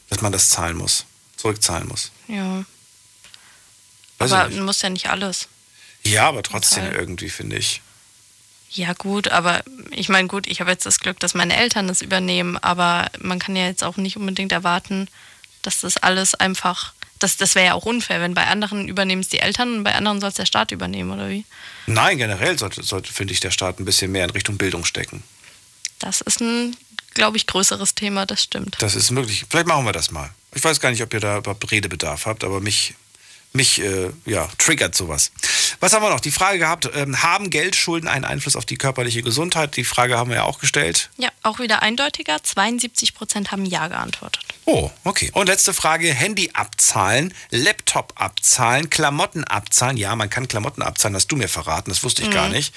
dass 0.09 0.21
man 0.21 0.31
das 0.31 0.49
zahlen 0.49 0.77
muss. 0.77 1.05
Zurückzahlen 1.37 1.87
muss. 1.87 2.11
Ja. 2.27 2.65
Weiß 4.17 4.31
aber 4.31 4.49
du 4.49 4.61
musst 4.63 4.83
ja 4.83 4.89
nicht 4.89 5.09
alles. 5.09 5.47
Ja, 6.03 6.27
aber 6.27 6.43
trotzdem 6.43 6.85
Total. 6.85 6.99
irgendwie, 6.99 7.29
finde 7.29 7.57
ich. 7.57 7.81
Ja 8.69 8.93
gut, 8.93 9.27
aber 9.27 9.63
ich 9.89 10.07
meine 10.07 10.27
gut, 10.27 10.47
ich 10.47 10.61
habe 10.61 10.71
jetzt 10.71 10.85
das 10.85 10.99
Glück, 10.99 11.19
dass 11.19 11.33
meine 11.33 11.57
Eltern 11.57 11.87
das 11.87 12.01
übernehmen, 12.01 12.57
aber 12.57 13.11
man 13.19 13.37
kann 13.37 13.55
ja 13.55 13.65
jetzt 13.65 13.83
auch 13.83 13.97
nicht 13.97 14.15
unbedingt 14.15 14.53
erwarten, 14.53 15.09
dass 15.61 15.81
das 15.81 15.97
alles 15.97 16.35
einfach, 16.35 16.93
das, 17.21 17.37
das 17.37 17.55
wäre 17.55 17.67
ja 17.67 17.73
auch 17.73 17.85
unfair, 17.85 18.19
wenn 18.19 18.33
bei 18.33 18.47
anderen 18.47 18.87
übernehmen 18.87 19.21
es 19.21 19.29
die 19.29 19.39
Eltern 19.39 19.77
und 19.77 19.83
bei 19.83 19.93
anderen 19.93 20.19
soll 20.19 20.29
es 20.29 20.35
der 20.35 20.45
Staat 20.45 20.71
übernehmen, 20.71 21.11
oder 21.11 21.29
wie? 21.29 21.45
Nein, 21.85 22.17
generell 22.17 22.57
sollte, 22.57 22.83
sollte 22.83 23.13
finde 23.13 23.33
ich, 23.33 23.39
der 23.39 23.51
Staat 23.51 23.79
ein 23.79 23.85
bisschen 23.85 24.11
mehr 24.11 24.25
in 24.25 24.31
Richtung 24.31 24.57
Bildung 24.57 24.85
stecken. 24.85 25.23
Das 25.99 26.21
ist 26.21 26.41
ein, 26.41 26.75
glaube 27.13 27.37
ich, 27.37 27.45
größeres 27.45 27.93
Thema, 27.95 28.25
das 28.25 28.43
stimmt. 28.43 28.75
Das 28.79 28.95
ist 28.95 29.11
möglich. 29.11 29.45
Vielleicht 29.49 29.67
machen 29.67 29.85
wir 29.85 29.91
das 29.91 30.11
mal. 30.11 30.31
Ich 30.53 30.63
weiß 30.63 30.79
gar 30.79 30.89
nicht, 30.89 31.03
ob 31.03 31.13
ihr 31.13 31.19
da 31.19 31.37
überhaupt 31.37 31.71
Redebedarf 31.71 32.25
habt, 32.25 32.43
aber 32.43 32.59
mich, 32.59 32.95
mich 33.53 33.79
äh, 33.81 34.09
ja, 34.25 34.49
triggert 34.57 34.95
sowas. 34.95 35.31
Was 35.79 35.93
haben 35.93 36.01
wir 36.03 36.09
noch? 36.09 36.19
Die 36.19 36.31
Frage 36.31 36.57
gehabt, 36.57 36.89
ähm, 36.95 37.21
haben 37.21 37.51
Geldschulden 37.51 38.09
einen 38.09 38.25
Einfluss 38.25 38.55
auf 38.55 38.65
die 38.65 38.77
körperliche 38.77 39.21
Gesundheit? 39.21 39.77
Die 39.77 39.83
Frage 39.83 40.17
haben 40.17 40.31
wir 40.31 40.37
ja 40.37 40.43
auch 40.43 40.59
gestellt. 40.59 41.09
Ja, 41.17 41.29
auch 41.43 41.59
wieder 41.59 41.83
eindeutiger. 41.83 42.43
72 42.43 43.13
Prozent 43.13 43.51
haben 43.51 43.65
Ja 43.65 43.87
geantwortet. 43.87 44.50
Oh, 44.73 44.89
okay. 45.03 45.29
Und 45.33 45.47
letzte 45.47 45.73
Frage: 45.73 46.13
Handy 46.13 46.51
abzahlen, 46.53 47.33
Laptop 47.49 48.13
abzahlen, 48.15 48.89
Klamotten 48.89 49.43
abzahlen. 49.43 49.97
Ja, 49.97 50.15
man 50.15 50.29
kann 50.29 50.47
Klamotten 50.47 50.81
abzahlen, 50.81 51.15
hast 51.15 51.27
du 51.27 51.35
mir 51.35 51.49
verraten, 51.49 51.89
das 51.91 52.03
wusste 52.03 52.21
ich 52.21 52.29
Mhm. 52.29 52.33
gar 52.33 52.47
nicht. 52.49 52.73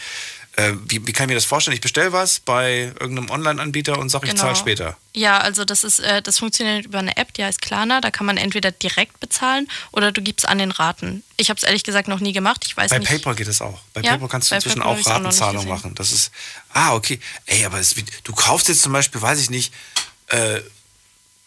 Äh, 0.57 0.73
wie, 0.87 1.05
wie 1.05 1.13
kann 1.13 1.25
ich 1.25 1.29
mir 1.31 1.35
das 1.35 1.45
vorstellen? 1.47 1.75
Ich 1.75 1.81
bestelle 1.81 2.13
was 2.13 2.39
bei 2.39 2.93
irgendeinem 3.01 3.29
Online-Anbieter 3.31 3.99
und 3.99 4.09
sage, 4.09 4.27
ich 4.27 4.33
Genau. 4.33 4.45
zahle 4.45 4.55
später. 4.57 4.97
Ja, 5.13 5.39
also 5.39 5.65
das 5.65 5.83
ist, 5.83 5.99
äh, 5.99 6.23
das 6.23 6.39
funktioniert 6.39 6.85
über 6.87 7.01
eine 7.01 7.17
App, 7.17 7.33
die 7.35 7.45
heißt 7.45 7.61
Klarna. 7.61 8.01
Da 8.01 8.13
kann 8.13 8.25
man 8.25 8.37
entweder 8.37 8.71
direkt 8.71 9.19
bezahlen 9.19 9.69
oder 9.91 10.13
du 10.13 10.21
gibst 10.23 10.49
an 10.49 10.59
den 10.59 10.71
Raten. 10.71 11.25
Ich 11.37 11.51
habe 11.51 11.59
es 11.59 11.65
ehrlich 11.65 11.83
gesagt 11.83 12.07
noch 12.07 12.21
nie 12.21 12.33
gemacht. 12.33 12.63
Ich 12.67 12.77
weiß 12.77 12.91
Bei 12.91 12.99
nicht. 12.99 13.09
PayPal 13.09 13.35
geht 13.35 13.49
es 13.49 13.61
auch. 13.61 13.81
Bei 13.95 14.01
Ja, 14.03 14.11
PayPal 14.11 14.29
kannst 14.29 14.49
du 14.49 14.53
bei 14.53 14.57
inzwischen 14.57 14.83
PayPal 14.83 15.01
auch 15.03 15.07
Ratenzahlung 15.07 15.67
machen. 15.69 15.95
Das 15.97 16.13
ist. 16.13 16.31
Ah, 16.73 16.95
okay. 16.95 17.19
Ey, 17.47 17.65
aber 17.65 17.79
es, 17.81 17.95
du 18.23 18.33
kaufst 18.33 18.69
jetzt 18.69 18.83
zum 18.83 18.93
Beispiel, 18.93 19.21
weiß 19.21 19.41
ich 19.41 19.51
nicht, 19.51 19.73
äh, 20.29 20.61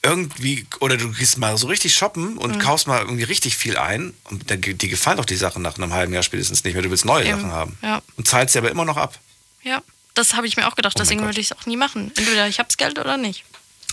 irgendwie, 0.08 0.66
oder 0.80 0.98
du 0.98 1.12
gehst 1.12 1.38
mal 1.38 1.58
so 1.58 1.68
richtig 1.68 1.94
shoppen 1.96 2.38
und 2.38 2.56
Mhm. 2.56 2.60
kaufst 2.60 2.88
mal 2.88 3.00
irgendwie 3.02 3.24
richtig 3.24 3.58
viel 3.58 3.78
ein. 3.78 4.14
Und 4.26 4.50
dann, 4.50 4.62
dir 4.62 4.76
gefallen 4.90 5.18
doch 5.18 5.26
die 5.26 5.36
Sachen 5.36 5.62
nach 5.62 5.78
einem 5.78 5.94
halben 5.94 6.14
Jahr 6.14 6.24
spätestens 6.24 6.64
nicht 6.64 6.74
mehr. 6.74 6.84
Du 6.84 6.90
willst 6.90 7.06
neue 7.06 7.26
Eben, 7.26 7.38
Sachen 7.40 7.52
haben. 7.52 7.78
Ja, 7.82 8.02
Und 8.16 8.28
zahlst 8.28 8.54
sie 8.54 8.60
aber 8.60 8.72
immer 8.72 8.86
noch 8.86 8.98
ab. 8.98 9.20
ja. 9.64 9.82
Das 10.14 10.34
habe 10.34 10.48
ich 10.48 10.58
mir 10.58 10.68
auch 10.68 10.74
gedacht. 10.76 10.96
Oh 10.98 11.00
Deswegen 11.00 11.22
würde 11.22 11.40
ich 11.40 11.52
es 11.52 11.56
auch 11.56 11.68
nie 11.68 11.78
machen. 11.78 12.12
Entweder 12.18 12.48
ich 12.48 12.58
habe 12.58 12.66
das 12.68 12.78
Geld 12.78 12.98
oder 12.98 13.18
nicht. 13.18 13.44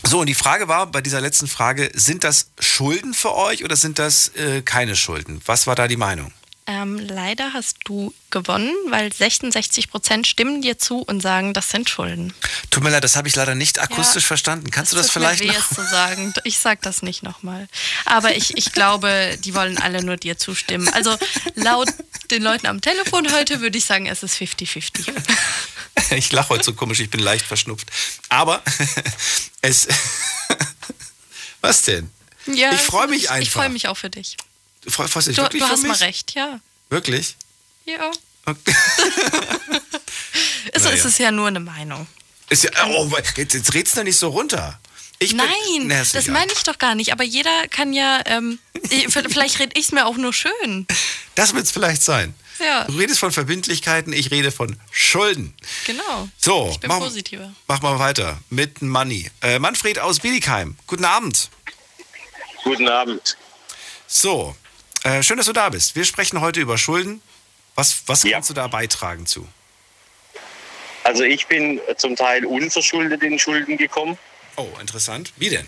So, 0.04 0.20
und 0.20 0.26
die 0.26 0.34
Frage 0.34 0.68
war 0.68 0.86
bei 0.86 1.02
dieser 1.02 1.20
letzten 1.20 1.46
Frage, 1.48 1.90
sind 1.92 2.24
das 2.24 2.48
Schulden 2.58 3.12
für 3.12 3.34
euch 3.34 3.62
oder 3.62 3.76
sind 3.76 3.98
das 3.98 4.28
äh, 4.28 4.62
keine 4.62 4.96
Schulden? 4.96 5.42
Was 5.44 5.66
war 5.66 5.74
da 5.74 5.86
die 5.86 5.98
Meinung? 5.98 6.32
Ähm, 6.66 6.98
leider 6.98 7.52
hast 7.52 7.76
du 7.84 8.14
gewonnen, 8.30 8.72
weil 8.88 9.12
66 9.12 9.90
Prozent 9.90 10.26
stimmen 10.26 10.62
dir 10.62 10.78
zu 10.78 11.00
und 11.00 11.20
sagen, 11.20 11.52
das 11.52 11.68
sind 11.68 11.90
Schulden. 11.90 12.32
Tut 12.70 12.82
mir 12.82 12.88
leid, 12.88 13.04
das 13.04 13.16
habe 13.16 13.28
ich 13.28 13.36
leider 13.36 13.54
nicht 13.54 13.78
akustisch 13.78 14.24
Ja, 14.24 14.28
verstanden. 14.28 14.70
Kannst 14.70 14.90
du 14.92 14.96
das 14.96 15.10
vielleicht 15.10 15.42
mir 15.42 15.50
weh, 15.50 15.56
noch? 15.56 15.70
es 15.70 15.76
zu 15.76 15.84
sagen. 15.84 16.32
Ich 16.44 16.58
sag 16.58 16.80
das 16.80 17.02
nicht 17.02 17.22
nochmal. 17.22 17.68
Aber 18.06 18.34
ich, 18.34 18.56
ich 18.56 18.72
glaube, 18.72 19.36
die 19.44 19.54
wollen 19.54 19.76
alle 19.76 20.02
nur 20.02 20.16
dir 20.16 20.38
zustimmen. 20.38 20.88
Also 20.88 21.14
laut 21.54 21.88
den 22.30 22.42
Leuten 22.42 22.66
am 22.66 22.80
Telefon 22.80 23.30
heute 23.32 23.60
würde 23.60 23.76
ich 23.76 23.84
sagen, 23.84 24.06
es 24.06 24.22
ist 24.22 24.36
50-50. 24.36 25.12
Ich 26.10 26.32
lache 26.32 26.48
heute 26.50 26.64
so 26.64 26.74
komisch, 26.74 26.98
ich 27.00 27.08
bin 27.08 27.20
leicht 27.20 27.46
verschnupft. 27.46 27.88
Aber 28.28 28.62
es. 29.62 29.86
Was 31.60 31.82
denn? 31.82 32.10
Ja, 32.46 32.72
ich 32.72 32.80
freue 32.80 33.06
mich 33.06 33.24
ich, 33.24 33.30
einfach. 33.30 33.42
Ich 33.42 33.50
freue 33.50 33.68
mich 33.68 33.88
auch 33.88 33.96
für 33.96 34.10
dich. 34.10 34.36
Freust 34.88 35.28
dich 35.28 35.36
Du, 35.36 35.42
wirklich 35.42 35.62
du 35.62 35.68
hast 35.68 35.82
mich? 35.82 35.88
mal 35.88 35.96
recht, 35.98 36.34
ja. 36.34 36.60
Wirklich? 36.90 37.36
Ja. 37.86 38.10
Okay. 38.46 38.74
Es 40.72 40.82
Naja. 40.82 40.96
ist 40.96 41.04
es 41.04 41.18
ja 41.18 41.30
nur 41.30 41.46
eine 41.48 41.60
Meinung. 41.60 42.06
Ist 42.48 42.64
ja, 42.64 42.70
oh, 42.86 43.10
jetzt, 43.36 43.54
jetzt 43.54 43.74
redst 43.74 43.96
du 43.96 44.02
nicht 44.02 44.18
so 44.18 44.28
runter. 44.28 44.78
Ich 45.18 45.30
bin- 45.36 45.38
Nein, 45.38 45.90
ist 45.90 46.14
das 46.14 46.26
meine 46.26 46.52
ich 46.52 46.62
doch 46.64 46.78
gar 46.78 46.94
nicht. 46.94 47.12
Aber 47.12 47.22
jeder 47.24 47.68
kann 47.68 47.92
ja, 47.92 48.20
ähm, 48.26 48.58
ich- 48.90 49.06
vielleicht 49.08 49.58
rede 49.60 49.72
ich 49.78 49.86
es 49.86 49.92
mir 49.92 50.06
auch 50.06 50.16
nur 50.16 50.32
schön. 50.32 50.86
Das 51.34 51.54
wird 51.54 51.64
es 51.64 51.70
vielleicht 51.70 52.02
sein. 52.02 52.34
Ja, 52.60 52.84
Du 52.84 52.96
redest 52.96 53.18
von 53.20 53.32
Verbindlichkeiten, 53.32 54.12
ich 54.12 54.30
rede 54.30 54.50
von 54.52 54.76
Schulden. 54.90 55.54
genau. 55.86 56.28
So, 56.38 56.68
Ich 56.72 56.80
bin 56.80 56.88
mach, 56.88 56.98
positiver. 56.98 57.52
mach 57.66 57.82
mal 57.82 57.98
weiter 57.98 58.38
mit 58.50 58.80
Money. 58.82 59.30
Äh, 59.42 59.58
Manfred 59.58 59.98
aus 59.98 60.20
Bietigheim, 60.20 60.76
guten 60.86 61.04
Abend. 61.04 61.50
Guten 62.62 62.88
Abend. 62.88 63.36
So, 64.06 64.56
äh, 65.04 65.22
schön, 65.22 65.36
dass 65.36 65.46
du 65.46 65.52
da 65.52 65.68
bist. 65.68 65.94
Wir 65.94 66.04
sprechen 66.04 66.40
heute 66.40 66.60
über 66.60 66.76
Schulden. 66.76 67.22
Was, 67.76 68.02
was 68.06 68.24
kannst 68.24 68.50
du 68.50 68.54
da 68.54 68.66
beitragen 68.66 69.26
zu? 69.26 69.46
Also 71.04 71.22
ich 71.24 71.46
bin 71.46 71.80
zum 71.96 72.16
Teil 72.16 72.44
unverschuldet 72.46 73.22
in 73.22 73.38
Schulden 73.38 73.76
gekommen. 73.76 74.18
Oh, 74.56 74.68
interessant. 74.80 75.32
Wie 75.36 75.50
denn? 75.50 75.66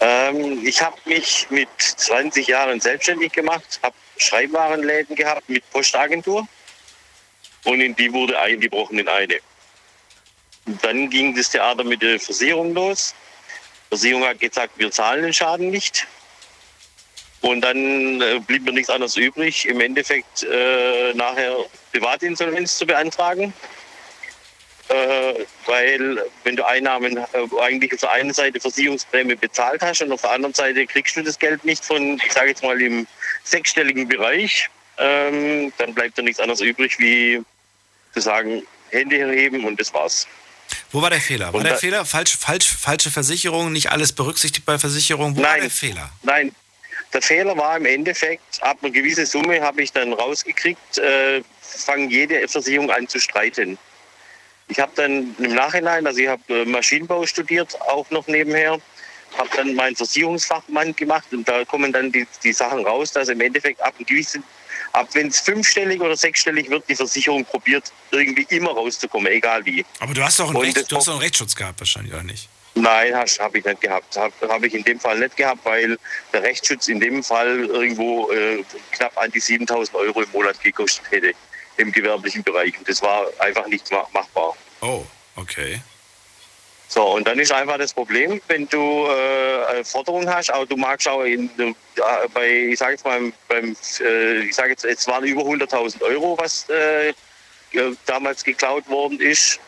Ähm, 0.00 0.66
ich 0.66 0.80
habe 0.80 0.96
mich 1.04 1.46
mit 1.50 1.68
20 1.78 2.46
Jahren 2.48 2.80
selbstständig 2.80 3.32
gemacht, 3.32 3.78
habe 3.82 3.94
Schreibwarenläden 4.16 5.14
gehabt 5.14 5.48
mit 5.48 5.68
Postagentur 5.70 6.46
und 7.64 7.80
in 7.80 7.94
die 7.94 8.12
wurde 8.12 8.38
eingebrochen 8.40 8.98
in 8.98 9.08
eine. 9.08 9.38
Und 10.66 10.82
dann 10.84 11.10
ging 11.10 11.36
das 11.36 11.50
Theater 11.50 11.84
mit 11.84 12.02
der 12.02 12.18
Versicherung 12.18 12.74
los. 12.74 13.14
Die 13.84 13.88
Versicherung 13.90 14.24
hat 14.24 14.40
gesagt, 14.40 14.72
wir 14.78 14.90
zahlen 14.90 15.22
den 15.22 15.32
Schaden 15.32 15.70
nicht. 15.70 16.06
Und 17.42 17.62
dann 17.62 18.20
äh, 18.20 18.38
blieb 18.46 18.64
mir 18.64 18.72
nichts 18.72 18.90
anderes 18.90 19.16
übrig, 19.16 19.66
im 19.66 19.80
Endeffekt 19.80 20.42
äh, 20.42 21.14
nachher 21.14 21.56
Privatinsolvenz 21.92 22.76
zu 22.76 22.86
beantragen. 22.86 23.54
Äh, 24.88 25.46
weil 25.66 26.18
wenn 26.42 26.56
du 26.56 26.66
Einnahmen 26.66 27.16
äh, 27.16 27.24
eigentlich 27.60 27.92
auf 27.94 28.00
der 28.00 28.10
einen 28.10 28.34
Seite 28.34 28.60
Versicherungsprämie 28.60 29.36
bezahlt 29.36 29.80
hast 29.82 30.02
und 30.02 30.10
auf 30.10 30.22
der 30.22 30.32
anderen 30.32 30.52
Seite 30.52 30.84
kriegst 30.84 31.16
du 31.16 31.22
das 31.22 31.38
Geld 31.38 31.64
nicht 31.64 31.84
von, 31.84 32.20
ich 32.24 32.32
sage 32.32 32.48
jetzt 32.48 32.62
mal 32.64 32.80
im 32.82 33.06
sechsstelligen 33.44 34.08
Bereich, 34.08 34.68
ähm, 34.98 35.72
dann 35.78 35.94
bleibt 35.94 36.18
dir 36.18 36.24
nichts 36.24 36.40
anderes 36.40 36.60
übrig, 36.60 36.98
wie 36.98 37.40
zu 38.12 38.20
sagen, 38.20 38.64
Hände 38.90 39.16
heben 39.16 39.64
und 39.64 39.80
das 39.80 39.94
war's. 39.94 40.26
Wo 40.90 41.00
war 41.00 41.10
der 41.10 41.20
Fehler? 41.20 41.52
War 41.52 41.62
der 41.62 41.78
Fehler 41.78 42.04
falsch, 42.04 42.36
falsch, 42.36 42.76
falsche 42.76 43.10
Versicherung, 43.10 43.70
nicht 43.70 43.92
alles 43.92 44.12
berücksichtigt 44.12 44.66
bei 44.66 44.78
Versicherung? 44.78 45.36
Wo 45.36 45.42
war 45.42 45.52
Nein. 45.52 45.60
der 45.62 45.70
Fehler? 45.70 46.10
Nein, 46.22 46.52
der 47.12 47.22
Fehler 47.22 47.56
war 47.56 47.76
im 47.76 47.86
Endeffekt, 47.86 48.62
ab 48.62 48.78
einer 48.82 48.92
gewissen 48.92 49.26
Summe 49.26 49.60
habe 49.60 49.82
ich 49.82 49.92
dann 49.92 50.12
rausgekriegt, 50.12 50.98
äh, 50.98 51.42
fangen 51.60 52.10
jede 52.10 52.46
Versicherung 52.48 52.90
an 52.90 53.08
zu 53.08 53.18
streiten. 53.18 53.78
Ich 54.68 54.78
habe 54.78 54.92
dann 54.94 55.34
im 55.38 55.54
Nachhinein, 55.54 56.06
also 56.06 56.20
ich 56.20 56.28
habe 56.28 56.42
äh, 56.48 56.64
Maschinenbau 56.64 57.26
studiert, 57.26 57.80
auch 57.82 58.08
noch 58.10 58.26
nebenher, 58.28 58.78
habe 59.36 59.48
dann 59.56 59.74
meinen 59.74 59.96
Versicherungsfachmann 59.96 60.94
gemacht 60.94 61.26
und 61.32 61.48
da 61.48 61.64
kommen 61.64 61.92
dann 61.92 62.12
die, 62.12 62.26
die 62.42 62.52
Sachen 62.52 62.86
raus, 62.86 63.12
dass 63.12 63.28
im 63.28 63.40
Endeffekt 63.40 63.80
ab 63.80 63.94
einem 63.98 64.06
gewissen, 64.06 64.44
ab 64.92 65.08
wenn 65.12 65.28
es 65.28 65.40
fünfstellig 65.40 66.00
oder 66.00 66.16
sechsstellig 66.16 66.70
wird, 66.70 66.88
die 66.88 66.94
Versicherung 66.94 67.44
probiert 67.44 67.92
irgendwie 68.12 68.46
immer 68.54 68.70
rauszukommen, 68.70 69.32
egal 69.32 69.64
wie. 69.64 69.84
Aber 69.98 70.14
du 70.14 70.22
hast 70.22 70.38
doch 70.38 70.48
einen, 70.48 70.56
Und 70.56 70.64
Recht, 70.64 70.76
das 70.76 70.86
du 70.86 70.96
hast 70.96 71.08
doch 71.08 71.14
einen 71.14 71.22
Rechtsschutz 71.22 71.56
gehabt 71.56 71.80
wahrscheinlich, 71.80 72.12
oder 72.12 72.22
nicht? 72.22 72.48
Nein, 72.74 73.14
habe 73.14 73.58
ich 73.58 73.64
nicht 73.64 73.80
gehabt. 73.80 74.16
Habe 74.16 74.32
hab 74.48 74.62
ich 74.64 74.74
in 74.74 74.84
dem 74.84 75.00
Fall 75.00 75.18
nicht 75.18 75.36
gehabt, 75.36 75.64
weil 75.64 75.98
der 76.32 76.42
Rechtsschutz 76.42 76.88
in 76.88 77.00
dem 77.00 77.22
Fall 77.22 77.64
irgendwo 77.66 78.30
äh, 78.30 78.62
knapp 78.92 79.16
an 79.18 79.30
die 79.32 79.40
7000 79.40 79.96
Euro 79.96 80.22
im 80.22 80.30
Monat 80.32 80.62
gekostet 80.62 81.04
hätte 81.10 81.32
im 81.76 81.90
gewerblichen 81.92 82.42
Bereich. 82.42 82.78
Und 82.78 82.88
das 82.88 83.02
war 83.02 83.26
einfach 83.38 83.66
nicht 83.66 83.90
ma- 83.90 84.08
machbar. 84.12 84.56
Oh, 84.82 85.04
okay. 85.36 85.80
So, 86.88 87.04
und 87.14 87.26
dann 87.26 87.38
ist 87.38 87.52
einfach 87.52 87.78
das 87.78 87.92
Problem, 87.94 88.40
wenn 88.48 88.68
du 88.68 89.06
äh, 89.06 89.64
eine 89.70 89.84
Forderung 89.84 90.28
hast, 90.28 90.50
aber 90.50 90.66
du 90.66 90.76
magst 90.76 91.06
auch 91.06 91.22
in, 91.22 91.48
äh, 91.58 91.72
bei, 92.34 92.48
ich 92.72 92.78
sage 92.78 92.92
jetzt 92.92 93.04
mal, 93.04 93.32
beim, 93.46 93.76
äh, 94.00 94.40
ich 94.40 94.54
sage 94.54 94.70
jetzt, 94.70 94.84
es 94.84 95.06
waren 95.06 95.24
über 95.24 95.42
100.000 95.42 96.02
Euro, 96.02 96.36
was 96.38 96.68
äh, 96.68 97.12
damals 98.06 98.42
geklaut 98.42 98.88
worden 98.88 99.20
ist, 99.20 99.60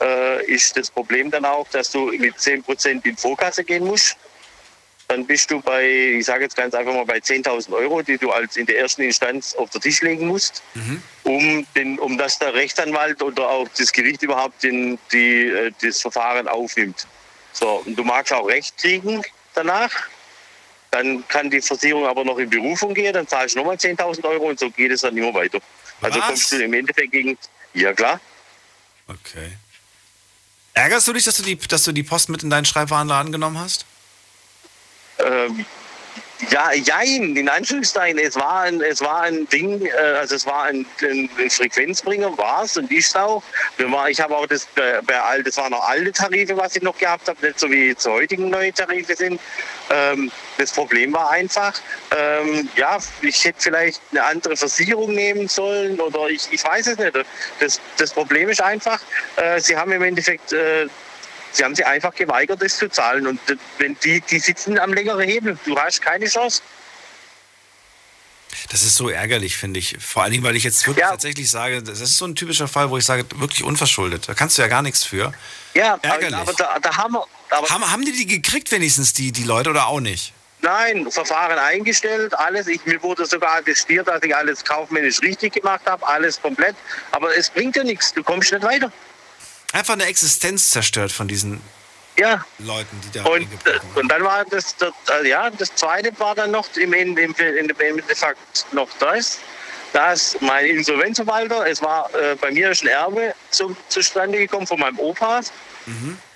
äh, 0.00 0.44
ist 0.46 0.76
das 0.76 0.90
Problem 0.90 1.30
dann 1.30 1.44
auch, 1.44 1.68
dass 1.68 1.90
du 1.90 2.06
mit 2.12 2.36
10% 2.36 3.04
in 3.04 3.16
Vorkasse 3.16 3.64
gehen 3.64 3.84
musst. 3.84 4.16
Dann 5.08 5.26
bist 5.26 5.50
du 5.50 5.60
bei, 5.60 5.88
ich 6.18 6.26
sage 6.26 6.44
jetzt 6.44 6.56
ganz 6.56 6.74
einfach 6.74 6.92
mal, 6.92 7.06
bei 7.06 7.16
10.000 7.16 7.72
Euro, 7.72 8.02
die 8.02 8.18
du 8.18 8.30
als 8.30 8.56
in 8.58 8.66
der 8.66 8.78
ersten 8.78 9.02
Instanz 9.02 9.54
auf 9.54 9.70
den 9.70 9.80
Tisch 9.80 10.02
legen 10.02 10.26
musst, 10.26 10.62
um, 11.24 11.66
den, 11.74 11.98
um 11.98 12.18
dass 12.18 12.38
der 12.38 12.52
Rechtsanwalt 12.52 13.22
oder 13.22 13.48
auch 13.48 13.66
das 13.78 13.90
Gericht 13.90 14.22
überhaupt 14.22 14.62
den, 14.62 14.98
die, 15.10 15.46
äh, 15.46 15.72
das 15.80 16.02
Verfahren 16.02 16.46
aufnimmt. 16.46 17.06
So, 17.52 17.82
und 17.86 17.96
du 17.96 18.04
magst 18.04 18.32
auch 18.32 18.46
Recht 18.46 18.76
kriegen 18.76 19.22
danach. 19.54 19.90
Dann 20.90 21.26
kann 21.28 21.50
die 21.50 21.60
Versicherung 21.60 22.06
aber 22.06 22.24
noch 22.24 22.38
in 22.38 22.48
Berufung 22.48 22.94
gehen, 22.94 23.12
dann 23.12 23.26
zahlst 23.26 23.54
du 23.54 23.60
nochmal 23.60 23.76
10.000 23.76 24.24
Euro 24.24 24.46
und 24.46 24.58
so 24.58 24.70
geht 24.70 24.90
es 24.90 25.00
dann 25.00 25.16
immer 25.16 25.32
weiter. 25.34 25.58
Also 26.02 26.18
Was? 26.18 26.26
kommst 26.26 26.52
du 26.52 26.62
im 26.62 26.72
Endeffekt 26.72 27.12
gegen, 27.12 27.36
ja 27.74 27.92
klar, 27.92 28.20
Okay. 29.08 29.52
Ärgerst 30.78 31.08
du 31.08 31.12
dich, 31.12 31.24
dass 31.24 31.36
du 31.36 31.42
die, 31.42 31.56
dass 31.56 31.82
du 31.82 31.90
die 31.90 32.04
Post 32.04 32.28
mit 32.28 32.44
in 32.44 32.50
deinen 32.50 32.64
Schreibwarenladen 32.64 33.32
genommen 33.32 33.58
hast? 33.58 33.84
Ähm, 35.18 35.66
ja, 36.50 36.72
jein, 36.72 37.36
in 37.36 37.48
Anführungszeichen. 37.48 38.18
Es 38.18 38.36
war 38.36 38.62
ein, 38.62 38.80
es 38.80 39.00
war 39.00 39.22
ein 39.22 39.48
Ding, 39.48 39.84
äh, 39.86 39.90
also 40.18 40.36
es 40.36 40.46
war 40.46 40.64
ein, 40.64 40.86
ein, 41.02 41.28
ein 41.38 41.50
Frequenzbringer, 41.50 42.36
war 42.38 42.64
es 42.64 42.76
und 42.76 42.90
ist 42.92 43.16
auch. 43.16 43.42
War, 43.78 44.08
ich 44.08 44.20
habe 44.20 44.36
auch 44.36 44.46
das, 44.46 44.66
bei, 44.74 45.00
bei 45.02 45.20
all, 45.20 45.42
das 45.42 45.56
waren 45.56 45.72
noch 45.72 45.88
alte 45.88 46.12
Tarife, 46.12 46.56
was 46.56 46.76
ich 46.76 46.82
noch 46.82 46.96
gehabt 46.96 47.28
habe, 47.28 47.44
nicht 47.44 47.58
so 47.58 47.70
wie 47.70 47.94
zu 47.96 48.12
heutigen 48.12 48.50
neue 48.50 48.72
Tarife 48.72 49.16
sind. 49.16 49.40
Ähm, 49.90 50.30
das 50.58 50.72
Problem 50.72 51.12
war 51.12 51.30
einfach, 51.30 51.74
ähm, 52.16 52.68
ja, 52.76 52.98
ich 53.22 53.44
hätte 53.44 53.60
vielleicht 53.60 54.00
eine 54.10 54.24
andere 54.24 54.56
Versicherung 54.56 55.14
nehmen 55.14 55.48
sollen 55.48 56.00
oder 56.00 56.28
ich, 56.28 56.48
ich 56.50 56.64
weiß 56.64 56.88
es 56.88 56.98
nicht. 56.98 57.12
Das, 57.60 57.80
das 57.96 58.12
Problem 58.12 58.48
ist 58.48 58.62
einfach, 58.62 59.00
äh, 59.36 59.60
sie 59.60 59.76
haben 59.76 59.92
im 59.92 60.02
Endeffekt 60.02 60.52
äh, 60.52 60.86
Sie 61.52 61.64
haben 61.64 61.74
sich 61.74 61.86
einfach 61.86 62.14
geweigert, 62.14 62.62
das 62.62 62.76
zu 62.76 62.88
zahlen. 62.88 63.26
Und 63.26 63.40
wenn 63.78 63.96
die, 64.04 64.20
die 64.20 64.38
sitzen 64.38 64.78
am 64.78 64.92
längeren 64.92 65.20
Hebel, 65.20 65.58
du 65.64 65.78
hast 65.78 66.02
keine 66.02 66.26
Chance. 66.26 66.62
ist 68.82 68.96
so 68.96 69.08
ärgerlich, 69.08 69.56
finde 69.56 69.80
ich. 69.80 69.96
Vor 70.00 70.22
allen 70.22 70.32
Dingen, 70.32 70.44
weil 70.44 70.56
ich 70.56 70.64
jetzt 70.64 70.86
wirklich 70.86 71.04
tatsächlich 71.04 71.50
sage, 71.50 71.82
das 71.82 72.00
ist 72.00 72.16
so 72.16 72.26
ein 72.26 72.34
typischer 72.34 72.68
Fall, 72.68 72.90
wo 72.90 72.98
ich 72.98 73.04
sage, 73.04 73.24
wirklich 73.36 73.64
unverschuldet. 73.64 74.28
Da 74.28 74.34
kannst 74.34 74.58
du 74.58 74.62
ja 74.62 74.68
gar 74.68 74.82
nichts 74.82 75.04
für. 75.04 75.32
Ja, 75.74 75.98
Ärgerlich. 76.02 76.36
aber 76.36 76.52
da, 76.52 76.78
da 76.80 76.96
haben 76.96 77.14
wir. 77.14 77.24
Haben, 77.50 77.90
haben 77.90 78.04
die 78.04 78.12
die 78.12 78.26
gekriegt 78.26 78.70
wenigstens, 78.72 79.14
die, 79.14 79.32
die 79.32 79.44
Leute, 79.44 79.70
oder 79.70 79.86
auch 79.86 80.00
nicht? 80.00 80.34
Nein, 80.60 81.10
Verfahren 81.10 81.58
eingestellt, 81.58 82.36
alles. 82.36 82.66
Ich, 82.66 82.84
mir 82.84 83.00
wurde 83.02 83.24
sogar 83.26 83.58
attestiert, 83.58 84.08
dass 84.08 84.22
ich 84.22 84.34
alles 84.34 84.64
kaufmännisch 84.64 85.22
richtig 85.22 85.54
gemacht 85.54 85.82
habe, 85.86 86.06
alles 86.06 86.40
komplett. 86.40 86.74
Aber 87.12 87.34
es 87.36 87.48
bringt 87.48 87.76
ja 87.76 87.84
nichts, 87.84 88.12
du 88.12 88.22
kommst 88.24 88.52
nicht 88.52 88.64
weiter. 88.64 88.92
Einfach 89.72 89.94
eine 89.94 90.04
Existenz 90.06 90.70
zerstört 90.70 91.12
von 91.12 91.28
diesen 91.28 91.60
Ja. 92.16 92.44
Leuten, 92.58 93.00
die 93.04 93.18
da 93.18 93.24
Und, 93.24 93.46
und 93.94 94.08
dann 94.08 94.24
war 94.24 94.44
das, 94.44 94.76
das 94.76 94.92
äh, 95.22 95.28
ja, 95.28 95.50
das 95.50 95.74
zweite 95.74 96.10
war 96.18 96.34
dann 96.34 96.50
noch 96.50 96.66
im, 96.76 96.92
im, 96.92 97.16
im, 97.16 97.34
im 97.34 97.80
Endeffekt 97.80 98.66
noch 98.72 98.88
das, 98.98 99.38
dass 99.92 100.36
mein 100.40 100.66
Insolvenzverwalter, 100.66 101.66
es 101.66 101.80
war 101.82 102.12
äh, 102.14 102.34
bei 102.36 102.50
mir 102.50 102.70
ist 102.70 102.82
ein 102.82 102.88
Erbe 102.88 103.34
zu, 103.50 103.76
zustande 103.88 104.38
gekommen 104.38 104.66
von 104.66 104.80
meinem 104.80 104.98
Opa. 104.98 105.40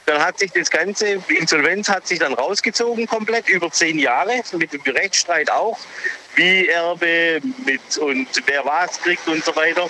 Dann 0.06 0.20
hat 0.24 0.38
sich 0.38 0.50
das 0.52 0.70
Ganze, 0.70 1.18
die 1.28 1.36
Insolvenz 1.36 1.88
hat 1.88 2.06
sich 2.06 2.18
dann 2.18 2.34
rausgezogen 2.34 3.06
komplett, 3.06 3.48
über 3.48 3.70
zehn 3.70 3.98
Jahre, 3.98 4.42
mit 4.52 4.72
dem 4.72 4.80
Rechtsstreit 4.82 5.50
auch, 5.50 5.78
wie 6.34 6.68
Erbe 6.68 7.40
mit 7.64 7.98
und 7.98 8.26
wer 8.46 8.64
was 8.64 9.00
kriegt 9.00 9.26
und 9.28 9.44
so 9.44 9.54
weiter. 9.54 9.88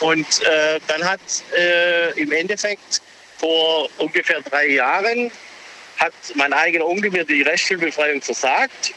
Und 0.00 0.26
äh, 0.42 0.80
dann 0.88 1.04
hat 1.04 1.20
äh, 1.56 2.18
im 2.20 2.32
Endeffekt 2.32 3.02
vor 3.38 3.88
ungefähr 3.98 4.40
drei 4.42 4.68
Jahren 4.68 5.30
hat 5.98 6.14
mein 6.34 6.52
eigener 6.52 6.86
Onkel 6.86 7.10
mir 7.10 7.24
die 7.24 7.42
Rechtsschulbefreiung 7.42 8.22
versagt. 8.22 8.94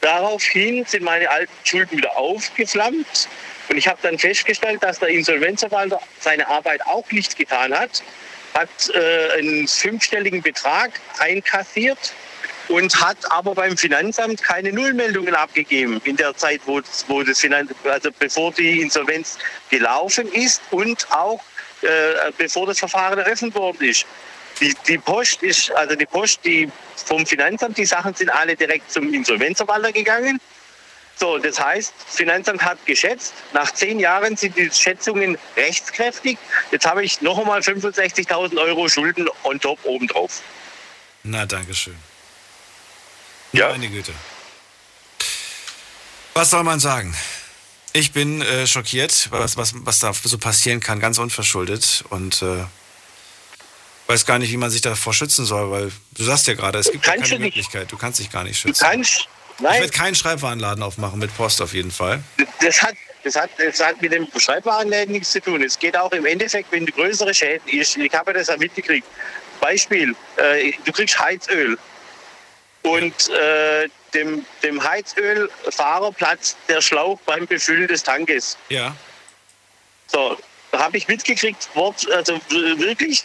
Daraufhin 0.00 0.84
sind 0.86 1.02
meine 1.02 1.28
alten 1.28 1.52
Schulden 1.64 1.98
wieder 1.98 2.16
aufgeflammt. 2.16 3.28
Und 3.68 3.76
ich 3.76 3.86
habe 3.86 3.98
dann 4.02 4.18
festgestellt, 4.18 4.82
dass 4.82 4.98
der 4.98 5.08
Insolvenzverwalter 5.08 6.00
seine 6.20 6.46
Arbeit 6.48 6.84
auch 6.86 7.10
nicht 7.10 7.36
getan 7.36 7.72
hat, 7.74 8.02
hat 8.54 8.68
äh, 8.94 9.38
einen 9.38 9.68
fünfstelligen 9.68 10.42
Betrag 10.42 11.00
einkassiert 11.18 12.14
und 12.68 13.00
hat 13.00 13.18
aber 13.30 13.54
beim 13.54 13.76
Finanzamt 13.76 14.42
keine 14.42 14.72
Nullmeldungen 14.72 15.34
abgegeben 15.34 16.00
in 16.04 16.16
der 16.16 16.36
Zeit, 16.36 16.60
wo, 16.66 16.80
wo 17.08 17.22
das 17.22 17.40
Finanz 17.40 17.70
also 17.84 18.10
bevor 18.18 18.52
die 18.52 18.80
Insolvenz 18.80 19.38
gelaufen 19.70 20.30
ist 20.32 20.62
und 20.70 21.06
auch 21.10 21.40
äh, 21.82 22.32
bevor 22.38 22.66
das 22.66 22.78
Verfahren 22.78 23.18
eröffnet 23.18 23.54
worden 23.54 23.88
ist. 23.88 24.06
Die, 24.60 24.74
die 24.86 24.98
Post 24.98 25.42
ist, 25.42 25.70
also 25.72 25.96
die 25.96 26.06
Post, 26.06 26.40
die 26.44 26.70
vom 26.96 27.26
Finanzamt, 27.26 27.76
die 27.76 27.84
Sachen 27.84 28.14
sind 28.14 28.30
alle 28.30 28.56
direkt 28.56 28.90
zum 28.90 29.12
Insolvenzverwalter 29.12 29.92
gegangen. 29.92 30.40
So, 31.16 31.38
das 31.38 31.60
heißt, 31.60 31.92
Finanzamt 32.06 32.62
hat 32.62 32.84
geschätzt, 32.86 33.34
nach 33.52 33.70
zehn 33.72 34.00
Jahren 34.00 34.36
sind 34.36 34.56
die 34.56 34.70
Schätzungen 34.70 35.38
rechtskräftig. 35.56 36.38
Jetzt 36.70 36.86
habe 36.86 37.04
ich 37.04 37.20
noch 37.20 37.38
einmal 37.38 37.60
65.000 37.60 38.56
Euro 38.58 38.88
Schulden 38.88 39.28
on 39.42 39.60
top 39.60 39.78
obendrauf. 39.84 40.42
Na, 41.22 41.46
danke 41.46 41.74
schön. 41.74 41.96
Ja. 43.54 43.68
Meine 43.70 43.88
Güte. 43.88 44.12
Was 46.34 46.50
soll 46.50 46.64
man 46.64 46.80
sagen? 46.80 47.14
Ich 47.92 48.10
bin 48.12 48.42
äh, 48.42 48.66
schockiert, 48.66 49.28
was, 49.30 49.56
was, 49.56 49.72
was 49.76 50.00
da 50.00 50.12
so 50.12 50.36
passieren 50.38 50.80
kann, 50.80 50.98
ganz 50.98 51.18
unverschuldet. 51.18 52.04
Und 52.10 52.42
äh, 52.42 52.64
weiß 54.08 54.26
gar 54.26 54.40
nicht, 54.40 54.50
wie 54.50 54.56
man 54.56 54.70
sich 54.70 54.80
davor 54.80 55.14
schützen 55.14 55.44
soll, 55.44 55.70
weil 55.70 55.92
du 56.12 56.24
sagst 56.24 56.48
ja 56.48 56.54
gerade, 56.54 56.78
es 56.78 56.90
gibt 56.90 57.04
Kannst 57.04 57.22
keine 57.30 57.36
du 57.36 57.42
nicht. 57.44 57.54
Möglichkeit. 57.56 57.92
Du 57.92 57.96
kannst 57.96 58.18
dich 58.18 58.30
gar 58.30 58.42
nicht 58.42 58.58
schützen. 58.58 58.82
kannst- 58.84 59.28
ich 59.56 59.60
nein. 59.62 59.80
werde 59.80 59.92
keinen 59.92 60.16
Schreibwarenladen 60.16 60.82
aufmachen 60.82 61.20
mit 61.20 61.34
Post 61.36 61.62
auf 61.62 61.72
jeden 61.74 61.92
Fall. 61.92 62.20
Das 62.60 62.82
hat, 62.82 62.96
das, 63.22 63.36
hat, 63.36 63.50
das 63.56 63.78
hat 63.78 64.02
mit 64.02 64.12
dem 64.12 64.26
Schreibwarenläden 64.36 65.12
nichts 65.12 65.30
zu 65.30 65.40
tun. 65.40 65.62
Es 65.62 65.78
geht 65.78 65.96
auch 65.96 66.10
im 66.10 66.26
Endeffekt, 66.26 66.72
wenn 66.72 66.84
du 66.86 66.92
größere 66.92 67.32
Schäden 67.32 67.68
ist. 67.68 67.96
Ich 67.96 68.12
habe 68.12 68.32
das 68.32 68.48
ja 68.48 68.56
mitgekriegt. 68.56 69.06
Beispiel, 69.60 70.16
äh, 70.38 70.72
du 70.84 70.90
kriegst 70.90 71.16
Heizöl. 71.20 71.78
Und 72.84 73.30
äh, 73.30 73.88
dem, 74.12 74.44
dem 74.62 74.82
Heizölfahrer 74.82 76.12
platzt 76.12 76.56
der 76.68 76.80
Schlauch 76.80 77.18
beim 77.26 77.46
Befüllen 77.46 77.88
des 77.88 78.02
Tankes. 78.02 78.58
Ja. 78.68 78.94
So, 80.06 80.38
da 80.70 80.78
habe 80.80 80.96
ich 80.98 81.08
mitgekriegt, 81.08 81.68
Wort, 81.74 82.08
also 82.12 82.38
wirklich, 82.50 83.24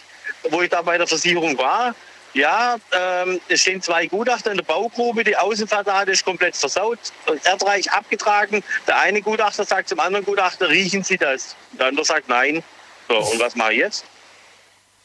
wo 0.50 0.62
ich 0.62 0.70
da 0.70 0.80
bei 0.82 0.96
der 0.96 1.06
Versicherung 1.06 1.58
war. 1.58 1.94
Ja, 2.32 2.76
ähm, 2.92 3.40
es 3.48 3.62
stehen 3.62 3.82
zwei 3.82 4.06
Gutachter 4.06 4.52
in 4.52 4.58
der 4.58 4.64
Baugrube, 4.64 5.24
die 5.24 5.36
Außenfassade 5.36 6.12
ist 6.12 6.24
komplett 6.24 6.56
versaut, 6.56 6.98
erdreich 7.44 7.90
abgetragen. 7.90 8.62
Der 8.86 8.98
eine 8.98 9.20
Gutachter 9.20 9.64
sagt 9.64 9.88
zum 9.88 9.98
anderen 9.98 10.24
Gutachter, 10.24 10.68
riechen 10.68 11.02
Sie 11.02 11.18
das? 11.18 11.56
Der 11.72 11.86
andere 11.86 12.06
sagt 12.06 12.28
nein. 12.28 12.62
So, 13.08 13.18
und 13.18 13.40
was 13.40 13.56
mache 13.56 13.72
ich 13.72 13.78
jetzt? 13.80 14.04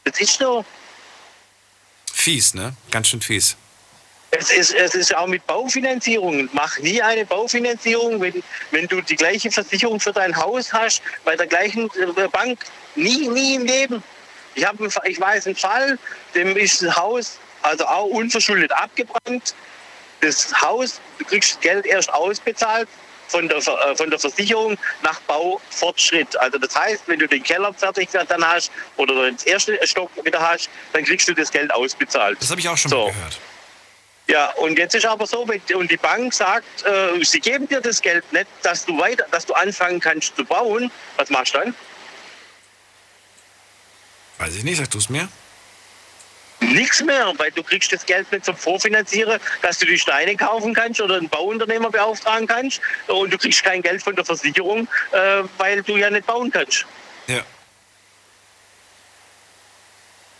Das 0.04 0.20
ist 0.20 0.38
so. 0.38 0.64
Fies, 2.12 2.54
ne? 2.54 2.74
Ganz 2.92 3.08
schön 3.08 3.20
fies. 3.20 3.56
Es 4.38 4.50
ist, 4.50 4.74
es 4.74 4.94
ist 4.94 5.16
auch 5.16 5.26
mit 5.26 5.46
Baufinanzierung. 5.46 6.48
Mach 6.52 6.78
nie 6.78 7.00
eine 7.00 7.24
Baufinanzierung, 7.24 8.20
wenn, 8.20 8.42
wenn 8.70 8.86
du 8.86 9.00
die 9.00 9.16
gleiche 9.16 9.50
Versicherung 9.50 10.00
für 10.00 10.12
dein 10.12 10.36
Haus 10.36 10.72
hast, 10.72 11.02
bei 11.24 11.36
der 11.36 11.46
gleichen 11.46 11.90
äh, 11.96 12.28
Bank. 12.28 12.58
Nie, 12.94 13.28
nie 13.28 13.56
im 13.56 13.66
Leben. 13.66 14.02
Ich, 14.54 14.64
hab, 14.64 14.76
ich 15.04 15.20
weiß 15.20 15.46
einen 15.46 15.56
Fall, 15.56 15.98
dem 16.34 16.56
ist 16.56 16.82
das 16.82 16.96
Haus 16.96 17.38
also 17.62 17.84
auch 17.86 18.06
unverschuldet 18.06 18.72
abgebrannt. 18.72 19.54
Das 20.20 20.52
Haus, 20.62 21.00
du 21.18 21.24
kriegst 21.24 21.60
Geld 21.60 21.84
erst 21.84 22.12
ausbezahlt 22.12 22.88
von 23.28 23.48
der, 23.48 23.58
äh, 23.58 23.96
von 23.96 24.08
der 24.08 24.18
Versicherung 24.18 24.78
nach 25.02 25.20
Baufortschritt. 25.22 26.38
Also 26.38 26.58
das 26.58 26.74
heißt, 26.74 27.02
wenn 27.06 27.18
du 27.18 27.26
den 27.26 27.42
Keller 27.42 27.74
fertig 27.74 28.08
dann 28.12 28.46
hast 28.46 28.70
oder 28.96 29.14
den 29.26 29.36
ersten 29.46 29.76
Stock 29.84 30.10
wieder 30.24 30.40
hast, 30.40 30.70
dann 30.92 31.04
kriegst 31.04 31.28
du 31.28 31.34
das 31.34 31.50
Geld 31.50 31.72
ausbezahlt. 31.72 32.38
Das 32.40 32.50
habe 32.50 32.60
ich 32.60 32.68
auch 32.68 32.76
schon 32.76 32.90
so. 32.90 33.06
gehört. 33.06 33.38
Ja, 34.28 34.50
und 34.56 34.76
jetzt 34.76 34.94
ist 34.94 35.06
aber 35.06 35.26
so, 35.26 35.46
wenn, 35.46 35.60
und 35.76 35.90
die 35.90 35.96
Bank 35.96 36.34
sagt, 36.34 36.84
äh, 36.84 37.24
sie 37.24 37.38
geben 37.38 37.68
dir 37.68 37.80
das 37.80 38.02
Geld 38.02 38.24
nicht, 38.32 38.46
dass 38.62 38.84
du 38.84 38.98
weiter, 38.98 39.24
dass 39.30 39.46
du 39.46 39.54
anfangen 39.54 40.00
kannst 40.00 40.36
zu 40.36 40.44
bauen. 40.44 40.90
Was 41.16 41.30
machst 41.30 41.54
du 41.54 41.58
dann? 41.58 41.74
Weiß 44.38 44.56
ich 44.56 44.64
nicht, 44.64 44.78
sag 44.78 44.90
du 44.90 44.98
es 44.98 45.08
mir. 45.08 45.28
Nichts 46.60 47.02
mehr, 47.02 47.32
weil 47.36 47.50
du 47.52 47.62
kriegst 47.62 47.92
das 47.92 48.04
Geld 48.04 48.30
nicht 48.32 48.44
zum 48.44 48.56
Vorfinanzieren, 48.56 49.38
dass 49.62 49.78
du 49.78 49.86
die 49.86 49.98
Steine 49.98 50.34
kaufen 50.36 50.74
kannst 50.74 51.00
oder 51.00 51.16
einen 51.16 51.28
Bauunternehmer 51.28 51.90
beauftragen 51.90 52.46
kannst. 52.46 52.80
Und 53.06 53.32
du 53.32 53.38
kriegst 53.38 53.62
kein 53.62 53.82
Geld 53.82 54.02
von 54.02 54.16
der 54.16 54.24
Versicherung, 54.24 54.88
äh, 55.12 55.42
weil 55.58 55.82
du 55.82 55.96
ja 55.96 56.10
nicht 56.10 56.26
bauen 56.26 56.50
kannst. 56.50 56.84
Ja. 57.28 57.42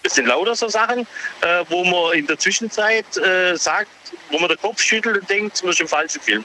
Das 0.07 0.15
sind 0.15 0.27
lauter 0.27 0.55
so 0.55 0.69
Sachen, 0.69 1.01
äh, 1.41 1.65
wo 1.69 1.85
man 1.85 2.17
in 2.17 2.29
der 2.29 2.39
Zwischenzeit 2.39 3.17
äh, 3.17 3.57
sagt, 3.57 3.91
wo 4.31 4.39
man 4.39 4.49
den 4.49 4.59
Kopf 4.59 4.81
schüttelt 4.81 5.21
und 5.21 5.29
denkt, 5.29 5.61
man 5.65 5.73
ist 5.73 5.81
im 5.81 5.89
falschen 5.89 6.21
Film. 6.21 6.45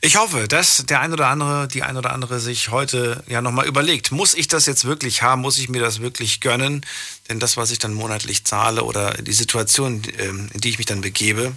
Ich 0.00 0.14
hoffe, 0.14 0.46
dass 0.46 0.86
der 0.86 1.00
ein 1.00 1.12
oder 1.12 1.26
andere, 1.26 1.66
die 1.66 1.82
ein 1.82 1.96
oder 1.96 2.12
andere 2.12 2.38
sich 2.38 2.70
heute 2.70 3.24
ja 3.26 3.42
nochmal 3.42 3.66
überlegt, 3.66 4.12
muss 4.12 4.34
ich 4.34 4.46
das 4.46 4.66
jetzt 4.66 4.84
wirklich 4.84 5.22
haben, 5.22 5.42
muss 5.42 5.58
ich 5.58 5.68
mir 5.68 5.80
das 5.80 6.00
wirklich 6.00 6.40
gönnen? 6.40 6.86
Denn 7.28 7.40
das, 7.40 7.56
was 7.56 7.72
ich 7.72 7.80
dann 7.80 7.92
monatlich 7.92 8.44
zahle 8.44 8.84
oder 8.84 9.14
die 9.14 9.32
Situation, 9.32 10.02
ähm, 10.18 10.48
in 10.54 10.60
die 10.60 10.68
ich 10.68 10.78
mich 10.78 10.86
dann 10.86 11.00
begebe, 11.00 11.56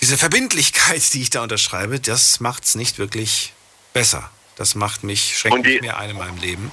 diese 0.00 0.16
Verbindlichkeit, 0.16 1.12
die 1.12 1.22
ich 1.22 1.30
da 1.30 1.42
unterschreibe, 1.42 1.98
das 1.98 2.38
macht 2.38 2.62
es 2.62 2.76
nicht 2.76 3.00
wirklich 3.00 3.52
besser. 3.94 4.30
Das 4.54 4.76
macht 4.76 5.02
mich, 5.02 5.36
schränkt 5.36 5.66
mich 5.66 5.80
mehr 5.80 5.98
ein 5.98 6.10
in 6.10 6.18
meinem 6.18 6.38
Leben. 6.38 6.70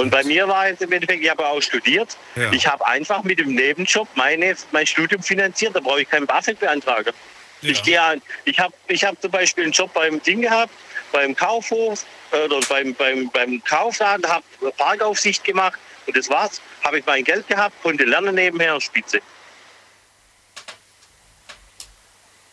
Und 0.00 0.10
bei 0.10 0.24
mir 0.24 0.48
war 0.48 0.66
es 0.66 0.80
im 0.80 0.90
Endeffekt, 0.92 1.22
ich 1.22 1.28
habe 1.28 1.46
auch 1.46 1.60
studiert. 1.60 2.16
Ja. 2.34 2.50
Ich 2.52 2.66
habe 2.66 2.86
einfach 2.86 3.22
mit 3.22 3.38
dem 3.38 3.54
Nebenjob 3.54 4.08
meine, 4.14 4.56
mein 4.72 4.86
Studium 4.86 5.22
finanziert. 5.22 5.76
Da 5.76 5.80
brauche 5.80 6.00
ich 6.00 6.08
keinen 6.08 6.26
BAföG 6.26 6.58
beantragen. 6.58 7.12
Ich 7.60 7.82
gehe 7.82 8.00
an, 8.00 8.22
ich 8.46 8.58
habe 8.58 8.72
ich 8.88 9.04
hab 9.04 9.20
zum 9.20 9.30
Beispiel 9.30 9.64
einen 9.64 9.74
Job 9.74 9.92
beim 9.92 10.22
Ding 10.22 10.40
gehabt, 10.40 10.72
beim 11.12 11.36
Kaufhof 11.36 12.06
oder 12.32 12.60
beim, 12.70 12.94
beim, 12.94 13.28
beim 13.30 13.62
Kaufladen, 13.62 14.26
habe 14.26 14.44
Parkaufsicht 14.78 15.44
gemacht 15.44 15.78
und 16.06 16.16
das 16.16 16.30
war's. 16.30 16.62
Habe 16.82 17.00
ich 17.00 17.04
mein 17.04 17.22
Geld 17.22 17.46
gehabt, 17.48 17.74
konnte 17.82 18.04
lernen 18.04 18.34
nebenher, 18.34 18.80
spitze. 18.80 19.20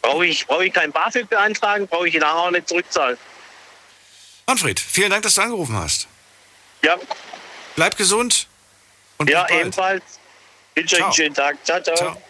Brauche 0.02 0.26
ich, 0.26 0.46
brauche 0.46 0.66
ich 0.66 0.74
keinen 0.74 0.92
BAföG 0.92 1.30
beantragen, 1.30 1.88
brauche 1.88 2.10
ich 2.10 2.16
ihn 2.16 2.20
nachher 2.20 2.36
auch 2.36 2.52
nicht 2.52 2.68
zurückzahlen. 2.68 3.18
Manfred, 4.46 4.82
vielen 4.82 5.12
Dank, 5.12 5.24
dass 5.24 5.36
du 5.36 5.42
angerufen 5.42 5.78
hast. 5.78 6.10
Ja. 6.84 6.98
Bleib 7.78 7.96
gesund. 7.96 8.48
Und 9.18 9.30
ja, 9.30 9.48
ebenfalls. 9.50 10.04
Wünsche 10.74 10.96
euch 10.98 11.04
einen 11.04 11.14
schönen 11.14 11.36
Tag. 11.36 11.64
Ciao, 11.64 11.82
ciao. 11.82 12.22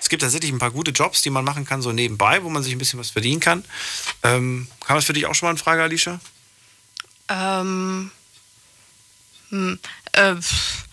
Es 0.00 0.08
gibt 0.08 0.22
tatsächlich 0.22 0.52
ein 0.52 0.58
paar 0.60 0.70
gute 0.70 0.92
Jobs, 0.92 1.22
die 1.22 1.30
man 1.30 1.44
machen 1.44 1.64
kann, 1.64 1.82
so 1.82 1.90
nebenbei, 1.92 2.42
wo 2.44 2.48
man 2.50 2.62
sich 2.62 2.72
ein 2.72 2.78
bisschen 2.78 3.00
was 3.00 3.10
verdienen 3.10 3.40
kann. 3.40 3.64
Ähm, 4.22 4.68
kam 4.86 4.96
das 4.96 5.04
für 5.04 5.12
dich 5.12 5.26
auch 5.26 5.34
schon 5.34 5.48
mal 5.48 5.50
in 5.52 5.58
Frage, 5.58 5.82
Alicia? 5.82 6.20
Ähm, 7.28 8.12
hm, 9.50 9.80
äh, 10.12 10.34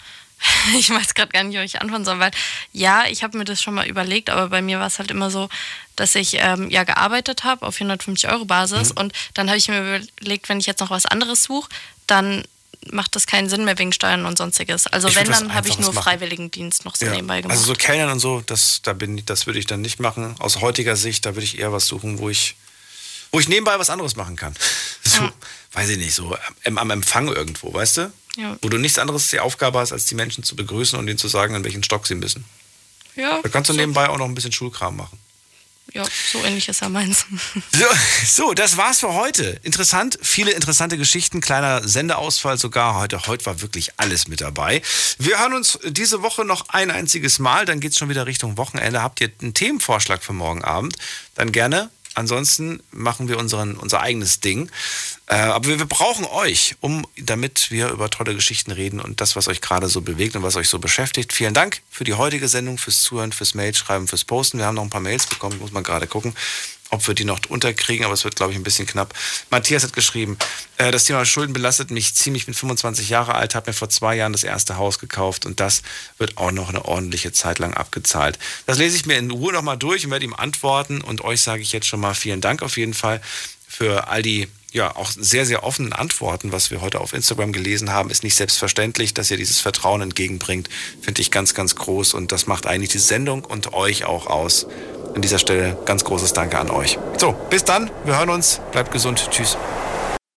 ich 0.78 0.90
weiß 0.90 1.14
gerade 1.14 1.32
gar 1.32 1.44
nicht, 1.44 1.58
ob 1.58 1.64
ich 1.64 1.80
antworten 1.80 2.06
soll, 2.06 2.18
weil 2.20 2.32
ja, 2.72 3.06
ich 3.08 3.22
habe 3.24 3.38
mir 3.38 3.46
das 3.46 3.62
schon 3.62 3.76
mal 3.76 3.88
überlegt, 3.88 4.32
aber 4.32 4.48
bei 4.50 4.62
mir 4.64 4.80
war 4.80 4.88
es 4.88 4.98
halt 4.98 5.12
immer 5.12 5.30
so, 5.30 5.50
dass 5.96 6.16
ich 6.16 6.36
ähm, 6.40 6.72
ja 6.72 6.84
gearbeitet 6.84 7.44
habe 7.44 7.64
auf 7.66 7.76
450 7.76 8.28
Euro 8.32 8.46
Basis 8.46 8.90
Mhm. 8.92 9.02
und 9.02 9.14
dann 9.36 9.50
habe 9.50 9.58
ich 9.58 9.68
mir 9.68 9.82
überlegt, 9.82 10.50
wenn 10.50 10.60
ich 10.60 10.66
jetzt 10.66 10.80
noch 10.80 10.90
was 10.90 11.06
anderes 11.06 11.44
suche, 11.44 11.70
dann 12.08 12.44
macht 12.92 13.16
das 13.16 13.28
keinen 13.28 13.50
Sinn 13.50 13.66
mehr 13.66 13.78
wegen 13.78 13.92
Steuern 13.92 14.26
und 14.26 14.38
sonstiges. 14.38 14.88
Also 14.88 15.08
Ich 15.10 15.16
wenn, 15.16 15.26
dann 15.30 15.54
habe 15.54 15.68
ich 15.68 15.80
nur 15.80 15.92
machen. 15.94 16.04
Freiwilligendienst 16.04 16.86
noch 16.86 16.96
so 16.96 17.06
nebenbei 17.06 17.42
gemacht. 17.42 17.58
Also 17.58 17.66
so 17.68 17.74
Kellnern 17.74 18.10
und 18.12 18.20
so, 18.20 18.42
das, 18.46 18.82
da 18.84 18.94
bin, 18.94 19.18
ich- 19.18 19.26
das 19.26 19.46
würde 19.48 19.60
ich 19.60 19.66
dann 19.66 19.82
nicht 19.82 20.00
machen. 20.00 20.36
Aus 20.40 20.62
heutiger 20.62 20.96
Sicht, 20.96 21.26
da 21.26 21.36
würde 21.36 21.44
ich 21.46 21.60
eher 21.60 21.72
was 21.74 21.88
suchen, 21.88 22.20
wo 22.20 22.30
ich, 22.30 22.56
wo 23.32 23.40
ich 23.40 23.48
nebenbei 23.50 23.78
was 23.80 23.90
anderes 23.90 24.16
machen 24.16 24.36
kann. 24.36 24.56
So, 25.10 25.28
weiß 25.74 25.90
ich 25.90 25.98
nicht, 25.98 26.14
so 26.14 26.38
am, 26.66 26.78
am 26.78 26.92
Empfang 26.92 27.30
irgendwo, 27.30 27.74
weißt 27.74 27.98
du? 27.98 28.12
Ja. 28.38 28.58
Wo 28.62 28.70
du 28.70 28.78
nichts 28.78 29.00
anderes 29.00 29.28
die 29.30 29.40
Aufgabe 29.40 29.80
hast, 29.80 29.92
als 29.92 30.06
die 30.06 30.14
Menschen 30.14 30.44
zu 30.44 30.56
begrüßen 30.56 31.00
und 31.00 31.08
ihnen 31.08 31.18
zu 31.18 31.28
sagen, 31.28 31.56
an 31.56 31.64
welchen 31.64 31.82
Stock 31.84 32.06
sie 32.06 32.14
müssen. 32.14 32.46
ja, 33.16 33.40
Da 33.42 33.50
kannst 33.50 33.70
du 33.70 33.74
so, 33.74 33.80
nebenbei 33.80 34.08
auch 34.08 34.20
noch 34.20 34.26
ein 34.26 34.36
bisschen 34.36 34.52
Schulkram 34.52 34.96
machen. 34.98 35.18
Ja, 35.94 36.04
so 36.32 36.44
ähnlich 36.44 36.68
ist 36.68 36.82
ja 36.82 36.90
meins. 36.90 37.26
So, 37.72 37.86
so, 38.26 38.54
das 38.54 38.78
war's 38.78 39.00
für 39.00 39.14
heute. 39.14 39.60
Interessant, 39.64 40.18
viele 40.22 40.52
interessante 40.52 40.98
Geschichten, 40.98 41.40
kleiner 41.40 41.88
Sendeausfall 41.88 42.58
sogar 42.58 42.96
heute. 42.96 43.28
Heute 43.28 43.46
war 43.46 43.62
wirklich 43.62 43.92
alles 43.98 44.28
mit 44.28 44.42
dabei. 44.42 44.82
Wir 45.18 45.40
hören 45.40 45.54
uns 45.54 45.80
diese 45.84 46.22
Woche 46.22 46.46
noch 46.46 46.70
ein 46.70 46.92
einziges 46.92 47.40
Mal, 47.40 47.66
dann 47.66 47.80
geht's 47.80 47.98
schon 47.98 48.10
wieder 48.10 48.26
Richtung 48.26 48.58
Wochenende. 48.58 49.02
Habt 49.02 49.22
ihr 49.22 49.32
einen 49.42 49.54
Themenvorschlag 49.54 50.24
für 50.24 50.34
morgen 50.34 50.64
Abend? 50.64 50.98
Dann 51.36 51.52
gerne. 51.52 51.90
Ansonsten 52.20 52.84
machen 52.92 53.30
wir 53.30 53.38
unseren, 53.38 53.78
unser 53.78 54.02
eigenes 54.02 54.42
Ding. 54.42 54.70
Äh, 55.28 55.36
aber 55.36 55.70
wir, 55.70 55.80
wir 55.80 55.86
brauchen 55.86 56.26
euch, 56.26 56.76
um, 56.82 57.08
damit 57.18 57.72
wir 57.72 57.90
über 57.90 58.10
tolle 58.10 58.36
Geschichten 58.36 58.72
reden 58.72 59.00
und 59.00 59.22
das, 59.22 59.38
was 59.38 59.48
euch 59.48 59.62
gerade 59.62 59.88
so 59.88 60.02
bewegt 60.02 60.36
und 60.36 60.44
was 60.44 60.58
euch 60.58 60.68
so 60.68 60.80
beschäftigt. 60.80 61.32
Vielen 61.32 61.54
Dank 61.54 61.82
für 61.90 62.04
die 62.04 62.16
heutige 62.16 62.50
Sendung, 62.50 62.78
fürs 62.78 63.04
Zuhören, 63.04 63.32
fürs 63.32 63.56
Mailschreiben, 63.56 64.10
fürs 64.10 64.26
Posten. 64.26 64.58
Wir 64.58 64.66
haben 64.66 64.76
noch 64.76 64.84
ein 64.84 64.90
paar 64.90 65.00
Mails 65.00 65.28
bekommen, 65.28 65.60
muss 65.60 65.72
mal 65.72 65.82
gerade 65.82 66.08
gucken, 66.08 66.36
ob 66.90 67.08
wir 67.08 67.14
die 67.16 67.26
noch 67.26 67.40
unterkriegen, 67.50 68.06
aber 68.06 68.14
es 68.14 68.24
wird, 68.24 68.36
glaube 68.36 68.52
ich, 68.52 68.58
ein 68.58 68.64
bisschen 68.64 68.88
knapp. 68.88 69.14
Matthias 69.50 69.84
hat 69.84 69.94
geschrieben, 69.94 70.38
äh, 70.78 70.92
das 70.92 71.06
Thema 71.06 71.26
Schulden 71.26 71.54
belastet 71.54 71.92
mich 71.92 72.16
ziemlich. 72.16 72.44
Ich 72.44 72.46
bin 72.46 72.56
25 72.56 73.10
Jahre 73.10 73.36
alt, 73.36 73.56
habe 73.56 73.70
mir 73.70 73.74
vor 73.74 73.90
zwei 73.90 74.16
Jahren 74.16 74.34
das 74.34 74.44
erste 74.44 74.78
Haus 74.78 75.00
gekauft 75.00 75.46
und 75.46 75.60
das 75.60 75.82
wird 76.18 76.38
auch 76.38 76.52
noch 76.52 76.70
eine 76.70 76.86
ordentliche 76.86 77.32
Zeit 77.32 77.60
lang 77.60 77.74
abgezahlt. 77.74 78.40
Das 78.66 78.78
lese 78.78 78.96
ich 78.96 79.06
mir 79.06 79.18
in 79.18 79.32
Ruhe 79.32 79.54
nochmal 79.54 79.78
durch 79.78 80.06
und 80.06 80.12
werde 80.12 80.26
ihm 80.26 80.34
antworten 80.34 81.02
und 81.02 81.22
euch 81.22 81.42
sage 81.42 81.62
ich 81.62 81.72
jetzt 81.72 81.88
schon 81.88 82.00
mal 82.00 82.14
vielen 82.14 82.42
Dank 82.42 82.62
auf 82.62 82.78
jeden 82.78 82.94
Fall 82.94 83.22
für 83.68 84.08
all 84.08 84.22
die 84.22 84.48
ja 84.74 84.96
auch 84.96 85.12
sehr, 85.12 85.46
sehr 85.46 85.64
offenen 85.64 85.94
Antworten, 85.94 86.52
was 86.52 86.72
wir 86.72 86.82
heute 86.82 87.02
auf 87.02 87.14
Instagram 87.14 87.54
gelesen 87.54 87.92
haben, 87.92 88.10
ist 88.10 88.24
nicht 88.24 88.36
selbstverständlich, 88.36 89.14
dass 89.14 89.32
ihr 89.32 89.38
dieses 89.38 89.60
Vertrauen 89.60 90.02
entgegenbringt. 90.02 90.70
Finde 91.02 91.22
ich 91.22 91.32
ganz, 91.32 91.54
ganz 91.54 91.76
groß 91.76 92.14
und 92.14 92.32
das 92.32 92.48
macht 92.48 92.66
eigentlich 92.66 92.92
die 92.92 93.00
Sendung 93.00 93.44
und 93.46 93.74
euch 93.74 94.06
auch 94.06 94.28
aus. 94.28 94.68
An 95.16 95.24
dieser 95.24 95.40
Stelle 95.40 95.78
ganz 95.86 96.04
großes 96.04 96.34
Danke 96.34 96.60
an 96.60 96.70
euch. 96.70 97.00
So, 97.18 97.34
bis 97.50 97.64
dann, 97.64 97.90
wir 98.06 98.18
hören 98.18 98.30
uns, 98.30 98.62
bleibt 98.72 98.92
gesund, 98.92 99.28
tschüss. 99.32 99.58